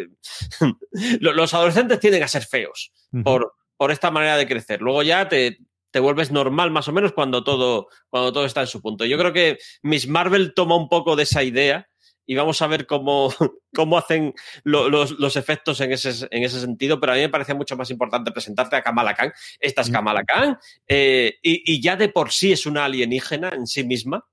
los 1.21 1.55
adolescentes 1.55 2.01
tienden 2.01 2.23
a 2.23 2.29
ser 2.29 2.45
feos 2.45 2.93
uh 3.13 3.19
-huh. 3.19 3.23
por, 3.25 3.55
por 3.77 3.91
esta 3.91 4.11
manera 4.11 4.37
de 4.37 4.47
crecer. 4.47 4.81
Luego 4.81 5.03
ya 5.03 5.29
te, 5.29 5.59
te 5.91 6.01
vuelves 6.01 6.31
normal 6.31 6.71
más 6.71 6.89
o 6.89 6.93
menos 6.93 7.13
cuando 7.13 7.43
todo, 7.43 7.89
cuando 8.11 8.33
todo 8.33 8.45
está 8.45 8.61
en 8.61 8.67
su 8.67 8.83
punto. 8.83 9.05
Yo 9.05 9.19
creo 9.19 9.33
que 9.33 9.59
Miss 9.83 10.07
Marvel 10.09 10.53
toma 10.55 10.77
un 10.77 10.89
poco 10.89 11.17
de 11.17 11.23
esa 11.23 11.43
idea 11.43 11.89
y 12.27 12.35
vamos 12.35 12.61
a 12.61 12.67
ver 12.67 12.87
cómo, 12.87 13.33
cómo 13.75 13.97
hacen 13.99 14.35
lo, 14.65 14.89
los, 14.89 15.13
los, 15.13 15.37
efectos 15.37 15.81
en 15.81 15.93
ese, 15.93 16.27
en 16.31 16.43
ese 16.43 16.61
sentido, 16.61 17.01
pero 17.01 17.13
a 17.13 17.15
mí 17.15 17.23
me 17.23 17.29
parece 17.29 17.55
mucho 17.55 17.77
más 17.77 17.91
importante 17.91 18.33
presentarte 18.33 18.77
a 18.77 18.83
Kamala 18.83 19.15
Khan. 19.15 19.33
Esta 19.61 19.83
es 19.83 19.91
Kamala 19.91 20.25
Khan 20.25 20.59
eh, 20.87 21.39
y, 21.43 21.73
y, 21.73 21.81
ya 21.81 21.97
de 21.97 22.09
por 22.09 22.33
sí 22.33 22.53
es 22.53 22.67
una 22.67 22.85
alienígena 22.85 23.51
en 23.51 23.67
sí 23.67 23.85
misma. 23.85 24.27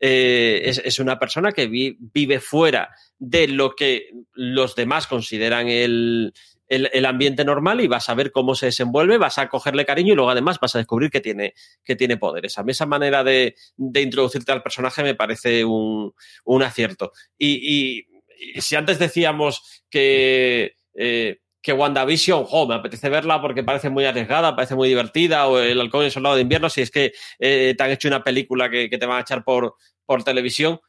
Eh, 0.00 0.62
es, 0.64 0.80
es, 0.82 0.98
una 0.98 1.18
persona 1.18 1.52
que 1.52 1.66
vi, 1.66 1.96
vive 1.98 2.40
fuera 2.40 2.88
de 3.18 3.48
lo 3.48 3.74
que 3.76 4.08
los 4.32 4.74
demás 4.74 5.06
consideran 5.06 5.68
el, 5.68 6.32
el, 6.72 7.06
ambiente 7.06 7.44
normal 7.44 7.80
y 7.80 7.86
vas 7.86 8.08
a 8.08 8.14
ver 8.14 8.32
cómo 8.32 8.54
se 8.54 8.66
desenvuelve, 8.66 9.18
vas 9.18 9.38
a 9.38 9.48
cogerle 9.48 9.84
cariño 9.84 10.12
y 10.12 10.16
luego 10.16 10.30
además 10.30 10.58
vas 10.60 10.74
a 10.74 10.78
descubrir 10.78 11.10
que 11.10 11.20
tiene, 11.20 11.54
que 11.84 11.96
tiene 11.96 12.16
poderes. 12.16 12.58
A 12.58 12.62
mí 12.62 12.72
esa 12.72 12.86
manera 12.86 13.22
de, 13.22 13.54
de 13.76 14.00
introducirte 14.00 14.52
al 14.52 14.62
personaje 14.62 15.02
me 15.02 15.14
parece 15.14 15.64
un, 15.64 16.12
un 16.44 16.62
acierto. 16.62 17.12
Y, 17.36 18.06
y, 18.56 18.60
si 18.60 18.76
antes 18.76 18.98
decíamos 18.98 19.82
que... 19.90 20.76
Eh, 20.94 21.38
que 21.64 21.72
WandaVision, 21.72 22.44
jo, 22.44 22.66
me 22.66 22.74
apetece 22.74 23.08
verla 23.08 23.40
porque 23.40 23.62
parece 23.62 23.88
muy 23.88 24.04
arriesgada, 24.04 24.56
parece 24.56 24.74
muy 24.74 24.88
divertida, 24.88 25.46
o 25.46 25.60
El 25.60 25.80
Halcón 25.80 26.02
y 26.02 26.06
el 26.06 26.10
Soldado 26.10 26.34
de 26.34 26.42
Invierno, 26.42 26.68
si 26.68 26.80
es 26.80 26.90
que 26.90 27.12
eh, 27.38 27.76
te 27.78 27.84
han 27.84 27.92
hecho 27.92 28.08
una 28.08 28.24
película 28.24 28.68
que, 28.68 28.90
que, 28.90 28.98
te 28.98 29.06
van 29.06 29.18
a 29.18 29.20
echar 29.20 29.44
por, 29.44 29.76
por 30.04 30.24
televisión. 30.24 30.80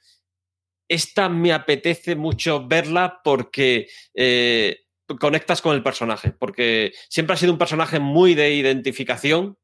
Esta 0.88 1.30
me 1.30 1.54
apetece 1.54 2.16
mucho 2.16 2.68
verla 2.68 3.22
porque 3.24 3.88
eh, 4.16 4.83
conectas 5.20 5.62
con 5.62 5.76
el 5.76 5.84
personaje, 5.84 6.32
porque 6.32 6.94
siempre 7.10 7.34
ha 7.34 7.38
sido 7.38 7.52
un 7.52 7.58
personaje 7.58 8.00
muy 8.00 8.36
de 8.36 8.54
identificación 8.54 9.58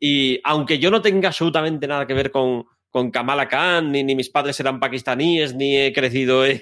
y 0.00 0.40
aunque 0.44 0.78
yo 0.78 0.90
no 0.90 1.02
tenga 1.02 1.28
absolutamente 1.28 1.86
nada 1.86 2.06
que 2.06 2.14
ver 2.14 2.30
con, 2.30 2.64
con 2.90 3.10
Kamala 3.10 3.48
Khan, 3.48 3.92
ni, 3.92 4.02
ni, 4.02 4.14
mis 4.14 4.30
padres 4.30 4.58
eran 4.60 4.80
pakistaníes, 4.80 5.54
ni 5.54 5.76
he 5.76 5.92
crecido 5.92 6.46
en, 6.46 6.60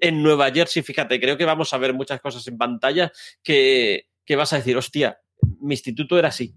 en, 0.00 0.22
Nueva 0.22 0.50
Jersey, 0.50 0.82
fíjate, 0.82 1.20
creo 1.20 1.36
que 1.36 1.44
vamos 1.44 1.72
a 1.72 1.78
ver 1.78 1.94
muchas 1.94 2.20
cosas 2.20 2.46
en 2.48 2.58
pantalla 2.58 3.12
que, 3.42 4.08
que 4.24 4.36
vas 4.36 4.52
a 4.52 4.56
decir, 4.56 4.76
hostia, 4.76 5.18
mi 5.60 5.74
instituto 5.74 6.18
era 6.18 6.28
así. 6.28 6.54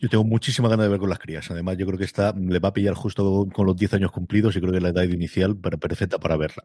Yo 0.00 0.08
tengo 0.08 0.24
muchísima 0.24 0.68
ganas 0.68 0.86
de 0.86 0.90
ver 0.90 1.00
con 1.00 1.08
las 1.08 1.18
crías. 1.18 1.50
Además, 1.50 1.76
yo 1.78 1.86
creo 1.86 1.98
que 1.98 2.04
esta 2.04 2.34
le 2.36 2.58
va 2.58 2.70
a 2.70 2.72
pillar 2.72 2.94
justo 2.94 3.46
con 3.52 3.66
los 3.66 3.76
10 3.76 3.94
años 3.94 4.10
cumplidos 4.10 4.56
y 4.56 4.60
creo 4.60 4.72
que 4.72 4.80
la 4.80 4.90
edad 4.90 5.02
inicial 5.04 5.56
perfecta 5.56 6.18
para 6.18 6.36
verla. 6.36 6.64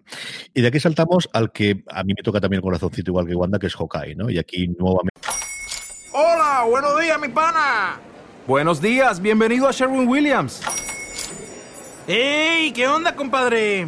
Y 0.54 0.62
de 0.62 0.68
aquí 0.68 0.80
saltamos 0.80 1.30
al 1.34 1.52
que 1.52 1.84
a 1.88 2.04
mí 2.04 2.14
me 2.16 2.24
toca 2.24 2.42
también 2.42 2.60
el 2.60 2.64
corazoncito 2.64 3.12
igual 3.12 3.28
que 3.28 3.36
Wanda, 3.36 3.60
que 3.60 3.68
es 3.68 3.76
Hawkeye, 3.76 4.16
¿no? 4.16 4.30
Y 4.30 4.38
aquí 4.38 4.68
nuevamente. 4.68 5.22
¡Hola! 6.12 6.66
¡Buenos 6.70 7.00
días, 7.00 7.20
mi 7.20 7.30
pana! 7.30 8.00
Buenos 8.48 8.82
días, 8.82 9.22
bienvenido 9.22 9.68
a 9.68 9.72
Sherwin 9.72 10.08
Williams. 10.08 10.62
¡Ey! 12.08 12.72
¿Qué 12.72 12.88
onda, 12.88 13.16
compadre? 13.16 13.88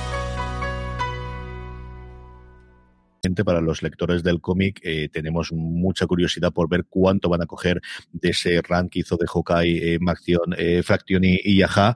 Para 3.45 3.61
los 3.61 3.83
lectores 3.83 4.23
del 4.23 4.41
cómic 4.41 4.79
eh, 4.81 5.07
tenemos 5.07 5.51
mucha 5.51 6.07
curiosidad 6.07 6.51
por 6.51 6.67
ver 6.67 6.85
cuánto 6.89 7.29
van 7.29 7.43
a 7.43 7.45
coger 7.45 7.79
de 8.11 8.29
ese 8.29 8.59
run 8.63 8.89
que 8.89 9.01
hizo 9.01 9.15
de 9.15 9.27
Hawkeye, 9.27 9.93
eh, 9.93 9.99
Maction, 9.99 10.55
eh, 10.57 10.81
Fraction 10.81 11.23
y, 11.23 11.39
y 11.43 11.57
Yaha 11.57 11.95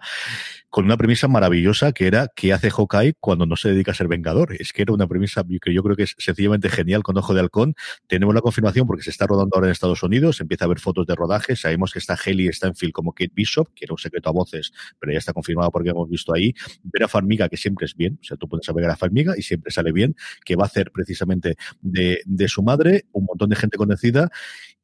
con 0.76 0.84
una 0.84 0.98
premisa 0.98 1.30
maravillosa 1.30 1.94
que 1.94 2.06
era 2.06 2.28
¿qué 2.36 2.52
hace 2.52 2.70
Hawkeye 2.70 3.14
cuando 3.22 3.46
no 3.46 3.56
se 3.56 3.70
dedica 3.70 3.94
a 3.94 3.96
ser 3.96 4.10
vengador? 4.10 4.58
Es 4.60 4.74
que 4.74 4.82
era 4.82 4.92
una 4.92 5.08
premisa 5.08 5.46
que 5.62 5.74
yo 5.74 5.82
creo 5.82 5.96
que 5.96 6.04
es 6.04 6.16
sencillamente 6.18 6.68
genial 6.68 7.02
con 7.02 7.18
Ojo 7.18 7.34
de 7.34 7.40
Halcón. 7.40 7.76
Tenemos 8.08 8.36
la 8.36 8.42
confirmación 8.42 8.86
porque 8.86 9.02
se 9.02 9.10
está 9.10 9.26
rodando 9.26 9.56
ahora 9.56 9.68
en 9.68 9.72
Estados 9.72 10.04
Unidos, 10.04 10.42
empieza 10.42 10.66
a 10.66 10.68
haber 10.68 10.80
fotos 10.80 11.08
de 11.08 11.16
rodaje, 11.16 11.56
sabemos 11.56 11.94
que 11.94 12.00
está 12.00 12.18
Haley 12.22 12.50
Stanfield 12.50 12.92
como 12.92 13.14
Kate 13.14 13.32
Bishop, 13.34 13.70
que 13.74 13.86
era 13.86 13.94
un 13.94 14.00
secreto 14.00 14.28
a 14.28 14.34
voces, 14.34 14.74
pero 15.00 15.14
ya 15.14 15.20
está 15.20 15.32
confirmado 15.32 15.72
porque 15.72 15.92
hemos 15.92 16.10
visto 16.10 16.34
ahí. 16.34 16.54
Ver 16.84 17.04
a 17.04 17.08
Farmiga, 17.08 17.48
que 17.48 17.56
siempre 17.56 17.86
es 17.86 17.96
bien, 17.96 18.20
o 18.20 18.26
sea, 18.26 18.36
tú 18.36 18.50
puedes 18.50 18.66
saber 18.66 18.84
a 18.90 18.98
Farmiga 18.98 19.34
y 19.38 19.44
siempre 19.44 19.72
sale 19.72 19.94
bien, 19.94 20.14
que 20.44 20.58
va 20.58 20.64
a 20.64 20.68
hacer 20.68 20.92
precisamente 20.92 21.56
de, 21.80 22.20
de 22.26 22.48
su 22.50 22.64
madre, 22.64 23.06
un 23.14 23.24
montón 23.24 23.48
de 23.48 23.56
gente 23.56 23.78
conocida 23.78 24.30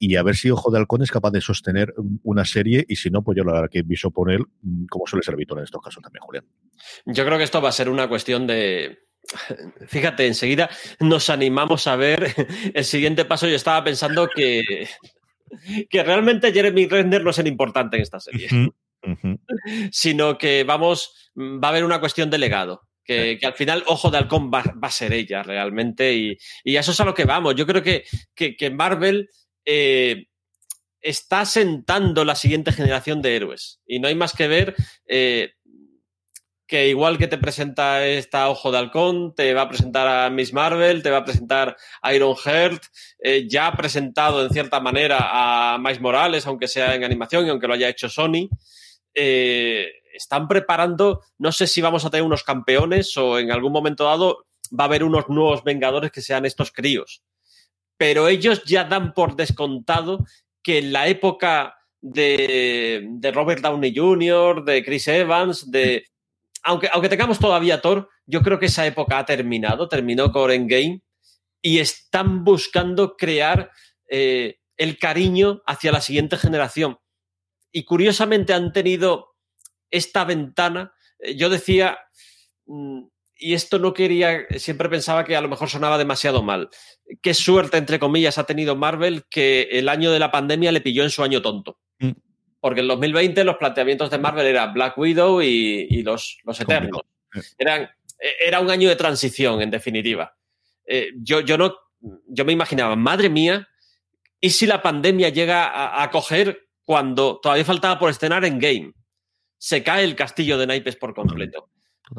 y 0.03 0.15
a 0.15 0.23
ver 0.23 0.35
si 0.35 0.49
Ojo 0.49 0.71
de 0.71 0.79
Halcón 0.79 1.03
es 1.03 1.11
capaz 1.11 1.29
de 1.29 1.41
sostener 1.41 1.93
una 2.23 2.43
serie 2.43 2.83
y 2.89 2.95
si 2.95 3.11
no, 3.11 3.23
pues 3.23 3.37
yo 3.37 3.43
la 3.43 3.67
que 3.67 3.83
Bishop 3.83 4.11
por 4.11 4.31
él, 4.31 4.43
como 4.89 5.05
suele 5.05 5.21
ser 5.21 5.35
habitual 5.35 5.59
en 5.59 5.65
estos 5.65 5.79
casos 5.79 6.01
también, 6.01 6.23
Julián. 6.23 6.45
Yo 7.05 7.23
creo 7.23 7.37
que 7.37 7.43
esto 7.43 7.61
va 7.61 7.69
a 7.69 7.71
ser 7.71 7.87
una 7.87 8.09
cuestión 8.09 8.47
de. 8.47 8.97
Fíjate, 9.87 10.25
enseguida 10.25 10.71
nos 10.99 11.29
animamos 11.29 11.85
a 11.85 11.95
ver 11.97 12.33
el 12.73 12.83
siguiente 12.83 13.25
paso. 13.25 13.47
Yo 13.47 13.55
estaba 13.55 13.83
pensando 13.83 14.27
que, 14.27 14.89
que 15.89 16.03
realmente 16.03 16.51
Jeremy 16.51 16.87
Renner 16.87 17.23
no 17.23 17.29
es 17.29 17.37
el 17.37 17.45
importante 17.45 17.97
en 17.97 18.01
esta 18.01 18.19
serie, 18.19 18.47
uh 18.51 19.07
-huh. 19.07 19.39
sino 19.91 20.39
que 20.39 20.63
vamos, 20.63 21.31
va 21.37 21.67
a 21.67 21.71
haber 21.71 21.83
una 21.83 21.99
cuestión 21.99 22.31
de 22.31 22.39
legado. 22.39 22.81
Que, 23.03 23.37
que, 23.39 23.45
al 23.45 23.53
final 23.53 23.83
Ojo 23.87 24.09
de 24.09 24.19
Halcón 24.19 24.51
va, 24.51 24.63
va, 24.63 24.87
a 24.87 24.91
ser 24.91 25.11
ella 25.11 25.43
realmente 25.43 26.13
y, 26.13 26.37
y, 26.63 26.77
a 26.77 26.79
eso 26.79 26.91
es 26.91 26.99
a 27.01 27.05
lo 27.05 27.15
que 27.15 27.25
vamos. 27.25 27.55
Yo 27.55 27.65
creo 27.65 27.83
que, 27.83 28.03
que, 28.35 28.55
que 28.55 28.69
Marvel 28.69 29.27
eh, 29.65 30.27
está 31.01 31.45
sentando 31.45 32.23
la 32.25 32.35
siguiente 32.35 32.71
generación 32.71 33.21
de 33.21 33.35
héroes. 33.35 33.81
Y 33.85 33.99
no 33.99 34.07
hay 34.07 34.15
más 34.15 34.33
que 34.33 34.47
ver 34.47 34.75
eh, 35.07 35.51
que 36.67 36.87
igual 36.87 37.17
que 37.17 37.27
te 37.27 37.37
presenta 37.37 38.05
esta 38.05 38.49
Ojo 38.49 38.71
de 38.71 38.77
Halcón, 38.77 39.35
te 39.35 39.53
va 39.53 39.63
a 39.63 39.69
presentar 39.69 40.07
a 40.07 40.29
Miss 40.29 40.53
Marvel, 40.53 41.03
te 41.03 41.11
va 41.11 41.17
a 41.17 41.25
presentar 41.25 41.75
a 42.01 42.13
Iron 42.13 42.35
Heart, 42.35 42.83
eh, 43.19 43.47
ya 43.49 43.67
ha 43.67 43.75
presentado 43.75 44.43
en 44.43 44.51
cierta 44.51 44.79
manera 44.79 45.73
a 45.73 45.77
Miles 45.79 45.99
Morales, 46.01 46.47
aunque 46.47 46.67
sea 46.67 46.95
en 46.95 47.03
animación 47.03 47.45
y 47.45 47.49
aunque 47.49 47.67
lo 47.67 47.73
haya 47.73 47.89
hecho 47.89 48.09
Sony. 48.09 48.49
Están 49.13 50.47
preparando, 50.47 51.21
no 51.37 51.51
sé 51.51 51.67
si 51.67 51.81
vamos 51.81 52.05
a 52.05 52.09
tener 52.09 52.23
unos 52.25 52.43
campeones 52.43 53.17
o 53.17 53.39
en 53.39 53.51
algún 53.51 53.71
momento 53.71 54.05
dado 54.05 54.45
va 54.77 54.85
a 54.85 54.87
haber 54.87 55.03
unos 55.03 55.27
nuevos 55.29 55.63
Vengadores 55.63 56.11
que 56.11 56.21
sean 56.21 56.45
estos 56.45 56.71
críos. 56.71 57.23
Pero 58.01 58.27
ellos 58.27 58.63
ya 58.63 58.83
dan 58.85 59.13
por 59.13 59.35
descontado 59.35 60.25
que 60.63 60.79
en 60.79 60.91
la 60.91 61.07
época 61.07 61.75
de, 62.01 63.07
de 63.07 63.31
Robert 63.31 63.61
Downey 63.61 63.95
Jr., 63.95 64.65
de 64.65 64.83
Chris 64.83 65.07
Evans, 65.07 65.69
de, 65.69 66.07
aunque, 66.63 66.89
aunque 66.91 67.09
tengamos 67.09 67.37
todavía 67.37 67.79
Thor, 67.79 68.09
yo 68.25 68.41
creo 68.41 68.57
que 68.57 68.65
esa 68.65 68.87
época 68.87 69.19
ha 69.19 69.25
terminado, 69.27 69.87
terminó 69.87 70.31
con 70.31 70.49
Endgame, 70.49 71.03
y 71.61 71.77
están 71.77 72.43
buscando 72.43 73.15
crear 73.15 73.69
eh, 74.09 74.57
el 74.77 74.97
cariño 74.97 75.61
hacia 75.67 75.91
la 75.91 76.01
siguiente 76.01 76.37
generación. 76.37 76.97
Y 77.71 77.83
curiosamente 77.83 78.53
han 78.53 78.73
tenido 78.73 79.35
esta 79.91 80.25
ventana. 80.25 80.91
Eh, 81.19 81.35
yo 81.35 81.51
decía, 81.51 81.99
mm, 82.65 83.03
y 83.41 83.53
esto 83.53 83.79
no 83.79 83.93
quería, 83.93 84.45
siempre 84.57 84.87
pensaba 84.87 85.25
que 85.25 85.35
a 85.35 85.41
lo 85.41 85.49
mejor 85.49 85.69
sonaba 85.69 85.97
demasiado 85.97 86.43
mal. 86.43 86.69
Qué 87.21 87.33
suerte, 87.33 87.77
entre 87.77 87.99
comillas, 87.99 88.37
ha 88.37 88.45
tenido 88.45 88.75
Marvel 88.75 89.23
que 89.29 89.63
el 89.71 89.89
año 89.89 90.11
de 90.11 90.19
la 90.19 90.31
pandemia 90.31 90.71
le 90.71 90.81
pilló 90.81 91.03
en 91.03 91.09
su 91.09 91.23
año 91.23 91.41
tonto. 91.41 91.79
Mm 91.99 92.11
porque 92.61 92.81
en 92.81 92.87
2020 92.87 93.43
los 93.43 93.57
planteamientos 93.57 94.09
de 94.11 94.19
Marvel 94.19 94.45
eran 94.45 94.73
Black 94.73 94.97
Widow 94.97 95.41
y, 95.41 96.03
los, 96.03 96.37
los 96.43 96.61
Eternos. 96.61 97.01
Eran, 97.57 97.89
era 98.39 98.59
un 98.59 98.69
año 98.69 98.87
de 98.87 98.95
transición, 98.95 99.61
en 99.61 99.71
definitiva. 99.71 100.37
Eh, 100.85 101.09
yo, 101.17 101.41
yo, 101.41 101.57
no, 101.57 101.75
yo 102.27 102.45
me 102.45 102.53
imaginaba, 102.53 102.95
madre 102.95 103.29
mía, 103.29 103.67
¿y 104.39 104.51
si 104.51 104.67
la 104.67 104.81
pandemia 104.81 105.29
llega 105.29 106.01
a, 106.01 106.09
coger 106.11 106.69
cuando 106.83 107.39
todavía 107.41 107.65
faltaba 107.65 107.97
por 107.97 108.11
estrenar 108.11 108.45
en 108.45 108.59
Game? 108.59 108.93
Se 109.57 109.81
cae 109.81 110.03
el 110.03 110.15
castillo 110.15 110.57
de 110.59 110.67
naipes 110.67 110.95
por 110.95 111.15
completo. 111.15 111.71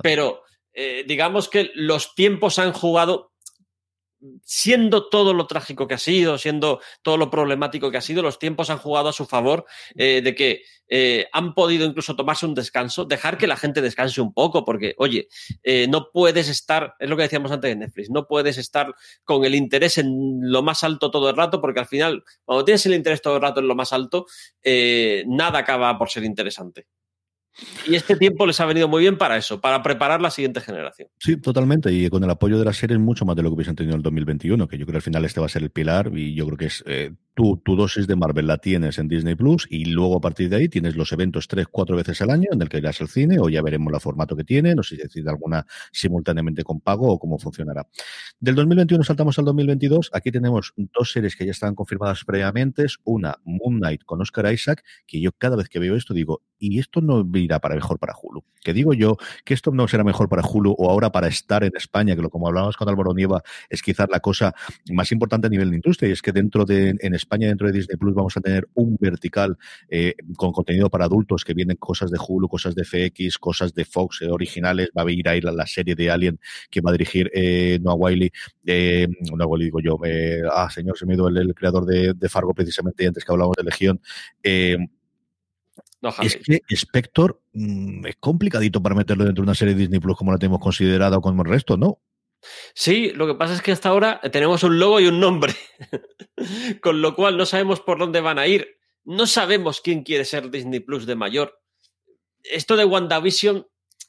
Pero 0.02 0.42
eh, 0.74 1.04
digamos 1.06 1.48
que 1.48 1.70
los 1.74 2.14
tiempos 2.14 2.58
han 2.58 2.72
jugado 2.72 3.32
siendo 4.44 5.08
todo 5.08 5.34
lo 5.34 5.48
trágico 5.48 5.88
que 5.88 5.94
ha 5.94 5.98
sido, 5.98 6.38
siendo 6.38 6.80
todo 7.02 7.16
lo 7.16 7.28
problemático 7.28 7.90
que 7.90 7.96
ha 7.96 8.02
sido, 8.02 8.22
los 8.22 8.38
tiempos 8.38 8.70
han 8.70 8.78
jugado 8.78 9.08
a 9.08 9.12
su 9.12 9.26
favor 9.26 9.66
eh, 9.96 10.20
de 10.22 10.36
que 10.36 10.62
eh, 10.86 11.26
han 11.32 11.54
podido 11.54 11.84
incluso 11.86 12.14
tomarse 12.14 12.46
un 12.46 12.54
descanso, 12.54 13.04
dejar 13.04 13.36
que 13.36 13.48
la 13.48 13.56
gente 13.56 13.80
descanse 13.80 14.20
un 14.20 14.32
poco, 14.32 14.64
porque, 14.64 14.94
oye, 14.98 15.26
no 15.88 16.10
puedes 16.12 16.48
estar, 16.48 16.94
es 17.00 17.10
lo 17.10 17.16
que 17.16 17.24
decíamos 17.24 17.50
antes 17.50 17.70
de 17.70 17.76
Netflix, 17.76 18.10
no 18.10 18.28
puedes 18.28 18.58
estar 18.58 18.94
con 19.24 19.44
el 19.44 19.56
interés 19.56 19.98
en 19.98 20.38
lo 20.42 20.62
más 20.62 20.84
alto 20.84 21.10
todo 21.10 21.28
el 21.28 21.36
rato, 21.36 21.60
porque 21.60 21.80
al 21.80 21.86
final, 21.86 22.22
cuando 22.44 22.64
tienes 22.64 22.86
el 22.86 22.94
interés 22.94 23.22
todo 23.22 23.36
el 23.36 23.42
rato 23.42 23.58
en 23.58 23.66
lo 23.66 23.74
más 23.74 23.92
alto, 23.92 24.26
nada 25.26 25.58
acaba 25.58 25.98
por 25.98 26.10
ser 26.10 26.22
interesante. 26.22 26.86
Y 27.86 27.94
este 27.94 28.16
tiempo 28.16 28.46
les 28.46 28.60
ha 28.60 28.66
venido 28.66 28.88
muy 28.88 29.02
bien 29.02 29.18
para 29.18 29.36
eso, 29.36 29.60
para 29.60 29.82
preparar 29.82 30.20
la 30.20 30.30
siguiente 30.30 30.60
generación. 30.60 31.08
Sí, 31.18 31.36
totalmente. 31.36 31.92
Y 31.92 32.08
con 32.08 32.24
el 32.24 32.30
apoyo 32.30 32.58
de 32.58 32.64
la 32.64 32.72
serie 32.72 32.98
mucho 32.98 33.24
más 33.24 33.36
de 33.36 33.42
lo 33.42 33.50
que 33.50 33.54
hubiesen 33.54 33.76
tenido 33.76 33.94
en 33.94 33.98
el 33.98 34.02
2021, 34.02 34.68
que 34.68 34.78
yo 34.78 34.86
creo 34.86 34.92
que 34.92 34.98
al 34.98 35.02
final 35.02 35.24
este 35.24 35.40
va 35.40 35.46
a 35.46 35.50
ser 35.50 35.62
el 35.62 35.70
pilar 35.70 36.10
y 36.14 36.34
yo 36.34 36.46
creo 36.46 36.56
que 36.56 36.66
es 36.66 36.82
eh, 36.86 37.12
tu, 37.34 37.58
tu 37.58 37.76
dosis 37.76 38.06
de 38.06 38.16
Marvel 38.16 38.46
la 38.46 38.58
tienes 38.58 38.98
en 38.98 39.08
Disney 39.08 39.34
Plus 39.34 39.66
y 39.70 39.86
luego 39.86 40.16
a 40.16 40.20
partir 40.20 40.48
de 40.48 40.56
ahí 40.56 40.68
tienes 40.68 40.96
los 40.96 41.12
eventos 41.12 41.48
tres, 41.48 41.66
cuatro 41.70 41.96
veces 41.96 42.20
al 42.22 42.30
año 42.30 42.48
en 42.52 42.60
el 42.60 42.68
que 42.68 42.78
irás 42.78 43.00
al 43.00 43.08
cine 43.08 43.38
o 43.38 43.48
ya 43.48 43.62
veremos 43.62 43.92
el 43.92 44.00
formato 44.00 44.36
que 44.36 44.44
tiene, 44.44 44.74
no 44.74 44.82
sé 44.82 44.96
si 44.96 45.02
decide 45.02 45.30
alguna 45.30 45.66
simultáneamente 45.92 46.62
con 46.62 46.80
pago 46.80 47.10
o 47.10 47.18
cómo 47.18 47.38
funcionará. 47.38 47.88
Del 48.40 48.54
2021 48.54 49.04
saltamos 49.04 49.38
al 49.38 49.44
2022. 49.46 50.10
Aquí 50.12 50.30
tenemos 50.30 50.72
dos 50.76 51.12
series 51.12 51.36
que 51.36 51.44
ya 51.44 51.52
estaban 51.52 51.74
confirmadas 51.74 52.24
previamente. 52.24 52.86
Una, 53.04 53.36
Moon 53.44 53.78
Knight 53.78 54.02
con 54.04 54.20
Oscar 54.20 54.52
Isaac, 54.52 54.82
que 55.06 55.20
yo 55.20 55.30
cada 55.32 55.56
vez 55.56 55.68
que 55.68 55.78
veo 55.78 55.96
esto 55.96 56.14
digo, 56.14 56.42
y 56.58 56.78
esto 56.78 57.00
no 57.00 57.24
irá 57.42 57.60
para 57.60 57.74
mejor 57.74 57.98
para 57.98 58.14
Hulu. 58.20 58.44
Que 58.62 58.72
digo 58.72 58.94
yo 58.94 59.16
que 59.44 59.54
esto 59.54 59.70
no 59.70 59.88
será 59.88 60.04
mejor 60.04 60.28
para 60.28 60.42
Hulu 60.46 60.74
o 60.78 60.90
ahora 60.90 61.12
para 61.12 61.28
estar 61.28 61.64
en 61.64 61.72
España, 61.76 62.16
que 62.16 62.22
lo 62.22 62.30
como 62.30 62.48
hablábamos 62.48 62.76
con 62.76 62.88
Álvaro 62.88 63.14
Nieva, 63.14 63.42
es 63.68 63.82
quizás 63.82 64.08
la 64.10 64.20
cosa 64.20 64.54
más 64.90 65.12
importante 65.12 65.46
a 65.46 65.50
nivel 65.50 65.70
de 65.70 65.76
industria, 65.76 66.08
y 66.08 66.12
es 66.12 66.22
que 66.22 66.32
dentro 66.32 66.64
de 66.64 66.94
en 66.98 67.14
España, 67.14 67.48
dentro 67.48 67.66
de 67.66 67.72
Disney 67.72 67.96
Plus, 67.96 68.14
vamos 68.14 68.36
a 68.36 68.40
tener 68.40 68.68
un 68.74 68.96
vertical 69.00 69.56
eh, 69.88 70.14
con 70.36 70.52
contenido 70.52 70.90
para 70.90 71.04
adultos 71.04 71.44
que 71.44 71.54
vienen 71.54 71.76
cosas 71.76 72.10
de 72.10 72.18
Hulu, 72.18 72.48
cosas 72.48 72.74
de 72.74 72.84
FX, 72.84 73.38
cosas 73.38 73.74
de 73.74 73.84
Fox 73.84 74.22
eh, 74.22 74.30
originales. 74.30 74.90
Va 74.96 75.02
a 75.02 75.10
ir 75.10 75.28
ahí 75.28 75.40
la, 75.40 75.52
la, 75.52 75.66
serie 75.66 75.94
de 75.94 76.10
Alien 76.10 76.38
que 76.70 76.80
va 76.80 76.90
a 76.90 76.92
dirigir 76.92 77.30
eh, 77.34 77.78
Noah 77.82 77.94
Wiley. 77.94 78.30
Eh, 78.66 79.08
Noah 79.32 79.46
Wiley, 79.46 79.66
digo 79.66 79.80
yo. 79.80 79.98
Eh, 80.04 80.42
ah, 80.50 80.68
señor, 80.70 80.98
se 80.98 81.06
me 81.06 81.14
el, 81.14 81.54
creador 81.54 81.84
de, 81.84 82.14
de, 82.14 82.28
Fargo 82.28 82.54
precisamente 82.54 83.06
antes 83.06 83.24
que 83.24 83.32
hablábamos 83.32 83.56
de 83.56 83.64
Legión. 83.64 84.00
No, 86.02 86.12
es 86.20 86.36
que 86.36 86.60
Spector 86.70 87.40
mmm, 87.52 88.04
es 88.06 88.16
complicadito 88.18 88.82
para 88.82 88.96
meterlo 88.96 89.24
dentro 89.24 89.42
de 89.42 89.46
una 89.46 89.54
serie 89.54 89.74
de 89.74 89.80
Disney 89.82 90.00
Plus 90.00 90.16
como 90.16 90.32
la 90.32 90.38
tenemos 90.38 90.58
considerada 90.58 91.16
o 91.16 91.20
como 91.20 91.42
el 91.42 91.48
resto, 91.48 91.76
¿no? 91.76 92.00
Sí, 92.74 93.12
lo 93.14 93.28
que 93.28 93.34
pasa 93.34 93.54
es 93.54 93.62
que 93.62 93.70
hasta 93.70 93.88
ahora 93.88 94.20
tenemos 94.32 94.64
un 94.64 94.80
logo 94.80 94.98
y 94.98 95.06
un 95.06 95.20
nombre, 95.20 95.54
con 96.82 97.00
lo 97.00 97.14
cual 97.14 97.36
no 97.36 97.46
sabemos 97.46 97.80
por 97.80 97.98
dónde 98.00 98.20
van 98.20 98.40
a 98.40 98.48
ir. 98.48 98.66
No 99.04 99.28
sabemos 99.28 99.80
quién 99.80 100.02
quiere 100.02 100.24
ser 100.24 100.50
Disney 100.50 100.80
Plus 100.80 101.06
de 101.06 101.14
mayor. 101.14 101.60
Esto 102.42 102.76
de 102.76 102.84
WandaVision 102.84 103.64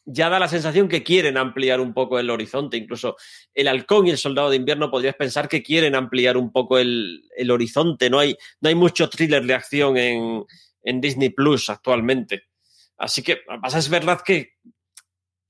ya 0.06 0.30
da 0.30 0.39
la 0.39 0.48
sensación 0.48 0.89
que 0.89 1.04
quieren 1.04 1.38
ampliar 1.38 1.80
un 1.80 1.94
poco 1.94 2.18
el 2.18 2.32
horizonte. 2.32 2.78
Incluso 2.78 3.18
el 3.54 3.68
halcón 3.68 4.08
y 4.08 4.10
el 4.10 4.18
soldado 4.18 4.50
de 4.50 4.56
invierno 4.56 4.89
podrías 4.89 5.16
pensar 5.16 5.48
que 5.48 5.62
quieren 5.62 5.94
ampliar 5.94 6.38
un 6.38 6.52
poco 6.52 6.80
el, 6.80 7.24
el 7.38 7.52
horizonte. 7.52 8.10
No 8.10 8.18
hay, 8.18 8.36
no 8.62 8.70
hay 8.70 8.76
mucho 8.76 9.10
thriller 9.10 9.46
de 9.46 9.54
acción 9.54 9.98
en, 9.98 10.44
en 10.84 11.02
Disney 11.02 11.30
Plus 11.30 11.70
actualmente. 11.70 12.44
Así 12.98 13.24
que 13.24 13.40
pasa 13.62 13.80
es 13.80 13.90
verdad 13.90 14.22
que, 14.26 14.54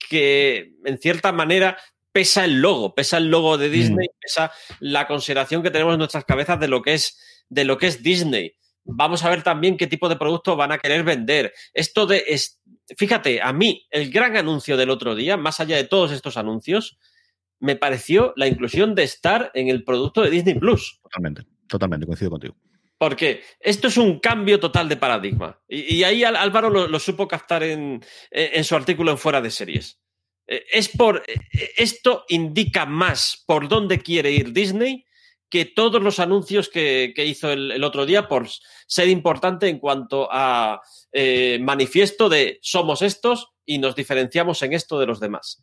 que 0.10 0.76
en 0.86 0.98
cierta 1.00 1.32
manera 1.32 1.78
pesa 2.12 2.46
el 2.46 2.62
logo, 2.62 2.96
pesa 2.96 3.18
el 3.18 3.30
logo 3.30 3.58
de 3.58 3.70
Disney, 3.70 4.08
mm. 4.08 4.20
pesa 4.22 4.52
la 4.80 5.08
consideración 5.08 5.64
que 5.64 5.72
tenemos 5.72 5.94
en 5.94 6.00
nuestras 6.00 6.26
cabezas 6.26 6.60
de 6.60 6.68
lo 6.68 6.82
que 6.82 6.94
es, 6.94 7.46
de 7.50 7.66
lo 7.66 7.78
que 7.78 7.88
es 7.88 8.02
Disney. 8.02 8.56
Vamos 8.86 9.24
a 9.24 9.30
ver 9.30 9.44
también 9.44 9.78
qué 9.78 9.88
tipo 9.88 10.10
de 10.10 10.16
productos 10.16 10.56
van 10.58 10.72
a 10.72 10.78
querer 10.78 11.04
vender. 11.04 11.54
Esto 11.74 12.06
de, 12.06 12.24
es, 12.28 12.62
fíjate, 12.98 13.42
a 13.42 13.52
mí 13.52 13.88
el 13.90 14.12
gran 14.12 14.38
anuncio 14.38 14.78
del 14.78 14.90
otro 14.90 15.16
día, 15.16 15.38
más 15.38 15.60
allá 15.60 15.78
de 15.78 15.86
todos 15.86 16.12
estos 16.12 16.38
anuncios, 16.38 16.98
me 17.60 17.76
pareció 17.76 18.34
la 18.36 18.48
inclusión 18.48 18.94
de 18.94 19.04
estar 19.04 19.50
en 19.54 19.70
el 19.70 19.84
producto 19.84 20.22
de 20.22 20.30
Disney 20.30 20.56
Plus. 20.56 21.00
Totalmente, 21.02 21.44
totalmente, 21.68 22.06
coincido 22.06 22.32
contigo. 22.32 22.56
Porque 23.04 23.44
esto 23.60 23.90
es 23.90 23.98
un 23.98 24.20
cambio 24.20 24.60
total 24.60 24.88
de 24.88 24.96
paradigma. 24.98 25.62
Y, 25.68 26.04
ahí 26.04 26.24
Álvaro 26.24 26.70
lo, 26.70 26.88
lo, 26.88 27.00
supo 27.00 27.28
captar 27.28 27.62
en, 27.64 28.02
en 28.32 28.64
su 28.64 28.76
artículo 28.76 29.12
en 29.12 29.18
Fuera 29.18 29.42
de 29.42 29.52
Series. 29.52 30.00
Eh, 30.48 30.66
es 30.72 30.90
por 30.90 31.24
eh, 31.28 31.40
esto 31.78 32.26
indica 32.30 32.86
más 32.86 33.44
por 33.46 33.68
dónde 33.68 34.00
quiere 34.00 34.32
ir 34.32 34.52
Disney 34.52 35.06
que 35.50 35.66
todos 35.66 36.02
los 36.02 36.20
anuncios 36.20 36.68
que, 36.68 37.14
que 37.16 37.26
hizo 37.26 37.52
el, 37.52 37.72
el, 37.72 37.84
otro 37.84 38.06
día 38.06 38.28
por 38.28 38.48
ser 38.88 39.08
importante 39.08 39.68
en 39.68 39.80
cuanto 39.80 40.28
a 40.32 40.82
eh, 41.12 41.60
manifiesto 41.62 42.28
de 42.28 42.58
somos 42.62 43.02
estos 43.04 43.52
y 43.66 43.78
nos 43.78 43.96
diferenciamos 43.96 44.62
en 44.64 44.74
esto 44.74 45.00
de 45.00 45.06
los 45.06 45.20
demás. 45.20 45.62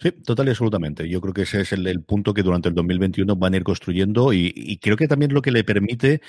Sí, 0.00 0.12
total 0.12 0.46
y 0.46 0.50
absolutamente. 0.50 1.08
Yo 1.08 1.20
creo 1.20 1.34
que 1.34 1.42
ese 1.42 1.60
es 1.60 1.72
el, 1.72 2.02
punto 2.02 2.34
que 2.34 2.42
durante 2.42 2.68
el 2.68 2.74
2021 2.74 3.36
van 3.36 3.54
a 3.54 3.56
ir 3.56 3.64
construyendo 3.64 4.32
y, 4.32 4.78
creo 4.80 4.96
que 4.96 5.08
también 5.08 5.32
lo 5.32 5.42
que 5.42 5.50
le 5.50 5.64
permite 5.64 6.20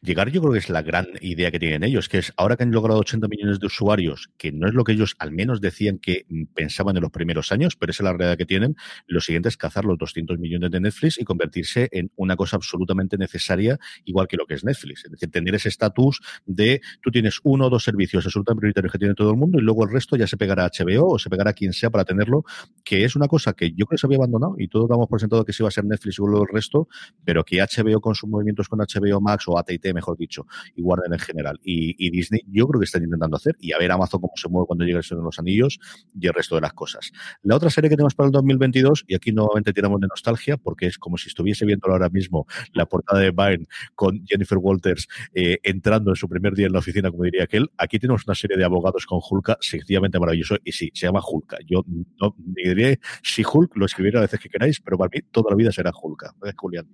llegar, 0.00 0.30
yo 0.30 0.40
creo 0.40 0.52
que 0.52 0.58
es 0.58 0.70
la 0.70 0.82
gran 0.82 1.06
idea 1.20 1.50
que 1.50 1.58
tienen 1.58 1.84
ellos, 1.84 2.08
que 2.08 2.18
es 2.18 2.32
ahora 2.36 2.56
que 2.56 2.62
han 2.62 2.70
logrado 2.70 3.00
80 3.00 3.28
millones 3.28 3.60
de 3.60 3.66
usuarios, 3.66 4.30
que 4.38 4.52
no 4.52 4.68
es 4.68 4.74
lo 4.74 4.84
que 4.84 4.92
ellos 4.92 5.16
al 5.18 5.32
menos 5.32 5.60
decían 5.60 5.98
que 5.98 6.26
pensaban 6.54 6.96
en 6.96 7.02
los 7.02 7.10
primeros 7.10 7.52
años, 7.52 7.76
pero 7.76 7.90
esa 7.90 8.02
es 8.02 8.04
la 8.04 8.12
realidad 8.12 8.38
que 8.38 8.46
tienen, 8.46 8.76
lo 9.06 9.20
siguiente 9.20 9.48
es 9.48 9.56
cazar 9.56 9.84
los 9.84 9.98
200 9.98 10.38
millones 10.38 10.70
de 10.70 10.80
Netflix 10.80 11.18
y 11.18 11.24
convertirse 11.24 11.88
en 11.92 12.10
una 12.16 12.36
cosa 12.36 12.56
absolutamente 12.56 13.18
necesaria, 13.18 13.78
igual 14.04 14.28
que 14.28 14.36
lo 14.36 14.46
que 14.46 14.54
es 14.54 14.64
Netflix. 14.64 15.04
Es 15.04 15.10
decir, 15.10 15.30
tener 15.30 15.54
ese 15.54 15.68
estatus 15.68 16.20
de 16.46 16.80
tú 17.02 17.10
tienes 17.10 17.40
uno 17.42 17.66
o 17.66 17.70
dos 17.70 17.84
servicios 17.84 18.24
absolutamente 18.24 18.60
prioritarios 18.60 18.92
que 18.92 18.98
tiene 18.98 19.14
todo 19.14 19.30
el 19.30 19.36
mundo 19.36 19.58
y 19.58 19.62
luego 19.62 19.84
el 19.84 19.90
resto 19.90 20.16
ya 20.16 20.26
se 20.26 20.36
pegará 20.36 20.64
a 20.64 20.70
HBO 20.70 21.12
o 21.12 21.18
se 21.18 21.30
pegará 21.30 21.50
a 21.50 21.52
quien 21.52 21.72
sea 21.72 21.90
para 21.90 22.04
tenerlo 22.04 22.44
que 22.86 23.04
es 23.04 23.16
una 23.16 23.26
cosa 23.26 23.52
que 23.52 23.70
yo 23.72 23.84
creo 23.84 23.96
que 23.96 23.98
se 23.98 24.06
había 24.06 24.18
abandonado 24.18 24.54
y 24.58 24.68
todos 24.68 24.88
damos 24.88 25.08
por 25.08 25.20
sentado 25.20 25.44
que 25.44 25.52
se 25.52 25.64
iba 25.64 25.68
a 25.68 25.72
ser 25.72 25.84
Netflix 25.84 26.18
y 26.20 26.22
luego 26.22 26.44
el 26.44 26.48
resto, 26.52 26.88
pero 27.24 27.44
que 27.44 27.56
HBO 27.56 28.00
con 28.00 28.14
sus 28.14 28.30
movimientos 28.30 28.68
con 28.68 28.78
HBO 28.78 29.20
Max 29.20 29.44
o 29.48 29.58
AT&T, 29.58 29.92
mejor 29.92 30.16
dicho, 30.16 30.46
y 30.76 30.82
Warner 30.82 31.12
en 31.12 31.18
general 31.18 31.58
y, 31.64 32.10
Disney, 32.10 32.42
yo 32.46 32.68
creo 32.68 32.78
que 32.78 32.84
están 32.84 33.02
intentando 33.02 33.36
hacer 33.36 33.56
y 33.58 33.72
a 33.72 33.78
ver 33.78 33.90
Amazon 33.90 34.20
cómo 34.20 34.34
se 34.36 34.48
mueve 34.48 34.66
cuando 34.68 34.84
llegue 34.84 34.98
el 34.98 35.02
Señor 35.02 35.22
de 35.22 35.24
los 35.24 35.38
Anillos 35.40 35.80
y 36.14 36.28
el 36.28 36.32
resto 36.32 36.54
de 36.54 36.60
las 36.60 36.74
cosas. 36.74 37.10
La 37.42 37.56
otra 37.56 37.70
serie 37.70 37.90
que 37.90 37.96
tenemos 37.96 38.14
para 38.14 38.28
el 38.28 38.32
2022, 38.32 39.04
y 39.08 39.16
aquí 39.16 39.32
nuevamente 39.32 39.72
tiramos 39.72 40.00
de 40.00 40.06
nostalgia, 40.06 40.56
porque 40.56 40.86
es 40.86 40.96
como 40.96 41.16
si 41.18 41.28
estuviese 41.28 41.66
viendo 41.66 41.90
ahora 41.90 42.08
mismo 42.08 42.46
la 42.72 42.86
portada 42.86 43.20
de 43.20 43.32
Vine 43.32 43.66
con 43.96 44.24
Jennifer 44.26 44.58
Walters 44.58 45.08
eh, 45.34 45.58
entrando 45.64 46.12
en 46.12 46.16
su 46.16 46.28
primer 46.28 46.54
día 46.54 46.66
en 46.66 46.72
la 46.72 46.78
oficina, 46.78 47.10
como 47.10 47.24
diría 47.24 47.42
aquel. 47.42 47.68
Aquí 47.78 47.98
tenemos 47.98 48.22
una 48.28 48.36
serie 48.36 48.56
de 48.56 48.64
abogados 48.64 49.06
con 49.06 49.18
Hulka, 49.28 49.58
sencillamente 49.60 50.20
maravilloso, 50.20 50.56
y 50.64 50.70
sí, 50.70 50.92
se 50.94 51.06
llama 51.06 51.20
Hulka. 51.26 51.58
Yo 51.66 51.84
no 52.20 52.36
diría 52.38 52.75
si 53.22 53.42
Hulk 53.44 53.76
lo 53.76 53.86
escribiera 53.86 54.18
a 54.20 54.22
veces 54.22 54.40
que 54.40 54.48
queráis, 54.48 54.80
pero 54.80 54.98
para 54.98 55.10
mí 55.12 55.20
toda 55.30 55.50
la 55.50 55.56
vida 55.56 55.72
será 55.72 55.90
Hulka. 55.90 56.34
¿eh, 56.44 56.52
Julián? 56.56 56.86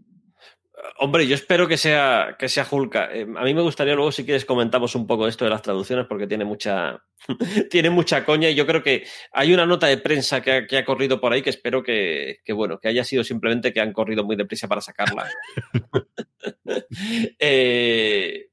Hombre, 0.99 1.27
yo 1.27 1.35
espero 1.35 1.69
que 1.69 1.77
sea, 1.77 2.37
que 2.39 2.49
sea 2.49 2.67
Hulka. 2.69 3.15
Eh, 3.15 3.27
a 3.37 3.45
mí 3.45 3.55
me 3.55 3.63
gustaría 3.63 3.95
luego, 3.95 4.11
si 4.11 4.25
quieres, 4.25 4.45
comentamos 4.45 4.95
un 4.95 5.07
poco 5.07 5.29
esto 5.29 5.45
de 5.45 5.51
las 5.51 5.63
traducciones, 5.63 6.07
porque 6.07 6.27
tiene 6.27 6.45
mucha, 6.45 7.03
tiene 7.71 7.91
mucha 7.91 8.25
coña 8.25 8.49
y 8.51 8.55
yo 8.55 8.67
creo 8.67 8.83
que 8.83 9.05
hay 9.33 9.55
una 9.55 9.67
nota 9.67 9.87
de 9.87 9.99
prensa 9.99 10.41
que 10.41 10.53
ha, 10.53 10.67
que 10.67 10.79
ha 10.79 10.85
corrido 10.85 11.21
por 11.21 11.33
ahí 11.33 11.43
que 11.43 11.51
espero 11.51 11.83
que, 11.83 12.39
que, 12.45 12.53
bueno, 12.53 12.79
que 12.79 12.89
haya 12.89 13.05
sido 13.05 13.23
simplemente 13.23 13.73
que 13.73 13.81
han 13.81 13.93
corrido 13.93 14.25
muy 14.25 14.37
deprisa 14.37 14.69
para 14.69 14.81
sacarla. 14.81 15.29
eh, 17.39 18.49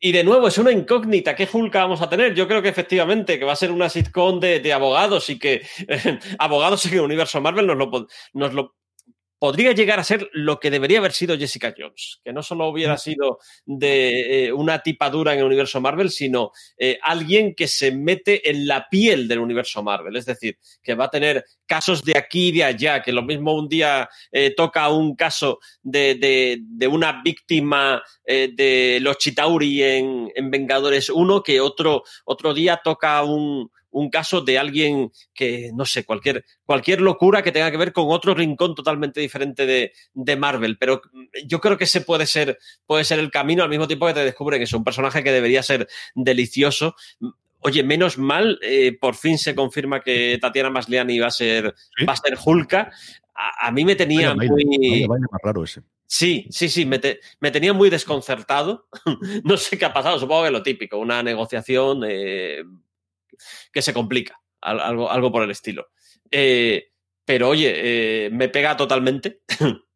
y 0.00 0.12
de 0.12 0.22
nuevo, 0.22 0.46
es 0.46 0.58
una 0.58 0.70
incógnita. 0.70 1.34
¿Qué 1.34 1.48
Hulka 1.52 1.80
vamos 1.80 2.00
a 2.02 2.08
tener? 2.08 2.34
Yo 2.34 2.46
creo 2.46 2.62
que 2.62 2.68
efectivamente 2.68 3.38
que 3.38 3.44
va 3.44 3.52
a 3.52 3.56
ser 3.56 3.72
una 3.72 3.88
sitcom 3.88 4.38
de, 4.38 4.60
de 4.60 4.72
abogados 4.72 5.28
y 5.28 5.38
que 5.38 5.62
eh, 5.88 6.18
abogados 6.38 6.86
en 6.86 6.94
el 6.94 7.00
universo 7.00 7.40
Marvel 7.40 7.66
nos 7.66 7.76
lo, 7.76 8.06
nos 8.32 8.54
lo 8.54 8.77
podría 9.38 9.72
llegar 9.72 10.00
a 10.00 10.04
ser 10.04 10.28
lo 10.32 10.58
que 10.58 10.70
debería 10.70 10.98
haber 10.98 11.12
sido 11.12 11.38
Jessica 11.38 11.74
Jones, 11.76 12.20
que 12.24 12.32
no 12.32 12.42
solo 12.42 12.68
hubiera 12.68 12.96
sido 12.98 13.38
de 13.64 14.46
eh, 14.46 14.52
una 14.52 14.80
tipadura 14.80 15.32
en 15.32 15.40
el 15.40 15.44
universo 15.44 15.80
Marvel, 15.80 16.10
sino 16.10 16.52
eh, 16.76 16.98
alguien 17.02 17.54
que 17.54 17.68
se 17.68 17.92
mete 17.92 18.50
en 18.50 18.66
la 18.66 18.88
piel 18.88 19.28
del 19.28 19.38
universo 19.38 19.82
Marvel, 19.82 20.16
es 20.16 20.26
decir, 20.26 20.58
que 20.82 20.94
va 20.94 21.04
a 21.04 21.10
tener 21.10 21.44
casos 21.66 22.02
de 22.02 22.16
aquí 22.16 22.48
y 22.48 22.52
de 22.52 22.64
allá, 22.64 23.02
que 23.02 23.12
lo 23.12 23.22
mismo 23.22 23.54
un 23.54 23.68
día 23.68 24.08
eh, 24.32 24.54
toca 24.56 24.88
un 24.88 25.14
caso 25.14 25.60
de, 25.82 26.16
de, 26.16 26.58
de 26.60 26.86
una 26.86 27.22
víctima 27.22 28.02
de 28.26 28.98
los 29.00 29.16
Chitauri 29.16 29.82
en, 29.82 30.30
en, 30.34 30.50
Vengadores 30.50 31.08
1, 31.08 31.42
que 31.42 31.60
otro, 31.60 32.02
otro 32.26 32.52
día 32.52 32.80
toca 32.84 33.22
un, 33.22 33.70
un 33.98 34.10
caso 34.10 34.40
de 34.40 34.58
alguien 34.58 35.10
que, 35.34 35.70
no 35.74 35.84
sé, 35.84 36.04
cualquier, 36.04 36.44
cualquier 36.64 37.00
locura 37.00 37.42
que 37.42 37.52
tenga 37.52 37.70
que 37.70 37.76
ver 37.76 37.92
con 37.92 38.06
otro 38.08 38.34
rincón 38.34 38.74
totalmente 38.74 39.20
diferente 39.20 39.66
de, 39.66 39.92
de, 40.14 40.36
Marvel. 40.36 40.78
Pero 40.78 41.02
yo 41.46 41.60
creo 41.60 41.76
que 41.76 41.84
ese 41.84 42.00
puede 42.00 42.26
ser, 42.26 42.58
puede 42.86 43.04
ser 43.04 43.18
el 43.18 43.30
camino 43.30 43.62
al 43.62 43.70
mismo 43.70 43.86
tiempo 43.86 44.06
que 44.06 44.14
te 44.14 44.24
descubren 44.24 44.58
que 44.58 44.64
es 44.64 44.72
un 44.72 44.84
personaje 44.84 45.22
que 45.22 45.32
debería 45.32 45.62
ser 45.62 45.88
delicioso. 46.14 46.94
Oye, 47.60 47.82
menos 47.82 48.18
mal, 48.18 48.58
eh, 48.62 48.96
por 48.98 49.14
fin 49.14 49.36
se 49.36 49.54
confirma 49.54 50.00
que 50.00 50.38
Tatiana 50.40 50.70
Masliani 50.70 51.18
va 51.18 51.26
a 51.26 51.32
ser, 51.32 51.74
¿Sí? 51.96 52.04
va 52.04 52.12
a 52.12 52.16
ser 52.16 52.38
Hulka. 52.42 52.90
A, 53.34 53.68
a, 53.68 53.70
mí 53.72 53.84
me 53.84 53.96
tenía 53.96 54.34
vaya, 54.34 54.50
muy. 54.50 54.64
Vaya, 54.64 55.06
vaya 55.08 55.26
más 55.30 55.40
raro 55.42 55.64
ese. 55.64 55.82
Sí, 56.10 56.46
sí, 56.50 56.70
sí, 56.70 56.86
me, 56.86 56.98
te, 56.98 57.20
me, 57.38 57.50
tenía 57.50 57.74
muy 57.74 57.90
desconcertado. 57.90 58.88
no 59.44 59.58
sé 59.58 59.76
qué 59.76 59.84
ha 59.84 59.92
pasado, 59.92 60.18
supongo 60.18 60.44
que 60.44 60.50
lo 60.50 60.62
típico, 60.62 60.96
una 60.96 61.22
negociación 61.22 62.02
eh, 62.08 62.64
que 63.72 63.82
se 63.82 63.92
complica, 63.92 64.40
algo, 64.60 65.10
algo 65.10 65.32
por 65.32 65.42
el 65.42 65.50
estilo. 65.50 65.88
Eh, 66.30 66.88
pero 67.24 67.50
oye, 67.50 67.72
eh, 67.76 68.30
me 68.30 68.48
pega 68.48 68.76
totalmente. 68.76 69.42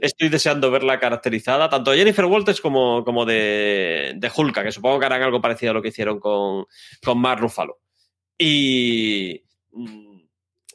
Estoy 0.00 0.28
deseando 0.28 0.70
verla 0.70 1.00
caracterizada, 1.00 1.68
tanto 1.68 1.90
de 1.90 1.98
Jennifer 1.98 2.24
Walters 2.24 2.60
como, 2.60 3.04
como 3.04 3.24
de, 3.24 4.14
de, 4.16 4.30
Hulka, 4.34 4.62
que 4.62 4.72
supongo 4.72 5.00
que 5.00 5.06
harán 5.06 5.22
algo 5.22 5.40
parecido 5.40 5.72
a 5.72 5.74
lo 5.74 5.82
que 5.82 5.88
hicieron 5.88 6.20
con, 6.20 6.66
con 7.04 7.18
Mark 7.18 7.40
Ruffalo. 7.40 7.78
Y 8.38 9.44
mm, 9.72 10.18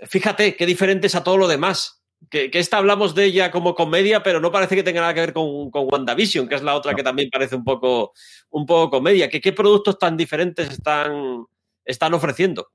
fíjate 0.08 0.56
qué 0.56 0.66
diferente 0.66 1.08
es 1.08 1.16
a 1.16 1.24
todo 1.24 1.38
lo 1.38 1.48
demás. 1.48 2.04
Que, 2.30 2.52
que, 2.52 2.60
esta 2.60 2.78
hablamos 2.78 3.16
de 3.16 3.26
ella 3.26 3.50
como 3.50 3.76
comedia, 3.76 4.24
pero 4.24 4.40
no 4.40 4.52
parece 4.52 4.76
que 4.76 4.84
tenga 4.84 5.02
nada 5.02 5.14
que 5.14 5.22
ver 5.22 5.34
con, 5.34 5.72
con 5.72 5.88
WandaVision, 5.92 6.48
que 6.48 6.56
es 6.56 6.62
la 6.62 6.76
otra 6.76 6.92
no. 6.92 6.98
que 6.98 7.04
también 7.04 7.30
parece 7.30 7.56
un 7.56 7.64
poco, 7.64 8.14
un 8.50 8.66
poco 8.66 8.90
comedia. 8.92 9.30
¿Qué, 9.30 9.42
¿Qué 9.42 9.54
productos 9.54 9.98
tan 9.98 10.16
diferentes 10.16 10.70
están, 10.70 11.46
están 11.92 12.14
ofreciendo? 12.14 12.70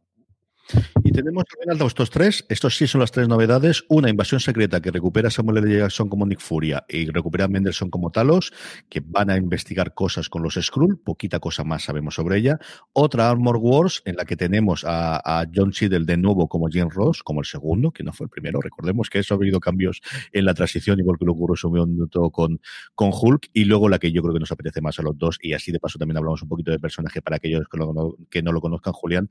Y 1.04 1.12
tenemos 1.12 1.44
estos 1.86 2.10
tres. 2.10 2.44
Estos 2.48 2.76
sí 2.76 2.86
son 2.86 3.00
las 3.00 3.12
tres 3.12 3.28
novedades. 3.28 3.84
Una 3.88 4.08
invasión 4.08 4.40
secreta 4.40 4.80
que 4.80 4.90
recupera 4.90 5.28
a 5.28 5.30
Samuel 5.30 5.58
L. 5.58 5.78
Jackson 5.78 6.08
como 6.08 6.26
Nick 6.26 6.40
Furia 6.40 6.84
y 6.88 7.06
recupera 7.06 7.44
a 7.44 7.48
Mendelssohn 7.48 7.90
como 7.90 8.10
Talos, 8.10 8.52
que 8.88 9.02
van 9.04 9.30
a 9.30 9.36
investigar 9.36 9.94
cosas 9.94 10.28
con 10.28 10.42
los 10.42 10.54
Skrull. 10.54 10.98
Poquita 10.98 11.38
cosa 11.38 11.64
más 11.64 11.84
sabemos 11.84 12.14
sobre 12.14 12.38
ella. 12.38 12.58
Otra 12.92 13.30
Armor 13.30 13.58
Wars 13.58 14.02
en 14.04 14.16
la 14.16 14.24
que 14.24 14.36
tenemos 14.36 14.84
a, 14.86 15.44
John 15.54 15.70
Cheadle 15.70 16.04
de 16.04 16.16
nuevo 16.16 16.48
como 16.48 16.68
Jim 16.68 16.88
Ross, 16.88 17.22
como 17.22 17.40
el 17.40 17.46
segundo, 17.46 17.90
que 17.92 18.02
no 18.02 18.12
fue 18.12 18.24
el 18.24 18.30
primero. 18.30 18.60
Recordemos 18.60 19.10
que 19.10 19.18
eso 19.18 19.34
ha 19.34 19.36
habido 19.36 19.60
cambios 19.60 20.00
en 20.32 20.44
la 20.44 20.54
transición, 20.54 20.98
igual 20.98 21.18
que 21.18 21.24
lo 21.24 21.32
ocurrió 21.32 21.86
minuto 21.86 22.30
con, 22.30 22.60
con 22.94 23.10
Hulk. 23.12 23.50
Y 23.52 23.64
luego 23.64 23.88
la 23.88 23.98
que 23.98 24.12
yo 24.12 24.22
creo 24.22 24.34
que 24.34 24.40
nos 24.40 24.50
apetece 24.50 24.80
más 24.80 24.98
a 24.98 25.02
los 25.02 25.16
dos. 25.16 25.38
Y 25.40 25.52
así 25.52 25.72
de 25.72 25.78
paso 25.78 25.98
también 25.98 26.16
hablamos 26.16 26.42
un 26.42 26.48
poquito 26.48 26.70
de 26.70 26.78
personaje 26.78 27.22
para 27.22 27.36
aquellos 27.36 27.66
que, 27.70 27.78
lo, 27.78 28.16
que 28.30 28.42
no 28.42 28.52
lo 28.52 28.60
conozcan, 28.60 28.92
Julián. 28.92 29.28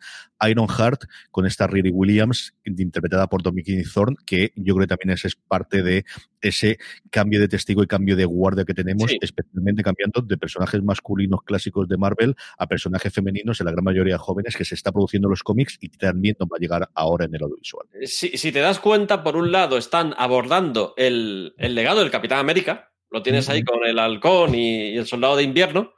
Iron 0.48 0.68
Heart 0.68 1.06
con 1.32 1.46
esta 1.46 1.68
Riri 1.68 1.92
Williams, 1.92 2.54
interpretada 2.64 3.28
por 3.28 3.44
Dominic 3.44 3.92
Thorne, 3.92 4.16
que 4.26 4.52
yo 4.56 4.76
creo 4.76 4.88
que 4.88 4.96
también 4.96 5.12
es, 5.12 5.26
es, 5.26 5.36
parte 5.36 5.84
de 5.84 6.06
ese 6.42 6.78
cambio 7.10 7.40
de 7.40 7.48
testigo 7.48 7.84
y 7.84 7.88
cambio 7.88 8.16
de 8.16 8.26
guardia 8.26 8.66
que 8.66 8.74
tenemos, 8.74 9.12
sí. 9.12 9.18
especialmente 9.22 9.84
cambiando 9.84 10.22
de 10.22 10.38
personajes 10.38 10.82
masculinos 10.84 11.42
clásicos 11.44 11.88
de 11.88 11.98
Marvel 11.98 12.36
a 12.58 12.68
personajes 12.68 13.14
femeninos, 13.14 13.60
en 13.60 13.66
la 13.66 13.72
gran 13.72 13.84
mayoría 13.84 14.18
jóvenes, 14.18 14.56
que 14.56 14.66
se 14.66 14.76
está 14.76 14.92
produciendo 14.92 15.30
los 15.30 15.44
cómics 15.44 15.78
y 15.82 15.90
también 15.90 16.36
nos 16.40 16.48
va 16.48 16.58
a 16.58 16.60
llegar 16.60 16.90
ahora 16.94 17.26
en 17.26 17.36
el 17.36 17.44
audiovisual. 17.44 17.88
Si, 18.04 18.38
si 18.38 18.52
te 18.52 18.60
das 18.60 18.80
cuenta, 18.80 19.24
por 19.24 19.36
un 19.36 19.52
lado, 19.52 19.78
están 19.78 20.14
abordando 20.18 20.94
el, 20.98 21.54
el 21.58 21.76
legado 21.76 22.00
del 22.00 22.12
Capitán 22.12 22.40
América, 22.40 22.92
lo 23.12 23.22
tienes 23.22 23.50
ahí 23.50 23.64
con 23.64 23.86
el 23.86 24.00
halcón 24.00 24.56
y, 24.56 24.90
y 24.90 24.98
el 24.98 25.06
soldado 25.06 25.36
de 25.36 25.44
invierno, 25.44 25.94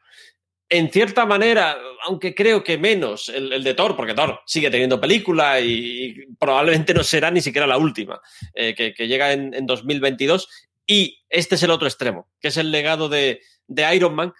en 0.69 0.91
cierta 0.91 1.25
manera, 1.25 1.77
aunque 2.05 2.35
creo 2.35 2.63
que 2.63 2.77
menos 2.77 3.29
el, 3.29 3.53
el, 3.53 3.63
de 3.63 3.73
Thor, 3.73 3.95
porque 3.95 4.13
Thor 4.13 4.41
sigue 4.45 4.69
teniendo 4.69 4.99
película 4.99 5.59
y, 5.59 6.25
probablemente 6.39 6.93
no 6.93 7.03
será 7.03 7.31
ni 7.31 7.41
siquiera 7.41 7.67
la 7.67 7.77
última, 7.77 8.19
eh, 8.53 8.75
que, 8.75 8.93
que, 8.93 9.07
llega 9.07 9.31
en, 9.31 9.53
en, 9.53 9.65
2022. 9.65 10.49
Y 10.85 11.23
este 11.29 11.55
es 11.55 11.63
el 11.63 11.71
otro 11.71 11.87
extremo, 11.87 12.29
que 12.39 12.49
es 12.49 12.57
el 12.57 12.71
legado 12.71 13.09
de, 13.09 13.41
de, 13.67 13.95
Iron 13.95 14.15
Man, 14.15 14.33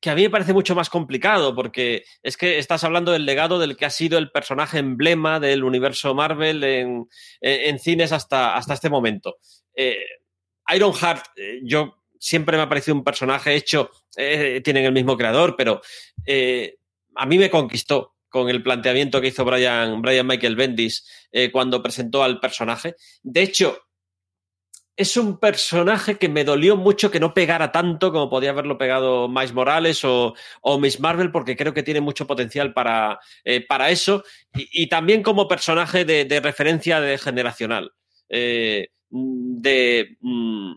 que 0.00 0.10
a 0.10 0.14
mí 0.14 0.22
me 0.22 0.30
parece 0.30 0.52
mucho 0.52 0.74
más 0.74 0.90
complicado, 0.90 1.54
porque 1.54 2.04
es 2.22 2.36
que 2.36 2.58
estás 2.58 2.82
hablando 2.82 3.12
del 3.12 3.24
legado 3.24 3.60
del 3.60 3.76
que 3.76 3.84
ha 3.84 3.90
sido 3.90 4.18
el 4.18 4.30
personaje 4.30 4.78
emblema 4.78 5.38
del 5.38 5.62
universo 5.62 6.14
Marvel 6.14 6.64
en, 6.64 7.08
en 7.40 7.78
cines 7.78 8.10
hasta, 8.10 8.56
hasta 8.56 8.74
este 8.74 8.90
momento. 8.90 9.36
Eh, 9.76 10.04
Iron 10.74 10.92
Heart, 10.92 11.26
eh, 11.36 11.60
yo 11.64 12.01
siempre 12.22 12.56
me 12.56 12.62
ha 12.62 12.68
parecido 12.68 12.94
un 12.94 13.02
personaje 13.02 13.52
hecho, 13.56 13.90
eh, 14.16 14.60
tienen 14.62 14.84
el 14.84 14.92
mismo 14.92 15.16
creador, 15.16 15.56
pero 15.56 15.82
eh, 16.24 16.76
a 17.16 17.26
mí 17.26 17.36
me 17.36 17.50
conquistó 17.50 18.14
con 18.28 18.48
el 18.48 18.62
planteamiento 18.62 19.20
que 19.20 19.26
hizo 19.28 19.44
Brian, 19.44 20.00
Michael 20.00 20.54
Bendis 20.54 21.04
eh, 21.32 21.50
cuando 21.50 21.82
presentó 21.82 22.22
al 22.22 22.38
personaje. 22.38 22.94
De 23.24 23.42
hecho, 23.42 23.76
es 24.96 25.16
un 25.16 25.40
personaje 25.40 26.16
que 26.16 26.28
me 26.28 26.44
dolió 26.44 26.76
mucho 26.76 27.10
que 27.10 27.18
no 27.18 27.34
pegara 27.34 27.72
tanto 27.72 28.12
como 28.12 28.30
podía 28.30 28.50
haberlo 28.50 28.78
pegado 28.78 29.28
Miles 29.28 29.52
Morales 29.52 30.02
o, 30.04 30.34
Miss 30.78 31.00
Marvel, 31.00 31.32
porque 31.32 31.56
creo 31.56 31.74
que 31.74 31.82
tiene 31.82 32.00
mucho 32.00 32.28
potencial 32.28 32.72
para, 32.72 33.18
para 33.68 33.90
eso, 33.90 34.22
y, 34.54 34.86
también 34.86 35.24
como 35.24 35.48
personaje 35.48 36.04
de, 36.04 36.40
referencia 36.40 37.00
de 37.00 37.18
generacional. 37.18 37.92
De. 38.28 40.16
Mm, 40.20 40.74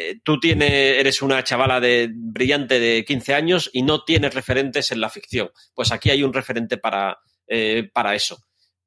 eh, 0.00 0.20
tú 0.22 0.38
tienes, 0.38 0.70
eres 0.70 1.22
una 1.22 1.42
chavala 1.42 1.80
de, 1.80 2.08
brillante 2.14 2.78
de 2.78 3.04
15 3.04 3.34
años 3.34 3.68
y 3.72 3.82
no 3.82 4.04
tienes 4.04 4.32
referentes 4.32 4.92
en 4.92 5.00
la 5.00 5.10
ficción. 5.10 5.50
Pues 5.74 5.90
aquí 5.90 6.08
hay 6.10 6.22
un 6.22 6.32
referente 6.32 6.78
para, 6.78 7.18
eh, 7.48 7.90
para 7.92 8.14
eso. 8.14 8.38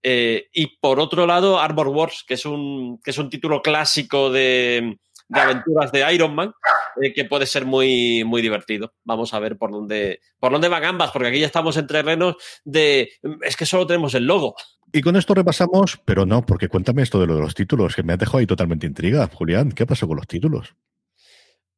Eh, 0.01 0.47
y 0.53 0.77
por 0.79 1.01
otro 1.01 1.27
lado, 1.27 1.59
Armor 1.59 1.89
Wars, 1.89 2.23
que 2.25 2.35
es 2.35 2.45
un, 2.45 2.97
que 3.03 3.11
es 3.11 3.17
un 3.17 3.29
título 3.29 3.61
clásico 3.61 4.29
de, 4.29 4.97
aventuras 5.33 5.91
de 5.91 6.13
Iron 6.13 6.33
Man, 6.33 6.53
que 7.13 7.25
puede 7.25 7.45
ser 7.45 7.65
muy, 7.65 8.23
muy 8.23 8.41
divertido. 8.41 8.93
Vamos 9.03 9.33
a 9.33 9.39
ver 9.39 9.57
por 9.57 9.71
dónde, 9.71 10.21
por 10.39 10.53
dónde 10.53 10.69
van 10.69 10.85
ambas, 10.85 11.11
porque 11.11 11.27
aquí 11.27 11.39
ya 11.41 11.45
estamos 11.45 11.75
en 11.75 11.87
terrenos 11.87 12.37
de. 12.63 13.11
Es 13.41 13.57
que 13.57 13.65
solo 13.65 13.85
tenemos 13.85 14.13
el 14.13 14.25
logo. 14.25 14.55
Y 14.93 15.01
con 15.01 15.17
esto 15.17 15.33
repasamos, 15.33 15.99
pero 16.05 16.25
no, 16.25 16.45
porque 16.45 16.69
cuéntame 16.69 17.01
esto 17.01 17.19
de 17.19 17.27
lo 17.27 17.35
de 17.35 17.41
los 17.41 17.55
títulos, 17.55 17.95
que 17.95 18.03
me 18.03 18.13
ha 18.13 18.17
dejado 18.17 18.39
ahí 18.39 18.47
totalmente 18.47 18.87
intriga. 18.87 19.29
Julián, 19.33 19.73
¿qué 19.73 19.85
pasó 19.85 20.07
con 20.07 20.15
los 20.15 20.27
títulos? 20.27 20.75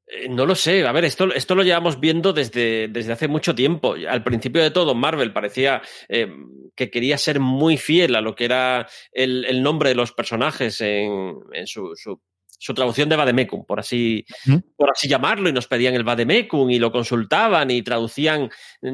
Eh, 0.08 0.28
no 0.30 0.46
lo 0.46 0.56
sé. 0.56 0.86
A 0.86 0.92
ver, 0.92 1.06
esto, 1.06 1.34
esto 1.34 1.56
lo 1.56 1.64
llevamos 1.64 2.00
viendo 2.00 2.34
desde, 2.34 2.88
desde 2.88 3.14
hace 3.14 3.28
mucho 3.28 3.56
tiempo. 3.56 3.96
Al 4.08 4.24
principio 4.24 4.62
de 4.62 4.72
todo, 4.72 4.96
Marvel 4.96 5.34
parecía 5.34 5.82
eh, 6.10 6.28
que 6.76 6.90
quería 6.90 7.18
ser 7.18 7.40
muy 7.40 7.78
fiel 7.78 8.16
a 8.16 8.22
lo 8.22 8.36
que 8.36 8.46
era 8.46 8.88
el, 9.12 9.46
el 9.46 9.64
nombre 9.64 9.90
de 9.90 9.96
los 9.96 10.12
personajes 10.12 10.82
en, 10.82 11.36
en 11.54 11.68
su, 11.68 11.92
su, 11.96 12.22
su 12.64 12.74
traducción 12.74 13.10
de 13.10 13.18
Vademecum, 13.18 13.66
por 13.66 13.82
así, 13.82 14.26
¿Mm? 14.46 14.56
por 14.78 14.90
así 14.90 15.10
llamarlo, 15.10 15.50
y 15.50 15.52
nos 15.52 15.68
pedían 15.68 15.96
el 15.96 16.06
Vademecum 16.06 16.70
y 16.70 16.80
lo 16.80 16.94
consultaban 16.94 17.70
y 17.72 17.82
traducían, 17.82 18.50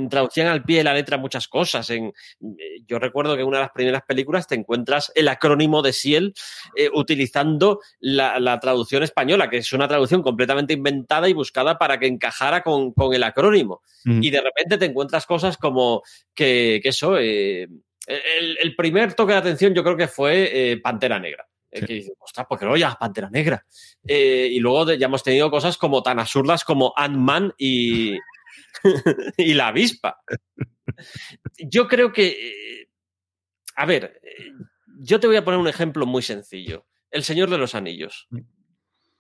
traducían 0.09 0.47
al 0.47 0.63
pie 0.63 0.79
de 0.79 0.85
la 0.85 0.95
letra 0.95 1.19
muchas 1.19 1.47
cosas. 1.47 1.87
En, 1.91 2.05
eh, 2.07 2.81
yo 2.87 2.97
recuerdo 2.97 3.35
que 3.35 3.43
en 3.43 3.47
una 3.47 3.59
de 3.59 3.65
las 3.65 3.71
primeras 3.71 4.01
películas 4.07 4.47
te 4.47 4.55
encuentras 4.55 5.11
el 5.13 5.27
acrónimo 5.27 5.83
de 5.83 5.93
Ciel 5.93 6.33
eh, 6.75 6.89
utilizando 6.91 7.79
la, 7.99 8.39
la, 8.39 8.59
traducción 8.59 9.03
española, 9.03 9.51
que 9.51 9.57
es 9.57 9.71
una 9.71 9.87
traducción 9.87 10.23
completamente 10.23 10.73
inventada 10.73 11.29
y 11.29 11.33
buscada 11.33 11.77
para 11.77 11.99
que 11.99 12.07
encajara 12.07 12.63
con, 12.63 12.91
con 12.93 13.13
el 13.13 13.21
acrónimo. 13.21 13.83
¿Mm? 14.03 14.23
Y 14.23 14.31
de 14.31 14.41
repente 14.41 14.79
te 14.79 14.85
encuentras 14.85 15.27
cosas 15.27 15.57
como 15.57 16.01
que, 16.33 16.79
que 16.81 16.89
eso, 16.89 17.19
eh, 17.19 17.67
el, 18.07 18.57
el, 18.59 18.75
primer 18.75 19.13
toque 19.13 19.33
de 19.33 19.39
atención 19.39 19.75
yo 19.75 19.83
creo 19.83 19.95
que 19.95 20.07
fue 20.07 20.71
eh, 20.71 20.77
Pantera 20.77 21.19
Negra. 21.19 21.45
Sí. 21.71 21.85
Que 21.85 21.93
dice, 21.93 22.13
ostras, 22.19 22.47
¿por 22.47 22.57
qué 22.57 22.65
no 22.65 22.75
ya 22.75 22.95
Pantera 22.95 23.29
Negra? 23.29 23.65
Eh, 24.07 24.49
y 24.51 24.59
luego 24.59 24.91
ya 24.93 25.05
hemos 25.05 25.23
tenido 25.23 25.51
cosas 25.51 25.77
como 25.77 26.01
tan 26.01 26.19
absurdas 26.19 26.63
como 26.63 26.93
Ant-Man 26.95 27.53
y, 27.57 28.17
y 29.37 29.53
la 29.53 29.67
avispa. 29.67 30.21
Yo 31.57 31.87
creo 31.87 32.11
que. 32.11 32.87
A 33.75 33.85
ver, 33.85 34.19
yo 34.99 35.19
te 35.19 35.27
voy 35.27 35.35
a 35.35 35.45
poner 35.45 35.59
un 35.59 35.67
ejemplo 35.67 36.05
muy 36.05 36.21
sencillo. 36.21 36.87
El 37.11 37.23
Señor 37.23 37.49
de 37.49 37.57
los 37.57 37.75
Anillos. 37.75 38.27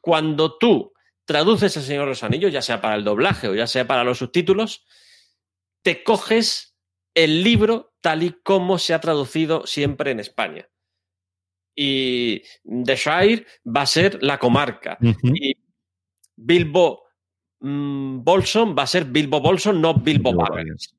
Cuando 0.01 0.57
tú 0.57 0.93
traduces 1.25 1.77
El 1.77 1.83
Señor 1.83 2.05
de 2.05 2.09
los 2.09 2.23
Anillos, 2.23 2.51
ya 2.51 2.61
sea 2.61 2.81
para 2.81 2.95
el 2.95 3.03
doblaje 3.03 3.47
o 3.47 3.55
ya 3.55 3.67
sea 3.67 3.87
para 3.87 4.03
los 4.03 4.17
subtítulos, 4.17 4.85
te 5.83 6.03
coges 6.03 6.75
el 7.13 7.43
libro 7.43 7.93
tal 8.01 8.23
y 8.23 8.31
como 8.43 8.77
se 8.79 8.93
ha 8.93 9.01
traducido 9.01 9.65
siempre 9.65 10.11
en 10.11 10.19
España 10.19 10.69
y 11.81 12.43
The 12.65 12.97
Shire 12.97 13.45
va 13.65 13.83
a 13.83 13.85
ser 13.85 14.21
la 14.21 14.37
comarca. 14.37 14.97
Uh 14.99 15.13
-huh. 15.13 15.33
Y 15.33 15.55
Bilbo 16.35 17.03
mmm, 17.61 18.21
Bolson 18.21 18.75
va 18.77 18.83
a 18.83 18.87
ser 18.87 19.05
Bilbo 19.05 19.39
Bolson, 19.39 19.79
no 19.79 19.93
Bilbo 19.93 20.33
Baggins. 20.33 20.93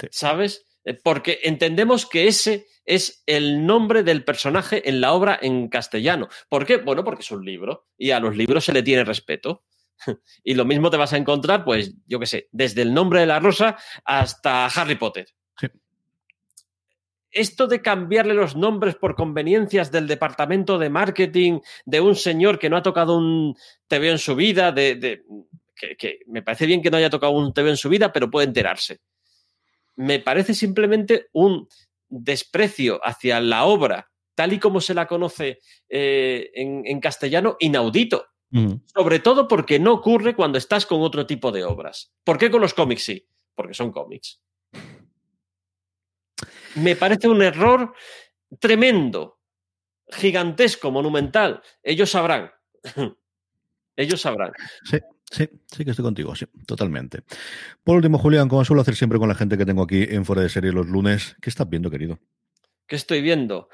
Sí. 0.00 0.08
¿Sabes? 0.10 0.66
Porque 1.04 1.38
entendemos 1.44 2.06
que 2.06 2.26
ese 2.26 2.66
es 2.84 3.22
el 3.26 3.64
nombre 3.64 4.02
del 4.02 4.24
personaje 4.24 4.88
en 4.88 5.00
la 5.00 5.12
obra 5.12 5.38
en 5.40 5.68
castellano. 5.68 6.26
¿Por 6.48 6.66
qué? 6.66 6.78
Bueno, 6.78 7.04
porque 7.04 7.22
es 7.22 7.30
un 7.30 7.44
libro 7.44 7.86
y 7.96 8.10
a 8.10 8.18
los 8.18 8.36
libros 8.36 8.64
se 8.64 8.72
le 8.72 8.82
tiene 8.82 9.04
respeto. 9.04 9.62
Y 10.42 10.54
lo 10.54 10.64
mismo 10.64 10.90
te 10.90 10.96
vas 10.96 11.12
a 11.12 11.18
encontrar, 11.18 11.62
pues, 11.62 11.94
yo 12.06 12.18
qué 12.18 12.26
sé, 12.26 12.48
desde 12.52 12.82
el 12.82 12.94
nombre 12.94 13.20
de 13.20 13.26
la 13.26 13.38
rosa 13.38 13.76
hasta 14.04 14.66
Harry 14.66 14.96
Potter. 14.96 15.26
Esto 17.32 17.68
de 17.68 17.80
cambiarle 17.80 18.34
los 18.34 18.56
nombres 18.56 18.96
por 18.96 19.14
conveniencias 19.14 19.92
del 19.92 20.08
departamento 20.08 20.78
de 20.78 20.90
marketing 20.90 21.60
de 21.84 22.00
un 22.00 22.16
señor 22.16 22.58
que 22.58 22.68
no 22.68 22.76
ha 22.76 22.82
tocado 22.82 23.16
un 23.16 23.56
TV 23.86 24.10
en 24.10 24.18
su 24.18 24.34
vida, 24.34 24.72
de, 24.72 24.96
de 24.96 25.22
que, 25.76 25.96
que, 25.96 26.18
me 26.26 26.42
parece 26.42 26.66
bien 26.66 26.82
que 26.82 26.90
no 26.90 26.96
haya 26.96 27.10
tocado 27.10 27.32
un 27.32 27.52
TV 27.52 27.70
en 27.70 27.76
su 27.76 27.88
vida, 27.88 28.12
pero 28.12 28.30
puede 28.30 28.48
enterarse. 28.48 29.00
Me 29.94 30.18
parece 30.18 30.54
simplemente 30.54 31.28
un 31.32 31.68
desprecio 32.08 33.00
hacia 33.04 33.38
la 33.40 33.64
obra, 33.64 34.10
tal 34.34 34.52
y 34.52 34.58
como 34.58 34.80
se 34.80 34.94
la 34.94 35.06
conoce 35.06 35.60
eh, 35.88 36.50
en, 36.54 36.82
en, 36.84 37.00
castellano, 37.00 37.56
inaudito. 37.60 38.26
Mm. 38.50 38.74
Sobre 38.92 39.20
todo 39.20 39.46
porque 39.46 39.78
no 39.78 39.92
ocurre 39.92 40.34
cuando 40.34 40.58
estás 40.58 40.84
con 40.84 41.02
otro 41.02 41.26
tipo 41.26 41.52
de 41.52 41.62
obras. 41.62 42.12
¿Por 42.24 42.38
qué 42.38 42.50
con 42.50 42.60
los 42.60 42.74
cómics 42.74 43.04
sí? 43.04 43.24
Porque 43.54 43.74
son 43.74 43.92
cómics 43.92 44.40
me 46.76 46.96
parece 46.96 47.28
un 47.28 47.42
error 47.42 47.94
tremendo, 48.58 49.40
gigantesco, 50.08 50.90
monumental. 50.90 51.62
Ellos 51.82 52.10
sabrán. 52.10 52.50
Ellos 53.96 54.20
sabrán. 54.20 54.52
Sí. 54.84 54.98
Sí, 55.30 55.48
sí 55.70 55.84
que 55.84 55.92
estoy 55.92 56.02
contigo, 56.02 56.34
sí, 56.34 56.44
totalmente. 56.66 57.22
Por 57.84 57.94
último, 57.94 58.18
Julián, 58.18 58.48
como 58.48 58.64
suelo 58.64 58.82
hacer 58.82 58.96
siempre 58.96 59.20
con 59.20 59.28
la 59.28 59.36
gente 59.36 59.56
que 59.56 59.64
tengo 59.64 59.84
aquí 59.84 60.02
en 60.10 60.24
Fuera 60.24 60.42
de 60.42 60.48
Serie 60.48 60.72
los 60.72 60.88
lunes, 60.88 61.36
¿qué 61.40 61.50
estás 61.50 61.70
viendo, 61.70 61.88
querido? 61.88 62.18
¿Qué 62.88 62.96
estoy 62.96 63.22
viendo? 63.22 63.68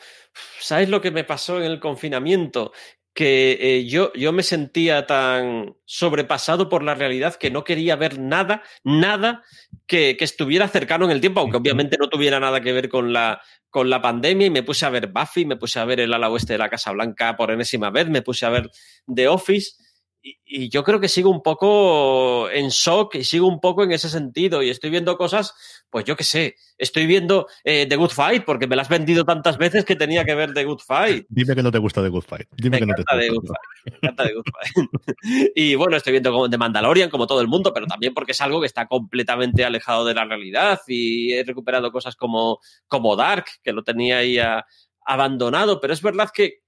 ¿Sabes 0.61 0.91
lo 0.91 1.01
que 1.01 1.11
me 1.11 1.25
pasó 1.25 1.57
en 1.59 1.65
el 1.65 1.81
confinamiento? 1.81 2.73
Que 3.17 3.57
eh, 3.59 3.87
yo, 3.87 4.13
yo 4.13 4.31
me 4.33 4.43
sentía 4.43 5.07
tan 5.07 5.75
sobrepasado 5.87 6.69
por 6.69 6.83
la 6.83 6.95
realidad 6.95 7.37
que 7.37 7.51
no 7.51 7.65
quería 7.65 7.97
ver 7.97 8.19
nada, 8.21 8.63
nada 8.85 9.43
que, 9.87 10.19
que, 10.19 10.25
estuviera 10.25 10.69
cercano 10.69 11.07
en 11.07 11.13
el 11.13 11.23
tiempo, 11.23 11.41
aunque 11.41 11.57
obviamente 11.57 11.97
no 11.99 12.11
tuviera 12.11 12.39
nada 12.39 12.61
que 12.61 12.75
ver 12.75 12.91
con 12.91 13.15
la, 13.15 13.41
con 13.71 13.89
la 13.89 14.03
pandemia, 14.03 14.49
y 14.49 14.51
me 14.51 14.63
puse 14.63 14.85
a 14.85 14.91
ver 14.91 15.07
Buffy, 15.07 15.47
me 15.47 15.57
puse 15.57 15.81
a 15.81 15.87
ver 15.87 16.01
el 16.01 16.13
ala 16.13 16.29
oeste 16.29 16.53
de 16.53 16.59
la 16.59 16.69
Casa 16.69 16.93
Blanca 16.93 17.37
por 17.37 17.51
enésima 17.51 17.89
vez, 17.89 18.07
me 18.11 18.21
puse 18.21 18.45
a 18.45 18.51
ver 18.51 18.71
The 19.13 19.29
Office, 19.29 19.77
y, 20.21 20.39
y 20.45 20.69
yo 20.69 20.85
creo 20.85 21.01
que 21.01 21.09
sigo 21.09 21.31
un 21.31 21.43
poco 21.43 22.51
en 22.51 22.69
shock 22.69 23.15
y 23.15 23.25
sigo 23.25 23.49
un 23.49 23.61
poco 23.61 23.83
en 23.83 23.93
ese 23.93 24.11
sentido, 24.11 24.63
y 24.63 24.69
estoy 24.69 24.91
viendo 24.91 25.17
cosas, 25.17 25.55
pues 25.91 26.05
yo 26.05 26.17
qué 26.17 26.25
sé, 26.25 26.57
estoy 26.77 27.07
viendo 27.07 27.47
eh, 27.65 27.87
The 27.89 27.97
Good 27.97 28.11
Fight 28.11 28.45
porque 28.45 28.67
me 28.67 28.77
la 28.77 28.83
has 28.83 28.89
vendido 28.89 29.25
tantas 29.25 29.57
veces 29.57 29.85
que 29.85 29.97
tenía 29.97 30.25
que 30.25 30.35
ver 30.35 30.53
The 30.53 30.65
Good 30.65 30.81
Fight. 30.81 31.27
Dime 31.29 31.55
que 31.55 31.63
no 31.63 31.71
te 31.71 31.79
gusta 31.79 32.03
The 32.03 32.09
Good 32.09 32.25
Fight. 32.25 32.49
Dime 32.57 32.77
me 32.77 32.81
que 32.81 32.87
no 32.87 32.95
te 32.95 33.03
gusta 33.03 33.19
The 33.19 33.29
Good 33.31 33.47
Fight. 33.47 33.85
Me 33.85 33.99
encanta 33.99 34.25
The 34.25 34.35
Good 34.35 34.45
Fight. 34.53 34.91
y 35.55 35.75
bueno, 35.75 35.97
estoy 35.97 36.13
viendo 36.13 36.49
The 36.49 36.59
Mandalorian 36.59 37.11
como 37.11 37.27
todo 37.27 37.41
el 37.41 37.49
mundo, 37.49 37.73
pero 37.73 37.87
también 37.87 38.15
porque 38.15 38.33
es 38.33 38.41
algo 38.41 38.61
que 38.61 38.67
está 38.67 38.87
completamente 38.87 39.65
alejado 39.65 40.05
de 40.05 40.15
la 40.15 40.25
realidad 40.25 40.81
y 40.87 41.33
he 41.33 41.45
recuperado 41.45 41.93
cosas 41.93 42.17
como, 42.17 42.61
como 42.87 43.17
Dark, 43.17 43.47
que 43.63 43.73
lo 43.73 43.85
tenía 43.85 44.19
ahí 44.19 44.39
a, 44.39 44.67
abandonado, 45.05 45.81
pero 45.81 45.93
es 45.93 46.03
verdad 46.03 46.31
que, 46.35 46.63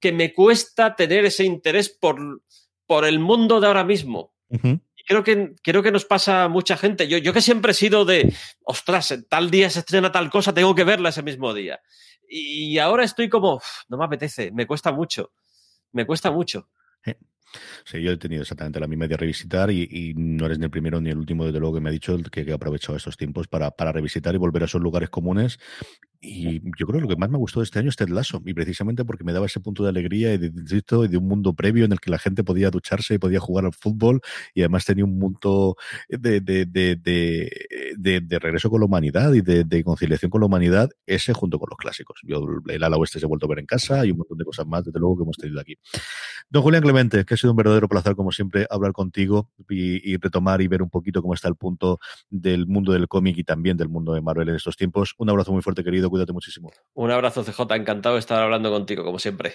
que 0.00 0.12
me 0.12 0.32
cuesta 0.32 0.96
tener 0.96 1.24
ese 1.24 1.44
interés 1.44 1.88
por, 1.88 2.42
por 2.86 3.04
el 3.04 3.18
mundo 3.18 3.60
de 3.60 3.66
ahora 3.66 3.84
mismo. 3.84 4.34
Uh 4.48 4.56
-huh 4.56 4.80
creo 5.06 5.24
que, 5.24 5.54
creo 5.62 5.82
que 5.82 5.92
nos 5.92 6.04
pasa 6.04 6.48
mucha 6.48 6.76
gente. 6.76 7.08
Yo, 7.08 7.18
yo 7.18 7.32
que 7.32 7.40
siempre 7.40 7.72
he 7.72 7.74
sido 7.74 8.04
de, 8.04 8.32
ostras, 8.64 9.14
tal 9.28 9.50
día 9.50 9.70
se 9.70 9.80
estrena 9.80 10.12
tal 10.12 10.30
cosa, 10.30 10.54
tengo 10.54 10.74
que 10.74 10.84
verla 10.84 11.10
ese 11.10 11.22
mismo 11.22 11.54
día. 11.54 11.80
Y 12.28 12.78
ahora 12.78 13.04
estoy 13.04 13.28
como, 13.28 13.60
no 13.88 13.98
me 13.98 14.04
apetece, 14.04 14.50
me 14.52 14.66
cuesta 14.66 14.92
mucho, 14.92 15.32
me 15.92 16.06
cuesta 16.06 16.30
mucho. 16.30 16.68
Sí, 17.84 18.02
yo 18.02 18.12
he 18.12 18.16
tenido 18.16 18.42
exactamente 18.42 18.80
la 18.80 18.86
misma 18.86 19.06
de 19.06 19.16
revisitar 19.16 19.70
y, 19.70 19.86
y, 19.90 20.14
no 20.14 20.46
eres 20.46 20.58
ni 20.58 20.64
el 20.64 20.70
primero 20.70 21.00
ni 21.00 21.10
el 21.10 21.18
último, 21.18 21.44
desde 21.44 21.60
luego, 21.60 21.74
que 21.74 21.80
me 21.80 21.90
ha 21.90 21.92
dicho 21.92 22.16
que, 22.30 22.44
que 22.44 22.50
he 22.50 22.54
aprovechado 22.54 22.96
estos 22.96 23.16
tiempos 23.16 23.48
para, 23.48 23.70
para 23.72 23.92
revisitar 23.92 24.34
y 24.34 24.38
volver 24.38 24.62
a 24.62 24.66
esos 24.66 24.80
lugares 24.80 25.10
comunes. 25.10 25.58
Y 26.24 26.60
yo 26.78 26.86
creo 26.86 27.00
que 27.00 27.00
lo 27.00 27.08
que 27.08 27.16
más 27.16 27.30
me 27.30 27.36
gustó 27.36 27.58
de 27.58 27.64
este 27.64 27.80
año 27.80 27.88
es 27.88 27.96
Ted 27.96 28.08
Lasso, 28.08 28.40
y 28.46 28.54
precisamente 28.54 29.04
porque 29.04 29.24
me 29.24 29.32
daba 29.32 29.46
ese 29.46 29.58
punto 29.58 29.82
de 29.82 29.88
alegría 29.88 30.32
y 30.32 30.38
de, 30.38 30.50
de, 30.50 31.08
de 31.08 31.16
un 31.16 31.26
mundo 31.26 31.52
previo 31.52 31.84
en 31.84 31.90
el 31.90 31.98
que 31.98 32.12
la 32.12 32.18
gente 32.18 32.44
podía 32.44 32.70
ducharse 32.70 33.14
y 33.14 33.18
podía 33.18 33.40
jugar 33.40 33.64
al 33.64 33.72
fútbol 33.72 34.20
y 34.54 34.60
además 34.60 34.84
tenía 34.84 35.04
un 35.04 35.18
mundo 35.18 35.74
de, 36.08 36.40
de, 36.40 36.64
de, 36.64 38.20
de 38.20 38.38
regreso 38.38 38.70
con 38.70 38.78
la 38.78 38.86
humanidad 38.86 39.32
y 39.32 39.40
de, 39.40 39.82
conciliación 39.82 40.30
con 40.30 40.40
la 40.42 40.46
humanidad, 40.46 40.90
ese 41.06 41.32
junto 41.32 41.58
con 41.58 41.68
los 41.70 41.76
clásicos. 41.76 42.20
Yo 42.22 42.46
el 42.68 42.84
ala 42.84 42.96
oeste 42.98 43.18
se 43.18 43.26
he 43.26 43.28
vuelto 43.28 43.46
a 43.46 43.48
ver 43.48 43.58
en 43.58 43.66
casa 43.66 44.06
y 44.06 44.12
un 44.12 44.18
montón 44.18 44.38
de 44.38 44.44
cosas 44.44 44.64
más, 44.64 44.84
desde 44.84 45.00
luego, 45.00 45.16
que 45.16 45.22
hemos 45.24 45.36
tenido 45.36 45.60
aquí. 45.60 45.74
Don 46.48 46.62
Julián 46.62 46.82
Clemente, 46.82 47.24
que 47.24 47.34
ha 47.34 47.36
sido 47.36 47.50
un 47.50 47.56
verdadero 47.56 47.88
placer, 47.88 48.14
como 48.14 48.30
siempre, 48.30 48.64
hablar 48.70 48.92
contigo 48.92 49.50
y 49.68 50.16
retomar 50.18 50.62
y 50.62 50.68
ver 50.68 50.82
un 50.82 50.90
poquito 50.90 51.20
cómo 51.20 51.34
está 51.34 51.48
el 51.48 51.56
punto 51.56 51.98
del 52.30 52.68
mundo 52.68 52.92
del 52.92 53.08
cómic 53.08 53.38
y 53.38 53.44
también 53.44 53.76
del 53.76 53.88
mundo 53.88 54.14
de 54.14 54.20
Marvel 54.20 54.50
en 54.50 54.54
estos 54.54 54.76
tiempos. 54.76 55.14
Un 55.18 55.28
abrazo 55.28 55.52
muy 55.52 55.62
fuerte, 55.62 55.82
querido 55.82 56.11
cuídate 56.12 56.34
muchísimo. 56.34 56.70
Un 56.92 57.10
abrazo, 57.10 57.42
CJ, 57.42 57.74
encantado 57.74 58.16
de 58.16 58.20
estar 58.20 58.42
hablando 58.42 58.70
contigo, 58.70 59.02
como 59.02 59.18
siempre. 59.18 59.54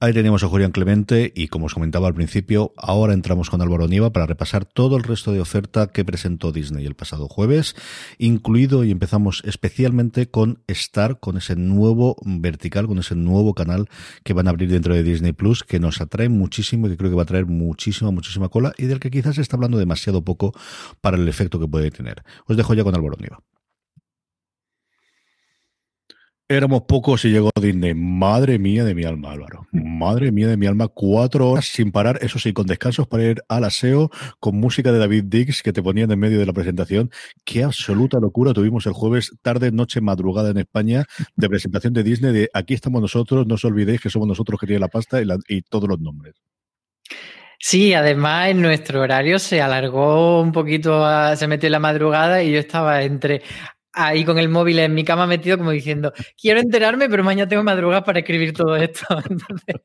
Ahí 0.00 0.14
teníamos 0.14 0.42
a 0.42 0.48
Julián 0.48 0.72
Clemente 0.72 1.32
y 1.36 1.48
como 1.48 1.66
os 1.66 1.74
comentaba 1.74 2.08
al 2.08 2.14
principio, 2.14 2.72
ahora 2.78 3.12
entramos 3.12 3.50
con 3.50 3.60
Álvaro 3.60 3.86
Nieva 3.88 4.10
para 4.10 4.24
repasar 4.24 4.64
todo 4.64 4.96
el 4.96 5.02
resto 5.02 5.32
de 5.32 5.40
oferta 5.40 5.88
que 5.88 6.02
presentó 6.02 6.50
Disney 6.50 6.86
el 6.86 6.94
pasado 6.96 7.28
jueves, 7.28 7.76
incluido 8.16 8.84
y 8.84 8.90
empezamos 8.90 9.42
especialmente 9.44 10.30
con 10.30 10.62
Star, 10.66 11.20
con 11.20 11.36
ese 11.36 11.56
nuevo 11.56 12.16
vertical, 12.24 12.86
con 12.86 12.98
ese 12.98 13.14
nuevo 13.14 13.52
canal 13.52 13.88
que 14.24 14.32
van 14.32 14.46
a 14.46 14.50
abrir 14.50 14.70
dentro 14.70 14.94
de 14.94 15.02
Disney 15.02 15.34
Plus, 15.34 15.62
que 15.62 15.78
nos 15.78 16.00
atrae 16.00 16.30
muchísimo 16.30 16.86
y 16.86 16.90
que 16.90 16.96
creo 16.96 17.10
que 17.10 17.16
va 17.16 17.24
a 17.24 17.26
traer 17.26 17.46
muchísima, 17.46 18.10
muchísima 18.10 18.48
cola 18.48 18.72
y 18.78 18.86
del 18.86 18.98
que 18.98 19.10
quizás 19.10 19.36
se 19.36 19.42
está 19.42 19.56
hablando 19.56 19.76
demasiado 19.76 20.24
poco 20.24 20.52
para 21.02 21.18
el 21.18 21.28
efecto 21.28 21.60
que 21.60 21.68
puede 21.68 21.90
tener. 21.90 22.24
Os 22.46 22.56
dejo 22.56 22.72
ya 22.72 22.82
con 22.82 22.94
Álvaro 22.94 23.18
Nieva. 23.20 23.40
Éramos 26.52 26.82
pocos 26.82 27.24
y 27.24 27.30
llegó 27.30 27.48
Disney. 27.58 27.94
Madre 27.94 28.58
mía 28.58 28.84
de 28.84 28.94
mi 28.94 29.04
alma, 29.04 29.32
Álvaro. 29.32 29.66
Madre 29.72 30.30
mía 30.32 30.48
de 30.48 30.58
mi 30.58 30.66
alma. 30.66 30.88
Cuatro 30.88 31.48
horas 31.48 31.64
sin 31.64 31.92
parar, 31.92 32.18
eso 32.20 32.38
sí, 32.38 32.52
con 32.52 32.66
descansos 32.66 33.08
para 33.08 33.24
ir 33.24 33.42
al 33.48 33.64
aseo, 33.64 34.10
con 34.38 34.56
música 34.56 34.92
de 34.92 34.98
David 34.98 35.24
Dix 35.28 35.62
que 35.62 35.72
te 35.72 35.82
ponían 35.82 36.12
en 36.12 36.18
medio 36.18 36.38
de 36.38 36.44
la 36.44 36.52
presentación. 36.52 37.10
Qué 37.46 37.64
absoluta 37.64 38.20
locura 38.20 38.52
tuvimos 38.52 38.84
el 38.84 38.92
jueves, 38.92 39.32
tarde, 39.40 39.72
noche, 39.72 40.02
madrugada 40.02 40.50
en 40.50 40.58
España, 40.58 41.06
de 41.36 41.48
presentación 41.48 41.94
de 41.94 42.02
Disney, 42.02 42.34
de 42.34 42.50
aquí 42.52 42.74
estamos 42.74 43.00
nosotros, 43.00 43.46
no 43.46 43.54
os 43.54 43.64
olvidéis 43.64 44.02
que 44.02 44.10
somos 44.10 44.28
nosotros 44.28 44.60
que 44.60 44.66
tiene 44.66 44.80
la 44.80 44.88
pasta 44.88 45.22
y, 45.48 45.62
todos 45.62 45.88
los 45.88 46.00
nombres. 46.00 46.34
Sí, 47.58 47.94
además 47.94 48.48
en 48.48 48.60
nuestro 48.60 49.00
horario 49.00 49.38
se 49.38 49.62
alargó 49.62 50.42
un 50.42 50.52
poquito, 50.52 51.02
se 51.34 51.46
metió 51.46 51.70
la 51.70 51.78
madrugada 51.78 52.42
y 52.42 52.52
yo 52.52 52.58
estaba 52.58 53.04
entre 53.04 53.40
ahí 53.92 54.24
con 54.24 54.38
el 54.38 54.48
móvil 54.48 54.78
en 54.78 54.94
mi 54.94 55.04
cama 55.04 55.26
metido 55.26 55.58
como 55.58 55.70
diciendo, 55.70 56.12
quiero 56.40 56.60
enterarme, 56.60 57.08
pero 57.08 57.24
mañana 57.24 57.48
tengo 57.48 57.62
madrugada 57.62 58.04
para 58.04 58.20
escribir 58.20 58.52
todo 58.52 58.76
esto. 58.76 59.04
Entonces, 59.30 59.76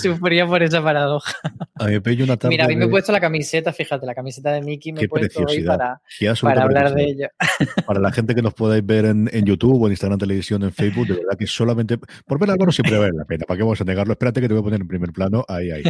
sufría 0.00 0.46
por 0.46 0.62
esa 0.62 0.82
paradoja. 0.82 1.32
A 1.76 1.86
mí 1.86 1.98
me 2.04 2.22
una 2.22 2.36
tarde 2.36 2.48
Mira, 2.48 2.64
a 2.64 2.68
mí 2.68 2.76
me 2.76 2.86
he 2.86 2.88
puesto 2.88 3.12
la 3.12 3.20
camiseta, 3.20 3.72
fíjate, 3.72 4.06
la 4.06 4.14
camiseta 4.14 4.52
de 4.52 4.62
Mickey 4.62 4.92
me 4.92 5.00
Qué 5.00 5.04
he 5.06 5.08
puesto 5.08 5.44
hoy 5.44 5.62
para, 5.62 6.00
hablar 6.42 6.94
de 6.94 7.04
ello. 7.04 7.28
Para 7.86 8.00
la 8.00 8.12
gente 8.12 8.34
que 8.34 8.42
nos 8.42 8.54
podáis 8.54 8.84
ver 8.84 9.06
en, 9.06 9.30
en 9.32 9.44
YouTube 9.44 9.82
o 9.82 9.86
en 9.86 9.92
Instagram 9.92 10.18
Televisión, 10.18 10.62
en 10.62 10.72
Facebook, 10.72 11.06
de 11.06 11.14
verdad 11.14 11.38
que 11.38 11.46
solamente 11.46 11.98
por 12.26 12.38
ver 12.38 12.50
algo 12.50 12.66
no 12.66 12.72
siempre 12.72 12.98
vale 12.98 13.12
la 13.14 13.24
pena. 13.24 13.44
¿Para 13.46 13.56
qué 13.56 13.62
vamos 13.62 13.80
a 13.80 13.84
negarlo? 13.84 14.12
Espérate 14.12 14.40
que 14.40 14.48
te 14.48 14.54
voy 14.54 14.60
a 14.60 14.64
poner 14.64 14.80
en 14.80 14.88
primer 14.88 15.12
plano. 15.12 15.44
Ahí, 15.48 15.70
ahí. 15.70 15.82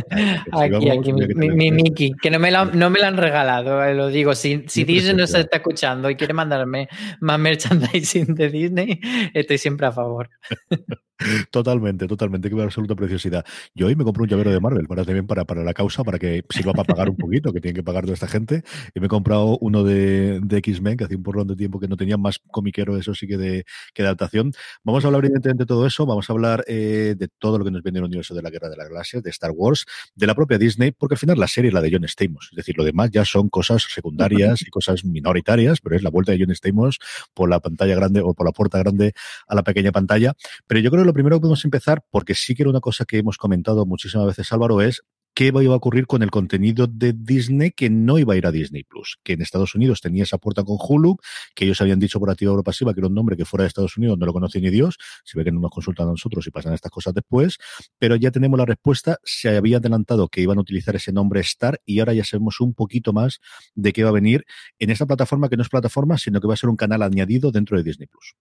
Aquí, 0.52 0.90
aquí, 0.90 1.12
mi, 1.12 1.26
mi- 1.26 1.50
mi 1.50 1.72
Mickey, 1.72 2.12
que 2.12 2.30
no 2.30 2.38
me, 2.38 2.50
la, 2.50 2.64
no 2.66 2.90
me 2.90 3.00
la 3.00 3.08
han 3.08 3.16
regalado, 3.16 3.82
eh, 3.84 3.94
lo 3.94 4.08
digo. 4.08 4.34
Si, 4.34 4.64
si 4.68 4.84
Disney 4.84 5.14
nos 5.14 5.34
está 5.34 5.56
escuchando 5.58 6.10
y 6.10 6.16
quiere 6.16 6.34
mandarme 6.34 6.88
más 7.20 7.38
merchandising 7.38 8.34
de 8.34 8.48
Disney, 8.48 9.00
estoy 9.34 9.58
siempre 9.58 9.86
a 9.86 9.92
favor. 9.92 10.30
Totalmente, 11.50 12.06
totalmente, 12.06 12.48
que 12.48 12.62
absoluta 12.62 12.94
preciosidad. 12.94 13.44
Yo 13.74 13.86
hoy 13.86 13.96
me 13.96 14.04
compro 14.04 14.22
un 14.22 14.28
llavero 14.28 14.50
de 14.52 14.60
Marvel 14.60 14.86
para 14.86 15.04
también 15.04 15.26
para, 15.26 15.44
para 15.44 15.64
la 15.64 15.74
causa, 15.74 16.04
para 16.04 16.18
que 16.18 16.44
sirva 16.50 16.72
para 16.72 16.84
pagar 16.84 17.10
un 17.10 17.16
poquito, 17.16 17.52
que 17.52 17.60
tienen 17.60 17.74
que 17.74 17.82
pagar 17.82 18.04
toda 18.04 18.14
esta 18.14 18.28
gente. 18.28 18.62
Y 18.94 19.00
me 19.00 19.06
he 19.06 19.08
comprado 19.08 19.58
uno 19.60 19.82
de, 19.82 20.40
de 20.40 20.58
X-Men, 20.58 20.96
que 20.96 21.04
hace 21.04 21.16
un 21.16 21.22
porrón 21.22 21.48
de 21.48 21.56
tiempo 21.56 21.80
que 21.80 21.88
no 21.88 21.96
tenía 21.96 22.16
más 22.16 22.38
comiquero, 22.50 22.96
eso 22.96 23.14
sí 23.14 23.26
que 23.26 23.36
de, 23.36 23.64
que 23.94 24.02
adaptación. 24.02 24.52
Vamos 24.84 25.04
a 25.04 25.08
hablar 25.08 25.24
evidentemente 25.24 25.64
de 25.64 25.66
todo 25.66 25.86
eso, 25.86 26.06
vamos 26.06 26.30
a 26.30 26.32
hablar 26.32 26.64
eh, 26.68 27.14
de 27.18 27.28
todo 27.38 27.58
lo 27.58 27.64
que 27.64 27.70
nos 27.70 27.82
viene 27.82 27.98
el 27.98 28.04
universo 28.04 28.34
de 28.34 28.42
la 28.42 28.50
Guerra 28.50 28.68
de 28.68 28.76
las 28.76 28.88
Galaxias, 28.88 29.22
de 29.22 29.30
Star 29.30 29.50
Wars, 29.50 29.86
de 30.14 30.26
la 30.26 30.34
propia 30.34 30.56
Disney, 30.58 30.92
porque 30.92 31.14
al 31.14 31.18
final 31.18 31.38
la 31.38 31.48
serie 31.48 31.68
es 31.68 31.74
la 31.74 31.80
de 31.80 31.90
John 31.90 32.06
Stamos. 32.06 32.48
Es 32.52 32.56
decir, 32.56 32.76
lo 32.76 32.84
demás 32.84 33.10
ya 33.10 33.24
son 33.24 33.48
cosas 33.48 33.82
secundarias 33.92 34.62
y 34.62 34.70
cosas 34.70 35.04
minoritarias, 35.04 35.80
pero 35.80 35.96
es 35.96 36.02
la 36.02 36.10
vuelta 36.10 36.32
de 36.32 36.38
John 36.38 36.54
Stamos 36.54 36.98
por 37.34 37.50
la 37.50 37.58
pantalla 37.58 37.96
grande 37.96 38.20
o 38.20 38.34
por 38.34 38.46
la 38.46 38.52
puerta 38.52 38.78
grande 38.78 39.14
a 39.48 39.54
la 39.56 39.64
pequeña 39.64 39.90
pantalla. 39.90 40.34
Pero 40.66 40.80
yo 40.80 40.90
creo 40.90 41.07
lo 41.08 41.14
primero 41.14 41.36
que 41.36 41.40
podemos 41.40 41.64
empezar, 41.64 42.04
porque 42.10 42.34
sí 42.34 42.54
que 42.54 42.62
era 42.62 42.70
una 42.70 42.80
cosa 42.80 43.04
que 43.06 43.18
hemos 43.18 43.38
comentado 43.38 43.86
muchísimas 43.86 44.26
veces, 44.26 44.52
Álvaro, 44.52 44.82
es 44.82 45.02
qué 45.34 45.46
iba 45.46 45.60
a 45.60 45.76
ocurrir 45.76 46.06
con 46.06 46.22
el 46.22 46.30
contenido 46.30 46.86
de 46.86 47.14
Disney 47.14 47.70
que 47.70 47.88
no 47.88 48.18
iba 48.18 48.34
a 48.34 48.36
ir 48.36 48.46
a 48.46 48.52
Disney 48.52 48.82
Plus, 48.82 49.18
que 49.22 49.32
en 49.34 49.40
Estados 49.40 49.74
Unidos 49.74 50.00
tenía 50.02 50.24
esa 50.24 50.36
puerta 50.36 50.64
con 50.64 50.76
Hulu, 50.78 51.16
que 51.54 51.64
ellos 51.64 51.80
habían 51.80 51.98
dicho 51.98 52.18
por 52.20 52.28
activa 52.28 52.52
o 52.52 52.62
pasiva 52.62 52.92
que 52.92 53.00
era 53.00 53.06
un 53.06 53.14
nombre 53.14 53.36
que 53.36 53.44
fuera 53.44 53.62
de 53.62 53.68
Estados 53.68 53.96
Unidos 53.96 54.18
no 54.18 54.26
lo 54.26 54.32
conocía 54.32 54.60
ni 54.60 54.68
Dios, 54.68 54.98
se 55.24 55.38
ve 55.38 55.44
que 55.44 55.52
no 55.52 55.60
nos 55.60 55.70
consultan 55.70 56.08
a 56.08 56.10
nosotros 56.10 56.46
y 56.46 56.50
pasan 56.50 56.74
estas 56.74 56.90
cosas 56.90 57.14
después, 57.14 57.56
pero 57.98 58.16
ya 58.16 58.30
tenemos 58.30 58.58
la 58.58 58.66
respuesta, 58.66 59.18
se 59.24 59.56
había 59.56 59.78
adelantado 59.78 60.28
que 60.28 60.42
iban 60.42 60.58
a 60.58 60.60
utilizar 60.60 60.96
ese 60.96 61.12
nombre 61.12 61.40
Star 61.40 61.80
y 61.86 62.00
ahora 62.00 62.12
ya 62.12 62.24
sabemos 62.24 62.60
un 62.60 62.74
poquito 62.74 63.12
más 63.12 63.38
de 63.74 63.92
qué 63.92 64.02
va 64.02 64.10
a 64.10 64.12
venir 64.12 64.44
en 64.78 64.90
esta 64.90 65.06
plataforma 65.06 65.48
que 65.48 65.56
no 65.56 65.62
es 65.62 65.70
plataforma, 65.70 66.18
sino 66.18 66.40
que 66.40 66.48
va 66.48 66.54
a 66.54 66.58
ser 66.58 66.68
un 66.68 66.76
canal 66.76 67.00
añadido 67.00 67.52
dentro 67.52 67.78
de 67.78 67.84
Disney 67.84 68.08
Plus. 68.08 68.34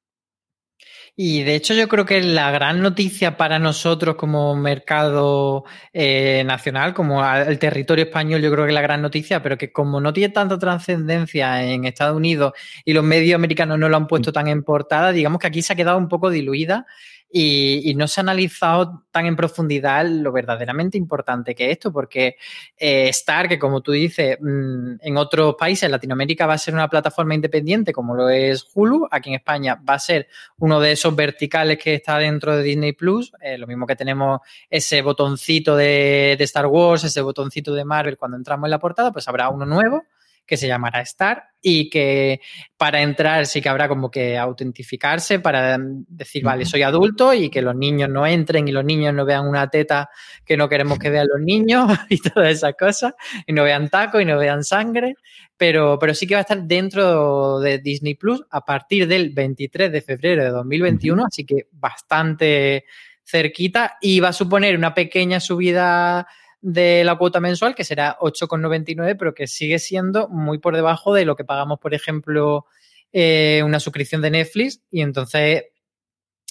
Y 1.19 1.41
de 1.41 1.55
hecho 1.55 1.73
yo 1.73 1.87
creo 1.87 2.05
que 2.05 2.21
la 2.21 2.51
gran 2.51 2.79
noticia 2.79 3.37
para 3.37 3.57
nosotros 3.57 4.15
como 4.17 4.55
mercado 4.55 5.63
eh, 5.91 6.43
nacional, 6.45 6.93
como 6.93 7.25
el 7.25 7.57
territorio 7.57 8.05
español, 8.05 8.39
yo 8.39 8.51
creo 8.51 8.65
que 8.65 8.69
es 8.69 8.75
la 8.75 8.81
gran 8.83 9.01
noticia, 9.01 9.41
pero 9.41 9.57
que 9.57 9.71
como 9.71 9.99
no 9.99 10.13
tiene 10.13 10.31
tanta 10.31 10.59
trascendencia 10.59 11.63
en 11.63 11.85
Estados 11.85 12.15
Unidos 12.15 12.53
y 12.85 12.93
los 12.93 13.03
medios 13.03 13.33
americanos 13.33 13.79
no 13.79 13.89
lo 13.89 13.97
han 13.97 14.05
puesto 14.05 14.31
tan 14.31 14.47
en 14.47 14.61
portada, 14.61 15.11
digamos 15.11 15.39
que 15.39 15.47
aquí 15.47 15.63
se 15.63 15.73
ha 15.73 15.75
quedado 15.75 15.97
un 15.97 16.07
poco 16.07 16.29
diluida 16.29 16.85
y, 17.29 17.89
y 17.89 17.95
no 17.95 18.07
se 18.07 18.19
ha 18.19 18.23
analizado 18.23 19.03
tan 19.11 19.25
en 19.25 19.35
profundidad 19.35 20.05
lo 20.05 20.31
verdaderamente 20.31 20.97
importante 20.97 21.55
que 21.55 21.65
es 21.65 21.71
esto, 21.71 21.91
porque 21.91 22.37
eh, 22.77 23.09
Star, 23.09 23.49
que 23.49 23.59
como 23.59 23.81
tú 23.81 23.91
dices, 23.91 24.37
mm, 24.39 24.95
en 25.01 25.17
otros 25.17 25.55
países, 25.55 25.83
en 25.83 25.91
Latinoamérica 25.91 26.45
va 26.45 26.53
a 26.53 26.57
ser 26.57 26.73
una 26.73 26.87
plataforma 26.87 27.35
independiente 27.35 27.91
como 27.91 28.15
lo 28.15 28.29
es 28.29 28.65
Hulu, 28.73 29.07
aquí 29.11 29.29
en 29.29 29.35
España 29.35 29.81
va 29.87 29.95
a 29.95 29.99
ser 29.99 30.27
uno 30.59 30.79
de 30.79 30.93
esos 30.93 31.15
verticales 31.15 31.77
que 31.77 31.95
está 31.95 32.17
dentro 32.17 32.55
de 32.55 32.63
Disney 32.63 32.93
Plus, 32.93 33.33
eh, 33.41 33.57
lo 33.57 33.67
mismo 33.67 33.85
que 33.85 33.95
tenemos 33.95 34.41
ese 34.69 35.01
botoncito 35.01 35.75
de, 35.75 36.35
de 36.37 36.43
Star 36.43 36.67
Wars, 36.67 37.03
ese 37.03 37.21
botoncito 37.21 37.73
de 37.73 37.83
Marvel 37.83 38.17
cuando 38.17 38.37
entramos 38.37 38.67
en 38.67 38.71
la 38.71 38.79
portada, 38.79 39.11
pues 39.11 39.27
habrá 39.27 39.49
uno 39.49 39.65
nuevo 39.65 40.03
que 40.47 40.57
se 40.57 40.67
llamará 40.67 41.01
Star 41.01 41.43
y 41.61 41.89
que 41.89 42.39
para 42.77 43.01
entrar 43.01 43.45
sí 43.45 43.61
que 43.61 43.67
habrá 43.67 43.89
como 43.89 44.09
que 44.09 44.37
autentificarse 44.37 45.39
para 45.39 45.77
decir, 46.07 46.43
vale, 46.43 46.65
soy 46.65 46.83
adulto 46.83 47.33
y 47.33 47.49
que 47.49 47.61
los 47.61 47.75
niños 47.75 48.09
no 48.09 48.25
entren 48.25 48.67
y 48.67 48.71
los 48.71 48.85
niños 48.85 49.13
no 49.13 49.25
vean 49.25 49.47
una 49.47 49.69
teta 49.69 50.09
que 50.45 50.55
no 50.55 50.69
queremos 50.69 50.97
que 50.97 51.09
vean 51.09 51.27
los 51.27 51.41
niños 51.41 51.91
y 52.09 52.19
todas 52.19 52.49
esas 52.49 52.73
cosas, 52.79 53.13
y 53.45 53.51
no 53.51 53.63
vean 53.63 53.89
taco 53.89 54.21
y 54.21 54.25
no 54.25 54.37
vean 54.37 54.63
sangre, 54.63 55.15
pero, 55.57 55.99
pero 55.99 56.13
sí 56.13 56.25
que 56.25 56.35
va 56.35 56.39
a 56.39 56.41
estar 56.41 56.63
dentro 56.63 57.59
de 57.59 57.79
Disney 57.79 58.15
Plus 58.15 58.41
a 58.49 58.63
partir 58.63 59.07
del 59.07 59.31
23 59.31 59.91
de 59.91 60.01
febrero 60.01 60.43
de 60.45 60.49
2021, 60.51 61.25
así 61.25 61.45
que 61.45 61.67
bastante 61.73 62.85
cerquita 63.25 63.97
y 63.99 64.21
va 64.21 64.29
a 64.29 64.33
suponer 64.33 64.77
una 64.77 64.93
pequeña 64.93 65.41
subida 65.41 66.27
de 66.61 67.03
la 67.03 67.17
cuota 67.17 67.39
mensual, 67.39 67.75
que 67.75 67.83
será 67.83 68.17
8,99, 68.19 69.15
pero 69.17 69.33
que 69.33 69.47
sigue 69.47 69.79
siendo 69.79 70.27
muy 70.29 70.57
por 70.57 70.75
debajo 70.75 71.13
de 71.13 71.25
lo 71.25 71.35
que 71.35 71.45
pagamos, 71.45 71.79
por 71.79 71.93
ejemplo, 71.93 72.65
eh, 73.11 73.61
una 73.63 73.79
suscripción 73.79 74.21
de 74.21 74.31
Netflix. 74.31 74.81
Y 74.89 75.01
entonces, 75.01 75.65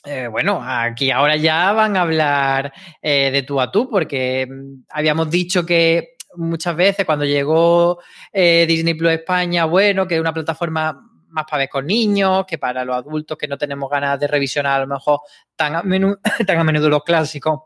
eh, 0.05 0.29
bueno, 0.29 0.61
aquí 0.63 1.11
ahora 1.11 1.37
ya 1.37 1.73
van 1.73 1.97
a 1.97 2.03
hablar 2.03 2.73
eh, 3.03 3.31
de 3.31 3.43
tú 3.43 3.61
a 3.61 3.71
tú, 3.71 3.89
porque 3.89 4.47
mm, 4.49 4.85
habíamos 4.91 5.31
dicho 5.31 5.67
que 5.67 6.17
muchas 6.37 6.77
veces 6.77 7.07
cuando 7.07 7.25
llegó 7.25 7.99
Disney 8.33 8.95
Plus 8.95 9.13
España, 9.13 9.65
bueno, 9.65 10.07
que 10.07 10.17
es 10.17 10.21
una 10.21 10.35
plataforma 10.35 11.01
más 11.29 11.45
para 11.45 11.61
ver 11.61 11.69
con 11.69 11.87
niños, 11.87 12.45
que 12.47 12.59
para 12.59 12.85
los 12.85 12.97
adultos 12.97 13.39
que 13.39 13.49
no 13.49 13.57
tenemos 13.57 13.91
ganas 13.91 14.19
de 14.21 14.27
revisionar 14.27 14.77
a 14.77 14.85
lo 14.85 14.87
mejor 14.87 15.21
tan 15.55 15.77
a, 15.77 15.83
tan 16.47 16.59
a 16.59 16.65
menudo 16.65 16.89
los 16.89 17.05
clásicos, 17.05 17.61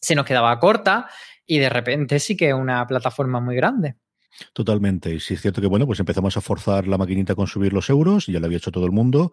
se 0.00 0.14
nos 0.14 0.24
quedaba 0.24 0.58
corta 0.58 1.08
y 1.46 1.58
de 1.58 1.68
repente 1.70 2.18
sí 2.20 2.36
que 2.36 2.48
es 2.48 2.54
una 2.54 2.86
plataforma 2.86 3.40
muy 3.40 3.56
grande. 3.56 3.96
Totalmente. 4.52 5.14
Y 5.14 5.20
sí 5.20 5.34
es 5.34 5.40
cierto 5.40 5.60
que, 5.60 5.66
bueno, 5.66 5.86
pues 5.86 6.00
empezamos 6.00 6.36
a 6.36 6.40
forzar 6.40 6.86
la 6.86 6.98
maquinita 6.98 7.34
con 7.34 7.46
subir 7.46 7.72
los 7.72 7.88
euros, 7.90 8.26
ya 8.26 8.40
lo 8.40 8.46
había 8.46 8.58
hecho 8.58 8.72
todo 8.72 8.86
el 8.86 8.92
mundo. 8.92 9.32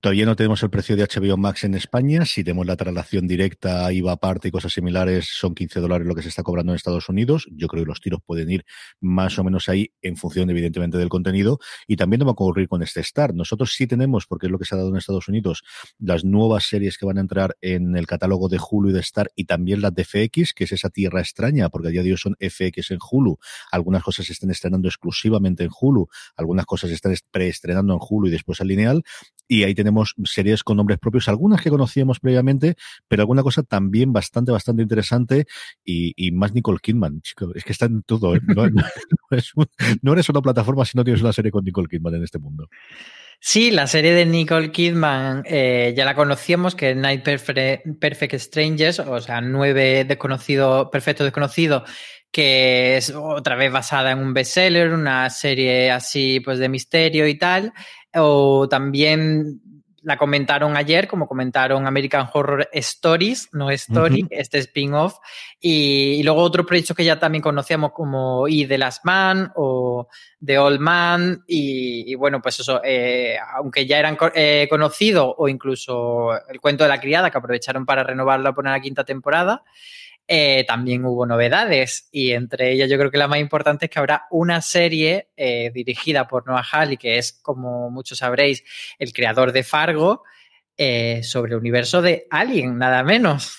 Todavía 0.00 0.24
no 0.24 0.34
tenemos 0.34 0.62
el 0.62 0.70
precio 0.70 0.96
de 0.96 1.02
HBO 1.02 1.36
Max 1.36 1.64
en 1.64 1.74
España. 1.74 2.24
Si 2.24 2.42
tenemos 2.42 2.66
la 2.66 2.74
traslación 2.74 3.26
directa, 3.26 3.92
IVA 3.92 4.12
aparte 4.12 4.48
y 4.48 4.50
cosas 4.50 4.72
similares, 4.72 5.28
son 5.30 5.54
15 5.54 5.78
dólares 5.80 6.06
lo 6.06 6.14
que 6.14 6.22
se 6.22 6.30
está 6.30 6.42
cobrando 6.42 6.72
en 6.72 6.76
Estados 6.76 7.10
Unidos. 7.10 7.46
Yo 7.52 7.68
creo 7.68 7.84
que 7.84 7.88
los 7.88 8.00
tiros 8.00 8.20
pueden 8.24 8.50
ir 8.50 8.64
más 8.98 9.38
o 9.38 9.44
menos 9.44 9.68
ahí 9.68 9.92
en 10.00 10.16
función, 10.16 10.48
evidentemente, 10.48 10.96
del 10.96 11.10
contenido. 11.10 11.58
Y 11.86 11.96
también 11.96 12.20
nos 12.20 12.28
va 12.28 12.30
a 12.30 12.32
ocurrir 12.32 12.66
con 12.66 12.82
este 12.82 13.00
Star. 13.00 13.34
Nosotros 13.34 13.74
sí 13.74 13.86
tenemos, 13.86 14.26
porque 14.26 14.46
es 14.46 14.52
lo 14.52 14.58
que 14.58 14.64
se 14.64 14.74
ha 14.74 14.78
dado 14.78 14.88
en 14.88 14.96
Estados 14.96 15.28
Unidos, 15.28 15.64
las 15.98 16.24
nuevas 16.24 16.64
series 16.64 16.96
que 16.96 17.04
van 17.04 17.18
a 17.18 17.20
entrar 17.20 17.58
en 17.60 17.94
el 17.94 18.06
catálogo 18.06 18.48
de 18.48 18.58
Hulu 18.58 18.88
y 18.88 18.92
de 18.94 19.00
Star 19.00 19.30
y 19.36 19.44
también 19.44 19.82
las 19.82 19.94
de 19.94 20.04
FX, 20.06 20.54
que 20.54 20.64
es 20.64 20.72
esa 20.72 20.88
tierra 20.88 21.20
extraña, 21.20 21.68
porque 21.68 21.88
a 21.88 21.90
día 21.90 22.02
de 22.02 22.12
hoy 22.12 22.16
son 22.16 22.36
FX 22.40 22.92
en 22.92 22.98
Hulu. 23.10 23.38
Algunas 23.70 24.02
cosas 24.02 24.29
se 24.30 24.34
están 24.34 24.50
estrenando 24.50 24.88
exclusivamente 24.88 25.64
en 25.64 25.70
Hulu, 25.78 26.08
algunas 26.36 26.66
cosas 26.66 26.88
se 26.88 26.94
están 26.94 27.14
preestrenando 27.30 27.94
en 27.94 27.98
Hulu 28.00 28.28
y 28.28 28.30
después 28.30 28.60
al 28.60 28.68
lineal. 28.68 29.02
Y 29.48 29.64
ahí 29.64 29.74
tenemos 29.74 30.14
series 30.24 30.62
con 30.62 30.76
nombres 30.76 31.00
propios, 31.00 31.28
algunas 31.28 31.60
que 31.60 31.70
conocíamos 31.70 32.20
previamente, 32.20 32.76
pero 33.08 33.22
alguna 33.22 33.42
cosa 33.42 33.64
también 33.64 34.12
bastante, 34.12 34.52
bastante 34.52 34.82
interesante 34.82 35.46
y, 35.84 36.30
más 36.30 36.54
Nicole 36.54 36.78
Kidman. 36.80 37.20
Chico, 37.22 37.50
es 37.54 37.64
que 37.64 37.72
está 37.72 37.86
en 37.86 38.02
todo. 38.02 38.36
¿eh? 38.36 38.40
No 40.02 40.12
eres 40.12 40.28
una 40.28 40.40
plataforma 40.40 40.84
si 40.84 40.96
no 40.96 41.02
tienes 41.02 41.20
una 41.20 41.32
serie 41.32 41.50
con 41.50 41.64
Nicole 41.64 41.88
Kidman 41.88 42.14
en 42.14 42.24
este 42.24 42.38
mundo. 42.38 42.68
Sí, 43.42 43.70
la 43.70 43.86
serie 43.86 44.12
de 44.12 44.26
Nicole 44.26 44.70
Kidman 44.70 45.44
eh, 45.46 45.94
ya 45.96 46.04
la 46.04 46.14
conocíamos, 46.14 46.74
que 46.74 46.90
es 46.90 46.96
Night 46.96 47.22
Perfect, 47.22 47.98
Perfect 47.98 48.34
Strangers, 48.34 48.98
o 48.98 49.18
sea, 49.22 49.40
nueve 49.40 50.04
desconocidos, 50.04 50.88
perfectos 50.92 51.24
desconocidos, 51.24 51.90
que 52.30 52.96
es 52.96 53.10
otra 53.10 53.56
vez 53.56 53.72
basada 53.72 54.12
en 54.12 54.18
un 54.18 54.34
bestseller, 54.34 54.92
una 54.92 55.28
serie 55.30 55.90
así 55.90 56.40
pues 56.40 56.58
de 56.58 56.68
misterio 56.68 57.26
y 57.26 57.36
tal. 57.36 57.72
O 58.14 58.68
también 58.68 59.60
la 60.02 60.16
comentaron 60.16 60.76
ayer, 60.76 61.06
como 61.06 61.28
comentaron 61.28 61.86
American 61.86 62.28
Horror 62.32 62.68
Stories, 62.72 63.50
no 63.52 63.70
Story, 63.70 64.22
Ujú. 64.22 64.28
este 64.30 64.58
spin-off. 64.58 65.18
Y, 65.60 66.14
y 66.14 66.22
luego 66.22 66.40
otros 66.40 66.66
proyectos 66.66 66.96
que 66.96 67.04
ya 67.04 67.18
también 67.18 67.42
conocíamos 67.42 67.92
como 67.92 68.48
Y 68.48 68.66
The 68.66 68.78
Last 68.78 69.04
Man 69.04 69.52
o 69.56 70.08
The 70.44 70.58
Old 70.58 70.80
Man. 70.80 71.44
Y, 71.46 72.10
y 72.10 72.14
bueno, 72.14 72.40
pues 72.40 72.60
eso, 72.60 72.80
eh, 72.82 73.36
aunque 73.56 73.86
ya 73.86 73.98
eran 73.98 74.16
eh, 74.34 74.66
conocidos, 74.70 75.34
o 75.36 75.48
incluso 75.48 76.30
El 76.48 76.60
cuento 76.60 76.84
de 76.84 76.88
la 76.90 77.00
criada, 77.00 77.30
que 77.30 77.38
aprovecharon 77.38 77.84
para 77.84 78.02
renovarla 78.02 78.54
por 78.54 78.64
una 78.64 78.80
quinta 78.80 79.04
temporada. 79.04 79.64
Eh, 80.32 80.62
también 80.64 81.04
hubo 81.04 81.26
novedades 81.26 82.08
y 82.12 82.30
entre 82.30 82.70
ellas 82.70 82.88
yo 82.88 82.96
creo 82.96 83.10
que 83.10 83.18
la 83.18 83.26
más 83.26 83.40
importante 83.40 83.86
es 83.86 83.90
que 83.90 83.98
habrá 83.98 84.28
una 84.30 84.60
serie 84.60 85.30
eh, 85.36 85.72
dirigida 85.74 86.28
por 86.28 86.46
Noah 86.46 86.62
Hawley, 86.62 86.98
que 86.98 87.18
es, 87.18 87.32
como 87.32 87.90
muchos 87.90 88.18
sabréis, 88.18 88.62
el 89.00 89.12
creador 89.12 89.50
de 89.50 89.64
Fargo, 89.64 90.22
eh, 90.76 91.24
sobre 91.24 91.54
el 91.54 91.58
universo 91.58 92.00
de 92.00 92.28
Alien, 92.30 92.78
nada 92.78 93.02
menos. 93.02 93.58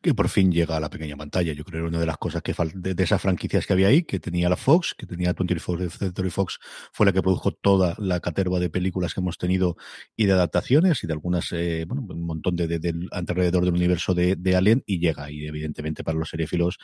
Que 0.00 0.14
por 0.14 0.28
fin 0.28 0.52
llega 0.52 0.76
a 0.76 0.80
la 0.80 0.90
pequeña 0.90 1.16
pantalla. 1.16 1.52
Yo 1.52 1.64
creo 1.64 1.72
que 1.72 1.78
era 1.78 1.88
una 1.88 2.00
de 2.00 2.06
las 2.06 2.18
cosas 2.18 2.42
que 2.42 2.54
de, 2.74 2.94
de 2.94 3.04
esas 3.04 3.20
franquicias 3.20 3.66
que 3.66 3.72
había 3.72 3.88
ahí, 3.88 4.04
que 4.04 4.20
tenía 4.20 4.48
la 4.48 4.56
Fox, 4.56 4.94
que 4.96 5.06
tenía 5.06 5.32
24 5.32 5.90
Century 5.90 6.30
Fox, 6.30 6.58
fue 6.92 7.06
la 7.06 7.12
que 7.12 7.22
produjo 7.22 7.52
toda 7.52 7.94
la 7.98 8.20
caterva 8.20 8.60
de 8.60 8.70
películas 8.70 9.14
que 9.14 9.20
hemos 9.20 9.38
tenido 9.38 9.76
y 10.16 10.26
de 10.26 10.32
adaptaciones 10.32 11.02
y 11.02 11.06
de 11.06 11.12
algunas, 11.12 11.52
eh, 11.52 11.84
bueno, 11.88 12.06
un 12.08 12.26
montón 12.26 12.54
de, 12.56 12.68
de, 12.68 12.94
alrededor 13.10 13.64
del 13.64 13.74
universo 13.74 14.14
de, 14.14 14.36
de, 14.36 14.56
Alien 14.56 14.82
y 14.86 15.00
llega. 15.00 15.30
Y 15.30 15.46
evidentemente 15.46 16.04
para 16.04 16.18
los 16.18 16.30
seriefilos, 16.30 16.78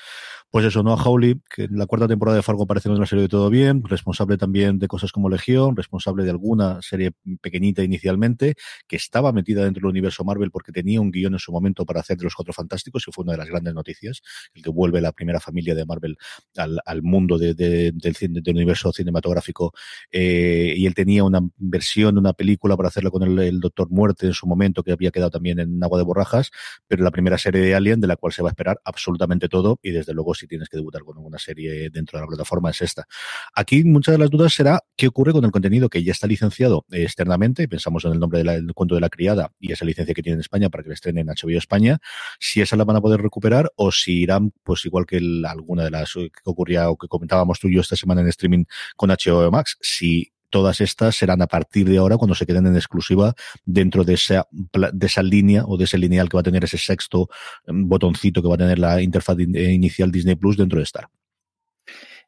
pues 0.51 0.65
eso, 0.65 0.83
¿no? 0.83 0.93
A 0.93 1.03
Howley, 1.03 1.41
que 1.55 1.65
en 1.65 1.79
la 1.79 1.87
cuarta 1.87 2.09
temporada 2.09 2.37
de 2.37 2.43
Fargo 2.43 2.67
parece 2.67 2.89
una 2.89 3.07
serie 3.07 3.23
de 3.23 3.29
todo 3.29 3.51
bien, 3.51 3.83
responsable 3.85 4.37
también 4.37 4.79
de 4.79 4.89
cosas 4.89 5.13
como 5.13 5.29
Legión, 5.29 5.77
responsable 5.77 6.25
de 6.25 6.31
alguna 6.31 6.81
serie 6.83 7.13
pequeñita 7.41 7.83
inicialmente, 7.83 8.55
que 8.87 8.97
estaba 8.97 9.33
metida 9.33 9.65
dentro 9.65 9.81
del 9.83 9.91
universo 9.91 10.25
Marvel 10.25 10.51
porque 10.51 10.73
tenía 10.73 11.01
un 11.01 11.11
guion 11.11 11.35
en 11.35 11.39
su 11.39 11.53
momento 11.53 11.85
para 11.87 12.01
hacer 12.01 12.17
de 12.17 12.25
los 12.25 12.35
Cuatro 12.35 12.53
Fantásticos 12.53 13.04
y 13.11 13.13
fue 13.13 13.23
una 13.25 13.33
de 13.33 13.39
las 13.39 13.49
grandes 13.49 13.75
noticias, 13.75 14.23
el 14.55 14.63
que 14.63 14.71
vuelve 14.71 15.01
la 15.01 15.13
primera 15.13 15.41
familia 15.41 15.75
de 15.75 15.85
Marvel 15.85 16.17
al, 16.57 16.81
al 16.85 17.03
mundo 17.03 17.39
de, 17.39 17.55
de, 17.55 17.93
del, 17.93 18.15
del, 18.43 18.55
universo 18.55 18.93
cinematográfico 18.93 19.73
eh, 20.11 20.75
y 20.77 20.87
él 20.87 20.95
tenía 20.95 21.25
una 21.25 21.41
versión, 21.57 22.19
una 22.19 22.33
película 22.33 22.77
para 22.77 22.89
hacerlo 22.89 23.11
con 23.11 23.23
el, 23.23 23.61
Doctor 23.61 23.89
Muerte 23.91 24.27
en 24.27 24.33
su 24.33 24.47
momento 24.47 24.83
que 24.83 24.93
había 24.93 25.11
quedado 25.11 25.31
también 25.31 25.59
en 25.59 25.83
Agua 25.83 25.99
de 25.99 26.05
Borrajas, 26.05 26.51
pero 26.87 27.05
la 27.05 27.11
primera 27.11 27.39
serie 27.39 27.61
de 27.61 27.75
Alien 27.75 28.01
de 28.01 28.07
la 28.07 28.17
cual 28.17 28.33
se 28.33 28.43
va 28.43 28.49
a 28.49 28.53
esperar 28.53 28.81
absolutamente 28.85 29.49
todo 29.49 29.79
y 29.83 29.91
desde 29.91 30.13
luego 30.13 30.35
si 30.35 30.47
tienes 30.47 30.69
que 30.69 30.77
debutar 30.77 31.03
con 31.03 31.19
una 31.19 31.39
serie 31.39 31.91
dentro 31.91 32.19
de 32.19 32.25
la 32.25 32.29
plataforma 32.29 32.71
es 32.71 32.83
esta. 32.83 33.07
Aquí 33.55 33.85
muchas 33.85 34.15
de 34.15 34.19
las 34.19 34.31
dudas 34.31 34.53
será 34.53 34.81
qué 34.97 35.07
ocurre 35.07 35.33
con 35.33 35.45
el 35.45 35.51
contenido 35.51 35.89
que 35.89 36.03
ya 36.03 36.13
está 36.13 36.27
licenciado 36.27 36.85
externamente, 36.91 37.69
pensamos 37.69 38.05
en 38.05 38.13
el 38.13 38.21
nombre 38.21 38.43
del 38.43 38.73
cuento 38.75 38.95
de 38.95 39.01
la 39.01 39.09
criada 39.09 39.53
y 39.59 39.73
esa 39.73 39.85
licencia 39.85 40.15
que 40.15 40.23
tiene 40.23 40.35
en 40.35 40.41
España 40.41 40.69
para 40.69 40.83
que 40.83 40.89
le 40.89 40.95
estrenen 40.95 41.29
en 41.29 41.35
HBO 41.35 41.59
España, 41.59 41.99
si 42.39 42.61
esa 42.61 42.77
la 42.77 42.85
van 42.85 42.94
a 42.97 43.01
poder 43.01 43.21
recuperar 43.21 43.73
o 43.77 43.93
si 43.93 44.23
irán, 44.23 44.53
pues 44.63 44.85
igual 44.85 45.07
que 45.07 45.21
alguna 45.47 45.85
de 45.85 45.91
las 45.91 46.13
que 46.15 46.31
ocurría 46.45 46.91
o 46.91 46.97
que 46.97 47.09
comentábamos 47.09 47.59
tú 47.59 47.69
y 47.69 47.75
yo 47.75 47.81
esta 47.81 47.97
semana 47.97 48.21
en 48.21 48.29
streaming 48.29 48.65
con 48.97 49.11
HBO 49.11 49.51
Max, 49.51 49.79
si 49.81 50.33
todas 50.51 50.81
estas 50.81 51.17
serán 51.17 51.43
a 51.43 51.49
partir 51.49 51.89
de 51.89 51.99
ahora 51.99 52.17
cuando 52.17 52.37
se 52.37 52.47
queden 52.47 52.67
en 52.67 52.77
exclusiva 52.77 53.35
dentro 53.65 54.05
de 54.05 54.15
esa, 54.15 54.47
de 54.51 55.07
esa 55.07 55.21
línea 55.21 55.65
o 55.67 55.77
de 55.77 55.83
ese 55.83 55.99
lineal 55.99 56.29
que 56.29 56.37
va 56.37 56.43
a 56.43 56.45
tener 56.45 56.63
ese 56.63 56.79
sexto 56.79 57.29
botoncito 57.67 58.41
que 58.41 58.47
va 58.47 58.55
a 58.55 58.59
tener 58.59 58.79
la 58.79 59.03
interfaz 59.03 59.37
inicial 59.41 60.13
Disney 60.13 60.37
Plus 60.37 60.57
dentro 60.57 60.79
de 60.79 60.85
Star. 60.85 61.09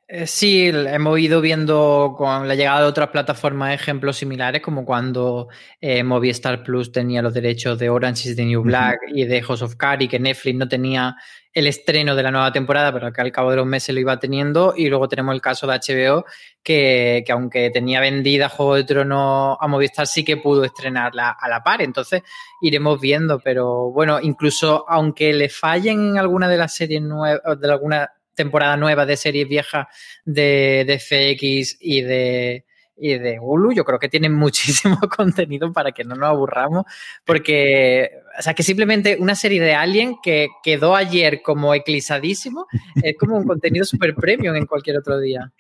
Eh, 0.09 0.28
sí, 0.28 0.69
hemos 0.69 1.19
ido 1.19 1.41
viendo 1.41 2.15
con 2.16 2.47
la 2.47 2.55
llegada 2.55 2.83
de 2.83 2.87
otras 2.87 3.09
plataformas 3.09 3.74
ejemplos 3.74 4.16
similares, 4.16 4.62
como 4.62 4.85
cuando 4.85 5.49
eh, 5.81 6.05
Movistar 6.05 6.62
Plus 6.62 6.93
tenía 6.93 7.23
los 7.23 7.35
derechos 7.35 7.77
de 7.77 7.91
Orange 7.91 8.28
is 8.28 8.37
the 8.37 8.45
New 8.45 8.62
Black 8.62 9.01
uh 9.03 9.11
-huh. 9.11 9.19
y 9.19 9.24
de 9.24 9.43
House 9.43 9.62
of 9.62 9.74
Cards 9.74 10.05
y 10.05 10.09
que 10.09 10.20
Netflix 10.20 10.57
no 10.57 10.69
tenía 10.69 11.16
el 11.53 11.66
estreno 11.66 12.15
de 12.15 12.23
la 12.23 12.31
nueva 12.31 12.53
temporada, 12.53 12.93
pero 12.93 13.12
que 13.12 13.20
al 13.20 13.33
cabo 13.33 13.51
de 13.51 13.57
los 13.57 13.66
meses 13.66 13.93
lo 13.95 14.01
iba 14.01 14.16
teniendo. 14.20 14.74
Y 14.77 14.89
luego 14.89 15.09
tenemos 15.09 15.35
el 15.35 15.41
caso 15.41 15.66
de 15.66 15.74
HBO, 15.74 16.24
que, 16.62 17.24
que 17.27 17.33
aunque 17.33 17.70
tenía 17.70 18.01
vendida 18.01 18.49
Juego 18.49 18.77
de 18.77 18.85
Tronos 18.85 19.57
a 19.59 19.66
Movistar, 19.66 20.07
sí 20.07 20.23
que 20.24 20.37
pudo 20.37 20.65
estrenarla 20.65 21.31
a 21.31 21.49
la 21.49 21.65
par. 21.65 21.83
Entonces 21.83 22.23
iremos 22.61 23.01
viendo, 23.01 23.41
pero 23.41 23.91
bueno, 23.91 24.20
incluso 24.20 24.85
aunque 24.89 25.33
le 25.33 25.49
fallen 25.49 26.11
en 26.11 26.19
alguna 26.19 26.49
de 26.49 26.59
las 26.59 26.74
series 26.74 27.03
nuevas, 27.03 27.41
de 27.59 27.73
alguna 27.73 28.15
temporada 28.37 28.77
nueva 28.77 29.07
de 29.07 29.17
series 29.17 29.49
viejas 29.49 29.87
de, 30.25 30.85
de 30.87 30.99
FX 31.01 31.79
y 31.81 32.03
de, 32.03 32.65
y 32.97 33.19
de 33.19 33.39
Hulu, 33.41 33.73
yo 33.73 33.85
creo 33.85 33.99
que 33.99 34.09
tienen 34.09 34.33
muchísimo 34.35 34.99
contenido 35.17 35.73
para 35.73 35.93
que 35.93 36.05
no 36.05 36.15
nos 36.15 36.29
aburramos, 36.29 36.85
porque, 37.25 38.11
o 38.39 38.43
sea, 38.43 38.55
que 38.55 38.63
simplemente 38.63 39.17
una 39.19 39.35
serie 39.35 39.61
de 39.61 39.75
Alien 39.75 40.17
que 40.23 40.49
quedó 40.63 40.95
ayer 40.95 41.41
como 41.43 41.75
eclipsadísimo, 41.75 42.67
es 43.03 43.17
como 43.19 43.37
un 43.37 43.47
contenido 43.47 43.85
super 43.85 44.15
premium 44.15 44.57
en 44.57 44.67
cualquier 44.67 44.99
otro 44.99 45.21
día. 45.21 45.53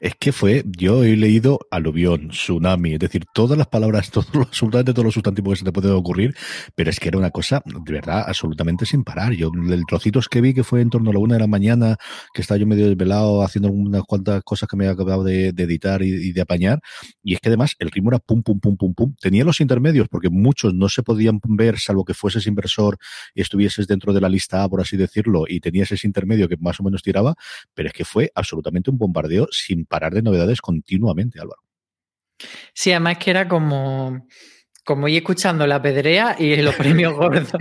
Es 0.00 0.14
que 0.14 0.32
fue, 0.32 0.64
yo 0.66 1.04
he 1.04 1.16
leído 1.16 1.60
aluvión, 1.70 2.28
tsunami, 2.28 2.94
es 2.94 2.98
decir, 2.98 3.24
todas 3.32 3.56
las 3.56 3.68
palabras, 3.68 4.10
todos 4.12 4.34
los, 4.34 4.46
absolutamente 4.46 4.92
todos 4.92 5.04
los 5.04 5.14
sustantivos 5.14 5.54
que 5.54 5.58
se 5.60 5.64
te 5.64 5.72
pueden 5.72 5.92
ocurrir, 5.92 6.34
pero 6.74 6.90
es 6.90 7.00
que 7.00 7.08
era 7.08 7.18
una 7.18 7.30
cosa, 7.30 7.62
de 7.64 7.92
verdad, 7.92 8.24
absolutamente 8.26 8.86
sin 8.86 9.04
parar. 9.04 9.32
Yo, 9.32 9.50
el 9.54 9.84
trocitos 9.86 10.28
que 10.28 10.40
vi 10.40 10.54
que 10.54 10.64
fue 10.64 10.80
en 10.80 10.90
torno 10.90 11.10
a 11.10 11.12
la 11.12 11.18
una 11.18 11.34
de 11.34 11.40
la 11.40 11.46
mañana, 11.46 11.96
que 12.34 12.42
estaba 12.42 12.58
yo 12.58 12.66
medio 12.66 12.88
desvelado 12.88 13.42
haciendo 13.42 13.70
unas 13.70 14.02
cuantas 14.02 14.42
cosas 14.42 14.68
que 14.68 14.76
me 14.76 14.84
había 14.84 14.94
acabado 14.94 15.24
de, 15.24 15.52
de 15.52 15.62
editar 15.62 16.02
y, 16.02 16.08
y 16.08 16.32
de 16.32 16.40
apañar, 16.40 16.80
y 17.22 17.34
es 17.34 17.40
que 17.40 17.48
además 17.48 17.74
el 17.78 17.90
ritmo 17.90 18.10
era 18.10 18.18
pum, 18.18 18.42
pum, 18.42 18.60
pum, 18.60 18.76
pum, 18.76 18.94
pum. 18.94 19.14
Tenía 19.20 19.44
los 19.44 19.60
intermedios, 19.60 20.08
porque 20.08 20.30
muchos 20.30 20.74
no 20.74 20.88
se 20.88 21.02
podían 21.02 21.40
ver, 21.44 21.78
salvo 21.78 22.04
que 22.04 22.14
fueses 22.18 22.46
inversor 22.46 22.98
y 23.34 23.40
estuvieses 23.40 23.86
dentro 23.86 24.12
de 24.12 24.20
la 24.20 24.28
lista 24.28 24.62
A, 24.62 24.68
por 24.68 24.80
así 24.80 24.96
decirlo, 24.96 25.44
y 25.48 25.60
tenías 25.60 25.90
ese 25.92 26.06
intermedio 26.06 26.48
que 26.48 26.56
más 26.58 26.80
o 26.80 26.82
menos 26.82 27.02
tiraba, 27.02 27.34
pero 27.74 27.88
es 27.88 27.94
que 27.94 28.04
fue 28.04 28.30
absolutamente 28.34 28.90
un 28.90 28.98
bombardeo 28.98 29.48
sin 29.50 29.84
parar 29.84 30.14
de 30.14 30.22
novedades 30.22 30.60
continuamente, 30.60 31.40
Álvaro. 31.40 31.62
Sí, 32.72 32.92
además 32.92 33.18
que 33.18 33.30
era 33.30 33.48
como 33.48 34.26
como 34.88 35.06
ir 35.06 35.18
escuchando 35.18 35.66
la 35.66 35.82
pedrea 35.82 36.34
y 36.38 36.56
los 36.62 36.74
premios 36.74 37.12
gordos. 37.12 37.52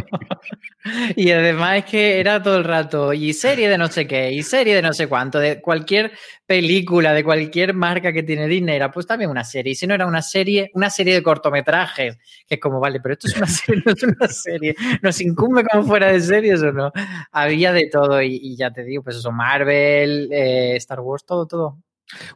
y 1.18 1.30
además 1.30 1.80
es 1.80 1.84
que 1.84 2.22
era 2.22 2.42
todo 2.42 2.56
el 2.56 2.64
rato, 2.64 3.12
y 3.12 3.34
serie 3.34 3.68
de 3.68 3.78
no 3.78 3.90
sé 3.90 4.08
qué, 4.08 4.32
y 4.32 4.44
serie 4.44 4.74
de 4.74 4.82
no 4.82 4.94
sé 4.94 5.10
cuánto, 5.10 5.38
de 5.38 5.60
cualquier 5.60 6.14
película, 6.46 7.12
de 7.12 7.26
cualquier 7.26 7.74
marca 7.74 8.14
que 8.14 8.24
tiene 8.24 8.48
Disney, 8.48 8.78
era 8.78 8.90
pues 8.90 9.06
también 9.06 9.30
una 9.30 9.44
serie. 9.44 9.74
Y 9.74 9.76
si 9.76 9.86
no 9.86 9.94
era 9.94 10.06
una 10.06 10.22
serie, 10.22 10.72
una 10.74 10.90
serie 10.90 11.16
de 11.16 11.22
cortometrajes, 11.22 12.18
que 12.48 12.56
es 12.56 12.62
como, 12.62 12.80
vale, 12.80 13.02
pero 13.02 13.12
esto 13.12 13.28
es 13.28 13.36
una 13.36 13.48
serie, 13.48 13.84
no 13.86 13.92
es 13.92 14.04
una 14.04 14.28
serie. 14.30 14.76
Nos 15.02 15.20
incumbe 15.20 15.66
como 15.66 15.84
fuera 15.84 16.10
de 16.10 16.22
series 16.22 16.62
o 16.62 16.72
no. 16.72 16.94
Había 17.34 17.74
de 17.74 17.90
todo, 17.92 18.22
y, 18.22 18.56
ya 18.56 18.72
te 18.72 18.86
digo, 18.86 19.04
pues 19.04 19.18
eso, 19.18 19.34
Marvel, 19.34 20.30
eh, 20.32 20.78
Star 20.78 21.02
Wars, 21.02 21.26
todo, 21.26 21.46
todo. 21.46 21.78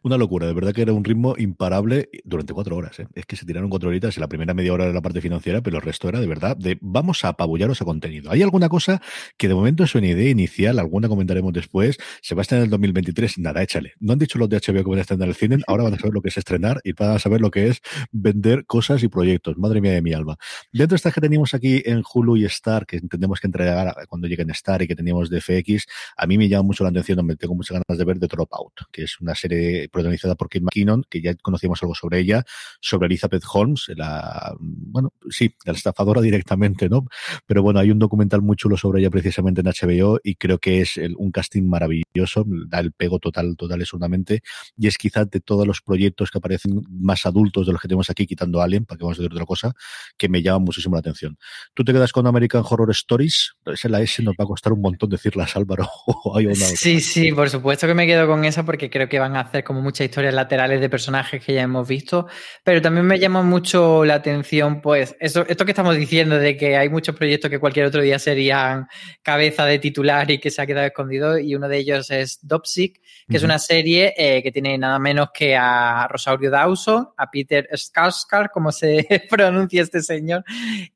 Una 0.03 0.17
locura, 0.17 0.47
de 0.47 0.53
verdad 0.53 0.73
que 0.73 0.81
era 0.81 0.93
un 0.93 1.03
ritmo 1.03 1.35
imparable 1.37 2.09
durante 2.25 2.53
cuatro 2.53 2.75
horas. 2.75 2.99
¿eh? 2.99 3.07
Es 3.13 3.25
que 3.25 3.35
se 3.35 3.45
tiraron 3.45 3.69
cuatro 3.69 3.89
horitas 3.89 4.17
y 4.17 4.19
la 4.19 4.27
primera 4.27 4.53
media 4.53 4.73
hora 4.73 4.85
era 4.85 4.93
la 4.93 5.01
parte 5.01 5.21
financiera, 5.21 5.61
pero 5.61 5.77
el 5.77 5.83
resto 5.83 6.09
era 6.09 6.19
de 6.19 6.27
verdad 6.27 6.57
de 6.57 6.77
vamos 6.81 7.23
a 7.23 7.29
apabullaros 7.29 7.81
a 7.81 7.85
contenido. 7.85 8.31
Hay 8.31 8.41
alguna 8.41 8.69
cosa 8.69 9.01
que 9.37 9.47
de 9.47 9.53
momento 9.53 9.83
es 9.83 9.95
una 9.95 10.07
idea 10.07 10.29
inicial, 10.29 10.79
alguna 10.79 11.07
comentaremos 11.07 11.53
después. 11.53 11.97
Se 12.21 12.35
va 12.35 12.41
a 12.41 12.43
estrenar 12.43 12.63
en 12.63 12.65
el 12.65 12.71
2023, 12.71 13.39
nada, 13.39 13.63
échale. 13.63 13.93
No 13.99 14.13
han 14.13 14.19
dicho 14.19 14.37
los 14.37 14.49
de 14.49 14.57
HBO 14.57 14.83
que 14.83 14.89
van 14.89 14.99
a 14.99 15.01
estrenar 15.01 15.27
el 15.29 15.35
cine, 15.35 15.59
ahora 15.67 15.83
van 15.83 15.93
a 15.93 15.97
saber 15.97 16.13
lo 16.13 16.21
que 16.21 16.29
es 16.29 16.37
estrenar 16.37 16.81
y 16.83 16.93
van 16.93 17.11
a 17.11 17.19
saber 17.19 17.39
lo 17.39 17.49
que 17.49 17.67
es 17.67 17.81
vender 18.11 18.65
cosas 18.65 19.03
y 19.03 19.07
proyectos. 19.07 19.57
Madre 19.57 19.79
mía 19.79 19.93
de 19.93 20.01
mi 20.01 20.13
alma. 20.13 20.37
Dentro 20.71 20.95
de 20.95 20.97
estas 20.97 21.13
que 21.13 21.21
teníamos 21.21 21.53
aquí 21.53 21.81
en 21.85 22.03
Hulu 22.13 22.37
y 22.37 22.45
Star, 22.45 22.85
que 22.85 22.97
entendemos 22.97 23.39
que 23.39 23.47
entregar 23.47 23.95
cuando 24.07 24.27
lleguen 24.27 24.49
Star 24.49 24.81
y 24.81 24.87
que 24.87 24.95
teníamos 24.95 25.29
de 25.29 25.39
FX, 25.39 25.85
a 26.17 26.27
mí 26.27 26.37
me 26.37 26.49
llama 26.49 26.63
mucho 26.63 26.83
la 26.83 26.89
atención, 26.89 27.25
me 27.25 27.35
tengo 27.35 27.55
muchas 27.55 27.75
ganas 27.75 27.97
de 27.97 28.05
ver 28.05 28.19
de 28.19 28.27
Dropout, 28.27 28.73
que 28.91 29.03
es 29.03 29.19
una 29.21 29.35
serie 29.35 29.60
protagonizada 29.91 30.35
por 30.35 30.49
Kate 30.49 30.63
McKinnon, 30.63 31.03
que 31.09 31.21
ya 31.21 31.35
conocíamos 31.35 31.81
algo 31.83 31.95
sobre 31.95 32.19
ella, 32.19 32.43
sobre 32.79 33.07
Elizabeth 33.07 33.43
Holmes, 33.51 33.85
la, 33.95 34.55
bueno, 34.59 35.13
sí, 35.29 35.55
la 35.65 35.73
estafadora 35.73 36.21
directamente, 36.21 36.89
¿no? 36.89 37.05
Pero 37.45 37.63
bueno, 37.63 37.79
hay 37.79 37.91
un 37.91 37.99
documental 37.99 38.41
muy 38.41 38.55
chulo 38.55 38.77
sobre 38.77 39.01
ella 39.01 39.09
precisamente 39.09 39.61
en 39.61 39.67
HBO 39.67 40.19
y 40.23 40.35
creo 40.35 40.57
que 40.57 40.81
es 40.81 40.97
el, 40.97 41.15
un 41.17 41.31
casting 41.31 41.63
maravilloso, 41.63 42.45
da 42.67 42.79
el 42.79 42.91
pego 42.91 43.19
total, 43.19 43.55
total 43.55 43.85
seguramente, 43.85 44.41
y 44.77 44.87
es 44.87 44.97
quizás 44.97 45.29
de 45.29 45.39
todos 45.39 45.67
los 45.67 45.81
proyectos 45.81 46.31
que 46.31 46.37
aparecen 46.37 46.81
más 46.89 47.25
adultos 47.25 47.67
de 47.67 47.73
los 47.73 47.81
que 47.81 47.87
tenemos 47.87 48.09
aquí, 48.09 48.25
quitando 48.25 48.61
Alien, 48.61 48.85
para 48.85 48.97
que 48.97 49.03
vamos 49.03 49.17
a 49.17 49.21
decir 49.21 49.33
otra 49.33 49.45
cosa, 49.45 49.73
que 50.17 50.29
me 50.29 50.41
llama 50.41 50.59
muchísimo 50.59 50.95
la 50.95 50.99
atención. 50.99 51.37
¿Tú 51.73 51.83
te 51.83 51.93
quedas 51.93 52.11
con 52.11 52.27
American 52.27 52.63
Horror 52.67 52.91
Stories? 52.91 53.53
Esa 53.65 53.89
la 53.89 54.01
S 54.01 54.21
nos 54.23 54.35
va 54.35 54.43
a 54.43 54.47
costar 54.47 54.73
un 54.73 54.81
montón 54.81 55.09
decirlas, 55.09 55.55
Álvaro. 55.55 55.87
sí, 56.75 56.99
sí, 56.99 57.31
por 57.31 57.49
supuesto 57.49 57.87
que 57.87 57.93
me 57.93 58.07
quedo 58.07 58.27
con 58.27 58.43
esa 58.45 58.65
porque 58.65 58.89
creo 58.89 59.07
que 59.07 59.19
van 59.19 59.35
a 59.35 59.41
hacer 59.51 59.63
como 59.63 59.81
muchas 59.81 60.05
historias 60.05 60.33
laterales 60.33 60.81
de 60.81 60.89
personajes 60.89 61.43
que 61.43 61.53
ya 61.53 61.61
hemos 61.61 61.87
visto, 61.87 62.27
pero 62.63 62.81
también 62.81 63.05
me 63.05 63.19
llama 63.19 63.43
mucho 63.43 64.03
la 64.05 64.15
atención, 64.15 64.81
pues, 64.81 65.15
eso, 65.19 65.45
esto 65.47 65.65
que 65.65 65.71
estamos 65.71 65.95
diciendo 65.95 66.37
de 66.37 66.57
que 66.57 66.77
hay 66.77 66.89
muchos 66.89 67.15
proyectos 67.15 67.49
que 67.49 67.59
cualquier 67.59 67.85
otro 67.85 68.01
día 68.01 68.17
serían 68.19 68.87
cabeza 69.21 69.65
de 69.65 69.79
titular 69.79 70.29
y 70.31 70.39
que 70.39 70.51
se 70.51 70.61
ha 70.61 70.65
quedado 70.65 70.87
escondido, 70.87 71.37
y 71.37 71.55
uno 71.55 71.67
de 71.67 71.77
ellos 71.77 72.09
es 72.11 72.39
Dopsic, 72.41 72.95
que 72.95 73.01
uh 73.01 73.33
-huh. 73.33 73.35
es 73.35 73.43
una 73.43 73.59
serie 73.59 74.13
eh, 74.17 74.41
que 74.41 74.51
tiene 74.51 74.77
nada 74.77 74.99
menos 74.99 75.29
que 75.33 75.55
a 75.55 76.07
Rosario 76.07 76.49
Dawson, 76.49 77.09
a 77.17 77.29
Peter 77.29 77.67
Skarsgård, 77.73 78.49
como 78.51 78.71
se 78.71 79.05
pronuncia 79.29 79.81
este 79.81 80.01
señor, 80.01 80.43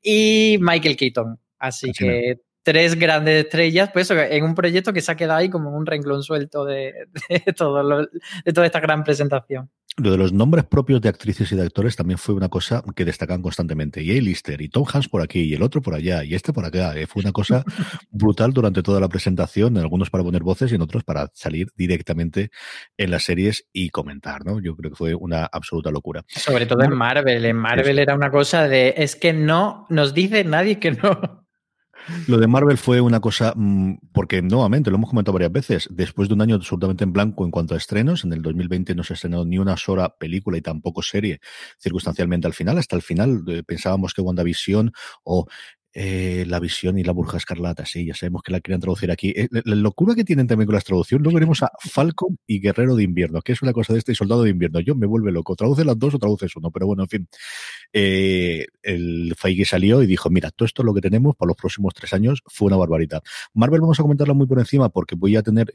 y 0.02 0.56
Michael 0.60 0.96
Keaton. 0.96 1.38
Así, 1.58 1.90
Así 1.90 2.04
que 2.04 2.45
tres 2.66 2.98
grandes 2.98 3.44
estrellas, 3.44 3.90
pues 3.92 4.10
en 4.10 4.42
un 4.42 4.56
proyecto 4.56 4.92
que 4.92 5.00
se 5.00 5.12
ha 5.12 5.14
quedado 5.14 5.38
ahí 5.38 5.48
como 5.48 5.70
un 5.70 5.86
renglón 5.86 6.24
suelto 6.24 6.64
de, 6.64 7.06
de, 7.28 7.52
todo 7.52 7.84
lo, 7.84 8.00
de 8.00 8.52
toda 8.52 8.66
esta 8.66 8.80
gran 8.80 9.04
presentación. 9.04 9.70
Lo 9.96 10.10
de 10.10 10.18
los 10.18 10.32
nombres 10.32 10.64
propios 10.64 11.00
de 11.00 11.08
actrices 11.08 11.52
y 11.52 11.56
de 11.56 11.62
actores 11.62 11.94
también 11.94 12.18
fue 12.18 12.34
una 12.34 12.48
cosa 12.48 12.82
que 12.96 13.04
destacan 13.04 13.40
constantemente. 13.40 14.02
Y 14.02 14.20
Lister 14.20 14.60
y 14.60 14.68
Tom 14.68 14.84
Hanks 14.92 15.08
por 15.08 15.22
aquí, 15.22 15.42
y 15.42 15.54
el 15.54 15.62
otro 15.62 15.80
por 15.80 15.94
allá, 15.94 16.24
y 16.24 16.34
este 16.34 16.52
por 16.52 16.64
acá. 16.64 16.92
Eh, 16.96 17.06
fue 17.06 17.22
una 17.22 17.30
cosa 17.30 17.62
brutal 18.10 18.52
durante 18.52 18.82
toda 18.82 18.98
la 18.98 19.08
presentación, 19.08 19.76
en 19.76 19.82
algunos 19.84 20.10
para 20.10 20.24
poner 20.24 20.42
voces 20.42 20.72
y 20.72 20.74
en 20.74 20.82
otros 20.82 21.04
para 21.04 21.30
salir 21.34 21.68
directamente 21.76 22.50
en 22.96 23.12
las 23.12 23.22
series 23.22 23.68
y 23.72 23.90
comentar, 23.90 24.44
¿no? 24.44 24.60
Yo 24.60 24.74
creo 24.74 24.90
que 24.90 24.96
fue 24.96 25.14
una 25.14 25.44
absoluta 25.44 25.92
locura. 25.92 26.24
Sobre 26.26 26.66
todo 26.66 26.82
en 26.82 26.96
Marvel. 26.96 27.44
En 27.44 27.56
Marvel 27.56 28.00
era 28.00 28.16
una 28.16 28.32
cosa 28.32 28.66
de, 28.66 28.94
es 28.96 29.14
que 29.14 29.32
no, 29.32 29.86
nos 29.88 30.14
dice 30.14 30.42
nadie 30.42 30.80
que 30.80 30.90
no. 30.90 31.45
Lo 32.26 32.38
de 32.38 32.46
Marvel 32.46 32.78
fue 32.78 33.00
una 33.00 33.20
cosa, 33.20 33.52
mm, 33.56 33.98
porque 34.12 34.42
nuevamente, 34.42 34.90
lo 34.90 34.96
hemos 34.96 35.10
comentado 35.10 35.32
varias 35.32 35.52
veces, 35.52 35.88
después 35.90 36.28
de 36.28 36.34
un 36.34 36.42
año 36.42 36.54
absolutamente 36.54 37.04
en 37.04 37.12
blanco 37.12 37.44
en 37.44 37.50
cuanto 37.50 37.74
a 37.74 37.76
estrenos, 37.76 38.24
en 38.24 38.32
el 38.32 38.42
2020 38.42 38.94
no 38.94 39.02
se 39.02 39.14
estrenó 39.14 39.44
ni 39.44 39.58
una 39.58 39.76
sola 39.76 40.14
película 40.16 40.56
y 40.56 40.62
tampoco 40.62 41.02
serie 41.02 41.40
circunstancialmente 41.78 42.46
al 42.46 42.54
final, 42.54 42.78
hasta 42.78 42.96
el 42.96 43.02
final 43.02 43.42
eh, 43.48 43.62
pensábamos 43.64 44.14
que 44.14 44.22
WandaVision 44.22 44.92
o 45.24 45.46
eh, 45.98 46.44
la 46.46 46.60
visión 46.60 46.98
y 46.98 47.04
la 47.04 47.12
burja 47.12 47.38
escarlata, 47.38 47.86
sí, 47.86 48.04
ya 48.04 48.14
sabemos 48.14 48.42
que 48.42 48.52
la 48.52 48.60
querían 48.60 48.82
traducir 48.82 49.10
aquí. 49.10 49.32
Eh, 49.34 49.48
la, 49.50 49.74
locura 49.76 50.14
que 50.14 50.24
tienen 50.24 50.46
también 50.46 50.66
con 50.66 50.74
las 50.74 50.84
traducciones, 50.84 51.22
luego 51.22 51.36
veremos 51.36 51.62
a 51.62 51.70
Falcon 51.80 52.36
y 52.46 52.60
Guerrero 52.60 52.96
de 52.96 53.02
Invierno, 53.02 53.40
que 53.40 53.52
es 53.52 53.62
una 53.62 53.72
cosa 53.72 53.94
de 53.94 54.00
este 54.00 54.12
y 54.12 54.14
Soldado 54.14 54.42
de 54.42 54.50
Invierno. 54.50 54.80
Yo 54.80 54.94
me 54.94 55.06
vuelve 55.06 55.32
loco. 55.32 55.56
Traduce 55.56 55.86
las 55.86 55.98
dos 55.98 56.14
o 56.14 56.18
traduces 56.18 56.54
uno, 56.54 56.70
pero 56.70 56.86
bueno, 56.86 57.04
en 57.04 57.08
fin. 57.08 57.28
Eh, 57.94 58.66
el 58.82 59.34
Feige 59.38 59.64
salió 59.64 60.02
y 60.02 60.06
dijo, 60.06 60.28
mira, 60.28 60.50
todo 60.50 60.66
esto 60.66 60.82
es 60.82 60.86
lo 60.86 60.92
que 60.92 61.00
tenemos 61.00 61.34
para 61.34 61.48
los 61.48 61.56
próximos 61.56 61.94
tres 61.94 62.12
años, 62.12 62.42
fue 62.44 62.66
una 62.66 62.76
barbaridad. 62.76 63.22
Marvel 63.54 63.80
vamos 63.80 63.98
a 63.98 64.02
comentarlo 64.02 64.34
muy 64.34 64.46
por 64.46 64.58
encima 64.58 64.90
porque 64.90 65.14
voy 65.14 65.36
a 65.36 65.42
tener, 65.42 65.72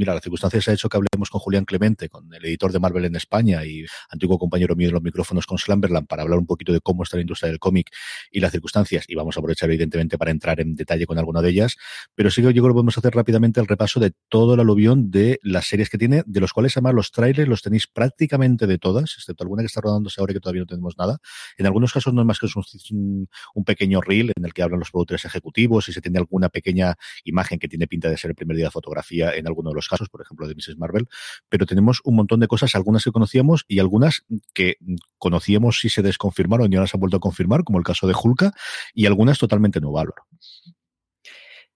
mira, 0.00 0.14
la 0.14 0.20
circunstancia 0.22 0.62
se 0.62 0.70
ha 0.70 0.74
hecho 0.74 0.88
que 0.88 0.96
hablemos 0.96 1.28
con 1.28 1.42
Julián 1.42 1.66
Clemente, 1.66 2.08
con 2.08 2.32
el 2.32 2.42
editor 2.46 2.72
de 2.72 2.78
Marvel 2.78 3.04
en 3.04 3.16
España 3.16 3.66
y 3.66 3.84
antiguo 4.08 4.38
compañero 4.38 4.74
mío 4.74 4.88
de 4.88 4.94
los 4.94 5.02
micrófonos 5.02 5.44
con 5.44 5.58
Slamberland, 5.58 6.06
para 6.06 6.22
hablar 6.22 6.38
un 6.38 6.46
poquito 6.46 6.72
de 6.72 6.80
cómo 6.80 7.02
está 7.02 7.18
la 7.18 7.20
industria 7.20 7.50
del 7.50 7.58
cómic 7.58 7.90
y 8.30 8.40
las 8.40 8.50
circunstancias 8.50 9.04
y 9.08 9.14
vamos 9.14 9.36
a 9.36 9.40
aprovechar 9.40 9.68
evidentemente 9.68 10.16
para 10.16 10.30
entrar 10.30 10.58
en 10.58 10.74
detalle 10.74 11.04
con 11.04 11.18
alguna 11.18 11.42
de 11.42 11.50
ellas, 11.50 11.76
pero 12.14 12.30
sí 12.30 12.40
que 12.40 12.46
yo 12.54 12.62
creo 12.62 12.68
que 12.68 12.76
podemos 12.76 12.96
hacer 12.96 13.12
rápidamente 13.12 13.60
el 13.60 13.66
repaso 13.66 14.00
de 14.00 14.12
todo 14.30 14.54
el 14.54 14.60
aluvión 14.60 15.10
de 15.10 15.38
las 15.42 15.66
series 15.66 15.90
que 15.90 15.98
tiene, 15.98 16.22
de 16.24 16.40
los 16.40 16.54
cuales 16.54 16.74
además 16.78 16.94
los 16.94 17.10
trailers 17.10 17.46
los 17.46 17.60
tenéis 17.60 17.86
prácticamente 17.86 18.66
de 18.66 18.78
todas, 18.78 19.16
excepto 19.18 19.44
alguna 19.44 19.62
que 19.62 19.66
está 19.66 19.82
rodándose 19.82 20.18
ahora 20.22 20.32
que 20.32 20.40
todavía 20.40 20.62
no 20.62 20.66
tenemos 20.66 20.96
nada. 20.96 21.18
En 21.58 21.66
algunos 21.66 21.92
casos 21.92 22.14
no 22.14 22.22
es 22.22 22.26
más 22.26 22.38
que 22.38 22.46
un 22.56 23.64
pequeño 23.66 24.00
reel 24.00 24.32
en 24.34 24.46
el 24.46 24.54
que 24.54 24.62
hablan 24.62 24.80
los 24.80 24.90
productores 24.90 25.26
ejecutivos 25.26 25.90
y 25.90 25.92
se 25.92 26.00
tiene 26.00 26.18
alguna 26.18 26.48
pequeña 26.48 26.94
imagen 27.24 27.58
que 27.58 27.68
tiene 27.68 27.86
pinta 27.86 28.08
de 28.08 28.16
ser 28.16 28.30
el 28.30 28.34
primer 28.34 28.56
día 28.56 28.66
de 28.66 28.70
fotografía 28.70 29.34
en 29.34 29.46
alguno 29.46 29.68
de 29.68 29.74
los 29.74 29.89
casos, 29.90 30.08
por 30.08 30.22
ejemplo 30.22 30.48
de 30.48 30.54
Mrs. 30.54 30.78
Marvel, 30.78 31.08
pero 31.50 31.66
tenemos 31.66 32.00
un 32.04 32.16
montón 32.16 32.40
de 32.40 32.46
cosas, 32.48 32.74
algunas 32.74 33.04
que 33.04 33.12
conocíamos 33.12 33.64
y 33.68 33.80
algunas 33.80 34.24
que 34.54 34.76
conocíamos 35.18 35.80
si 35.80 35.90
se 35.90 36.00
desconfirmaron 36.00 36.72
y 36.72 36.76
ahora 36.76 36.86
se 36.86 36.96
han 36.96 37.00
vuelto 37.00 37.18
a 37.18 37.20
confirmar, 37.20 37.64
como 37.64 37.78
el 37.78 37.84
caso 37.84 38.06
de 38.06 38.14
Hulka, 38.14 38.52
y 38.94 39.06
algunas 39.06 39.38
totalmente 39.38 39.80
no 39.80 39.92
valor. 39.92 40.14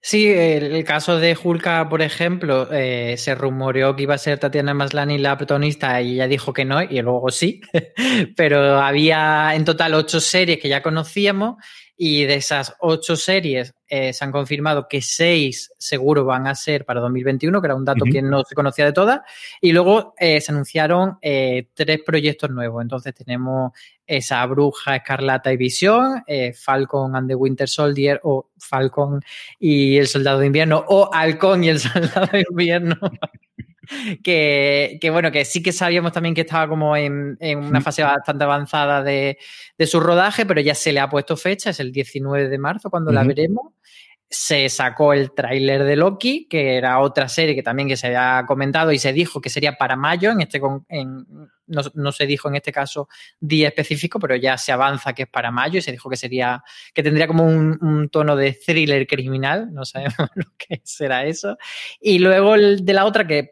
Sí, 0.06 0.26
el, 0.28 0.84
caso 0.84 1.18
de 1.18 1.34
Hulka, 1.42 1.88
por 1.88 2.02
ejemplo, 2.02 2.68
eh, 2.70 3.14
se 3.16 3.34
rumoreó 3.34 3.96
que 3.96 4.02
iba 4.02 4.14
a 4.14 4.18
ser 4.18 4.38
Tatiana 4.38 4.74
Maslany 4.74 5.16
la 5.16 5.38
protagonista 5.38 6.02
y 6.02 6.12
ella 6.12 6.28
dijo 6.28 6.52
que 6.52 6.66
no, 6.66 6.82
y 6.82 7.00
luego 7.00 7.30
sí, 7.30 7.62
pero 8.36 8.82
había 8.82 9.54
en 9.54 9.64
total 9.64 9.94
ocho 9.94 10.20
series 10.20 10.58
que 10.58 10.68
ya 10.68 10.82
conocíamos 10.82 11.56
y 11.96 12.24
de 12.24 12.34
esas 12.34 12.74
ocho 12.80 13.16
series 13.16 13.74
eh, 13.86 14.12
se 14.12 14.24
han 14.24 14.32
confirmado 14.32 14.88
que 14.88 15.00
seis 15.00 15.72
seguro 15.78 16.24
van 16.24 16.46
a 16.46 16.54
ser 16.54 16.84
para 16.84 17.00
2021, 17.00 17.60
que 17.60 17.66
era 17.66 17.76
un 17.76 17.84
dato 17.84 18.04
que 18.04 18.20
no 18.20 18.42
se 18.42 18.54
conocía 18.54 18.84
de 18.84 18.92
todas. 18.92 19.20
Y 19.60 19.72
luego 19.72 20.14
eh, 20.18 20.40
se 20.40 20.50
anunciaron 20.50 21.18
eh, 21.22 21.68
tres 21.74 22.00
proyectos 22.04 22.50
nuevos. 22.50 22.82
Entonces 22.82 23.14
tenemos 23.14 23.72
esa 24.06 24.44
Bruja, 24.46 24.96
Escarlata 24.96 25.52
y 25.52 25.56
Visión, 25.56 26.24
Falcon 26.54 27.14
and 27.14 27.28
the 27.28 27.34
Winter 27.34 27.68
Soldier 27.68 28.20
o 28.24 28.50
Falcon 28.58 29.22
y 29.58 29.96
el 29.96 30.08
Soldado 30.08 30.40
de 30.40 30.46
Invierno 30.46 30.84
o 30.88 31.10
Halcón 31.12 31.64
y 31.64 31.68
el 31.68 31.78
Soldado 31.80 32.26
de 32.32 32.44
Invierno. 32.50 32.96
que, 34.22 34.98
bueno, 35.10 35.30
que 35.30 35.44
sí 35.44 35.62
que 35.62 35.72
sabíamos 35.72 36.12
también 36.12 36.34
que 36.34 36.42
estaba 36.42 36.68
como 36.68 36.96
en, 36.96 37.36
una 37.40 37.80
fase 37.80 38.02
bastante 38.02 38.44
avanzada 38.44 39.02
de, 39.02 39.38
su 39.86 40.00
rodaje, 40.00 40.46
pero 40.46 40.60
ya 40.60 40.74
se 40.74 40.92
le 40.92 41.00
ha 41.00 41.08
puesto 41.08 41.36
fecha, 41.36 41.70
es 41.70 41.80
el 41.80 41.92
19 41.92 42.48
de 42.48 42.58
marzo 42.58 42.90
cuando 42.90 43.12
la 43.12 43.24
veremos. 43.24 43.72
Se 44.28 44.68
sacó 44.68 45.12
el 45.12 45.32
tráiler 45.32 45.84
de 45.84 45.96
Loki, 45.96 46.48
que 46.48 46.76
era 46.76 46.98
otra 46.98 47.28
serie 47.28 47.54
que 47.54 47.62
también 47.62 47.88
que 47.88 47.96
se 47.96 48.08
había 48.08 48.44
comentado 48.46 48.90
y 48.90 48.98
se 48.98 49.12
dijo 49.12 49.40
que 49.40 49.50
sería 49.50 49.74
para 49.74 49.96
mayo, 49.96 50.32
en 50.32 50.40
este 50.40 50.60
en, 50.88 51.26
no, 51.66 52.12
se 52.12 52.26
dijo 52.26 52.48
en 52.48 52.56
este 52.56 52.72
caso 52.72 53.08
día 53.40 53.68
específico, 53.68 54.18
pero 54.18 54.36
ya 54.36 54.56
se 54.58 54.72
avanza 54.72 55.12
que 55.12 55.22
es 55.22 55.28
para 55.28 55.50
mayo 55.50 55.78
y 55.78 55.82
se 55.82 55.92
dijo 55.92 56.10
que 56.10 56.16
sería, 56.16 56.62
que 56.92 57.02
tendría 57.02 57.26
como 57.26 57.44
un, 57.44 58.08
tono 58.10 58.36
de 58.36 58.52
thriller 58.52 59.06
criminal, 59.06 59.72
no 59.72 59.84
sabemos 59.84 60.14
lo 60.34 60.44
que 60.56 60.80
será 60.84 61.24
eso. 61.24 61.56
Y 62.00 62.18
luego 62.18 62.54
el 62.54 62.84
de 62.84 62.92
la 62.92 63.04
otra 63.04 63.26
que, 63.26 63.50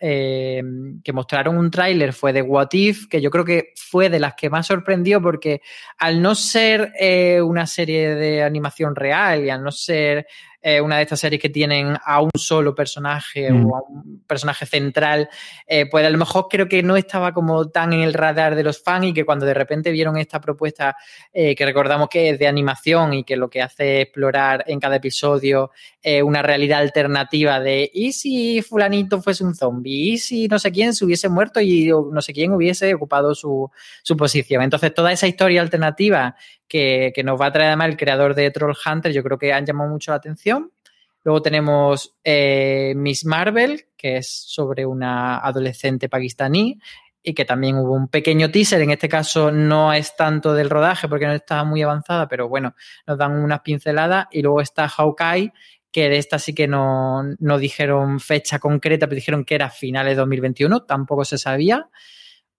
eh, 0.00 0.62
que 1.02 1.12
mostraron 1.12 1.56
un 1.56 1.70
tráiler 1.70 2.12
fue 2.12 2.32
de 2.32 2.42
What 2.42 2.68
If, 2.72 3.08
que 3.08 3.20
yo 3.20 3.30
creo 3.30 3.44
que 3.44 3.72
fue 3.76 4.10
de 4.10 4.20
las 4.20 4.34
que 4.34 4.50
más 4.50 4.66
sorprendió 4.66 5.20
porque 5.20 5.62
al 5.98 6.20
no 6.20 6.34
ser 6.34 6.92
eh, 6.98 7.40
una 7.40 7.66
serie 7.66 8.14
de 8.14 8.42
animación 8.42 8.94
real 8.94 9.44
y 9.44 9.50
al 9.50 9.62
no 9.62 9.72
ser 9.72 10.26
eh, 10.66 10.80
una 10.80 10.96
de 10.96 11.02
estas 11.02 11.20
series 11.20 11.42
que 11.42 11.50
tienen 11.50 11.94
a 12.06 12.22
un 12.22 12.30
solo 12.38 12.74
personaje 12.74 13.52
o 13.52 13.54
mm. 13.54 13.74
a 13.74 13.80
un 13.86 14.24
personaje 14.26 14.64
central, 14.64 15.28
eh, 15.66 15.84
pues 15.90 16.06
a 16.06 16.08
lo 16.08 16.16
mejor 16.16 16.46
creo 16.48 16.66
que 16.70 16.82
no 16.82 16.96
estaba 16.96 17.32
como 17.34 17.68
tan 17.68 17.92
en 17.92 18.00
el 18.00 18.14
radar 18.14 18.54
de 18.54 18.62
los 18.62 18.82
fans 18.82 19.08
y 19.08 19.12
que 19.12 19.26
cuando 19.26 19.44
de 19.44 19.52
repente 19.52 19.90
vieron 19.90 20.16
esta 20.16 20.40
propuesta 20.40 20.96
eh, 21.34 21.54
que 21.54 21.66
recordamos 21.66 22.08
que 22.08 22.30
es 22.30 22.38
de 22.38 22.46
animación 22.46 23.12
y 23.12 23.24
que 23.24 23.36
lo 23.36 23.50
que 23.50 23.60
hace 23.60 23.96
es 23.96 24.02
explorar 24.04 24.64
en 24.66 24.80
cada 24.80 24.96
episodio 24.96 25.70
una 26.22 26.42
realidad 26.42 26.80
alternativa 26.80 27.60
de 27.60 27.90
¿y 27.94 28.12
si 28.12 28.60
fulanito 28.60 29.22
fuese 29.22 29.42
un 29.42 29.54
zombie? 29.54 30.12
¿y 30.12 30.18
si 30.18 30.48
no 30.48 30.58
sé 30.58 30.70
quién 30.70 30.92
se 30.92 31.02
hubiese 31.02 31.30
muerto 31.30 31.62
y 31.62 31.88
no 31.88 32.20
sé 32.20 32.34
quién 32.34 32.52
hubiese 32.52 32.92
ocupado 32.92 33.34
su, 33.34 33.70
su 34.02 34.14
posición? 34.14 34.62
Entonces 34.62 34.92
toda 34.92 35.12
esa 35.12 35.26
historia 35.26 35.62
alternativa 35.62 36.36
que, 36.68 37.22
nos 37.24 37.40
va 37.40 37.46
a 37.46 37.52
traer 37.52 37.68
además 37.68 37.88
el 37.88 37.96
creador 37.96 38.34
de 38.34 38.50
Troll 38.50 38.74
Hunter, 38.84 39.12
yo 39.12 39.22
creo 39.22 39.38
que 39.38 39.52
han 39.52 39.66
llamado 39.66 39.90
mucho 39.90 40.10
la 40.10 40.16
atención. 40.16 40.53
Luego 41.24 41.42
tenemos 41.42 42.14
eh, 42.22 42.92
Miss 42.96 43.24
Marvel, 43.24 43.86
que 43.96 44.18
es 44.18 44.28
sobre 44.28 44.86
una 44.86 45.38
adolescente 45.38 46.08
pakistaní 46.08 46.78
y 47.22 47.32
que 47.32 47.46
también 47.46 47.78
hubo 47.78 47.94
un 47.94 48.08
pequeño 48.08 48.50
teaser. 48.50 48.82
En 48.82 48.90
este 48.90 49.08
caso 49.08 49.50
no 49.50 49.92
es 49.94 50.14
tanto 50.14 50.52
del 50.52 50.68
rodaje 50.68 51.08
porque 51.08 51.26
no 51.26 51.32
estaba 51.32 51.64
muy 51.64 51.82
avanzada, 51.82 52.28
pero 52.28 52.48
bueno, 52.48 52.74
nos 53.06 53.16
dan 53.16 53.32
unas 53.32 53.60
pinceladas. 53.60 54.26
Y 54.30 54.42
luego 54.42 54.60
está 54.60 54.86
Hawkeye, 54.86 55.52
que 55.90 56.10
de 56.10 56.18
esta 56.18 56.38
sí 56.38 56.54
que 56.54 56.68
no, 56.68 57.22
no 57.38 57.58
dijeron 57.58 58.20
fecha 58.20 58.58
concreta, 58.58 59.06
pero 59.06 59.16
dijeron 59.16 59.44
que 59.44 59.54
era 59.54 59.70
finales 59.70 60.12
de 60.12 60.20
2021, 60.20 60.82
tampoco 60.82 61.24
se 61.24 61.38
sabía. 61.38 61.88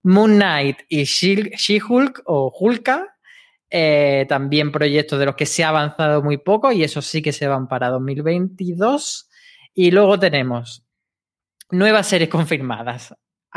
Moon 0.01 0.35
Knight 0.35 0.79
y 0.89 1.03
She-Hulk 1.03 2.23
o 2.25 2.51
Hulka, 2.57 3.14
eh, 3.77 4.25
también 4.29 4.71
proyectos 4.71 5.19
de 5.19 5.25
los 5.25 5.35
que 5.35 5.45
se 5.45 5.65
ha 5.65 5.67
avanzado 5.67 6.23
muy 6.23 6.37
poco 6.37 6.71
y 6.71 6.85
esos 6.85 7.05
sí 7.05 7.21
que 7.21 7.33
se 7.33 7.45
van 7.45 7.67
para 7.67 7.89
2022. 7.89 9.29
Y 9.73 9.91
luego 9.91 10.17
tenemos 10.17 10.87
nuevas 11.71 12.07
series 12.07 12.29
confirmadas. 12.29 13.13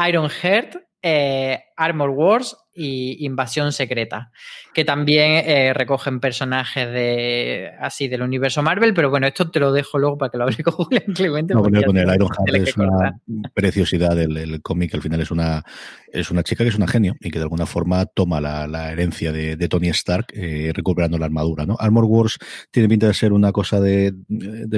Iron 0.08 0.28
Heart, 0.28 0.74
eh, 1.02 1.62
Armor 1.76 2.10
Wars 2.10 2.56
y 2.78 3.24
Invasión 3.26 3.72
Secreta, 3.72 4.30
que 4.72 4.84
también 4.84 5.42
eh, 5.44 5.74
recogen 5.74 6.20
personajes 6.20 6.90
de 6.90 7.72
así 7.80 8.06
del 8.06 8.22
universo 8.22 8.62
Marvel, 8.62 8.94
pero 8.94 9.10
bueno, 9.10 9.26
esto 9.26 9.50
te 9.50 9.58
lo 9.58 9.72
dejo 9.72 9.98
luego 9.98 10.16
para 10.16 10.30
que 10.30 10.38
lo 10.38 10.44
hable 10.44 10.56
con 10.64 10.74
Julián 10.74 11.12
Clemente. 11.14 11.54
No, 11.54 11.62
con 11.62 11.74
el 11.74 12.14
Iron 12.14 12.28
Heart 12.28 12.68
es 12.68 12.76
una 12.76 13.18
preciosidad 13.52 14.18
el, 14.18 14.62
cómic, 14.62 14.94
al 14.94 15.02
final 15.02 15.20
es 15.20 15.30
una, 15.32 15.64
es 16.12 16.30
una 16.30 16.44
chica 16.44 16.62
que 16.62 16.70
es 16.70 16.76
una 16.76 16.86
genio 16.86 17.16
y 17.20 17.30
que 17.30 17.38
de 17.38 17.44
alguna 17.44 17.66
forma 17.66 18.06
toma 18.06 18.40
la, 18.40 18.92
herencia 18.92 19.32
de, 19.32 19.68
Tony 19.68 19.88
Stark 19.88 20.26
eh, 20.32 20.72
recuperando 20.74 21.18
la 21.18 21.26
armadura. 21.26 21.66
¿no? 21.66 21.76
Armor 21.78 22.04
Wars 22.04 22.38
tiene 22.70 22.88
pinta 22.88 23.08
de 23.08 23.14
ser 23.14 23.32
una 23.32 23.50
cosa 23.50 23.80
de, 23.80 24.14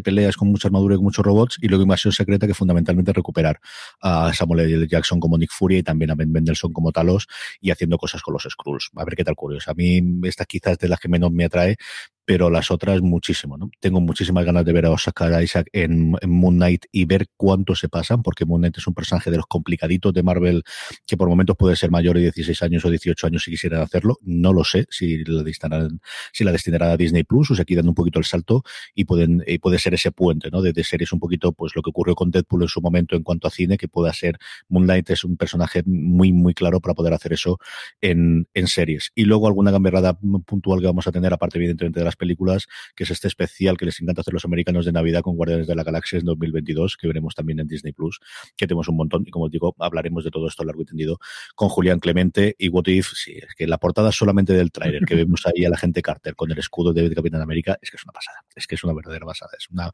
peleas 0.03 0.37
con 0.37 0.49
mucha 0.49 0.69
armadura 0.69 0.95
y 0.95 0.97
con 0.97 1.05
muchos 1.05 1.25
robots, 1.25 1.59
y 1.61 1.69
luego 1.69 1.83
Invasión 1.83 2.13
Secreta 2.13 2.47
que 2.47 2.55
fundamentalmente 2.55 3.13
recuperar 3.13 3.61
a 4.01 4.33
Samuel 4.33 4.61
L. 4.61 4.89
Jackson 4.89 5.21
como 5.21 5.37
Nick 5.37 5.51
Fury 5.53 5.79
y 5.79 5.83
también 5.83 6.11
a 6.11 6.15
Ben 6.15 6.33
Mendelssohn 6.33 6.73
como 6.73 6.93
Talos 6.93 7.27
y 7.61 7.71
haciendo 7.71 7.90
cosas 7.99 8.23
con 8.23 8.35
los 8.35 8.47
Skrulls. 8.49 8.91
A 8.97 9.05
ver 9.05 9.15
qué 9.15 9.25
tal 9.25 9.35
curioso. 9.35 9.71
A 9.71 9.75
mí 9.75 10.01
esta 10.25 10.45
quizás 10.45 10.79
de 10.79 10.89
las 10.89 11.01
que 11.01 11.09
menos 11.09 11.31
me 11.33 11.45
atrae, 11.45 11.77
pero 12.25 12.51
las 12.51 12.71
otras 12.71 13.01
muchísimo, 13.01 13.57
¿no? 13.57 13.71
Tengo 13.81 14.01
muchísimas 14.01 14.45
ganas 14.45 14.65
de 14.65 14.73
ver 14.73 14.87
a 14.87 14.91
Oscar 14.91 15.43
Isaac 15.43 15.69
en, 15.73 16.13
Moon 16.27 16.57
Knight 16.57 16.85
y 16.93 17.05
ver 17.05 17.27
cuánto 17.37 17.75
se 17.75 17.89
pasan, 17.89 18.23
porque 18.23 18.45
Moon 18.45 18.61
Knight 18.61 18.79
es 18.79 18.87
un 18.87 18.95
personaje 18.95 19.31
de 19.31 19.37
los 19.37 19.47
complicaditos 19.47 20.13
de 20.13 20.23
Marvel 20.23 20.63
que 21.07 21.17
por 21.17 21.29
momentos 21.29 21.57
puede 21.57 21.77
ser 21.77 21.91
mayor 21.91 22.17
de 22.17 22.23
16 22.23 22.63
años 22.63 22.85
o 22.85 22.91
18 22.91 23.27
años 23.27 23.43
si 23.43 23.51
quisieran 23.51 23.83
hacerlo. 23.83 24.19
No 24.23 24.53
lo 24.53 24.65
sé 24.65 24.87
si 24.91 25.25
la 25.25 25.43
destinarán, 25.43 26.01
si 26.33 26.45
la 26.45 26.53
destinarán 26.53 26.91
a 26.91 26.97
Disney 26.97 27.25
Plus 27.25 27.51
o 27.51 27.55
si 27.55 27.63
aquí 27.63 27.75
dan 27.75 27.89
un 27.89 27.95
poquito 27.95 28.19
el 28.19 28.25
salto 28.25 28.63
y 28.95 29.05
pueden, 29.05 29.43
y 29.47 29.59
puede 29.59 29.79
ser 29.79 29.95
ese 29.95 30.13
puente, 30.13 30.51
¿no? 30.51 30.63
De, 30.63 30.81
series 30.85 31.13
un 31.13 31.21
poquito, 31.21 31.53
pues 31.53 31.77
lo 31.77 31.83
que 31.83 31.91
ocurrió 31.91 32.15
con 32.15 32.31
Deadpool 32.31 32.63
en 32.63 32.69
su 32.69 32.81
momento 32.81 33.15
en 33.15 33.23
cuanto 33.23 33.47
a 33.47 33.51
cine, 33.51 33.77
que 33.77 33.87
pueda 33.87 34.13
ser 34.13 34.39
Moon 34.69 34.85
Knight 34.85 35.11
es 35.11 35.25
un 35.25 35.37
personaje 35.37 35.83
muy, 35.85 36.33
muy 36.33 36.55
claro 36.55 36.81
para 36.81 36.95
poder 36.95 37.13
hacer 37.13 37.33
eso 37.33 37.59
en, 38.01 38.49
en 38.55 38.67
series. 38.67 39.11
Y 39.15 39.25
luego 39.25 39.47
alguna 39.47 39.71
gamberrada 39.71 40.19
puntual 40.47 40.81
que 40.81 40.87
vamos 40.87 41.07
a 41.07 41.13
tener, 41.13 41.33
aparte 41.33 41.59
evidentemente 41.59 42.01
de 42.01 42.05
las 42.11 42.17
películas, 42.17 42.67
que 42.95 43.05
es 43.05 43.11
este 43.11 43.29
especial 43.29 43.77
que 43.77 43.87
les 43.87 44.01
encanta 44.01 44.23
hacer 44.23 44.35
los 44.35 44.45
americanos 44.45 44.85
de 44.85 44.93
Navidad 44.93 45.23
con 45.23 45.37
Guardianes 45.37 45.67
de 45.67 45.75
la 45.75 45.85
Galaxia 45.85 46.19
en 46.19 46.25
2022, 46.25 46.97
que 46.97 47.07
veremos 47.07 47.35
también 47.35 47.61
en 47.61 47.67
Disney 47.67 47.93
Plus, 47.93 48.21
que 48.57 48.67
tenemos 48.67 48.89
un 48.89 48.97
montón. 48.97 49.25
Y 49.27 49.31
como 49.31 49.47
os 49.47 49.51
digo, 49.51 49.75
hablaremos 49.79 50.25
de 50.25 50.31
todo 50.31 50.49
esto 50.49 50.65
largo 50.65 50.83
y 50.83 50.85
tendido 50.85 51.19
con 51.55 51.69
Julián 51.69 52.01
Clemente 52.01 52.57
y 52.59 52.69
What 52.69 52.87
If. 52.87 53.13
Sí, 53.15 53.33
es 53.33 53.55
que 53.57 53.67
la 53.67 53.79
portada 53.79 54.13
solamente 54.13 54.53
del 54.53 54.71
tráiler 54.73 55.05
que 55.05 55.15
vemos 55.15 55.47
ahí 55.47 55.65
a 55.65 55.71
la 55.71 55.77
gente 55.77 56.03
Carter 56.03 56.35
con 56.35 56.51
el 56.51 56.59
escudo 56.59 56.93
de 56.93 57.15
Capitán 57.15 57.43
América 57.43 57.79
es 57.81 57.91
que 57.91 57.97
es 57.97 58.05
una 58.05 58.13
pasada. 58.13 58.39
Es 58.55 58.67
que 58.67 58.75
es 58.75 58.85
una 58.85 58.93
verdadera 58.93 59.27
pasada. 59.27 59.53
Es 59.59 59.69
una 59.71 59.91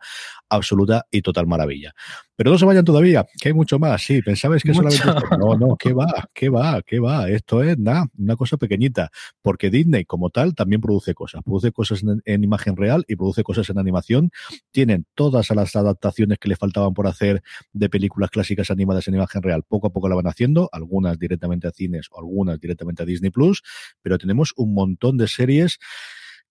absoluta 0.49 1.07
y 1.11 1.23
total 1.23 1.47
maravilla. 1.47 1.95
Pero 2.35 2.51
no 2.51 2.59
se 2.59 2.67
vayan 2.67 2.85
todavía, 2.85 3.27
que 3.41 3.49
hay 3.49 3.55
mucho 3.55 3.79
más. 3.79 4.03
Sí, 4.03 4.23
pensabais 4.23 4.63
que 4.63 4.75
solamente. 4.75 5.05
No, 5.39 5.57
no, 5.57 5.77
¿qué 5.77 5.93
va? 5.93 6.29
¿Qué 6.35 6.49
va? 6.49 6.83
¿Qué 6.83 7.01
va? 7.01 7.29
Esto 7.29 7.63
es 7.63 7.79
nada, 7.79 8.07
una 8.19 8.37
cosa 8.37 8.57
pequeñita. 8.57 9.11
Porque 9.43 9.71
Disney, 9.71 10.05
como 10.05 10.31
tal, 10.31 10.55
también 10.55 10.81
produce 10.81 11.15
cosas. 11.15 11.43
Produce 11.43 11.73
cosas 11.73 12.03
en, 12.25 12.45
imagen 12.45 12.77
real 12.77 13.05
y 13.09 13.17
produce 13.17 13.43
cosas 13.43 13.69
en 13.71 13.79
animación. 13.79 14.31
Tienen 14.71 15.07
todas 15.15 15.51
las 15.51 15.77
adaptaciones 15.77 16.39
que 16.39 16.49
le 16.49 16.57
faltaban 16.57 16.95
por 16.95 17.07
hacer 17.07 17.43
de 17.73 17.89
películas 17.89 18.31
clásicas 18.31 18.71
animadas 18.71 19.09
en 19.09 19.15
imagen 19.15 19.43
real. 19.43 19.63
Poco 19.67 19.89
a 19.89 19.91
poco 19.91 20.09
la 20.09 20.15
van 20.17 20.27
haciendo, 20.27 20.69
algunas 20.73 21.19
directamente 21.19 21.67
a 21.69 21.71
cines 21.71 22.09
o 22.11 22.19
algunas 22.19 22.61
directamente 22.61 23.03
a 23.03 23.07
Disney 23.07 23.31
Plus. 23.31 23.63
Pero 24.03 24.19
tenemos 24.19 24.53
un 24.57 24.75
montón 24.75 25.17
de 25.17 25.29
series 25.29 25.79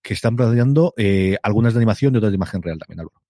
que 0.02 0.14
están 0.14 0.36
planteando 0.36 0.94
eh, 0.98 1.38
algunas 1.42 1.74
de 1.74 1.80
animación 1.80 2.14
y 2.14 2.18
otras 2.18 2.32
de 2.32 2.36
imagen 2.36 2.62
real 2.62 2.78
también, 2.78 3.00
Álvaro. 3.00 3.26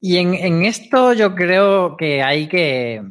Y 0.00 0.18
en, 0.18 0.64
esto 0.64 1.12
yo 1.12 1.34
creo 1.34 1.96
que 1.96 2.22
hay 2.22 2.46
que, 2.46 3.02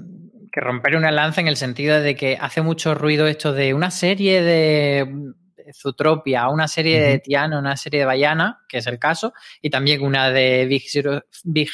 romper 0.53 0.95
una 0.95 1.11
lanza 1.11 1.41
en 1.41 1.47
el 1.47 1.57
sentido 1.57 2.01
de 2.01 2.15
que 2.15 2.37
hace 2.39 2.61
mucho 2.61 2.95
ruido 2.95 3.27
esto 3.27 3.53
de 3.53 3.75
una 3.75 3.91
serie 3.91 4.41
de 4.41 5.33
Zootropia, 5.73 6.49
una 6.49 6.67
serie 6.67 7.01
de 7.01 7.19
Tiano, 7.19 7.59
una 7.59 7.77
serie 7.77 8.01
de 8.01 8.05
Bayana, 8.05 8.61
que 8.67 8.77
es 8.77 8.87
el 8.87 8.99
caso, 8.99 9.33
y 9.61 9.69
también 9.69 10.01
una 10.01 10.29
de 10.29 10.65
Big 10.65 10.83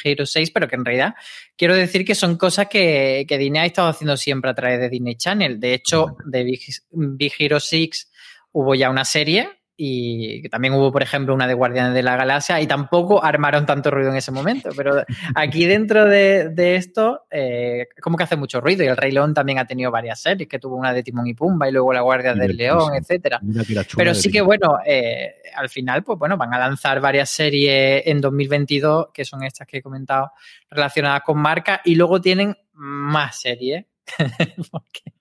Hero, 0.04 0.26
6, 0.26 0.50
pero 0.50 0.68
que 0.68 0.76
en 0.76 0.84
realidad 0.84 1.14
quiero 1.56 1.74
decir 1.74 2.04
que 2.04 2.14
son 2.14 2.36
cosas 2.36 2.68
que, 2.68 3.24
que 3.28 3.38
Disney 3.38 3.62
ha 3.62 3.66
estado 3.66 3.88
haciendo 3.88 4.16
siempre 4.16 4.50
a 4.50 4.54
través 4.54 4.80
de 4.80 4.88
Disney 4.88 5.16
Channel. 5.16 5.60
De 5.60 5.74
hecho, 5.74 6.16
de 6.26 6.44
Big, 6.44 6.60
Big 6.90 7.32
Hero 7.38 7.60
6 7.60 8.10
hubo 8.52 8.74
ya 8.74 8.90
una 8.90 9.04
serie 9.04 9.63
y 9.76 10.48
también 10.50 10.74
hubo, 10.74 10.92
por 10.92 11.02
ejemplo, 11.02 11.34
una 11.34 11.48
de 11.48 11.54
Guardianes 11.54 11.94
de 11.94 12.02
la 12.02 12.16
Galaxia 12.16 12.60
y 12.60 12.66
tampoco 12.66 13.24
armaron 13.24 13.66
tanto 13.66 13.90
ruido 13.90 14.10
en 14.10 14.16
ese 14.16 14.30
momento. 14.30 14.70
Pero 14.76 15.02
aquí 15.34 15.66
dentro 15.66 16.04
de, 16.04 16.76
esto, 16.76 17.26
eh, 17.30 17.88
como 18.00 18.16
que 18.16 18.22
hace 18.22 18.36
mucho 18.36 18.60
ruido. 18.60 18.84
Y 18.84 18.86
el 18.86 18.96
Rey 18.96 19.10
León 19.10 19.34
también 19.34 19.58
ha 19.58 19.66
tenido 19.66 19.90
varias 19.90 20.20
series, 20.20 20.48
que 20.48 20.60
tuvo 20.60 20.76
una 20.76 20.92
de 20.92 21.02
Timón 21.02 21.26
y 21.26 21.34
Pumba 21.34 21.68
y 21.68 21.72
luego 21.72 21.92
la 21.92 22.02
Guardia 22.02 22.34
del 22.34 22.56
León, 22.56 22.94
etcétera. 22.94 23.40
Pero 23.96 24.14
sí 24.14 24.30
que, 24.30 24.40
bueno, 24.42 24.78
eh, 24.86 25.34
al 25.56 25.68
final, 25.68 26.04
pues 26.04 26.18
bueno, 26.18 26.36
van 26.36 26.54
a 26.54 26.58
lanzar 26.58 27.00
varias 27.00 27.30
series 27.30 28.02
en 28.06 28.20
2022, 28.20 29.08
que 29.12 29.24
son 29.24 29.42
estas 29.42 29.66
que 29.66 29.78
he 29.78 29.82
comentado, 29.82 30.30
relacionadas 30.70 31.22
con 31.22 31.38
marca, 31.38 31.80
y 31.84 31.96
luego 31.96 32.20
tienen 32.20 32.56
más 32.74 33.40
series. 33.40 33.86
Porque 34.70 35.14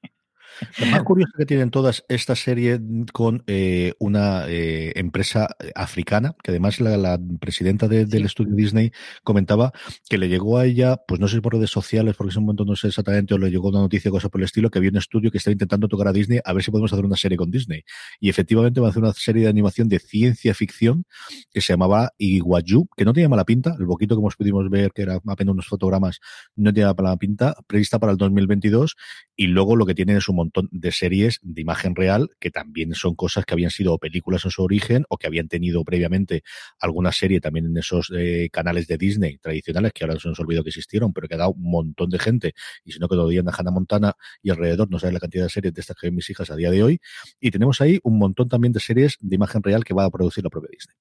lo 0.79 0.85
más 0.87 1.03
curioso 1.03 1.31
que 1.37 1.45
tienen 1.45 1.71
todas 1.71 2.05
esta 2.07 2.35
serie 2.35 2.79
con 3.11 3.43
eh, 3.47 3.93
una 3.99 4.47
eh, 4.47 4.93
empresa 4.95 5.47
africana, 5.75 6.35
que 6.43 6.51
además 6.51 6.79
la, 6.79 7.19
presidenta 7.39 7.87
del 7.87 8.25
estudio 8.25 8.55
Disney 8.55 8.91
comentaba 9.23 9.71
que 10.09 10.17
le 10.17 10.29
llegó 10.29 10.57
a 10.57 10.65
ella, 10.65 10.97
pues 11.07 11.19
no 11.19 11.27
sé 11.27 11.41
por 11.41 11.53
redes 11.53 11.69
sociales, 11.69 12.15
porque 12.15 12.33
en 12.33 12.39
un 12.39 12.45
momento 12.45 12.65
no 12.65 12.75
sé 12.75 12.87
exactamente, 12.87 13.33
o 13.33 13.37
le 13.37 13.49
llegó 13.49 13.69
una 13.69 13.79
noticia 13.79 14.09
o 14.09 14.13
cosa 14.13 14.29
por 14.29 14.41
el 14.41 14.45
estilo, 14.45 14.69
que 14.69 14.79
había 14.79 14.91
un 14.91 14.97
estudio 14.97 15.31
que 15.31 15.37
estaba 15.37 15.53
intentando 15.53 15.87
tocar 15.87 16.07
a 16.07 16.13
Disney 16.13 16.39
a 16.43 16.53
ver 16.53 16.63
si 16.63 16.71
podemos 16.71 16.91
hacer 16.91 17.05
una 17.05 17.17
serie 17.17 17.37
con 17.37 17.51
Disney. 17.51 17.83
Y 18.19 18.29
efectivamente 18.29 18.79
va 18.79 18.87
a 18.87 18.89
hacer 18.91 19.03
una 19.03 19.13
serie 19.13 19.43
de 19.43 19.49
animación 19.49 19.87
de 19.89 19.99
ciencia 19.99 20.53
ficción 20.53 21.05
que 21.51 21.61
se 21.61 21.73
llamaba 21.73 22.13
Iguayu, 22.17 22.87
que 22.95 23.05
no 23.05 23.13
tenía 23.13 23.29
mala 23.29 23.45
pinta, 23.45 23.75
el 23.79 23.85
poquito 23.85 24.15
que 24.15 24.35
pudimos 24.37 24.69
ver, 24.69 24.91
que 24.91 25.03
era 25.03 25.19
apenas 25.27 25.53
unos 25.53 25.67
fotogramas, 25.67 26.19
no 26.55 26.73
tenía 26.73 26.93
mala 26.93 27.17
pinta, 27.17 27.55
prevista 27.67 27.99
para 27.99 28.11
el 28.11 28.17
2022, 28.17 28.95
y 29.35 29.47
luego 29.47 29.75
lo 29.75 29.85
que 29.85 29.95
tiene 29.95 30.15
es 30.15 30.27
un 30.29 30.37
montón 30.37 30.52
de 30.71 30.91
series 30.91 31.39
de 31.41 31.61
imagen 31.61 31.95
real 31.95 32.29
que 32.39 32.51
también 32.51 32.93
son 32.93 33.15
cosas 33.15 33.45
que 33.45 33.53
habían 33.53 33.71
sido 33.71 33.97
películas 33.97 34.45
en 34.45 34.51
su 34.51 34.63
origen 34.63 35.05
o 35.09 35.17
que 35.17 35.27
habían 35.27 35.47
tenido 35.47 35.83
previamente 35.83 36.43
alguna 36.79 37.11
serie 37.11 37.41
también 37.41 37.65
en 37.65 37.77
esos 37.77 38.11
eh, 38.15 38.49
canales 38.51 38.87
de 38.87 38.97
Disney 38.97 39.37
tradicionales 39.37 39.93
que 39.93 40.03
ahora 40.03 40.19
se 40.19 40.27
nos 40.27 40.39
olvidó 40.39 40.63
que 40.63 40.69
existieron, 40.69 41.13
pero 41.13 41.27
que 41.27 41.35
ha 41.35 41.39
dado 41.39 41.51
un 41.51 41.69
montón 41.69 42.09
de 42.09 42.19
gente 42.19 42.53
y 42.83 42.91
si 42.91 42.99
no 42.99 43.07
que 43.07 43.15
todavía 43.15 43.41
en 43.41 43.49
Hannah 43.49 43.71
Montana 43.71 44.13
y 44.41 44.49
alrededor 44.49 44.89
no 44.89 44.99
sabe 44.99 45.13
la 45.13 45.19
cantidad 45.19 45.43
de 45.43 45.49
series 45.49 45.73
de 45.73 45.81
estas 45.81 45.97
que 45.97 46.07
ven 46.07 46.15
mis 46.15 46.29
hijas 46.29 46.49
a 46.49 46.55
día 46.55 46.71
de 46.71 46.83
hoy 46.83 46.99
y 47.39 47.51
tenemos 47.51 47.81
ahí 47.81 47.99
un 48.03 48.17
montón 48.17 48.49
también 48.49 48.73
de 48.73 48.79
series 48.79 49.17
de 49.19 49.35
imagen 49.35 49.63
real 49.63 49.83
que 49.83 49.93
va 49.93 50.05
a 50.05 50.11
producir 50.11 50.43
la 50.43 50.49
propia 50.49 50.69
Disney. 50.71 50.95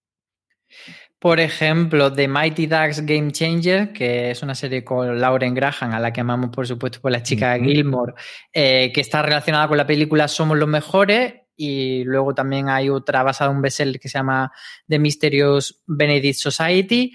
Por 1.23 1.39
ejemplo, 1.39 2.13
The 2.13 2.27
Mighty 2.27 2.67
Ducks 2.67 3.07
Game 3.07 3.31
Changer, 3.31 3.93
que 3.93 4.33
es 4.33 4.43
una 4.43 4.57
serie 4.57 4.83
con 4.83 5.21
Lauren 5.21 5.55
Graham, 5.55 5.93
a 5.93 6.01
la 6.01 6.13
que 6.13 6.21
amamos, 6.21 6.51
por 6.51 6.67
supuesto, 6.67 7.01
por 7.01 7.13
la 7.13 7.23
chica 7.23 7.57
Gilmore, 7.61 8.15
eh, 8.53 8.91
que 8.93 9.01
está 9.01 9.23
relacionada 9.23 9.69
con 9.69 9.77
la 9.77 9.87
película 9.87 10.27
Somos 10.27 10.59
los 10.59 10.69
Mejores. 10.69 11.35
Y 11.55 12.03
luego 12.03 12.35
también 12.35 12.69
hay 12.69 12.89
otra 12.89 13.23
basada 13.23 13.53
en 13.53 13.57
un 13.59 13.63
bestseller 13.63 14.01
que 14.01 14.09
se 14.09 14.19
llama 14.19 14.51
The 14.89 14.99
Mysterious 14.99 15.81
Benedict 15.87 16.41
Society. 16.41 17.13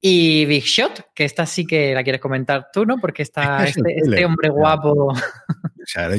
Y 0.00 0.46
Big 0.46 0.64
Shot, 0.64 1.12
que 1.14 1.24
esta 1.24 1.46
sí 1.46 1.64
que 1.64 1.94
la 1.94 2.02
quieres 2.02 2.20
comentar 2.20 2.70
tú, 2.72 2.84
¿no? 2.84 2.98
Porque 2.98 3.22
está 3.22 3.64
este, 3.68 3.98
este 3.98 4.24
hombre 4.26 4.48
guapo. 4.48 5.14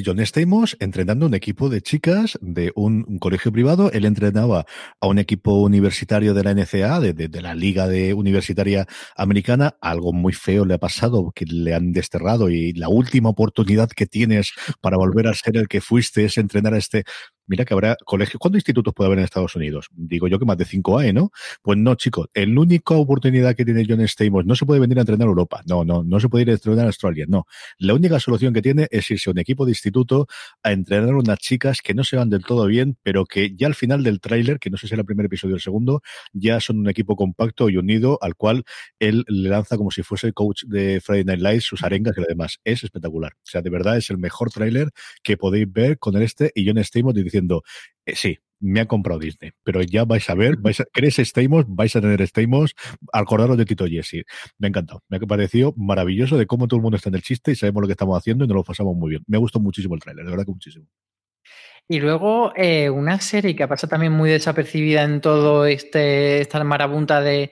John 0.03 0.19
Stamos 0.19 0.77
entrenando 0.79 1.25
un 1.25 1.33
equipo 1.33 1.69
de 1.69 1.81
chicas 1.81 2.37
de 2.41 2.71
un, 2.75 3.17
colegio 3.19 3.51
privado. 3.51 3.91
Él 3.91 4.05
entrenaba 4.05 4.65
a 4.99 5.07
un 5.07 5.17
equipo 5.17 5.61
universitario 5.61 6.33
de 6.33 6.43
la 6.43 6.53
NCA, 6.53 6.99
de, 6.99 7.13
de, 7.13 7.41
la 7.41 7.55
Liga 7.55 7.87
de 7.87 8.13
Universitaria 8.13 8.85
Americana. 9.15 9.75
Algo 9.81 10.13
muy 10.13 10.33
feo 10.33 10.65
le 10.65 10.75
ha 10.75 10.77
pasado, 10.77 11.31
que 11.33 11.45
le 11.45 11.73
han 11.73 11.91
desterrado 11.91 12.49
y 12.49 12.73
la 12.73 12.89
última 12.89 13.29
oportunidad 13.29 13.89
que 13.89 14.05
tienes 14.05 14.51
para 14.81 14.97
volver 14.97 15.27
a 15.27 15.33
ser 15.33 15.57
el 15.57 15.67
que 15.67 15.81
fuiste 15.81 16.25
es 16.25 16.37
entrenar 16.37 16.73
a 16.73 16.77
este 16.77 17.03
Mira 17.47 17.63
que 17.63 17.73
habrá 17.73 17.95
colegios. 18.05 18.39
¿Cuántos 18.39 18.57
institutos 18.57 18.93
puede 18.93 19.07
haber 19.07 19.19
en 19.19 19.25
Estados 19.25 19.55
Unidos? 19.55 19.87
Digo 19.91 20.27
yo 20.27 20.39
que 20.39 20.45
más 20.45 20.57
de 20.57 20.65
5 20.65 20.97
hay, 20.97 21.13
¿no? 21.13 21.31
Pues 21.61 21.77
no, 21.77 21.93
chicos. 21.95 22.27
La 22.33 22.59
única 22.59 22.95
oportunidad 22.95 23.55
que 23.55 23.63
tiene 23.63 23.85
John 23.87 24.01
Stamos 24.07 24.45
no 24.45 24.55
se 24.55 24.65
puede 24.65 24.79
venir 24.79 24.97
a 24.97 25.01
entrenar 25.01 25.27
a 25.27 25.29
Europa. 25.29 25.61
No, 25.67 25.85
no, 25.85 26.03
no 26.03 26.19
se 26.19 26.27
puede 26.27 26.43
ir 26.43 26.49
a 26.49 26.53
entrenar 26.53 26.85
a 26.85 26.87
Australia. 26.87 27.25
No. 27.27 27.45
La 27.77 27.93
única 27.93 28.19
solución 28.19 28.53
que 28.53 28.63
tiene 28.63 28.87
es 28.89 29.09
irse 29.11 29.29
a 29.29 29.31
un 29.31 29.39
equipo 29.39 29.54
de 29.63 29.71
instituto 29.71 30.27
a 30.63 30.73
entrenar 30.73 31.15
unas 31.15 31.39
chicas 31.39 31.79
que 31.81 31.93
no 31.93 32.03
se 32.03 32.17
van 32.17 32.29
del 32.29 32.43
todo 32.43 32.65
bien, 32.65 32.97
pero 33.03 33.25
que 33.25 33.55
ya 33.55 33.67
al 33.67 33.75
final 33.75 34.03
del 34.03 34.19
tráiler, 34.19 34.59
que 34.59 34.69
no 34.69 34.75
sé 34.75 34.87
si 34.87 34.95
es 34.95 34.99
el 34.99 35.05
primer 35.05 35.27
episodio 35.27 35.53
o 35.53 35.57
el 35.57 35.61
segundo, 35.61 36.01
ya 36.33 36.59
son 36.59 36.79
un 36.79 36.89
equipo 36.89 37.15
compacto 37.15 37.69
y 37.69 37.77
unido 37.77 38.19
al 38.21 38.35
cual 38.35 38.65
él 38.99 39.23
le 39.27 39.49
lanza 39.49 39.77
como 39.77 39.91
si 39.91 40.03
fuese 40.03 40.27
el 40.27 40.33
coach 40.33 40.63
de 40.65 40.99
Friday 40.99 41.23
Night 41.23 41.41
Lights 41.41 41.63
sus 41.63 41.83
arengas 41.83 42.17
y 42.17 42.21
lo 42.21 42.27
demás. 42.27 42.59
Es 42.63 42.83
espectacular. 42.83 43.33
O 43.35 43.45
sea, 43.45 43.61
de 43.61 43.69
verdad 43.69 43.97
es 43.97 44.09
el 44.09 44.17
mejor 44.17 44.51
tráiler 44.51 44.89
que 45.23 45.37
podéis 45.37 45.71
ver 45.71 45.99
con 45.99 46.21
este 46.21 46.51
y 46.55 46.67
John 46.67 46.83
Stamos 46.83 47.13
diciendo, 47.13 47.63
eh, 48.05 48.15
sí, 48.15 48.37
me 48.59 48.79
ha 48.79 48.85
comprado 48.87 49.19
Disney, 49.19 49.51
pero 49.63 49.81
ya 49.81 50.05
vais 50.05 50.29
a 50.29 50.35
ver, 50.35 50.57
vais 50.57 50.79
a, 50.79 50.85
¿queréis 50.93 51.19
Stamos? 51.19 51.65
Vais 51.67 51.95
a 51.95 52.01
tener 52.01 52.21
Stamos, 52.21 52.75
acordaros 53.13 53.57
de 53.57 53.65
Tito 53.65 53.85
Jesse. 53.87 54.25
Me 54.57 54.67
ha 54.67 54.69
encantado, 54.69 55.03
me 55.09 55.17
ha 55.17 55.19
parecido 55.19 55.73
maravilloso 55.77 56.37
de 56.37 56.47
cómo 56.47 56.67
todo 56.67 56.77
el 56.77 56.83
mundo 56.83 56.97
está 56.97 57.09
en 57.09 57.15
el 57.15 57.21
chiste 57.21 57.51
y 57.51 57.55
sabemos 57.55 57.81
lo 57.81 57.87
que 57.87 57.93
estamos 57.93 58.17
haciendo 58.17 58.45
y 58.45 58.47
nos 58.47 58.55
lo 58.55 58.63
pasamos 58.63 58.95
muy 58.95 59.11
bien. 59.11 59.23
Me 59.27 59.37
ha 59.37 59.39
gustado 59.39 59.63
muchísimo 59.63 59.95
el 59.95 60.01
tráiler, 60.01 60.25
de 60.25 60.31
verdad 60.31 60.45
que 60.45 60.51
muchísimo. 60.51 60.85
Y 61.87 61.99
luego 61.99 62.51
eh, 62.55 62.89
una 62.89 63.19
serie 63.19 63.55
que 63.55 63.61
ha 63.61 63.67
pasado 63.67 63.91
también 63.91 64.11
muy 64.11 64.31
desapercibida 64.31 65.03
en 65.03 65.21
todo 65.21 65.67
este 65.67 66.41
esta 66.41 66.63
marabunta 66.63 67.21
de, 67.21 67.51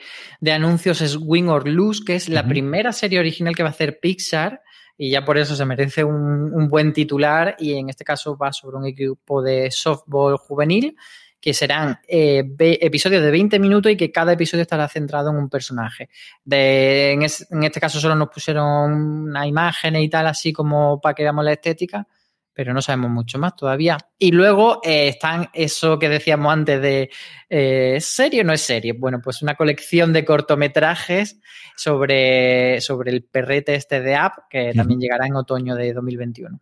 anuncios 0.52 1.02
es 1.02 1.18
Win 1.22 1.50
or 1.50 1.68
Lose, 1.68 2.04
que 2.04 2.16
es 2.16 2.30
la 2.30 2.48
primera 2.48 2.94
serie 2.94 3.20
original 3.20 3.56
que 3.56 3.62
va 3.62 3.70
a 3.70 3.74
hacer 3.74 4.00
Pixar 4.00 4.62
y 4.98 5.12
ya 5.12 5.26
por 5.26 5.38
eso 5.38 5.56
se 5.56 5.66
merece 5.66 6.04
un, 6.04 6.68
buen 6.68 6.94
titular 6.94 7.56
y 7.60 7.74
en 7.74 7.90
este 7.90 8.04
caso 8.04 8.38
va 8.38 8.54
sobre 8.54 8.78
un 8.78 8.86
equipo 8.86 9.42
de 9.42 9.70
softball 9.72 10.38
juvenil 10.38 10.96
que 11.42 11.54
serán 11.54 12.00
eh, 12.08 12.44
episodios 12.58 13.22
de 13.22 13.30
20 13.30 13.60
minutos 13.60 13.92
y 13.92 13.98
que 13.98 14.12
cada 14.12 14.32
episodio 14.32 14.62
estará 14.62 14.88
centrado 14.88 15.30
en 15.32 15.36
un 15.36 15.50
personaje. 15.50 16.10
en, 16.50 17.22
en, 17.22 17.64
este 17.64 17.82
caso 17.82 18.00
solo 18.00 18.16
nos 18.16 18.30
pusieron 18.30 18.94
una 18.94 19.46
imagen 19.46 19.98
y 19.98 20.10
tal, 20.10 20.28
así 20.28 20.54
como 20.54 21.02
para 21.02 21.14
que 21.14 21.24
la 21.24 21.52
estética, 21.52 22.08
pero 22.54 22.74
no 22.74 22.82
sabemos 22.82 23.12
mucho 23.12 23.40
más 23.40 23.56
todavía. 23.56 23.98
Y 24.18 24.32
luego 24.32 24.82
eh, 24.84 25.08
están 25.08 25.50
eso 25.54 25.98
que 26.00 26.10
decíamos 26.10 26.52
antes 26.54 26.82
de 26.82 27.10
eh, 27.50 27.98
¿serie 28.00 28.42
o 28.42 28.44
no 28.44 28.54
es 28.54 28.62
serie? 28.62 28.94
Bueno, 28.94 29.20
pues 29.22 29.42
una 29.42 29.56
colección 29.56 30.14
de 30.14 30.24
cortometrajes 30.24 31.40
sobre, 31.76 32.80
sobre 32.82 33.12
el 33.12 33.24
perrete 33.24 33.76
este 33.76 34.02
de 34.02 34.16
App, 34.16 34.50
que 34.50 34.74
también 34.74 35.00
llegará 35.00 35.26
en 35.26 35.36
otoño 35.36 35.76
de 35.76 35.94
2021. 35.94 36.60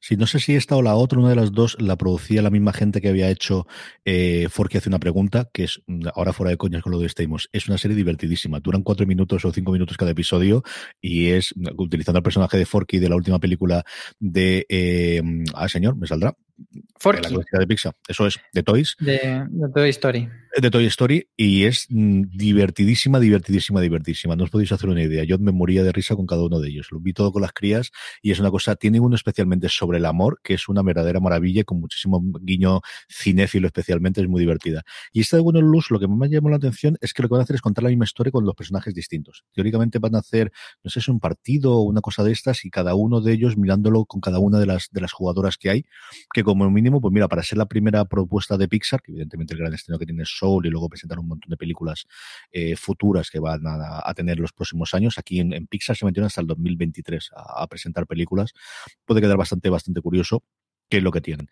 Sí, 0.00 0.16
no 0.16 0.26
sé 0.26 0.38
si 0.38 0.54
esta 0.54 0.76
o 0.76 0.82
la 0.82 0.94
otra, 0.94 1.18
una 1.18 1.30
de 1.30 1.36
las 1.36 1.52
dos, 1.52 1.76
la 1.80 1.96
producía 1.96 2.42
la 2.42 2.50
misma 2.50 2.72
gente 2.72 3.00
que 3.00 3.08
había 3.08 3.30
hecho 3.30 3.66
eh, 4.04 4.48
Forky 4.50 4.78
hace 4.78 4.88
una 4.88 4.98
pregunta, 4.98 5.48
que 5.52 5.64
es, 5.64 5.82
ahora 6.14 6.32
fuera 6.32 6.50
de 6.50 6.56
coñas 6.56 6.82
con 6.82 6.92
lo 6.92 6.98
de 6.98 7.08
Stamos, 7.08 7.48
es 7.52 7.68
una 7.68 7.78
serie 7.78 7.96
divertidísima. 7.96 8.60
Duran 8.60 8.82
cuatro 8.82 9.06
minutos 9.06 9.44
o 9.44 9.52
cinco 9.52 9.72
minutos 9.72 9.96
cada 9.96 10.10
episodio 10.10 10.62
y 11.00 11.28
es, 11.28 11.54
utilizando 11.76 12.18
el 12.18 12.22
personaje 12.22 12.58
de 12.58 12.66
Forky 12.66 12.98
de 12.98 13.08
la 13.08 13.16
última 13.16 13.38
película 13.38 13.84
de, 14.18 14.66
ah, 15.54 15.68
señor, 15.68 15.96
me 15.96 16.06
saldrá, 16.06 16.36
la 17.04 17.20
clásica 17.20 17.58
de 17.58 17.66
Pixar. 17.66 17.94
Eso 18.08 18.26
es, 18.26 18.38
de 18.52 18.62
Toys. 18.62 18.96
De, 19.00 19.46
de 19.48 19.68
Toy 19.72 19.90
Story 19.90 20.28
de 20.60 20.70
Toy 20.70 20.86
Story 20.86 21.28
y 21.36 21.64
es 21.64 21.86
mm, 21.90 22.22
divertidísima, 22.32 23.18
divertidísima, 23.18 23.80
divertidísima. 23.80 24.36
No 24.36 24.44
os 24.44 24.50
podéis 24.50 24.72
hacer 24.72 24.88
una 24.88 25.02
idea. 25.02 25.24
Yo 25.24 25.38
me 25.38 25.52
moría 25.52 25.82
de 25.82 25.92
risa 25.92 26.14
con 26.14 26.26
cada 26.26 26.42
uno 26.44 26.60
de 26.60 26.68
ellos. 26.68 26.88
Lo 26.92 27.00
vi 27.00 27.12
todo 27.12 27.32
con 27.32 27.42
las 27.42 27.52
crías 27.52 27.90
y 28.22 28.30
es 28.30 28.38
una 28.38 28.50
cosa, 28.50 28.76
tiene 28.76 29.00
uno 29.00 29.16
especialmente 29.16 29.68
sobre 29.68 29.98
el 29.98 30.06
amor, 30.06 30.40
que 30.42 30.54
es 30.54 30.68
una 30.68 30.82
verdadera 30.82 31.20
maravilla 31.20 31.64
con 31.64 31.80
muchísimo 31.80 32.22
guiño 32.40 32.80
cinéfilo 33.10 33.66
especialmente, 33.66 34.20
es 34.20 34.28
muy 34.28 34.40
divertida. 34.40 34.82
Y 35.12 35.20
esta 35.20 35.36
de 35.36 35.42
Bueno 35.42 35.60
Luz, 35.60 35.90
lo 35.90 35.98
que 35.98 36.06
más 36.06 36.18
me 36.18 36.28
llamó 36.28 36.50
la 36.50 36.56
atención 36.56 36.96
es 37.00 37.12
que 37.12 37.22
lo 37.22 37.28
que 37.28 37.32
van 37.32 37.40
a 37.40 37.44
hacer 37.44 37.56
es 37.56 37.62
contar 37.62 37.84
la 37.84 37.90
misma 37.90 38.04
historia 38.04 38.30
con 38.30 38.44
los 38.44 38.54
personajes 38.54 38.94
distintos. 38.94 39.44
Teóricamente 39.52 39.98
van 39.98 40.14
a 40.14 40.18
hacer, 40.18 40.52
no 40.82 40.90
sé 40.90 41.00
es 41.00 41.08
un 41.08 41.18
partido 41.18 41.74
o 41.74 41.82
una 41.82 42.00
cosa 42.00 42.22
de 42.22 42.32
estas 42.32 42.64
y 42.64 42.70
cada 42.70 42.94
uno 42.94 43.20
de 43.20 43.32
ellos 43.32 43.56
mirándolo 43.56 44.04
con 44.04 44.20
cada 44.20 44.38
una 44.38 44.58
de 44.58 44.66
las, 44.66 44.88
de 44.92 45.00
las 45.00 45.12
jugadoras 45.12 45.56
que 45.56 45.70
hay, 45.70 45.84
que 46.32 46.43
como 46.44 46.70
mínimo, 46.70 47.00
pues 47.00 47.12
mira, 47.12 47.26
para 47.26 47.42
ser 47.42 47.58
la 47.58 47.66
primera 47.66 48.04
propuesta 48.04 48.56
de 48.56 48.68
Pixar, 48.68 49.02
que 49.02 49.12
evidentemente 49.12 49.54
el 49.54 49.60
gran 49.60 49.74
estreno 49.74 49.98
que 49.98 50.06
tiene 50.06 50.22
es 50.22 50.30
y 50.40 50.68
luego 50.68 50.88
presentar 50.88 51.18
un 51.18 51.28
montón 51.28 51.50
de 51.50 51.56
películas 51.56 52.06
eh, 52.52 52.76
futuras 52.76 53.30
que 53.30 53.40
van 53.40 53.62
a, 53.66 54.14
tener 54.14 54.38
los 54.38 54.52
próximos 54.52 54.94
años. 54.94 55.18
Aquí 55.18 55.40
en, 55.40 55.66
Pixar 55.66 55.96
se 55.96 56.04
metieron 56.04 56.26
hasta 56.26 56.40
el 56.40 56.46
2023 56.46 57.30
a, 57.34 57.62
a, 57.62 57.66
presentar 57.66 58.06
películas. 58.06 58.52
Puede 59.04 59.20
quedar 59.20 59.36
bastante, 59.36 59.70
bastante 59.70 60.00
curioso 60.00 60.44
qué 60.88 60.98
es 60.98 61.02
lo 61.02 61.10
que 61.10 61.20
tienen. 61.20 61.48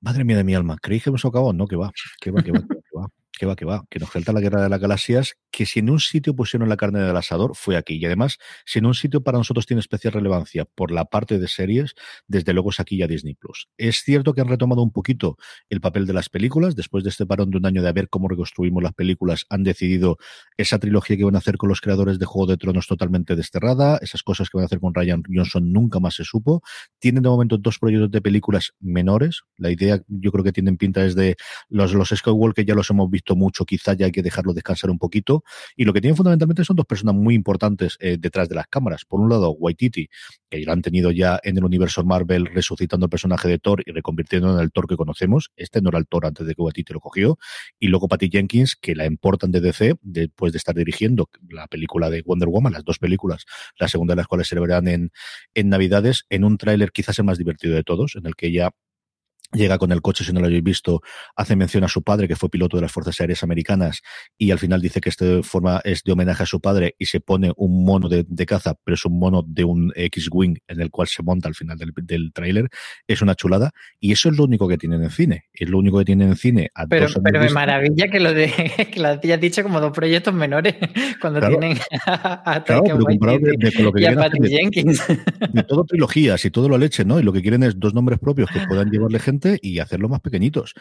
Madre 0.00 0.24
mía 0.24 0.36
de 0.36 0.44
mi 0.44 0.54
alma, 0.54 0.76
¿creéis 0.80 1.04
que 1.04 1.10
hemos 1.10 1.24
acabado? 1.24 1.52
No, 1.52 1.66
que 1.66 1.76
va, 1.76 1.92
que 2.20 2.30
va, 2.30 2.42
que 2.42 2.52
va, 2.52 2.60
que 2.60 2.98
va 2.98 3.08
que 3.38 3.46
va, 3.46 3.56
que 3.56 3.64
va, 3.64 3.84
que 3.88 3.98
nos 3.98 4.10
falta 4.10 4.32
la 4.32 4.40
guerra 4.40 4.62
de 4.62 4.68
las 4.68 4.80
galaxias, 4.80 5.36
que 5.50 5.66
si 5.66 5.80
en 5.80 5.90
un 5.90 6.00
sitio 6.00 6.34
pusieron 6.34 6.68
la 6.68 6.76
carne 6.76 7.00
del 7.00 7.16
asador, 7.16 7.52
fue 7.54 7.76
aquí. 7.76 7.94
Y 7.96 8.04
además, 8.04 8.38
si 8.66 8.80
en 8.80 8.86
un 8.86 8.94
sitio 8.94 9.22
para 9.22 9.38
nosotros 9.38 9.66
tiene 9.66 9.80
especial 9.80 10.12
relevancia 10.12 10.64
por 10.64 10.90
la 10.90 11.06
parte 11.06 11.38
de 11.38 11.48
series, 11.48 11.94
desde 12.26 12.52
luego 12.52 12.70
es 12.70 12.80
aquí 12.80 12.98
ya 12.98 13.06
Disney 13.06 13.34
Plus. 13.34 13.68
Es 13.78 14.02
cierto 14.02 14.34
que 14.34 14.40
han 14.40 14.48
retomado 14.48 14.82
un 14.82 14.92
poquito 14.92 15.36
el 15.68 15.80
papel 15.80 16.06
de 16.06 16.12
las 16.12 16.28
películas, 16.28 16.76
después 16.76 17.04
de 17.04 17.10
este 17.10 17.24
parón 17.24 17.50
de 17.50 17.58
un 17.58 17.66
año 17.66 17.82
de 17.82 17.88
a 17.88 17.92
ver 17.92 18.08
cómo 18.08 18.28
reconstruimos 18.28 18.82
las 18.82 18.92
películas, 18.92 19.46
han 19.48 19.62
decidido 19.62 20.18
esa 20.56 20.78
trilogía 20.78 21.16
que 21.16 21.24
van 21.24 21.34
a 21.34 21.38
hacer 21.38 21.56
con 21.56 21.68
los 21.68 21.80
creadores 21.80 22.18
de 22.18 22.26
Juego 22.26 22.46
de 22.46 22.56
Tronos 22.56 22.86
totalmente 22.86 23.36
desterrada, 23.36 23.98
esas 24.02 24.22
cosas 24.22 24.50
que 24.50 24.58
van 24.58 24.64
a 24.64 24.66
hacer 24.66 24.80
con 24.80 24.94
Ryan 24.94 25.22
Johnson 25.32 25.72
nunca 25.72 25.98
más 25.98 26.14
se 26.14 26.24
supo. 26.24 26.62
Tienen 26.98 27.22
de 27.22 27.28
momento 27.28 27.58
dos 27.58 27.78
proyectos 27.78 28.10
de 28.10 28.20
películas 28.20 28.72
menores. 28.80 29.42
La 29.56 29.70
idea, 29.70 30.02
yo 30.08 30.30
creo 30.30 30.44
que 30.44 30.52
tienen 30.52 30.76
pinta 30.76 31.04
es 31.04 31.14
de 31.14 31.36
los, 31.68 31.94
los 31.94 32.10
Skywalker 32.10 32.64
ya 32.64 32.74
los 32.74 32.90
hemos 32.90 33.10
visto 33.10 33.19
mucho, 33.36 33.64
quizá 33.64 33.94
ya 33.94 34.06
hay 34.06 34.12
que 34.12 34.22
dejarlo 34.22 34.52
descansar 34.52 34.90
un 34.90 34.98
poquito. 34.98 35.44
Y 35.76 35.84
lo 35.84 35.92
que 35.92 36.00
tienen 36.00 36.16
fundamentalmente 36.16 36.64
son 36.64 36.76
dos 36.76 36.86
personas 36.86 37.14
muy 37.14 37.34
importantes 37.34 37.96
eh, 38.00 38.16
detrás 38.18 38.48
de 38.48 38.54
las 38.54 38.66
cámaras. 38.66 39.04
Por 39.04 39.20
un 39.20 39.28
lado, 39.28 39.52
Waititi, 39.52 40.08
que 40.48 40.58
lo 40.60 40.72
han 40.72 40.82
tenido 40.82 41.10
ya 41.10 41.38
en 41.42 41.58
el 41.58 41.64
universo 41.64 42.04
Marvel 42.04 42.46
resucitando 42.46 43.06
el 43.06 43.10
personaje 43.10 43.48
de 43.48 43.58
Thor 43.58 43.82
y 43.86 43.92
reconvirtiendo 43.92 44.52
en 44.54 44.60
el 44.60 44.72
Thor 44.72 44.86
que 44.86 44.96
conocemos. 44.96 45.50
Este 45.56 45.80
no 45.80 45.90
era 45.90 45.98
el 45.98 46.06
Thor 46.06 46.26
antes 46.26 46.46
de 46.46 46.54
que 46.54 46.62
Waititi 46.62 46.92
lo 46.92 47.00
cogió. 47.00 47.38
Y 47.78 47.88
luego 47.88 48.08
Patty 48.08 48.28
Jenkins, 48.30 48.76
que 48.76 48.94
la 48.94 49.06
importan 49.06 49.50
de 49.50 49.60
DC 49.60 49.96
después 50.02 50.52
de 50.52 50.58
estar 50.58 50.74
dirigiendo 50.74 51.28
la 51.48 51.66
película 51.66 52.10
de 52.10 52.22
Wonder 52.22 52.48
Woman, 52.48 52.72
las 52.72 52.84
dos 52.84 52.98
películas, 52.98 53.44
la 53.78 53.88
segunda 53.88 54.12
de 54.12 54.16
las 54.16 54.26
cuales 54.26 54.48
se 54.48 54.58
verán 54.58 54.88
en, 54.88 55.10
en 55.54 55.68
Navidades, 55.68 56.26
en 56.28 56.44
un 56.44 56.58
tráiler 56.58 56.92
quizás 56.92 57.18
el 57.18 57.24
más 57.24 57.38
divertido 57.38 57.74
de 57.74 57.82
todos, 57.82 58.16
en 58.16 58.26
el 58.26 58.34
que 58.36 58.48
ella 58.48 58.70
llega 59.52 59.78
con 59.78 59.92
el 59.92 60.00
coche, 60.02 60.24
si 60.24 60.32
no 60.32 60.40
lo 60.40 60.46
habéis 60.46 60.62
visto, 60.62 61.02
hace 61.36 61.56
mención 61.56 61.84
a 61.84 61.88
su 61.88 62.02
padre, 62.02 62.28
que 62.28 62.36
fue 62.36 62.48
piloto 62.48 62.76
de 62.76 62.82
las 62.82 62.92
Fuerzas 62.92 63.20
Aéreas 63.20 63.42
Americanas, 63.42 64.02
y 64.38 64.50
al 64.50 64.58
final 64.58 64.80
dice 64.80 65.00
que 65.00 65.08
este 65.08 65.42
forma 65.42 65.80
es 65.84 66.02
de 66.04 66.12
homenaje 66.12 66.42
a 66.42 66.46
su 66.46 66.60
padre 66.60 66.94
y 66.98 67.06
se 67.06 67.20
pone 67.20 67.52
un 67.56 67.84
mono 67.84 68.08
de, 68.08 68.24
caza, 68.46 68.74
pero 68.84 68.94
es 68.94 69.04
un 69.04 69.18
mono 69.18 69.44
de 69.46 69.64
un 69.64 69.92
X-Wing 69.94 70.58
en 70.66 70.80
el 70.80 70.90
cual 70.90 71.08
se 71.08 71.22
monta 71.22 71.48
al 71.48 71.54
final 71.54 71.78
del, 71.78 71.92
del 72.02 72.32
tráiler. 72.32 72.68
Es 73.06 73.22
una 73.22 73.34
chulada, 73.34 73.70
y 73.98 74.12
eso 74.12 74.28
es 74.28 74.36
lo 74.36 74.44
único 74.44 74.66
que 74.68 74.78
tienen 74.78 75.02
en 75.02 75.10
cine. 75.10 75.44
Es 75.52 75.68
lo 75.68 75.78
único 75.78 75.98
que 75.98 76.04
tienen 76.04 76.28
en 76.28 76.36
cine. 76.36 76.70
pero 76.88 77.06
pero 77.22 77.40
me 77.40 77.50
maravilla 77.50 78.08
que 78.08 78.20
lo, 78.20 78.32
de, 78.32 78.50
que 78.92 79.00
lo 79.00 79.08
hayas 79.08 79.40
dicho 79.40 79.62
como 79.62 79.80
dos 79.80 79.92
proyectos 79.92 80.34
menores, 80.34 80.74
cuando 81.20 81.40
tienen 81.40 81.78
a, 82.06 82.62
claro, 82.64 82.82
pero 82.84 82.98
de, 82.98 83.72
con 83.72 83.84
lo 83.84 83.92
que 83.92 84.02
y 84.02 84.06
a 84.06 84.30
Jenkins. 84.48 85.02
De 85.52 85.62
todo 85.64 85.84
trilogías 85.84 86.44
y 86.44 86.50
todo 86.50 86.68
lo 86.68 86.78
leche, 86.78 87.04
¿no? 87.04 87.20
Y 87.20 87.22
lo 87.22 87.32
que 87.32 87.42
quieren 87.42 87.62
es 87.62 87.78
dos 87.78 87.94
nombres 87.94 88.18
propios 88.18 88.50
que 88.50 88.60
puedan 88.66 88.90
llevarle 88.90 89.18
gente 89.18 89.39
y 89.62 89.78
hacerlo 89.78 90.08
más 90.08 90.20
pequeñitos. 90.20 90.74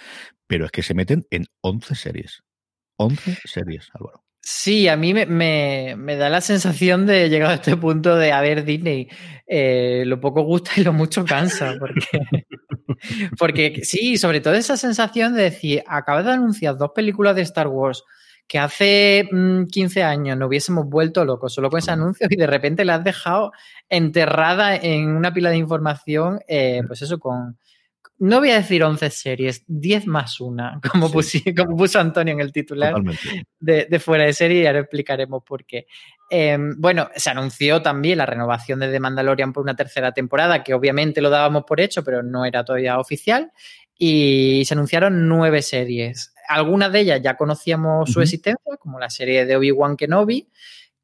Pero 0.47 0.65
es 0.65 0.71
que 0.71 0.83
se 0.83 0.93
meten 0.93 1.25
en 1.29 1.45
11 1.61 1.95
series. 1.95 2.43
11 2.97 3.37
series, 3.45 3.89
Álvaro. 3.93 4.23
Sí, 4.41 4.87
a 4.87 4.95
mí 4.95 5.13
me, 5.13 5.25
me, 5.25 6.15
da 6.15 6.29
la 6.29 6.41
sensación 6.41 7.05
de 7.05 7.29
llegar 7.29 7.51
a 7.51 7.53
este 7.55 7.75
punto 7.77 8.15
de, 8.15 8.31
haber 8.31 8.63
Disney, 8.63 9.07
eh, 9.45 10.03
lo 10.05 10.19
poco 10.19 10.41
gusta 10.43 10.71
y 10.77 10.83
lo 10.83 10.93
mucho 10.93 11.25
cansa, 11.25 11.75
porque, 11.77 12.01
porque 13.37 13.81
sí, 13.83 14.17
sobre 14.17 14.39
todo 14.39 14.53
esa 14.53 14.77
sensación 14.77 15.35
de 15.35 15.43
decir, 15.43 15.83
acabas 15.85 16.25
de 16.25 16.31
anunciar 16.31 16.77
dos 16.77 16.91
películas 16.95 17.35
de 17.35 17.43
Star 17.43 17.67
Wars 17.67 18.03
que 18.47 18.57
hace 18.57 19.29
15 19.29 19.99
mm, 20.01 20.03
años 20.03 20.37
no 20.37 20.47
hubiésemos 20.47 20.87
vuelto 20.87 21.23
locos 21.23 21.53
solo 21.53 21.69
con 21.69 21.77
ese 21.77 21.91
anuncio 21.91 22.25
y 22.27 22.35
de 22.35 22.47
repente 22.47 22.83
la 22.83 22.95
has 22.95 23.03
dejado 23.03 23.51
enterrada 23.87 24.75
en 24.75 25.09
una 25.09 25.31
pila 25.31 25.51
de 25.51 25.57
información, 25.57 26.39
eh, 26.47 26.81
pues 26.87 27.03
eso, 27.03 27.19
con, 27.19 27.59
no 28.19 28.39
voy 28.39 28.51
a 28.51 28.55
decir 28.55 28.83
11 28.83 29.09
series, 29.09 29.63
10 29.67 30.07
más 30.07 30.41
una, 30.41 30.79
como, 30.91 31.09
como 31.09 31.77
puso 31.77 31.99
Antonio 31.99 32.33
en 32.33 32.41
el 32.41 32.51
titular 32.51 32.95
de, 33.59 33.99
fuera 33.99 34.25
de 34.25 34.33
serie 34.33 34.63
y 34.63 34.67
ahora 34.67 34.79
explicaremos 34.79 35.43
por 35.43 35.65
qué. 35.65 35.87
Em, 36.29 36.75
bueno, 36.77 37.09
se 37.15 37.29
anunció 37.29 37.81
también 37.81 38.19
la 38.19 38.25
renovación 38.25 38.79
de 38.79 38.91
The 38.91 38.99
Mandalorian 38.99 39.53
por 39.53 39.63
una 39.63 39.75
tercera 39.75 40.11
temporada, 40.11 40.63
que 40.63 40.73
obviamente 40.73 41.21
lo 41.21 41.29
dábamos 41.29 41.63
por 41.63 41.79
hecho, 41.79 42.03
pero 42.03 42.21
no 42.21 42.45
era 42.45 42.63
todavía 42.63 42.99
oficial. 42.99 43.51
Y 43.97 44.63
se 44.65 44.75
anunciaron 44.75 45.27
nueve 45.27 45.61
series. 45.61 46.33
Algunas 46.47 46.91
de 46.91 47.01
ellas 47.01 47.21
ya 47.21 47.35
conocíamos 47.35 48.11
su 48.11 48.21
existencia, 48.21 48.77
como 48.79 48.99
la 48.99 49.09
serie 49.09 49.45
de 49.45 49.55
Obi-Wan 49.55 49.97
Kenobi, 49.97 50.47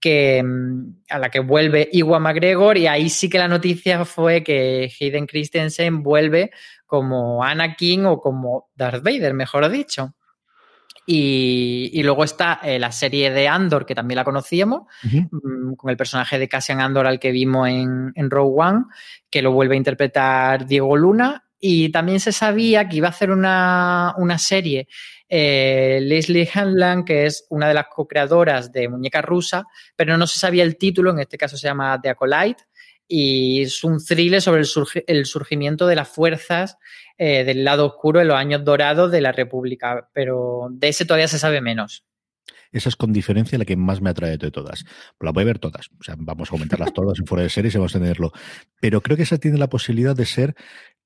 que, 0.06 0.44
mm, 0.44 1.06
a 1.10 1.18
la 1.18 1.32
que 1.32 1.40
vuelve 1.40 1.90
Iwan 1.92 2.22
McGregor, 2.22 2.78
y 2.78 2.86
ahí 2.86 3.10
sí 3.10 3.28
que 3.28 3.40
la 3.40 3.48
noticia 3.48 4.06
fue 4.06 4.44
que 4.44 4.88
Hayden 5.00 5.26
Christensen 5.26 6.04
vuelve 6.04 6.52
como 6.86 7.44
Anakin 7.44 8.06
o 8.06 8.20
como 8.20 8.70
Darth 8.76 9.04
Vader, 9.04 9.34
mejor 9.34 9.68
dicho. 9.68 10.14
Y, 11.08 12.04
luego 12.04 12.24
está 12.24 12.60
eh, 12.62 12.78
la 12.78 12.92
serie 12.92 13.32
de 13.32 13.48
Andor, 13.48 13.88
que 13.88 13.96
también 13.96 14.18
la 14.18 14.24
conocíamos, 14.24 14.84
mm, 15.02 15.74
con 15.74 15.90
el 15.90 15.98
personaje 15.98 16.38
de 16.38 16.48
Cassian 16.48 16.82
Andor 16.82 17.08
al 17.08 17.20
que 17.20 17.32
vimos 17.32 17.68
en, 17.68 18.12
en 18.14 18.30
Rogue 18.30 18.54
One, 18.58 18.84
que 19.32 19.42
lo 19.42 19.54
vuelve 19.54 19.74
a 19.74 19.78
interpretar 19.78 20.68
Diego 20.68 20.96
Luna. 20.98 21.45
Y 21.60 21.90
también 21.90 22.20
se 22.20 22.32
sabía 22.32 22.88
que 22.88 22.98
iba 22.98 23.08
a 23.08 23.12
hacer 23.12 23.32
una, 23.32 24.14
serie 24.38 24.88
eh, 25.30 26.00
Leslie 26.02 26.50
Hanlan, 26.54 27.06
que 27.06 27.26
es 27.26 27.46
una 27.50 27.68
de 27.68 27.74
las 27.74 27.88
co-creadoras 27.88 28.72
de 28.72 28.90
Muñeca 28.90 29.22
Rusa, 29.22 29.66
pero 29.96 30.18
no 30.18 30.28
se 30.28 30.40
sabía 30.40 30.64
el 30.64 30.78
título, 30.78 31.12
en 31.12 31.20
este 31.20 31.38
caso 31.38 31.58
se 31.58 31.68
llama 31.68 32.00
The 32.02 32.10
Acolyte, 32.10 32.64
y 33.08 33.64
es 33.64 33.84
un 33.84 34.04
thriller 34.04 34.42
sobre 34.42 34.64
el, 35.08 35.26
surgimiento 35.26 35.88
de 35.88 35.96
las 35.96 36.10
fuerzas 36.10 36.78
eh, 37.18 37.44
del 37.44 37.64
lado 37.64 37.86
oscuro 37.86 38.20
en 38.20 38.28
los 38.28 38.38
años 38.38 38.64
dorados 38.64 39.12
de 39.12 39.22
la 39.22 39.32
República, 39.32 40.10
pero 40.14 40.68
de 40.72 40.90
ese 40.90 41.06
todavía 41.06 41.28
se 41.28 41.40
sabe 41.40 41.62
menos. 41.62 42.04
Esa 42.76 42.90
es 42.90 42.98
con 42.98 43.14
diferencia 43.14 43.58
la 43.58 43.64
que 43.64 43.78
más 43.78 44.02
me 44.02 44.10
atrae 44.10 44.38
de 44.38 44.52
todas. 44.52 44.84
La 45.22 45.32
voy 45.32 45.44
a 45.44 45.46
ver 45.46 45.60
todas. 45.60 45.90
Vamos 46.18 46.50
a 46.50 46.52
comentarlas 46.52 46.94
todas 46.94 47.18
en 47.18 47.26
fuera 47.26 47.44
de 47.44 47.50
series 47.50 47.74
y 47.74 47.78
vamos 47.78 47.96
a 47.96 48.00
tenerlo. 48.00 48.34
Pero 48.82 49.00
creo 49.00 49.16
que 49.16 49.24
esa 49.24 49.38
tiene 49.38 49.58
la 49.58 49.70
posibilidad 49.70 50.14
de 50.14 50.26
ser 50.26 50.56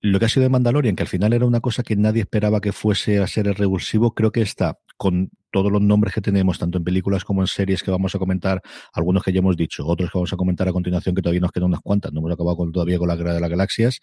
lo 0.02 0.18
que 0.18 0.26
ha 0.26 0.30
sido 0.30 0.44
de 0.44 0.50
Mandalorian, 0.50 0.96
que 0.96 1.04
al 1.04 1.10
final 1.10 1.32
era 1.32 1.46
una 1.46 1.60
cosa 1.60 1.84
que 1.84 1.96
nadie 1.96 2.22
esperaba 2.22 2.60
que 2.60 2.72
fuese 2.72 3.20
a 3.20 3.28
ser 3.28 3.48
el 3.48 3.54
revulsivo. 3.54 4.16
Creo 4.16 4.32
que 4.32 4.42
está 4.42 4.80
con 4.98 5.30
todos 5.52 5.72
los 5.72 5.82
nombres 5.82 6.16
que 6.16 6.22
tenemos, 6.22 6.58
tanto 6.58 6.80
en 6.80 6.84
películas 6.84 7.24
como 7.24 7.42
en 7.42 7.48
series 7.48 7.84
que 7.84 7.92
vamos 7.92 8.16
a 8.16 8.20
comentar, 8.20 8.64
algunos 8.92 9.24
que 9.24 9.32
ya 9.32 9.40
hemos 9.40 9.56
dicho, 9.56 9.86
otros 9.86 10.10
que 10.10 10.18
vamos 10.18 10.34
a 10.34 10.38
comentar 10.38 10.68
a 10.68 10.74
continuación, 10.74 11.14
que 11.14 11.22
todavía 11.22 11.42
nos 11.42 11.52
quedan 11.52 11.68
unas 11.68 11.82
cuantas, 11.82 12.12
no 12.12 12.20
hemos 12.20 12.32
acabado 12.32 12.58
todavía 12.72 12.98
con 12.98 13.08
la 13.08 13.16
guerra 13.16 13.36
de 13.36 13.42
las 13.42 13.50
galaxias. 13.52 14.00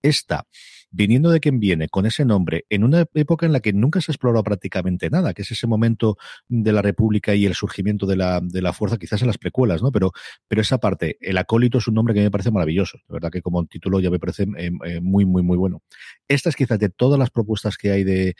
Esta 0.00 0.46
viniendo 0.90 1.30
de 1.30 1.40
quien 1.40 1.60
viene, 1.60 1.88
con 1.88 2.06
ese 2.06 2.24
nombre, 2.24 2.66
en 2.68 2.84
una 2.84 3.06
época 3.14 3.46
en 3.46 3.52
la 3.52 3.60
que 3.60 3.72
nunca 3.72 4.00
se 4.00 4.10
ha 4.10 4.14
explorado 4.14 4.42
prácticamente 4.42 5.10
nada, 5.10 5.34
que 5.34 5.42
es 5.42 5.50
ese 5.50 5.66
momento 5.66 6.16
de 6.48 6.72
la 6.72 6.82
República 6.82 7.34
y 7.34 7.46
el 7.46 7.54
surgimiento 7.54 8.06
de 8.06 8.16
la, 8.16 8.40
de 8.42 8.62
la 8.62 8.72
fuerza, 8.72 8.98
quizás 8.98 9.20
en 9.22 9.28
las 9.28 9.38
precuelas, 9.38 9.82
¿no? 9.82 9.92
Pero, 9.92 10.12
pero 10.48 10.60
esa 10.60 10.78
parte, 10.78 11.16
el 11.20 11.38
acólito 11.38 11.78
es 11.78 11.88
un 11.88 11.94
nombre 11.94 12.14
que 12.14 12.20
me 12.20 12.30
parece 12.30 12.50
maravilloso, 12.50 12.98
de 13.08 13.12
verdad 13.12 13.30
que 13.30 13.42
como 13.42 13.64
título 13.66 14.00
ya 14.00 14.10
me 14.10 14.18
parece 14.18 14.44
eh, 14.56 14.70
eh, 14.84 15.00
muy, 15.00 15.24
muy, 15.24 15.42
muy 15.42 15.56
bueno. 15.56 15.82
Esta 16.28 16.48
es 16.48 16.56
quizás 16.56 16.78
de 16.78 16.88
todas 16.88 17.18
las 17.18 17.30
propuestas 17.30 17.76
que 17.76 17.90
hay 17.90 18.04
de, 18.04 18.34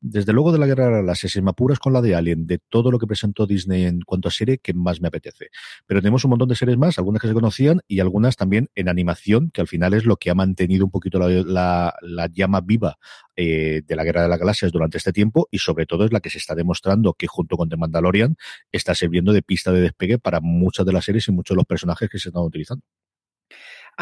desde 0.00 0.32
luego 0.32 0.52
de 0.52 0.58
la 0.58 0.66
Guerra 0.66 0.86
de 0.86 0.90
las 0.90 1.00
Galaxias, 1.02 1.36
apuras 1.46 1.78
con 1.78 1.92
la 1.92 2.00
de 2.00 2.14
Alien, 2.14 2.46
de 2.46 2.58
todo 2.58 2.90
lo 2.90 2.98
que 2.98 3.06
presentó 3.06 3.46
Disney 3.46 3.84
en 3.84 4.00
cuanto 4.00 4.28
a 4.28 4.30
serie, 4.30 4.58
que 4.58 4.72
más 4.72 5.00
me 5.00 5.08
apetece. 5.08 5.50
Pero 5.86 6.00
tenemos 6.00 6.24
un 6.24 6.30
montón 6.30 6.48
de 6.48 6.54
series 6.54 6.78
más, 6.78 6.98
algunas 6.98 7.20
que 7.20 7.28
se 7.28 7.34
conocían 7.34 7.80
y 7.86 8.00
algunas 8.00 8.36
también 8.36 8.70
en 8.74 8.88
animación, 8.88 9.50
que 9.50 9.60
al 9.60 9.68
final 9.68 9.94
es 9.94 10.04
lo 10.04 10.16
que 10.16 10.30
ha 10.30 10.34
mantenido 10.34 10.84
un 10.84 10.90
poquito 10.90 11.18
la, 11.18 11.94
llama 12.32 12.60
viva 12.60 12.98
eh, 13.36 13.82
de 13.86 13.96
la 13.96 14.04
Guerra 14.04 14.22
de 14.22 14.28
las 14.28 14.38
Galaxias 14.38 14.72
durante 14.72 14.98
este 14.98 15.12
tiempo 15.12 15.48
y 15.50 15.58
sobre 15.58 15.86
todo 15.86 16.04
es 16.04 16.12
la 16.12 16.20
que 16.20 16.30
se 16.30 16.38
está 16.38 16.54
demostrando 16.54 17.14
que 17.14 17.26
junto 17.26 17.56
con 17.56 17.68
The 17.68 17.76
Mandalorian 17.76 18.36
está 18.72 18.94
sirviendo 18.94 19.32
de 19.32 19.42
pista 19.42 19.72
de 19.72 19.80
despegue 19.80 20.18
para 20.18 20.40
muchas 20.40 20.86
de 20.86 20.92
las 20.92 21.04
series 21.04 21.28
y 21.28 21.32
muchos 21.32 21.54
de 21.54 21.58
los 21.58 21.66
personajes 21.66 22.08
que 22.08 22.18
se 22.18 22.28
están 22.28 22.42
utilizando. 22.42 22.84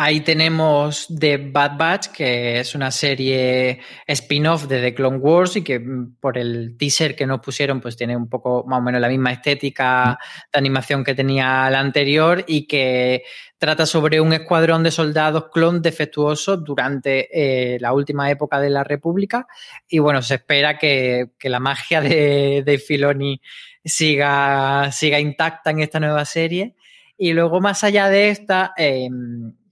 Ahí 0.01 0.21
tenemos 0.21 1.09
The 1.09 1.39
Bad 1.39 1.77
Batch, 1.77 2.07
que 2.13 2.61
es 2.61 2.77
una 2.77 2.93
serie 2.93 3.81
spin-off 4.07 4.69
de 4.69 4.81
The 4.81 4.95
Clone 4.95 5.17
Wars 5.17 5.57
y 5.57 5.65
que 5.65 5.81
mm, 5.81 6.19
por 6.21 6.39
el 6.39 6.77
teaser 6.79 7.17
que 7.17 7.27
nos 7.27 7.41
pusieron, 7.41 7.81
pues 7.81 7.97
tiene 7.97 8.17
un 8.17 8.29
poco 8.29 8.63
más 8.65 8.79
o 8.79 8.83
menos 8.83 9.01
la 9.01 9.09
misma 9.09 9.33
estética 9.33 10.17
de 10.53 10.57
animación 10.57 11.03
que 11.03 11.17
tenía 11.17 11.69
la 11.69 11.81
anterior 11.81 12.45
y 12.47 12.69
que 12.69 13.25
trata 13.59 13.87
sobre 13.87 14.21
un 14.21 14.33
escuadrón 14.33 14.85
de 14.85 14.93
soldados 14.93 15.47
clon 15.53 15.83
defectuosos 15.83 16.63
durante 16.63 17.27
eh, 17.75 17.81
la 17.81 17.93
última 17.93 18.31
época 18.31 18.61
de 18.61 18.71
la 18.71 18.85
República. 18.85 19.49
Y 19.89 19.99
bueno, 19.99 20.23
se 20.23 20.37
espera 20.37 20.79
que, 20.79 21.33
la 21.43 21.59
magia 21.59 22.01
de, 22.01 22.83
Filoni 22.87 23.41
siga, 23.85 24.93
intacta 25.19 25.71
en 25.73 25.81
esta 25.81 25.99
nueva 25.99 26.25
serie. 26.25 26.77
Y 27.17 27.33
luego, 27.33 27.61
más 27.61 27.83
allá 27.83 28.09
de 28.09 28.29
esta, 28.29 28.75
eh, 28.77 29.09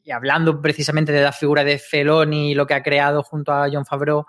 y 0.07 0.13
hablando 0.13 0.63
precisamente 0.63 1.11
de 1.11 1.21
la 1.21 1.33
figura 1.33 1.65
de 1.65 1.79
Feloni 1.79 2.53
y 2.53 2.55
lo 2.55 2.65
que 2.65 2.75
ha 2.75 2.83
creado 2.83 3.25
junto 3.25 3.53
a 3.53 3.69
John 3.71 3.85
Favreau, 3.85 4.25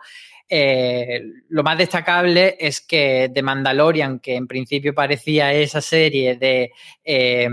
eh, 0.49 1.21
lo 1.49 1.61
más 1.61 1.77
destacable 1.77 2.57
es 2.59 2.81
que 2.81 3.29
The 3.31 3.43
Mandalorian, 3.43 4.19
que 4.19 4.35
en 4.35 4.47
principio 4.47 4.95
parecía 4.95 5.53
esa 5.53 5.79
serie 5.79 6.35
de 6.35 6.71
eh, 7.03 7.47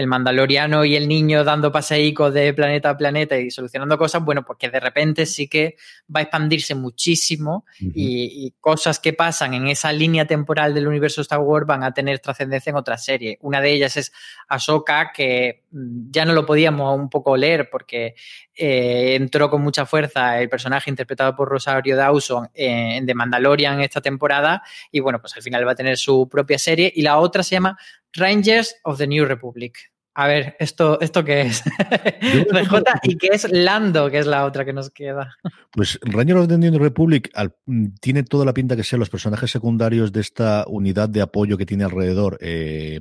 el 0.00 0.06
mandaloriano 0.06 0.84
y 0.84 0.96
el 0.96 1.06
niño 1.06 1.44
dando 1.44 1.70
paseicos 1.70 2.32
de 2.32 2.54
planeta 2.54 2.90
a 2.90 2.96
planeta 2.96 3.38
y 3.38 3.50
solucionando 3.50 3.98
cosas, 3.98 4.24
bueno, 4.24 4.44
porque 4.44 4.70
de 4.70 4.80
repente 4.80 5.26
sí 5.26 5.46
que 5.46 5.76
va 6.14 6.20
a 6.20 6.22
expandirse 6.22 6.74
muchísimo 6.74 7.64
y, 7.78 8.54
cosas 8.60 8.98
que 8.98 9.12
pasan 9.12 9.54
en 9.54 9.68
esa 9.68 9.92
línea 9.92 10.26
temporal 10.26 10.74
del 10.74 10.88
universo 10.88 11.20
Star 11.20 11.40
Wars 11.40 11.66
van 11.66 11.82
a 11.82 11.92
tener 11.92 12.18
trascendencia 12.18 12.70
en 12.70 12.76
otras 12.76 13.04
series. 13.04 13.36
Una 13.40 13.60
de 13.60 13.72
ellas 13.72 13.96
es 13.96 14.12
Ahsoka, 14.48 15.12
que 15.12 15.64
mm, 15.70 16.10
ya 16.10 16.24
no 16.24 16.32
lo 16.32 16.44
podíamos 16.44 16.98
un 16.98 17.08
poco 17.08 17.36
leer 17.36 17.68
porque 17.70 18.14
eh, 18.54 19.14
entró 19.14 19.50
con 19.50 19.62
mucha 19.62 19.86
fuerza 19.86 20.40
el 20.40 20.48
personaje 20.48 20.90
interpretado 20.90 21.34
por 21.36 21.48
Rosario 21.48 21.96
Dawson 21.96 22.48
en 22.54 23.06
The 23.06 23.14
Mandalorian 23.14 23.80
esta 23.80 24.00
temporada 24.00 24.62
y 24.90 25.00
bueno, 25.00 25.20
pues 25.20 25.36
al 25.36 25.42
final 25.42 25.66
va 25.66 25.72
a 25.72 25.76
tener 25.76 25.96
su 25.96 26.28
propia 26.28 26.58
serie 26.58 26.92
y 26.94 27.02
la 27.02 27.18
otra 27.18 27.42
se 27.42 27.56
llama 27.56 27.78
Rangers 28.12 28.76
of 28.84 28.98
the 28.98 29.06
New 29.06 29.24
Republic. 29.24 29.89
A 30.14 30.26
ver, 30.26 30.56
¿esto, 30.58 31.00
esto 31.00 31.24
qué 31.24 31.42
es? 31.42 31.62
RJ 32.50 32.82
y 33.04 33.16
qué 33.16 33.28
es 33.28 33.50
Lando, 33.50 34.10
que 34.10 34.18
es 34.18 34.26
la 34.26 34.44
otra 34.44 34.64
que 34.64 34.72
nos 34.72 34.90
queda. 34.90 35.36
Pues 35.72 36.00
Ranger 36.02 36.36
of 36.36 36.48
the 36.48 36.58
New 36.58 36.76
Republic 36.80 37.30
mm, 37.66 37.86
tiene 38.00 38.24
toda 38.24 38.44
la 38.44 38.52
pinta 38.52 38.74
que 38.74 38.82
sean 38.82 38.98
los 38.98 39.08
personajes 39.08 39.52
secundarios 39.52 40.10
de 40.10 40.20
esta 40.20 40.64
unidad 40.66 41.08
de 41.08 41.20
apoyo 41.20 41.56
que 41.56 41.64
tiene 41.64 41.84
alrededor, 41.84 42.38
eh, 42.40 42.98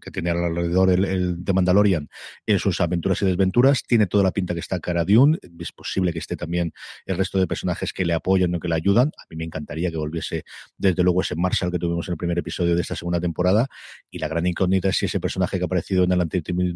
que 0.00 0.10
tiene 0.12 0.30
alrededor 0.30 0.90
el, 0.90 1.44
de 1.44 1.52
Mandalorian 1.52 2.08
en 2.46 2.58
sus 2.60 2.80
aventuras 2.80 3.20
y 3.22 3.26
desventuras. 3.26 3.82
Tiene 3.82 4.06
toda 4.06 4.22
la 4.22 4.30
pinta 4.30 4.54
que 4.54 4.60
está 4.60 4.78
Cara 4.78 5.04
Dune. 5.04 5.36
Es 5.58 5.72
posible 5.72 6.12
que 6.12 6.20
esté 6.20 6.36
también 6.36 6.72
el 7.06 7.16
resto 7.16 7.40
de 7.40 7.48
personajes 7.48 7.92
que 7.92 8.04
le 8.04 8.14
apoyan 8.14 8.54
o 8.54 8.60
que 8.60 8.68
le 8.68 8.76
ayudan. 8.76 9.10
A 9.18 9.24
mí 9.28 9.34
me 9.34 9.44
encantaría 9.44 9.90
que 9.90 9.96
volviese, 9.96 10.44
desde 10.78 11.02
luego, 11.02 11.22
ese 11.22 11.34
Marshall 11.34 11.72
que 11.72 11.80
tuvimos 11.80 12.06
en 12.06 12.12
el 12.12 12.18
primer 12.18 12.38
episodio 12.38 12.76
de 12.76 12.82
esta 12.82 12.94
segunda 12.94 13.18
temporada. 13.18 13.66
Y 14.12 14.20
la 14.20 14.28
gran 14.28 14.46
incógnita 14.46 14.90
es 14.90 14.96
si 14.96 15.06
ese 15.06 15.18
personaje 15.18 15.58
que 15.58 15.64
ha 15.64 15.66
aparecido 15.66 16.04
en 16.04 16.12
el 16.12 16.19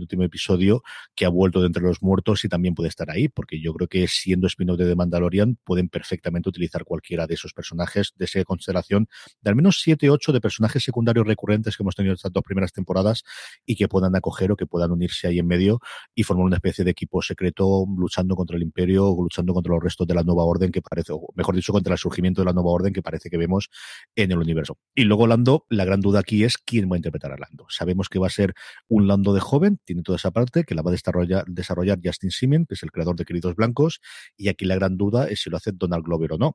último 0.00 0.22
episodio 0.24 0.82
que 1.14 1.24
ha 1.24 1.28
vuelto 1.28 1.60
de 1.60 1.66
entre 1.66 1.82
los 1.82 2.02
muertos 2.02 2.44
y 2.44 2.48
también 2.48 2.74
puede 2.74 2.88
estar 2.88 3.10
ahí, 3.10 3.28
porque 3.28 3.60
yo 3.60 3.72
creo 3.74 3.88
que 3.88 4.06
siendo 4.08 4.46
spin-off 4.46 4.78
de 4.78 4.86
The 4.86 4.96
Mandalorian 4.96 5.58
pueden 5.64 5.88
perfectamente 5.88 6.48
utilizar 6.48 6.84
cualquiera 6.84 7.26
de 7.26 7.34
esos 7.34 7.52
personajes 7.52 8.12
de 8.16 8.24
esa 8.24 8.44
constelación 8.44 9.08
de 9.40 9.50
al 9.50 9.56
menos 9.56 9.80
7, 9.82 10.10
8 10.10 10.32
de 10.32 10.40
personajes 10.40 10.82
secundarios 10.82 11.26
recurrentes 11.26 11.76
que 11.76 11.82
hemos 11.82 11.94
tenido 11.94 12.14
estas 12.14 12.32
dos 12.32 12.42
primeras 12.42 12.72
temporadas 12.72 13.24
y 13.66 13.76
que 13.76 13.88
puedan 13.88 14.14
acoger 14.16 14.52
o 14.52 14.56
que 14.56 14.66
puedan 14.66 14.90
unirse 14.92 15.28
ahí 15.28 15.38
en 15.38 15.46
medio 15.46 15.80
y 16.14 16.22
formar 16.22 16.46
una 16.46 16.56
especie 16.56 16.84
de 16.84 16.90
equipo 16.90 17.22
secreto 17.22 17.84
luchando 17.96 18.34
contra 18.36 18.56
el 18.56 18.62
imperio 18.62 19.08
o 19.08 19.22
luchando 19.22 19.54
contra 19.54 19.72
los 19.74 19.82
restos 19.82 20.06
de 20.06 20.14
la 20.14 20.22
nueva 20.22 20.44
orden 20.44 20.70
que 20.70 20.82
parece, 20.82 21.12
o 21.12 21.28
mejor 21.34 21.54
dicho, 21.54 21.72
contra 21.72 21.92
el 21.92 21.98
surgimiento 21.98 22.40
de 22.40 22.46
la 22.46 22.52
nueva 22.52 22.70
orden 22.70 22.92
que 22.92 23.02
parece 23.02 23.30
que 23.30 23.36
vemos 23.36 23.70
en 24.14 24.32
el 24.32 24.38
universo. 24.38 24.78
Y 24.94 25.04
luego 25.04 25.26
Lando, 25.26 25.66
la 25.68 25.84
gran 25.84 26.00
duda 26.00 26.20
aquí 26.20 26.44
es 26.44 26.58
quién 26.58 26.90
va 26.90 26.96
a 26.96 26.98
interpretar 26.98 27.32
a 27.32 27.36
Lando. 27.36 27.66
Sabemos 27.68 28.08
que 28.08 28.18
va 28.18 28.28
a 28.28 28.30
ser 28.30 28.54
un 28.88 29.06
Lando 29.06 29.33
de 29.34 29.40
joven, 29.40 29.78
tiene 29.84 30.02
toda 30.02 30.16
esa 30.16 30.30
parte, 30.30 30.64
que 30.64 30.74
la 30.74 30.82
va 30.82 30.90
a 30.90 31.44
desarrollar, 31.46 32.00
Justin 32.02 32.30
Simen, 32.30 32.66
que 32.66 32.74
es 32.74 32.82
el 32.82 32.90
creador 32.90 33.16
de 33.16 33.24
Queridos 33.24 33.54
Blancos, 33.56 34.00
y 34.36 34.48
aquí 34.48 34.64
la 34.64 34.76
gran 34.76 34.96
duda 34.96 35.28
es 35.28 35.42
si 35.42 35.50
lo 35.50 35.56
hace 35.56 35.72
Donald 35.72 36.04
Glover 36.04 36.32
o 36.32 36.38
no. 36.38 36.54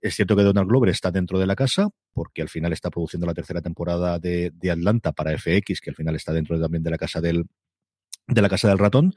Es 0.00 0.14
cierto 0.14 0.36
que 0.36 0.42
Donald 0.42 0.68
Glover 0.68 0.90
está 0.90 1.10
dentro 1.10 1.38
de 1.38 1.46
la 1.46 1.56
casa, 1.56 1.88
porque 2.12 2.42
al 2.42 2.48
final 2.48 2.72
está 2.72 2.90
produciendo 2.90 3.26
la 3.26 3.34
tercera 3.34 3.60
temporada 3.60 4.18
de, 4.18 4.50
de 4.54 4.70
Atlanta 4.70 5.12
para 5.12 5.36
FX, 5.36 5.80
que 5.80 5.90
al 5.90 5.96
final 5.96 6.16
está 6.16 6.32
dentro 6.32 6.58
también 6.60 6.82
de 6.82 6.90
la 6.90 6.98
casa 6.98 7.20
del, 7.20 7.44
de 8.26 8.42
la 8.42 8.48
casa 8.48 8.68
del 8.68 8.78
ratón, 8.78 9.14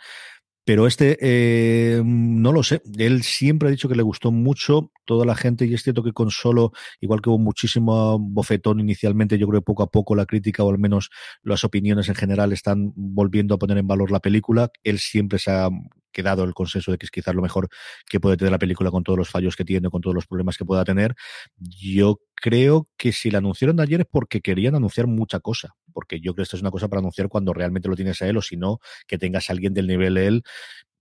pero 0.65 0.87
este, 0.87 1.17
eh, 1.21 2.01
no 2.05 2.51
lo 2.51 2.63
sé. 2.63 2.81
Él 2.97 3.23
siempre 3.23 3.67
ha 3.67 3.71
dicho 3.71 3.89
que 3.89 3.95
le 3.95 4.03
gustó 4.03 4.31
mucho 4.31 4.91
toda 5.05 5.25
la 5.25 5.35
gente 5.35 5.65
y 5.65 5.73
es 5.73 5.83
cierto 5.83 6.03
que 6.03 6.13
con 6.13 6.31
solo, 6.31 6.71
igual 7.01 7.21
que 7.21 7.29
hubo 7.29 7.39
muchísimo 7.39 8.17
bofetón 8.19 8.79
inicialmente, 8.79 9.37
yo 9.37 9.47
creo 9.47 9.61
que 9.61 9.65
poco 9.65 9.83
a 9.83 9.91
poco 9.91 10.15
la 10.15 10.25
crítica 10.25 10.63
o 10.63 10.71
al 10.71 10.79
menos 10.79 11.09
las 11.41 11.63
opiniones 11.63 12.07
en 12.09 12.15
general 12.15 12.53
están 12.53 12.93
volviendo 12.95 13.55
a 13.55 13.57
poner 13.57 13.77
en 13.77 13.87
valor 13.87 14.11
la 14.11 14.19
película. 14.19 14.69
Él 14.83 14.99
siempre 14.99 15.39
se 15.39 15.51
ha 15.51 15.69
quedado 16.13 16.45
el 16.45 16.53
consenso 16.53 16.91
de 16.91 16.97
que 16.97 17.07
es 17.07 17.11
quizás 17.11 17.35
lo 17.35 17.41
mejor 17.41 17.67
que 18.09 18.21
puede 18.21 18.37
tener 18.37 18.51
la 18.51 18.59
película 18.59 18.91
con 18.91 19.03
todos 19.03 19.17
los 19.17 19.29
fallos 19.29 19.55
que 19.57 19.65
tiene, 19.65 19.89
con 19.89 19.99
todos 19.99 20.15
los 20.15 20.27
problemas 20.27 20.57
que 20.57 20.63
pueda 20.63 20.85
tener. 20.85 21.15
Yo 21.57 22.19
creo 22.35 22.87
que 22.97 23.11
si 23.11 23.31
la 23.31 23.39
anunciaron 23.39 23.79
ayer 23.81 24.01
es 24.01 24.07
porque 24.09 24.39
querían 24.39 24.75
anunciar 24.75 25.07
mucha 25.07 25.39
cosa, 25.39 25.75
porque 25.93 26.19
yo 26.19 26.33
creo 26.33 26.35
que 26.37 26.41
esto 26.43 26.57
es 26.57 26.61
una 26.61 26.71
cosa 26.71 26.87
para 26.87 26.99
anunciar 26.99 27.29
cuando 27.29 27.53
realmente 27.53 27.87
lo 27.87 27.95
tienes 27.95 28.21
a 28.21 28.27
él 28.27 28.37
o 28.37 28.41
si 28.41 28.57
no, 28.57 28.79
que 29.07 29.17
tengas 29.17 29.49
a 29.49 29.53
alguien 29.53 29.73
del 29.73 29.87
nivel 29.87 30.15
de 30.15 30.27
él 30.27 30.43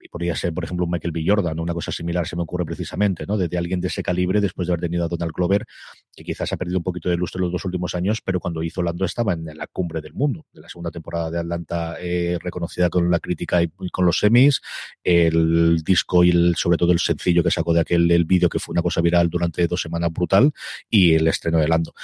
y 0.03 0.09
podría 0.09 0.35
ser, 0.35 0.53
por 0.53 0.65
ejemplo, 0.65 0.85
un 0.85 0.91
Michael 0.91 1.13
B. 1.13 1.25
Jordan, 1.25 1.61
una 1.61 1.73
cosa 1.73 1.93
similar 1.93 2.27
se 2.27 2.35
me 2.35 2.43
ocurre 2.43 2.65
precisamente, 2.65 3.25
¿no? 3.27 3.37
Desde 3.37 3.57
alguien 3.57 3.81
de 3.81 3.87
ese 3.87 4.03
calibre, 4.03 4.41
después 4.41 4.67
de 4.67 4.73
haber 4.73 4.81
tenido 4.81 5.05
a 5.05 5.09
Donald 5.09 5.33
Glover, 5.33 5.65
que 6.15 6.25
quizás 6.25 6.53
ha 6.53 6.57
perdido 6.57 6.79
un 6.79 6.83
poquito 6.83 7.09
de 7.09 7.17
lustre 7.17 7.39
en 7.39 7.45
los 7.45 7.53
dos 7.53 7.65
últimos 7.65 7.95
años, 7.95 8.21
pero 8.21 8.41
cuando 8.41 8.63
hizo 8.65 8.83
Lando 8.83 9.05
estaba 9.05 9.33
en 9.33 9.45
la 9.45 9.67
cumbre 9.69 10.01
del 10.01 10.15
mundo, 10.15 10.47
de 10.53 10.61
la 10.61 10.69
segunda 10.69 10.91
temporada 10.91 11.31
de 11.31 11.39
Atlanta, 11.39 11.97
eh, 12.01 12.39
reconocida 12.41 12.91
con 12.91 13.11
la 13.11 13.21
crítica 13.21 13.63
y, 13.63 13.69
con 13.69 14.05
los 14.05 14.19
semis, 14.19 14.61
el 15.05 15.83
disco 15.85 16.25
y 16.25 16.31
el, 16.31 16.57
sobre 16.57 16.77
todo 16.77 16.91
el 16.91 16.99
sencillo 16.99 17.45
que 17.45 17.51
sacó 17.53 17.73
de 17.73 17.81
aquel 17.81 18.11
el 18.11 18.25
vídeo 18.25 18.49
que 18.49 18.59
fue 18.59 18.73
una 18.73 18.83
cosa 18.83 19.01
viral 19.01 19.31
durante 19.31 19.67
dos 19.69 19.81
semanas 19.81 20.13
brutal, 20.13 20.53
y 20.91 21.15
el 21.15 21.29
estreno 21.29 21.59
de 21.59 21.69
Lando. 21.69 21.95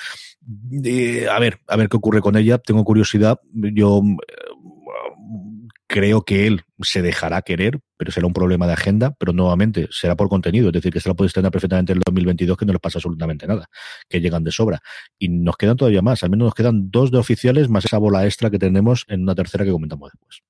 A 1.31 1.39
ver, 1.41 1.61
a 1.67 1.77
ver 1.77 1.89
qué 1.89 1.97
ocurre 1.97 2.21
con 2.21 2.37
ella. 2.37 2.59
Tengo 2.59 2.85
curiosidad. 2.85 3.41
Yo 3.53 4.03
creo 5.99 6.23
que 6.23 6.47
él 6.47 6.63
se 6.81 7.03
dejará 7.03 7.43
querer, 7.43 7.81
pero 7.97 8.13
será 8.13 8.29
un 8.29 8.33
problema 8.33 8.69
de 8.69 8.73
agenda, 8.75 9.17
pero 9.19 9.33
nuevamente 9.33 9.89
será 9.91 10.15
por 10.15 10.29
contenido, 10.29 10.69
es 10.69 10.73
decir, 10.73 10.93
que 10.93 11.01
se 11.01 11.09
la 11.09 11.17
puede 11.17 11.27
estrenar 11.27 11.51
perfectamente 11.51 11.91
en 11.91 11.99
el 11.99 12.03
2022 12.07 12.57
que 12.57 12.67
no 12.67 12.73
le 12.73 12.79
pasa 12.79 12.99
absolutamente 12.99 13.49
nada, 13.49 13.69
que 14.09 14.21
llegan 14.21 14.45
de 14.45 14.53
sobra. 14.53 14.81
Y 15.19 15.29
nos 15.29 15.57
quedan 15.57 15.77
todavía 15.77 16.01
más, 16.01 16.23
al 16.23 16.31
menos 16.31 16.47
nos 16.47 16.55
quedan 16.55 16.89
dos 16.93 17.11
de 17.11 17.19
oficiales 17.19 17.69
más 17.69 17.85
esa 17.85 17.99
bola 17.99 18.25
extra 18.27 18.49
que 18.49 18.61
tenemos 18.61 19.07
en 19.09 19.23
una 19.23 19.35
tercera 19.35 19.65
que 19.65 19.73
comentamos 19.73 20.13
después. 20.13 20.43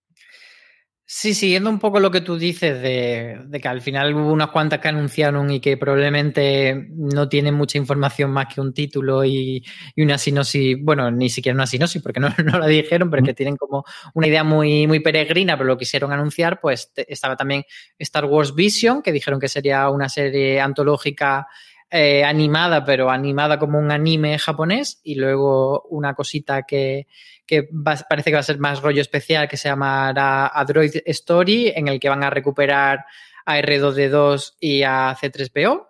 Sí, 1.10 1.32
siguiendo 1.32 1.70
un 1.70 1.78
poco 1.78 2.00
lo 2.00 2.10
que 2.10 2.20
tú 2.20 2.36
dices 2.36 2.82
de, 2.82 3.60
que 3.62 3.68
al 3.68 3.80
final 3.80 4.14
hubo 4.14 4.30
unas 4.30 4.50
cuantas 4.50 4.78
que 4.78 4.88
anunciaron 4.88 5.50
y 5.50 5.58
que 5.58 5.78
probablemente 5.78 6.86
no 6.90 7.30
tienen 7.30 7.54
mucha 7.54 7.78
información 7.78 8.30
más 8.30 8.54
que 8.54 8.60
un 8.60 8.74
título 8.74 9.24
y, 9.24 9.64
una 9.96 10.18
sinopsis, 10.18 10.76
bueno, 10.78 11.10
ni 11.10 11.30
siquiera 11.30 11.54
una 11.54 11.66
sinopsis 11.66 12.02
porque 12.02 12.20
no, 12.20 12.28
no 12.44 12.58
la 12.58 12.66
dijeron, 12.66 13.08
pero 13.10 13.22
que 13.22 13.32
tienen 13.32 13.56
como 13.56 13.84
una 14.12 14.26
idea 14.26 14.44
muy, 14.44 14.86
muy 14.86 15.00
peregrina, 15.00 15.56
pero 15.56 15.68
lo 15.68 15.78
quisieron 15.78 16.12
anunciar, 16.12 16.60
pues 16.60 16.92
estaba 16.94 17.36
también 17.36 17.64
Star 17.98 18.26
Wars 18.26 18.54
Vision, 18.54 19.00
que 19.00 19.10
dijeron 19.10 19.40
que 19.40 19.48
sería 19.48 19.88
una 19.88 20.10
serie 20.10 20.60
antológica 20.60 21.46
eh, 21.90 22.22
animada, 22.22 22.84
pero 22.84 23.10
animada 23.10 23.58
como 23.58 23.78
un 23.78 23.90
anime 23.90 24.38
japonés, 24.38 25.00
y 25.04 25.14
luego 25.14 25.82
una 25.88 26.14
cosita 26.14 26.62
que, 26.62 27.06
parece 28.08 28.30
que 28.30 28.34
va 28.34 28.40
a 28.40 28.42
ser 28.42 28.58
más 28.58 28.82
rollo 28.82 29.00
especial, 29.00 29.48
que 29.48 29.56
se 29.56 29.68
llamará 29.68 30.48
Android 30.48 30.92
Story, 31.06 31.72
en 31.74 31.88
el 31.88 31.98
que 31.98 32.08
van 32.08 32.22
a 32.22 32.30
recuperar 32.30 33.06
a 33.46 33.58
R2D2 33.58 34.56
y 34.60 34.82
a 34.82 35.16
C3PO. 35.20 35.86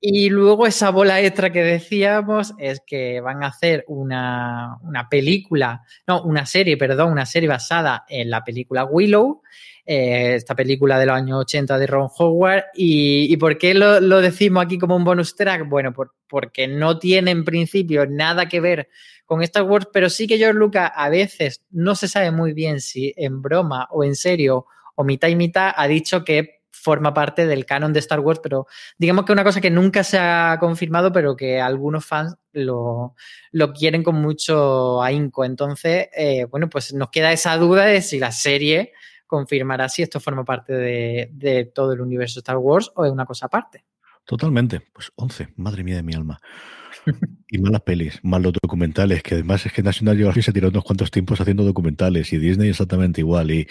Y 0.00 0.30
luego 0.30 0.64
esa 0.64 0.90
bola 0.90 1.20
extra 1.20 1.50
que 1.50 1.64
decíamos 1.64 2.54
es 2.56 2.80
que 2.86 3.20
van 3.20 3.42
a 3.42 3.48
hacer 3.48 3.84
una, 3.88 4.78
una 4.82 5.08
película, 5.08 5.82
no, 6.06 6.22
una 6.22 6.46
serie, 6.46 6.76
perdón, 6.76 7.10
una 7.10 7.26
serie 7.26 7.48
basada 7.48 8.04
en 8.08 8.30
la 8.30 8.44
película 8.44 8.84
Willow, 8.84 9.42
eh, 9.86 10.34
esta 10.34 10.56
película 10.56 10.98
de 10.98 11.06
los 11.06 11.14
años 11.14 11.40
80 11.42 11.78
de 11.78 11.86
Ron 11.86 12.08
Howard. 12.18 12.64
¿Y, 12.74 13.36
por 13.36 13.56
qué 13.56 13.72
lo, 13.72 14.00
decimos 14.20 14.64
aquí 14.64 14.78
como 14.78 14.96
un 14.96 15.04
bonus 15.04 15.36
track? 15.36 15.68
Bueno, 15.68 15.94
porque 16.28 16.66
no 16.66 16.98
tiene 16.98 17.30
en 17.30 17.44
principio 17.44 18.04
nada 18.06 18.48
que 18.48 18.60
ver 18.60 18.88
con 19.24 19.42
Star 19.42 19.62
Wars, 19.62 19.88
pero 19.92 20.10
sí 20.10 20.26
que 20.26 20.38
George 20.38 20.58
Lucas 20.58 20.90
a 20.94 21.08
veces 21.08 21.64
no 21.70 21.94
se 21.94 22.08
sabe 22.08 22.32
muy 22.32 22.52
bien 22.52 22.80
si 22.80 23.14
en 23.16 23.42
broma 23.42 23.88
o 23.90 24.02
en 24.04 24.16
serio 24.16 24.66
o 24.96 25.04
mitad 25.04 25.28
y 25.28 25.36
mitad 25.36 25.72
ha 25.76 25.86
dicho 25.86 26.24
que 26.24 26.56
forma 26.70 27.14
parte 27.14 27.46
del 27.46 27.64
canon 27.64 27.92
de 27.92 28.00
Star 28.00 28.20
Wars, 28.20 28.40
pero 28.42 28.66
digamos 28.98 29.24
que 29.24 29.32
una 29.32 29.44
cosa 29.44 29.60
que 29.60 29.70
nunca 29.70 30.04
se 30.04 30.18
ha 30.18 30.56
confirmado, 30.60 31.12
pero 31.12 31.36
que 31.36 31.60
algunos 31.60 32.04
fans 32.04 32.36
lo, 32.52 33.14
quieren 33.76 34.02
con 34.02 34.16
mucho 34.16 35.02
ahínco. 35.02 35.44
Entonces, 35.44 36.08
eh, 36.16 36.44
bueno, 36.44 36.68
pues 36.68 36.92
nos 36.92 37.10
queda 37.10 37.32
esa 37.32 37.56
duda 37.56 37.84
de 37.86 38.02
si 38.02 38.18
la 38.18 38.30
serie 38.30 38.92
confirmará 39.26 39.88
si 39.88 40.02
esto 40.02 40.20
forma 40.20 40.44
parte 40.44 40.72
de, 40.72 41.30
de 41.32 41.64
todo 41.66 41.92
el 41.92 42.00
universo 42.00 42.40
Star 42.40 42.58
Wars 42.58 42.90
o 42.94 43.04
es 43.04 43.12
una 43.12 43.26
cosa 43.26 43.46
aparte. 43.46 43.84
Totalmente. 44.24 44.80
Pues 44.92 45.12
11, 45.14 45.54
madre 45.56 45.84
mía 45.84 45.96
de 45.96 46.02
mi 46.02 46.14
alma. 46.14 46.40
Y 47.48 47.58
malas 47.58 47.82
pelis, 47.82 48.18
malos 48.24 48.54
documentales, 48.60 49.22
que 49.22 49.34
además 49.34 49.64
es 49.66 49.72
que 49.72 49.80
National 49.80 50.16
Geographic 50.16 50.42
se 50.42 50.52
tiró 50.52 50.68
unos 50.68 50.82
cuantos 50.82 51.12
tiempos 51.12 51.40
haciendo 51.40 51.62
documentales 51.62 52.32
y 52.32 52.38
Disney 52.38 52.70
exactamente 52.70 53.20
igual. 53.20 53.52
Y 53.52 53.68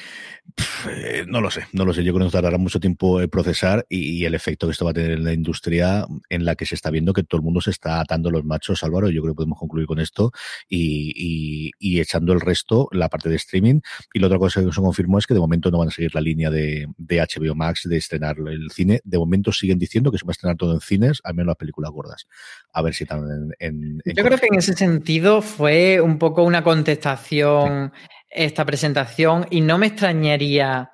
eh, 0.90 1.26
no 1.28 1.42
lo 1.42 1.52
sé, 1.52 1.66
no 1.74 1.84
lo 1.84 1.94
sé. 1.94 2.02
Yo 2.06 2.14
creo 2.14 2.20
que 2.20 2.34
nos 2.36 2.42
dará 2.42 2.58
mucho 2.58 2.80
tiempo 2.80 3.20
eh, 3.20 3.28
procesar 3.28 3.86
y, 3.90 4.24
el 4.24 4.34
efecto 4.34 4.68
que 4.68 4.72
esto 4.72 4.86
va 4.86 4.92
a 4.92 4.94
tener 4.94 5.12
en 5.12 5.26
la 5.26 5.34
industria 5.34 6.08
en 6.30 6.46
la 6.46 6.56
que 6.56 6.66
se 6.66 6.74
está 6.74 6.90
viendo 6.90 7.12
que 7.12 7.24
todo 7.24 7.40
el 7.40 7.44
mundo 7.44 7.60
se 7.60 7.72
está 7.72 8.00
atando 8.00 8.32
los 8.32 8.46
machos, 8.46 8.82
Álvaro. 8.82 9.10
Yo 9.10 9.22
creo 9.22 9.34
que 9.34 9.40
podemos 9.40 9.60
concluir 9.60 9.88
con 9.88 10.00
esto 10.00 10.32
y, 10.70 11.74
echando 12.00 12.32
el 12.32 12.40
resto, 12.40 12.88
la 12.94 13.10
parte 13.10 13.28
de 13.28 13.36
streaming. 13.36 13.82
Y 14.14 14.20
la 14.20 14.28
otra 14.28 14.40
cosa 14.40 14.64
que 14.64 14.72
se 14.72 14.82
confirmó 14.82 15.20
es 15.20 15.28
que 15.28 15.34
de 15.34 15.42
momento 15.42 15.70
no 15.70 15.80
van 15.80 15.90
a 15.90 15.92
seguir 15.92 16.16
la 16.16 16.22
línea 16.22 16.50
de, 16.50 16.88
de 16.98 17.18
HBO 17.20 17.56
Max 17.56 17.82
de 17.84 17.98
estrenar 17.98 18.38
el 18.40 18.72
cine. 18.72 19.02
De 19.04 19.18
momento 19.18 19.52
siguen 19.52 19.80
diciendo 19.80 20.14
que 20.14 20.18
se 20.18 20.26
va 20.26 20.30
a 20.30 20.32
estrenar 20.32 20.56
todo 20.56 20.74
en 20.74 20.80
cines, 20.80 21.20
al 21.26 21.34
menos 21.36 21.48
las 21.48 21.58
películas 21.58 21.92
gordas. 21.92 22.26
A 22.72 22.82
ver 22.82 22.94
si 22.94 23.06
también 23.06 23.15
yo 23.20 24.24
creo 24.24 24.38
que 24.38 24.48
en 24.48 24.56
ese 24.56 24.74
sentido 24.74 25.42
fue 25.42 26.02
un 26.02 26.18
poco 26.18 26.44
una 26.44 26.64
contestación 26.64 27.92
esta 28.30 28.66
presentación 28.66 29.48
y 29.50 29.62
no 29.62 29.78
me 29.78 29.88
extrañaría 29.88 30.92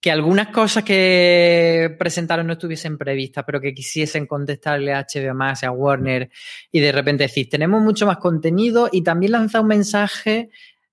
que 0.00 0.10
algunas 0.10 0.48
cosas 0.48 0.84
que 0.84 1.96
presentaron 1.98 2.46
no 2.46 2.54
estuviesen 2.54 2.98
previstas, 2.98 3.42
pero 3.46 3.60
que 3.60 3.72
quisiesen 3.72 4.26
contestarle 4.26 4.92
a 4.92 5.06
HBO 5.06 5.34
Max, 5.34 5.64
a 5.64 5.70
Warner 5.70 6.30
y 6.70 6.80
de 6.80 6.92
repente 6.92 7.24
decir, 7.24 7.48
tenemos 7.48 7.80
mucho 7.80 8.04
más 8.06 8.18
contenido 8.18 8.90
y 8.92 9.02
también 9.02 9.32
lanzar 9.32 9.62
un 9.62 9.68
mensaje 9.68 10.50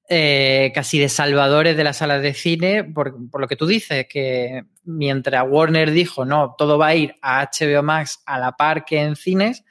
eh, 0.08 0.72
casi 0.74 1.00
de 1.00 1.10
salvadores 1.10 1.76
de 1.76 1.84
las 1.84 1.98
salas 1.98 2.22
de 2.22 2.34
cine, 2.34 2.84
por, 2.84 3.30
por, 3.30 3.42
lo 3.42 3.48
que 3.48 3.56
tú 3.56 3.66
dices, 3.66 4.08
que 4.10 4.64
mientras 4.84 5.46
Warner 5.48 5.92
dijo, 5.92 6.26
no, 6.26 6.56
todo 6.58 6.78
va 6.78 6.88
a 6.88 6.96
ir 6.96 7.16
a 7.22 7.50
HBO 7.50 7.84
Max 7.84 8.22
a 8.26 8.40
la 8.40 8.54
par 8.54 8.86
que 8.86 9.02
en 9.02 9.16
cines, 9.16 9.64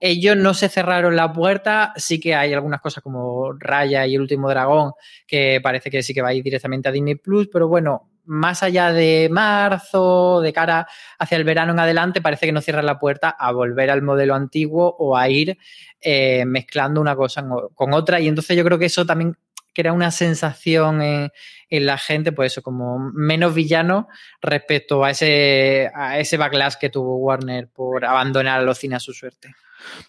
ellos 0.00 0.36
no 0.36 0.54
se 0.54 0.68
cerraron 0.68 1.16
la 1.16 1.32
puerta, 1.32 1.92
sí 1.96 2.20
que 2.20 2.34
hay 2.34 2.52
algunas 2.52 2.80
cosas 2.80 3.02
como 3.02 3.52
Raya 3.58 4.06
y 4.06 4.14
el 4.14 4.20
último 4.20 4.48
dragón, 4.48 4.92
que 5.26 5.60
parece 5.62 5.90
que 5.90 6.02
sí 6.02 6.14
que 6.14 6.22
va 6.22 6.28
a 6.28 6.34
ir 6.34 6.42
directamente 6.42 6.88
a 6.88 6.92
Disney 6.92 7.16
Plus, 7.16 7.48
pero 7.52 7.68
bueno, 7.68 8.10
más 8.28 8.62
allá 8.62 8.92
de 8.92 9.28
marzo, 9.30 10.42
de 10.42 10.52
cara 10.52 10.86
hacia 11.18 11.36
el 11.36 11.44
verano 11.44 11.72
en 11.72 11.80
adelante, 11.80 12.20
parece 12.20 12.44
que 12.44 12.52
no 12.52 12.60
cierran 12.60 12.84
la 12.84 12.98
puerta 12.98 13.30
a 13.30 13.52
volver 13.52 13.90
al 13.90 14.02
modelo 14.02 14.34
antiguo 14.34 14.94
o 14.98 15.16
a 15.16 15.30
ir 15.30 15.56
eh, 16.00 16.44
mezclando 16.44 17.00
una 17.00 17.16
cosa 17.16 17.44
con 17.74 17.94
otra. 17.94 18.20
Y 18.20 18.28
entonces 18.28 18.54
yo 18.54 18.64
creo 18.64 18.78
que 18.78 18.84
eso 18.84 19.06
también 19.06 19.36
crea 19.78 19.92
una 19.92 20.10
sensación 20.10 21.02
en, 21.02 21.30
la 21.70 21.98
gente, 21.98 22.32
pues 22.32 22.50
eso, 22.50 22.62
como 22.62 22.98
menos 23.14 23.54
villano 23.54 24.08
respecto 24.42 25.04
a 25.04 25.10
ese, 25.10 25.88
a 25.94 26.18
ese 26.18 26.36
backlash 26.36 26.74
que 26.80 26.90
tuvo 26.90 27.18
Warner 27.18 27.68
por 27.68 28.04
abandonar 28.04 28.58
a 28.58 28.62
los 28.64 28.78
cines 28.78 28.96
a 28.96 29.00
su 29.00 29.12
suerte. 29.12 29.54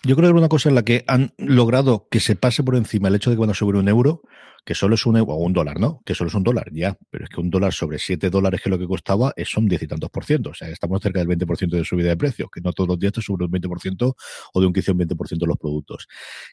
Yo 0.01 0.15
creo 0.15 0.31
que 0.31 0.39
una 0.39 0.49
cosa 0.49 0.69
en 0.69 0.75
la 0.75 0.81
que 0.81 1.03
han 1.05 1.33
logrado 1.37 2.07
que 2.09 2.19
se 2.19 2.35
pase 2.35 2.63
por 2.63 2.77
encima 2.77 3.09
el 3.09 3.15
hecho 3.15 3.29
de 3.29 3.35
que 3.35 3.37
cuando 3.37 3.53
sube 3.53 3.77
un 3.77 3.87
euro, 3.87 4.23
que 4.65 4.73
solo 4.73 4.95
es 4.95 5.05
un 5.05 5.17
euro, 5.17 5.33
o 5.33 5.35
un 5.35 5.53
dólar, 5.53 5.79
¿no? 5.79 6.01
Que 6.03 6.15
solo 6.15 6.29
es 6.29 6.33
un 6.33 6.41
dólar, 6.41 6.71
ya. 6.73 6.97
Pero 7.11 7.25
es 7.25 7.29
que 7.29 7.39
un 7.39 7.51
dólar 7.51 7.71
sobre 7.71 7.99
siete 7.99 8.31
dólares, 8.31 8.61
que 8.63 8.69
es 8.69 8.71
lo 8.71 8.79
que 8.79 8.87
costaba, 8.87 9.33
es, 9.35 9.49
son 9.49 9.67
diez 9.67 9.83
y 9.83 9.87
tantos 9.87 10.09
por 10.09 10.25
ciento. 10.25 10.49
O 10.49 10.53
sea, 10.55 10.69
estamos 10.69 10.99
cerca 10.99 11.19
del 11.19 11.27
20% 11.27 11.69
de 11.69 11.85
subida 11.85 12.09
de 12.09 12.17
precio, 12.17 12.49
que 12.49 12.59
no 12.61 12.73
todos 12.73 12.87
los 12.87 12.99
días 12.99 13.13
te 13.13 13.21
suben 13.21 13.45
un 13.45 13.51
20% 13.51 14.15
o 14.53 14.59
de 14.59 14.65
un 14.65 14.73
15 14.73 14.89
o 14.89 14.93
un 14.95 14.99
20% 15.01 15.45
los 15.45 15.57
productos. 15.57 16.07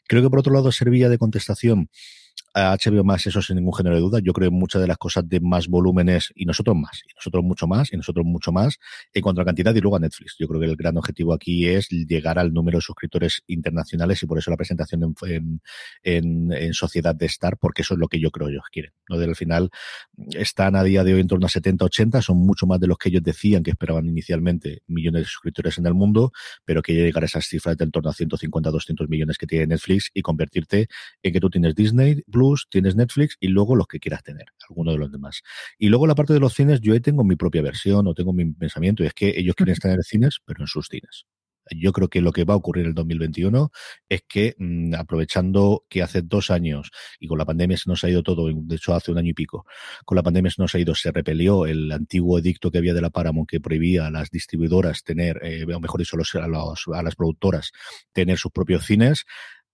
Creo 0.07 0.21
que 0.21 0.29
por 0.29 0.37
otro 0.37 0.53
lado 0.53 0.71
servía 0.71 1.09
de 1.09 1.17
contestación 1.17 1.89
a 2.57 2.75
HBO 2.75 3.03
más, 3.03 3.25
eso 3.27 3.41
sin 3.41 3.57
ningún 3.57 3.73
género 3.73 3.95
de 3.95 4.01
duda. 4.01 4.19
Yo 4.19 4.33
creo 4.33 4.49
que 4.49 4.55
muchas 4.55 4.81
de 4.81 4.87
las 4.87 4.97
cosas 4.97 5.27
de 5.29 5.39
más 5.39 5.67
volúmenes 5.67 6.31
y 6.35 6.45
nosotros 6.45 6.75
más, 6.75 7.03
y 7.07 7.13
nosotros 7.13 7.43
mucho 7.43 7.67
más, 7.67 7.93
y 7.93 7.97
nosotros 7.97 8.25
mucho 8.25 8.51
más 8.51 8.79
en 9.13 9.21
cuanto 9.21 9.41
a 9.41 9.45
cantidad 9.45 9.75
y 9.75 9.79
luego 9.79 9.97
a 9.97 9.99
Netflix. 9.99 10.35
Yo 10.39 10.47
creo 10.47 10.59
que 10.59 10.65
el 10.65 10.75
gran 10.75 10.97
objetivo 10.97 11.33
aquí 11.33 11.67
es 11.67 11.89
llegar 11.89 12.39
al 12.39 12.53
número 12.53 12.79
de 12.79 12.81
suscriptores 12.81 13.43
internacionales 13.47 14.23
y 14.23 14.25
por 14.25 14.39
eso 14.39 14.49
la 14.49 14.57
presentación 14.57 15.15
en, 16.03 16.73
sociedad 16.73 17.15
de 17.15 17.27
Star, 17.27 17.57
porque 17.57 17.83
eso 17.83 17.93
es 17.93 17.99
lo 17.99 18.07
que 18.07 18.19
yo 18.19 18.31
creo 18.31 18.49
ellos 18.49 18.63
quieren. 18.71 18.91
¿no? 19.09 19.17
Del 19.17 19.35
final 19.35 19.69
están 20.31 20.75
a 20.75 20.83
día 20.83 21.03
de 21.03 21.13
hoy 21.13 21.21
en 21.21 21.27
torno 21.27 21.45
a 21.45 21.49
70, 21.49 21.85
80, 21.85 22.21
son 22.21 22.37
mucho 22.37 22.65
más 22.65 22.79
de 22.79 22.87
los 22.87 22.97
que 22.97 23.09
ellos 23.09 23.23
decían 23.23 23.63
que 23.63 23.71
esperaban 23.71 24.05
inicialmente 24.07 24.81
millones 24.87 25.21
de 25.23 25.25
suscriptores 25.25 25.77
en 25.77 25.85
el 25.85 25.93
mundo, 25.93 26.31
pero 26.65 26.81
que 26.81 26.93
llegar 26.93 27.23
a 27.23 27.27
esas 27.27 27.45
cifras 27.45 27.77
de 27.77 27.83
en 27.83 27.91
torno 27.91 28.09
a 28.09 28.13
150, 28.13 28.71
200 28.71 29.09
millones 29.09 29.37
que 29.37 29.47
tiene 29.47 29.67
Netflix 29.67 30.09
y 30.13 30.21
convertirte 30.21 30.87
en 31.23 31.33
que 31.33 31.39
tú 31.39 31.49
tienes 31.49 31.75
Disney, 31.75 32.23
Plus, 32.47 32.67
tienes 32.69 32.95
Netflix 32.95 33.37
y 33.39 33.47
luego 33.49 33.75
los 33.75 33.87
que 33.87 33.99
quieras 33.99 34.23
tener, 34.23 34.45
alguno 34.69 34.91
de 34.91 34.97
los 34.97 35.11
demás. 35.11 35.41
Y 35.77 35.89
luego 35.89 36.07
la 36.07 36.15
parte 36.15 36.33
de 36.33 36.39
los 36.39 36.53
cines, 36.53 36.79
yo 36.81 36.93
ahí 36.93 36.99
tengo 36.99 37.23
mi 37.23 37.35
propia 37.35 37.61
versión 37.61 38.07
o 38.07 38.13
tengo 38.13 38.33
mi 38.33 38.45
pensamiento, 38.53 39.03
y 39.03 39.07
es 39.07 39.13
que 39.13 39.33
ellos 39.37 39.55
quieren 39.55 39.75
tener 39.75 40.03
cines, 40.03 40.39
pero 40.45 40.61
en 40.61 40.67
sus 40.67 40.87
cines. 40.87 41.25
Yo 41.75 41.91
creo 41.91 42.07
que 42.07 42.21
lo 42.21 42.31
que 42.31 42.45
va 42.45 42.53
a 42.53 42.57
ocurrir 42.57 42.85
en 42.85 42.89
el 42.89 42.93
2021 42.93 43.71
es 44.07 44.21
que, 44.25 44.55
mm, 44.57 44.93
aprovechando 44.95 45.83
que 45.89 46.01
hace 46.01 46.21
dos 46.21 46.49
años 46.49 46.91
y 47.19 47.27
con 47.27 47.37
la 47.37 47.43
pandemia 47.43 47.75
se 47.75 47.89
nos 47.89 48.05
ha 48.05 48.09
ido 48.09 48.23
todo, 48.23 48.47
de 48.49 48.75
hecho 48.75 48.93
hace 48.95 49.11
un 49.11 49.17
año 49.17 49.31
y 49.31 49.33
pico, 49.33 49.65
con 50.05 50.15
la 50.15 50.23
pandemia 50.23 50.49
se 50.49 50.61
nos 50.61 50.73
ha 50.75 50.79
ido, 50.79 50.95
se 50.95 51.11
repelió 51.11 51.65
el 51.65 51.91
antiguo 51.91 52.39
edicto 52.39 52.71
que 52.71 52.77
había 52.77 52.93
de 52.93 53.01
la 53.01 53.09
Paramount 53.09 53.49
que 53.49 53.59
prohibía 53.59 54.07
a 54.07 54.11
las 54.11 54.29
distribuidoras 54.31 55.03
tener, 55.03 55.41
eh, 55.43 55.65
o 55.65 55.79
mejor 55.81 55.99
dicho, 55.99 56.15
a, 56.15 56.99
a 56.99 57.03
las 57.03 57.15
productoras 57.15 57.73
tener 58.13 58.37
sus 58.37 58.51
propios 58.53 58.85
cines 58.85 59.25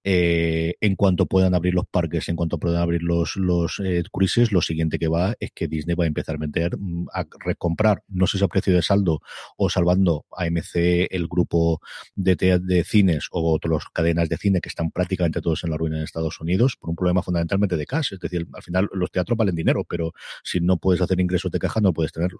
eh, 0.03 0.75
en 0.81 0.95
cuanto 0.95 1.25
puedan 1.25 1.55
abrir 1.55 1.73
los 1.73 1.85
parques, 1.88 2.27
en 2.30 2.35
cuanto 2.35 2.59
puedan 2.59 2.81
abrir 2.81 3.03
los, 3.03 3.35
los 3.38 3.80
eh, 3.84 4.03
cruises, 4.11 4.51
lo 4.51 4.61
siguiente 4.61 4.99
que 4.99 5.07
va 5.07 5.35
es 5.39 5.51
que 5.53 5.67
Disney 5.67 5.95
va 5.95 6.03
a 6.03 6.07
empezar 6.07 6.35
a 6.35 6.38
meter, 6.39 6.77
mm, 6.77 7.07
a 7.13 7.25
recomprar, 7.39 8.03
no 8.09 8.27
sé 8.27 8.38
si 8.38 8.43
a 8.43 8.47
precio 8.47 8.73
de 8.73 8.81
saldo 8.81 9.21
o 9.57 9.69
salvando 9.69 10.25
a 10.35 10.45
MC 10.45 11.07
el 11.09 11.27
grupo 11.27 11.81
de, 12.15 12.35
de 12.35 12.84
cines 12.84 13.27
o 13.31 13.53
otras 13.53 13.85
cadenas 13.93 14.30
de 14.30 14.38
cine 14.38 14.61
que 14.61 14.69
están 14.69 14.91
prácticamente 14.91 15.41
todos 15.41 15.63
en 15.63 15.71
la 15.71 15.77
ruina 15.77 15.97
en 15.97 16.03
Estados 16.03 16.39
Unidos 16.41 16.75
por 16.80 16.89
un 16.89 16.95
problema 16.95 17.21
fundamentalmente 17.23 17.77
de 17.77 17.85
cash. 17.85 18.13
Es 18.13 18.19
decir, 18.19 18.47
al 18.53 18.63
final 18.63 18.89
los 18.93 19.11
teatros 19.11 19.38
valen 19.38 19.55
dinero, 19.55 19.85
pero 19.88 20.13
si 20.43 20.59
no 20.59 20.77
puedes 20.77 21.01
hacer 21.01 21.19
ingresos 21.19 21.51
de 21.51 21.59
caja 21.59 21.80
no 21.81 21.93
puedes 21.93 22.11
tenerlo. 22.11 22.39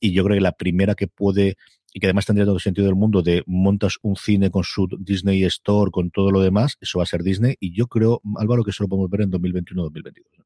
Y 0.00 0.12
yo 0.12 0.24
creo 0.24 0.36
que 0.36 0.40
la 0.42 0.52
primera 0.52 0.94
que 0.94 1.06
puede 1.08 1.56
y 1.94 2.00
que 2.00 2.06
además 2.08 2.26
tendría 2.26 2.44
todo 2.44 2.56
el 2.56 2.60
sentido 2.60 2.86
del 2.88 2.96
mundo 2.96 3.22
de 3.22 3.44
montas 3.46 3.98
un 4.02 4.16
cine 4.16 4.50
con 4.50 4.64
su 4.64 4.88
Disney 4.98 5.44
Store, 5.44 5.92
con 5.92 6.10
todo 6.10 6.32
lo 6.32 6.40
demás, 6.40 6.76
eso 6.80 6.98
va 6.98 7.04
a 7.04 7.06
ser 7.06 7.22
Disney 7.22 7.54
y 7.60 7.72
yo 7.72 7.86
creo, 7.86 8.20
Álvaro, 8.36 8.64
que 8.64 8.72
eso 8.72 8.82
lo 8.82 8.88
podemos 8.88 9.08
ver 9.08 9.22
en 9.22 9.30
2021-2022. 9.30 10.44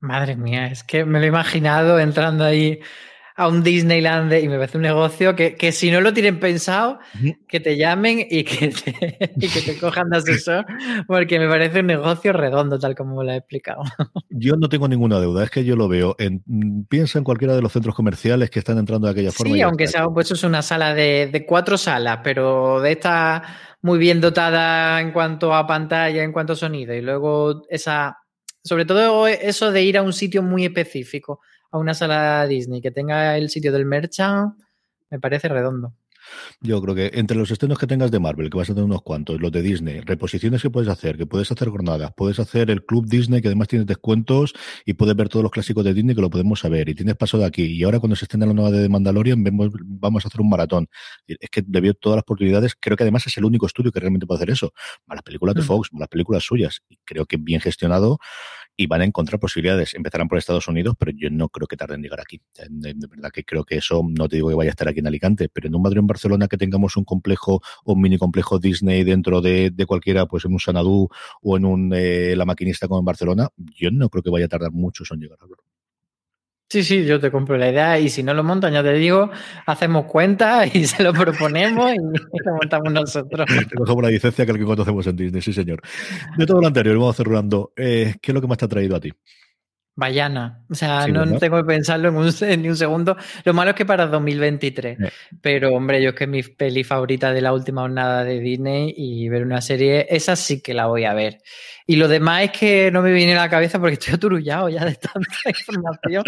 Madre 0.00 0.36
mía, 0.36 0.66
es 0.66 0.84
que 0.84 1.06
me 1.06 1.18
lo 1.18 1.24
he 1.24 1.28
imaginado 1.28 1.98
entrando 1.98 2.44
ahí 2.44 2.80
a 3.36 3.48
un 3.48 3.62
Disneyland 3.62 4.32
y 4.32 4.48
me 4.48 4.56
parece 4.56 4.78
un 4.78 4.82
negocio 4.82 5.36
que, 5.36 5.56
que 5.56 5.70
si 5.70 5.90
no 5.90 6.00
lo 6.00 6.14
tienen 6.14 6.40
pensado, 6.40 6.98
que 7.46 7.60
te 7.60 7.76
llamen 7.76 8.26
y 8.30 8.44
que 8.44 8.68
te, 8.68 9.32
y 9.36 9.48
que 9.48 9.60
te 9.60 9.78
cojan 9.78 10.08
de 10.08 10.16
asesor, 10.16 10.64
porque 11.06 11.38
me 11.38 11.46
parece 11.46 11.80
un 11.80 11.86
negocio 11.86 12.32
redondo, 12.32 12.78
tal 12.78 12.94
como 12.94 13.22
lo 13.22 13.30
he 13.32 13.36
explicado. 13.36 13.82
Yo 14.30 14.56
no 14.56 14.70
tengo 14.70 14.88
ninguna 14.88 15.20
deuda, 15.20 15.44
es 15.44 15.50
que 15.50 15.64
yo 15.64 15.76
lo 15.76 15.86
veo. 15.86 16.16
En, 16.18 16.42
piensa 16.88 17.18
en 17.18 17.24
cualquiera 17.24 17.54
de 17.54 17.60
los 17.60 17.72
centros 17.72 17.94
comerciales 17.94 18.48
que 18.48 18.58
están 18.58 18.78
entrando 18.78 19.06
de 19.06 19.12
aquella 19.12 19.32
forma. 19.32 19.54
Sí, 19.54 19.60
aunque 19.60 19.86
sea 19.86 20.06
pues 20.08 20.30
es 20.30 20.42
una 20.42 20.62
sala 20.62 20.94
de, 20.94 21.28
de 21.30 21.44
cuatro 21.44 21.76
salas, 21.76 22.20
pero 22.24 22.80
de 22.80 22.92
esta 22.92 23.42
muy 23.82 23.98
bien 23.98 24.22
dotada 24.22 24.98
en 25.02 25.12
cuanto 25.12 25.54
a 25.54 25.66
pantalla, 25.66 26.22
en 26.22 26.32
cuanto 26.32 26.54
a 26.54 26.56
sonido, 26.56 26.94
y 26.94 27.02
luego 27.02 27.62
esa, 27.68 28.16
sobre 28.64 28.86
todo 28.86 29.26
eso 29.26 29.72
de 29.72 29.82
ir 29.82 29.98
a 29.98 30.02
un 30.02 30.14
sitio 30.14 30.42
muy 30.42 30.64
específico 30.64 31.40
a 31.76 31.80
una 31.80 31.94
sala 31.94 32.46
Disney 32.46 32.80
que 32.80 32.90
tenga 32.90 33.36
el 33.36 33.50
sitio 33.50 33.72
del 33.72 33.86
merchant, 33.86 34.54
me 35.10 35.20
parece 35.20 35.48
redondo. 35.48 35.94
Yo 36.60 36.80
creo 36.82 36.94
que 36.94 37.10
entre 37.14 37.36
los 37.36 37.50
estrenos 37.50 37.78
que 37.78 37.86
tengas 37.86 38.10
de 38.10 38.18
Marvel, 38.18 38.50
que 38.50 38.56
vas 38.56 38.68
a 38.70 38.74
tener 38.74 38.84
unos 38.84 39.02
cuantos, 39.02 39.40
los 39.40 39.52
de 39.52 39.62
Disney, 39.62 40.00
reposiciones 40.00 40.62
que 40.62 40.70
puedes 40.70 40.88
hacer, 40.88 41.16
que 41.16 41.26
puedes 41.26 41.50
hacer 41.50 41.68
jornadas, 41.68 42.12
puedes 42.16 42.38
hacer 42.38 42.70
el 42.70 42.84
Club 42.84 43.06
Disney, 43.06 43.40
que 43.40 43.48
además 43.48 43.68
tienes 43.68 43.86
descuentos 43.86 44.54
y 44.84 44.94
puedes 44.94 45.14
ver 45.16 45.28
todos 45.28 45.42
los 45.42 45.52
clásicos 45.52 45.84
de 45.84 45.94
Disney 45.94 46.14
que 46.14 46.20
lo 46.20 46.30
podemos 46.30 46.60
saber. 46.60 46.88
Y 46.88 46.94
tienes 46.94 47.16
paso 47.16 47.38
de 47.38 47.44
aquí. 47.44 47.64
Y 47.64 47.82
ahora 47.84 48.00
cuando 48.00 48.16
se 48.16 48.24
estrena 48.24 48.46
la 48.46 48.54
nueva 48.54 48.70
de 48.70 48.88
Mandalorian, 48.88 49.42
vemos, 49.42 49.70
vamos 49.84 50.24
a 50.24 50.28
hacer 50.28 50.40
un 50.40 50.48
maratón. 50.48 50.88
Es 51.26 51.50
que 51.50 51.62
debido 51.66 51.94
todas 51.94 52.16
las 52.16 52.22
oportunidades, 52.22 52.74
creo 52.78 52.96
que 52.96 53.04
además 53.04 53.26
es 53.26 53.36
el 53.36 53.44
único 53.44 53.66
estudio 53.66 53.92
que 53.92 54.00
realmente 54.00 54.26
puede 54.26 54.38
hacer 54.38 54.50
eso. 54.50 54.72
Las 55.06 55.22
películas 55.22 55.54
de 55.54 55.62
mm. 55.62 55.64
Fox, 55.64 55.90
las 55.92 56.08
películas 56.08 56.42
suyas. 56.42 56.80
Y 56.88 56.98
creo 57.04 57.26
que 57.26 57.36
bien 57.36 57.60
gestionado 57.60 58.18
y 58.76 58.86
van 58.86 59.00
a 59.00 59.04
encontrar 59.04 59.40
posibilidades. 59.40 59.94
Empezarán 59.94 60.28
por 60.28 60.38
Estados 60.38 60.68
Unidos, 60.68 60.94
pero 60.98 61.12
yo 61.12 61.30
no 61.30 61.48
creo 61.48 61.66
que 61.66 61.76
tarden 61.76 61.96
en 61.96 62.02
llegar 62.02 62.20
aquí. 62.20 62.40
De, 62.68 62.94
verdad 63.08 63.30
que 63.30 63.44
creo 63.44 63.64
que 63.64 63.76
eso, 63.76 64.02
no 64.06 64.28
te 64.28 64.36
digo 64.36 64.48
que 64.48 64.54
vaya 64.54 64.70
a 64.70 64.72
estar 64.72 64.88
aquí 64.88 65.00
en 65.00 65.06
Alicante, 65.06 65.48
pero 65.48 65.68
en 65.68 65.74
un 65.74 65.82
Madrid 65.82 65.98
en 65.98 66.06
Barcelona 66.06 66.48
que 66.48 66.56
tengamos 66.56 66.96
un 66.96 67.04
complejo 67.04 67.62
o 67.84 67.92
un 67.92 68.00
mini 68.00 68.18
complejo 68.18 68.58
Disney 68.58 69.04
dentro 69.04 69.40
de, 69.40 69.72
cualquiera, 69.86 70.26
pues 70.26 70.44
en 70.44 70.52
un 70.52 70.60
Sanadú 70.60 71.08
o 71.42 71.56
en 71.56 71.64
un 71.64 71.92
eh, 71.94 72.34
La 72.36 72.44
Maquinista 72.44 72.88
como 72.88 73.00
en 73.00 73.04
Barcelona, 73.04 73.48
yo 73.56 73.90
no 73.90 74.08
creo 74.08 74.22
que 74.22 74.30
vaya 74.30 74.46
a 74.46 74.48
tardar 74.48 74.72
mucho 74.72 75.04
en 75.10 75.20
llegar 75.20 75.38
a 75.40 75.46
verlo. 75.46 75.75
Sí, 76.68 76.82
sí, 76.82 77.04
yo 77.04 77.20
te 77.20 77.30
compro 77.30 77.56
la 77.56 77.70
idea 77.70 78.00
y 78.00 78.08
si 78.08 78.24
no 78.24 78.34
lo 78.34 78.42
montan, 78.42 78.72
ya 78.72 78.82
te 78.82 78.92
digo, 78.94 79.30
hacemos 79.66 80.06
cuenta 80.06 80.66
y 80.72 80.84
se 80.84 81.02
lo 81.02 81.12
proponemos 81.12 81.92
y 81.92 81.96
lo 82.44 82.54
montamos 82.54 82.92
nosotros. 82.92 83.46
Te 83.70 83.76
cogemos 83.76 84.02
la 84.02 84.10
licencia 84.10 84.44
que 84.44 84.52
el 84.52 84.58
que 84.58 84.64
conocemos 84.64 85.06
en 85.06 85.16
Disney, 85.16 85.42
sí 85.42 85.52
señor. 85.52 85.80
De 86.36 86.44
todo 86.44 86.60
lo 86.60 86.66
anterior, 86.66 86.98
vamos 86.98 87.16
cerrando. 87.16 87.72
Eh, 87.76 88.16
¿Qué 88.20 88.32
es 88.32 88.34
lo 88.34 88.40
que 88.40 88.48
más 88.48 88.58
te 88.58 88.64
ha 88.64 88.68
traído 88.68 88.96
a 88.96 89.00
ti? 89.00 89.12
Vayana. 89.96 90.62
O 90.70 90.74
sea, 90.74 91.06
no, 91.08 91.38
tengo 91.38 91.56
que 91.56 91.64
pensarlo 91.64 92.10
en 92.10 92.16
un, 92.16 92.62
ni 92.62 92.68
un 92.68 92.76
segundo. 92.76 93.16
Lo 93.44 93.54
malo 93.54 93.70
es 93.70 93.76
que 93.76 93.86
para 93.86 94.06
2023. 94.06 94.98
Pero, 95.40 95.74
hombre, 95.74 96.02
yo 96.02 96.10
es 96.10 96.14
que 96.14 96.24
es 96.24 96.30
mi 96.30 96.42
peli 96.42 96.84
favorita 96.84 97.32
de 97.32 97.40
la 97.40 97.54
última 97.54 97.80
jornada 97.80 98.22
de 98.22 98.38
Disney 98.38 98.92
y 98.94 99.28
ver 99.30 99.42
una 99.42 99.62
serie, 99.62 100.06
esa 100.10 100.36
sí 100.36 100.60
que 100.60 100.74
la 100.74 100.86
voy 100.86 101.04
a 101.04 101.14
ver. 101.14 101.38
Y 101.86 101.96
lo 101.96 102.08
demás 102.08 102.42
es 102.42 102.50
que 102.50 102.90
no 102.90 103.00
me 103.00 103.10
viene 103.10 103.34
a 103.34 103.42
la 103.42 103.48
cabeza 103.48 103.78
porque 103.78 103.94
estoy 103.98 104.14
aturullado 104.14 104.68
ya 104.68 104.84
de 104.84 104.96
tanta 104.96 105.36
información. 105.48 106.24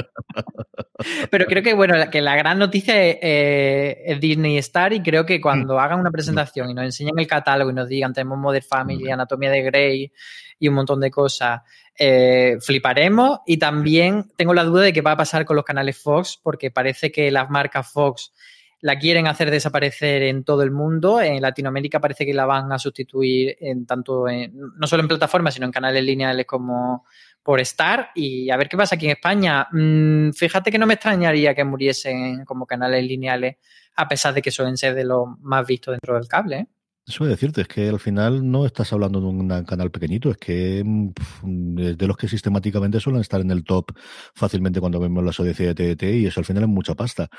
Pero 1.30 1.44
creo 1.44 1.62
que, 1.62 1.74
bueno, 1.74 1.94
que 2.10 2.22
la 2.22 2.36
gran 2.36 2.58
noticia 2.58 3.04
es, 3.04 3.18
eh, 3.20 4.18
Disney 4.18 4.56
Star 4.58 4.94
y 4.94 5.02
creo 5.02 5.26
que 5.26 5.42
cuando 5.42 5.74
mm. 5.74 5.78
hagan 5.78 6.00
una 6.00 6.10
presentación 6.10 6.70
y 6.70 6.74
nos 6.74 6.86
enseñen 6.86 7.18
el 7.18 7.26
catálogo 7.26 7.70
y 7.70 7.74
nos 7.74 7.88
digan 7.88 8.14
tenemos 8.14 8.38
Modern 8.38 8.64
Family, 8.64 9.10
Anatomía 9.10 9.50
de 9.50 9.62
Grey 9.62 10.12
y 10.58 10.68
un 10.68 10.74
montón 10.74 11.00
de 11.00 11.10
cosas, 11.10 11.60
eh, 11.98 12.58
fliparemos. 12.60 13.40
Y 13.46 13.58
también 13.58 14.30
tengo 14.36 14.54
la 14.54 14.64
duda 14.64 14.82
de 14.82 14.92
qué 14.92 15.00
va 15.00 15.12
a 15.12 15.16
pasar 15.16 15.44
con 15.44 15.56
los 15.56 15.64
canales 15.64 15.98
Fox, 15.98 16.38
porque 16.42 16.70
parece 16.70 17.10
que 17.10 17.30
las 17.30 17.50
marcas 17.50 17.90
Fox 17.90 18.32
la 18.80 18.96
quieren 18.98 19.26
hacer 19.26 19.50
desaparecer 19.50 20.22
en 20.22 20.44
todo 20.44 20.62
el 20.62 20.70
mundo. 20.70 21.20
En 21.20 21.42
Latinoamérica 21.42 22.00
parece 22.00 22.24
que 22.24 22.34
la 22.34 22.46
van 22.46 22.70
a 22.72 22.78
sustituir 22.78 23.56
en 23.60 23.86
tanto 23.86 24.26
no 24.28 24.86
solo 24.86 25.02
en 25.02 25.08
plataformas, 25.08 25.54
sino 25.54 25.66
en 25.66 25.72
canales 25.72 26.04
lineales 26.04 26.46
como 26.46 27.04
por 27.42 27.60
Star. 27.60 28.10
Y 28.14 28.50
a 28.50 28.56
ver 28.56 28.68
qué 28.68 28.76
pasa 28.76 28.94
aquí 28.94 29.06
en 29.06 29.12
España. 29.12 29.66
Mm, 29.72 30.30
fíjate 30.30 30.70
que 30.70 30.78
no 30.78 30.86
me 30.86 30.94
extrañaría 30.94 31.54
que 31.54 31.64
muriesen 31.64 32.44
como 32.44 32.66
canales 32.66 33.04
lineales, 33.04 33.56
a 33.96 34.06
pesar 34.06 34.34
de 34.34 34.42
que 34.42 34.52
suelen 34.52 34.76
ser 34.76 34.94
de 34.94 35.04
los 35.04 35.26
más 35.40 35.66
vistos 35.66 35.92
dentro 35.92 36.14
del 36.14 36.28
cable. 36.28 36.56
¿eh? 36.56 36.66
Eso 37.08 37.24
de 37.24 37.30
decirte, 37.30 37.62
es 37.62 37.68
que 37.68 37.88
al 37.88 37.98
final 37.98 38.50
no 38.50 38.66
estás 38.66 38.92
hablando 38.92 39.18
de 39.18 39.26
un 39.26 39.48
canal 39.64 39.90
pequeñito, 39.90 40.30
es 40.30 40.36
que 40.36 40.82
mm, 40.84 41.74
de 41.96 42.06
los 42.06 42.18
que 42.18 42.28
sistemáticamente 42.28 43.00
suelen 43.00 43.22
estar 43.22 43.40
en 43.40 43.50
el 43.50 43.64
top 43.64 43.92
fácilmente 44.34 44.78
cuando 44.78 45.00
vemos 45.00 45.24
la 45.24 45.30
audiencia 45.30 45.72
de 45.72 45.74
TDT 45.74 46.02
y 46.02 46.26
eso 46.26 46.40
al 46.40 46.44
final 46.44 46.64
es 46.64 46.68
mucha 46.68 46.94
pasta. 46.94 47.30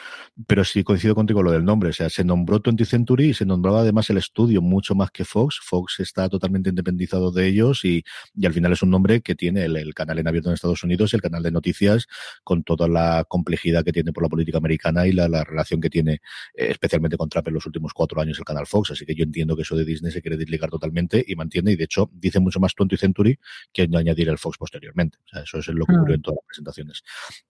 Pero 0.47 0.63
sí 0.63 0.83
coincido 0.83 1.13
contigo 1.13 1.43
lo 1.43 1.51
del 1.51 1.63
nombre, 1.63 1.89
o 1.89 1.93
sea, 1.93 2.09
se 2.09 2.23
nombró 2.23 2.59
20th 2.63 2.85
Century 2.85 3.29
y 3.29 3.33
se 3.35 3.45
nombraba 3.45 3.81
además 3.81 4.09
el 4.09 4.17
estudio 4.17 4.59
mucho 4.63 4.95
más 4.95 5.11
que 5.11 5.23
Fox. 5.23 5.59
Fox 5.63 5.99
está 5.99 6.29
totalmente 6.29 6.69
independizado 6.69 7.31
de 7.31 7.45
ellos 7.47 7.85
y, 7.85 8.03
y 8.33 8.47
al 8.47 8.53
final 8.53 8.73
es 8.73 8.81
un 8.81 8.89
nombre 8.89 9.21
que 9.21 9.35
tiene 9.35 9.65
el, 9.65 9.93
canal 9.93 10.17
en 10.17 10.27
abierto 10.27 10.49
en 10.49 10.55
Estados 10.55 10.83
Unidos 10.83 11.13
y 11.13 11.17
el 11.17 11.21
canal 11.21 11.43
de 11.43 11.51
noticias 11.51 12.07
con 12.43 12.63
toda 12.63 12.87
la 12.87 13.23
complejidad 13.27 13.83
que 13.83 13.91
tiene 13.91 14.13
por 14.13 14.23
la 14.23 14.29
política 14.29 14.57
americana 14.57 15.05
y 15.05 15.11
la, 15.11 15.27
relación 15.43 15.79
que 15.79 15.91
tiene 15.91 16.13
eh, 16.55 16.69
especialmente 16.71 17.17
con 17.17 17.29
Trump 17.29 17.47
en 17.47 17.53
los 17.53 17.65
últimos 17.67 17.93
cuatro 17.93 18.19
años 18.19 18.39
el 18.39 18.45
canal 18.45 18.65
Fox. 18.65 18.91
Así 18.91 19.05
que 19.05 19.13
yo 19.13 19.23
entiendo 19.23 19.58
eso 19.61 19.75
de 19.75 19.85
Disney 19.85 20.11
se 20.11 20.21
quiere 20.21 20.37
desligar 20.37 20.69
totalmente 20.69 21.23
y 21.25 21.35
mantiene, 21.35 21.71
y 21.71 21.75
de 21.75 21.83
hecho 21.83 22.09
dice 22.13 22.39
mucho 22.39 22.59
más 22.59 22.73
20 22.77 22.97
Century 22.97 23.39
que 23.73 23.83
añadir 23.83 24.29
el 24.29 24.37
Fox 24.37 24.57
posteriormente. 24.57 25.17
O 25.25 25.27
sea, 25.27 25.41
eso 25.43 25.59
es 25.59 25.67
lo 25.69 25.85
que 25.85 25.95
ocurrió 25.95 26.15
en 26.15 26.21
todas 26.21 26.37
las 26.37 26.45
presentaciones. 26.47 27.03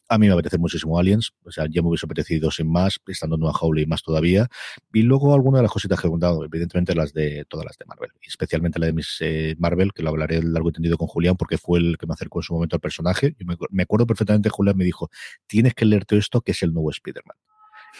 A 0.07 0.17
mí 0.17 0.27
me 0.27 0.33
apetece 0.33 0.57
muchísimo 0.57 0.97
Aliens, 0.97 1.31
o 1.43 1.51
sea, 1.51 1.65
ya 1.69 1.81
me 1.81 1.89
hubiese 1.89 2.05
apetecido 2.05 2.51
sin 2.51 2.71
más, 2.71 2.99
estando 3.07 3.35
en 3.35 3.41
Nueva 3.41 3.57
Howley 3.59 3.85
más 3.85 4.01
todavía. 4.01 4.47
Y 4.93 5.03
luego 5.03 5.33
algunas 5.33 5.59
de 5.59 5.63
las 5.63 5.71
cositas 5.71 5.99
que 5.99 6.07
he 6.07 6.09
contado, 6.09 6.43
evidentemente 6.43 6.95
las 6.95 7.13
de 7.13 7.45
todas 7.47 7.65
las 7.65 7.77
de 7.77 7.85
Marvel, 7.85 8.11
y 8.21 8.27
especialmente 8.27 8.79
la 8.79 8.87
de 8.87 8.93
mis 8.93 9.17
eh, 9.21 9.55
Marvel, 9.59 9.93
que 9.93 10.03
lo 10.03 10.09
hablaré 10.09 10.41
largo 10.41 10.69
entendido 10.69 10.97
con 10.97 11.07
Julián, 11.07 11.35
porque 11.37 11.57
fue 11.57 11.79
el 11.79 11.97
que 11.97 12.07
me 12.07 12.13
acercó 12.13 12.39
en 12.39 12.43
su 12.43 12.53
momento 12.53 12.75
al 12.75 12.81
personaje. 12.81 13.35
Yo 13.37 13.45
me, 13.45 13.55
me 13.69 13.83
acuerdo 13.83 14.07
perfectamente, 14.07 14.49
Julián 14.49 14.77
me 14.77 14.83
dijo, 14.83 15.09
tienes 15.47 15.73
que 15.73 15.85
leerte 15.85 16.17
esto, 16.17 16.41
que 16.41 16.51
es 16.51 16.63
el 16.63 16.73
nuevo 16.73 16.89
Spider-Man. 16.91 17.37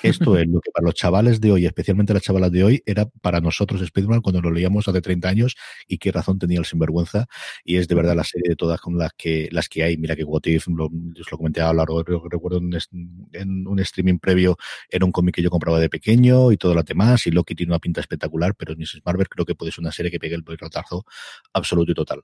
Esto 0.04 0.38
es 0.38 0.48
lo 0.48 0.62
que 0.62 0.72
para 0.72 0.86
los 0.86 0.94
chavales 0.94 1.42
de 1.42 1.52
hoy, 1.52 1.66
especialmente 1.66 2.14
las 2.14 2.24
chavalas 2.24 2.52
de 2.52 2.64
hoy, 2.64 2.84
era 2.86 3.06
para 3.22 3.42
nosotros 3.42 3.82
Spider-Man 3.82 4.22
cuando 4.22 4.42
lo 4.42 4.52
leíamos 4.52 4.88
hace 4.88 5.02
30 5.02 5.28
años 5.28 5.56
y 5.88 5.98
qué 5.98 6.12
razón 6.12 6.40
tenía 6.40 6.60
el 6.60 6.66
sinvergüenza. 6.66 7.28
Y 7.64 7.78
es 7.78 7.88
de 7.88 7.96
verdad 7.96 8.16
la 8.16 8.24
serie 8.24 8.50
de 8.50 8.56
todas 8.56 8.80
con 8.80 8.98
las 8.98 9.12
que, 9.18 9.50
las 9.52 9.68
que 9.68 9.84
hay. 9.84 9.98
Mira 9.98 10.16
que 10.16 10.24
What 10.24 10.42
If, 10.46 10.68
lo, 10.68 10.86
os 10.86 11.32
lo 11.32 11.38
comenté 11.38 11.62
a 11.62 11.68
lo 11.68 11.80
largo, 11.80 12.04
recuerdo 12.04 12.60
en, 12.60 13.68
un 13.68 13.80
streaming 13.80 14.20
previo, 14.20 14.58
era 14.90 15.06
un 15.06 15.12
cómic 15.12 15.36
que 15.36 15.42
yo 15.42 15.50
compraba 15.50 15.80
de 15.80 15.90
pequeño 15.90 16.52
y 16.52 16.58
todo 16.58 16.74
lo 16.74 16.84
demás. 16.84 17.28
Y 17.28 17.32
Loki 17.32 17.56
tiene 17.56 17.72
una 17.72 17.80
pinta 17.80 18.02
espectacular, 18.02 18.56
pero 18.56 18.76
Mrs. 18.76 19.02
Marvel 19.06 19.28
creo 19.28 19.46
que 19.46 19.56
puede 19.56 19.72
ser 19.72 19.82
una 19.82 19.92
serie 19.92 20.12
que 20.12 20.20
pegue 20.20 20.36
el 20.36 20.44
rotazo 20.46 21.06
absoluto 21.54 21.92
y 21.92 21.96
total. 21.96 22.24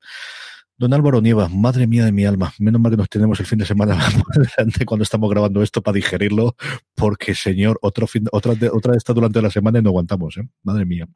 Don 0.78 0.94
Álvaro 0.94 1.22
Nieva, 1.22 1.48
madre 1.48 1.88
mía 1.88 2.04
de 2.04 2.12
mi 2.12 2.26
alma, 2.26 2.54
menos 2.60 2.82
mal 2.82 2.92
que 2.92 2.98
nos 2.98 3.08
tenemos 3.08 3.40
el 3.40 3.46
fin 3.46 3.60
de 3.60 3.66
semana 3.66 3.98
cuando 4.86 5.04
estamos 5.04 5.30
grabando 5.30 5.64
esto 5.64 5.82
para 5.82 5.96
digerirlo, 5.96 6.58
porque 6.96 7.34
señor, 7.34 7.80
otro 7.82 8.08
fin, 8.08 8.26
otra, 8.34 8.54
otra 8.74 8.92
de 8.92 8.98
esta 8.98 9.14
durante 9.14 9.42
la 9.42 9.50
semana 9.50 9.80
y 9.80 9.82
no 9.82 9.92
aguantamos, 9.92 10.36
¿eh? 10.38 10.48
Madre 10.64 10.86
mía. 10.86 11.08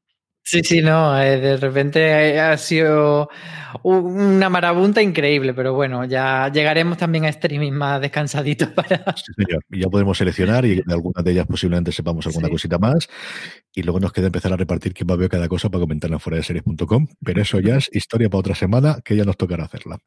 Sí, 0.44 0.62
sí, 0.64 0.82
no, 0.82 1.20
eh, 1.22 1.40
de 1.40 1.58
repente 1.58 2.40
ha 2.40 2.58
sido 2.58 3.30
una 3.84 4.50
marabunta 4.50 5.02
increíble, 5.02 5.54
pero 5.54 5.74
bueno, 5.74 6.06
ya 6.06 6.52
llegaremos 6.52 6.98
también 6.98 7.26
a 7.26 7.30
streaming 7.30 7.72
más 7.72 8.02
descansaditos 8.02 8.70
para... 8.76 8.98
Sí, 9.16 9.32
señor, 9.38 9.64
ya 9.70 9.88
podemos 9.90 10.18
seleccionar 10.18 10.66
y 10.66 10.82
de 10.82 10.94
algunas 10.94 11.24
de 11.24 11.32
ellas 11.32 11.46
posiblemente 11.48 11.92
sepamos 11.92 12.26
alguna 12.26 12.50
cosita 12.50 12.80
más. 12.80 13.08
Y 13.76 13.84
luego 13.84 14.00
nos 14.00 14.12
queda 14.12 14.26
empezar 14.26 14.52
a 14.52 14.58
repartir 14.58 14.94
quién 14.94 15.08
va 15.08 15.14
a 15.14 15.18
ver 15.18 15.30
cada 15.30 15.48
cosa 15.48 15.70
para 15.70 15.82
comentarla 15.82 16.16
en 16.16 16.20
fuera 16.20 16.38
de 16.38 16.44
series.com, 16.44 17.08
pero 17.24 17.42
eso 17.42 17.60
ya 17.60 17.78
es 17.78 17.88
historia 17.94 18.28
para 18.28 18.40
otra 18.40 18.56
semana 18.56 18.98
que 19.06 19.16
ya 19.16 19.24
nos 19.26 19.38
tocará 19.38 19.66
hacerla. 19.66 20.00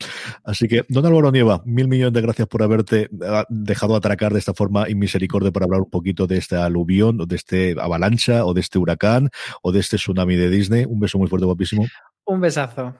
Así 0.45 0.67
que, 0.67 0.85
don 0.89 1.07
Álvaro 1.07 1.31
Nieva, 1.31 1.63
mil 1.65 1.87
millones 1.87 2.15
de 2.15 2.21
gracias 2.21 2.49
por 2.49 2.65
haberte 2.65 3.09
ah, 3.25 3.47
dejado 3.49 3.95
atracar 3.95 4.33
de 4.33 4.41
esta 4.41 4.53
forma 4.53 4.89
y 4.89 4.97
misericordia 4.97 5.53
para 5.53 5.67
hablar 5.67 5.83
un 5.83 5.91
poquito 5.91 6.27
de 6.27 6.39
este 6.39 6.57
aluvión, 6.57 7.21
o 7.21 7.27
de 7.27 7.37
este 7.37 7.77
avalancha, 7.81 8.45
o 8.45 8.53
de 8.53 8.61
este 8.61 8.79
huracán, 8.81 9.31
o 9.63 9.71
de 9.71 9.79
este 9.79 9.97
tsunami 9.97 10.22
de 10.27 10.51
Disney. 10.51 10.85
Un 10.85 11.01
beso 11.01 11.19
muy 11.19 11.29
fuerte, 11.29 11.47
guapísimo. 11.47 11.87
Un 12.25 12.41
besazo. 12.41 12.95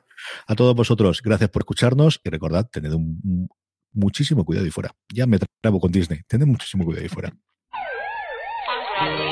A 0.47 0.55
todos 0.55 0.75
vosotros, 0.75 1.21
gracias 1.23 1.51
por 1.51 1.63
escucharnos 1.63 2.21
y 2.23 2.31
recordad, 2.31 2.69
tened 2.71 2.93
muchísimo 3.93 4.45
cuidado 4.45 4.65
ahí 4.65 4.71
fuera. 4.71 4.93
Ya 5.13 5.27
me 5.27 5.39
trabo 5.61 5.81
con 5.81 5.91
Disney, 5.91 6.21
tened 6.27 6.47
muchísimo 6.47 6.85
cuidado 6.85 7.03
ahí 7.03 7.09
fuera. 7.09 7.33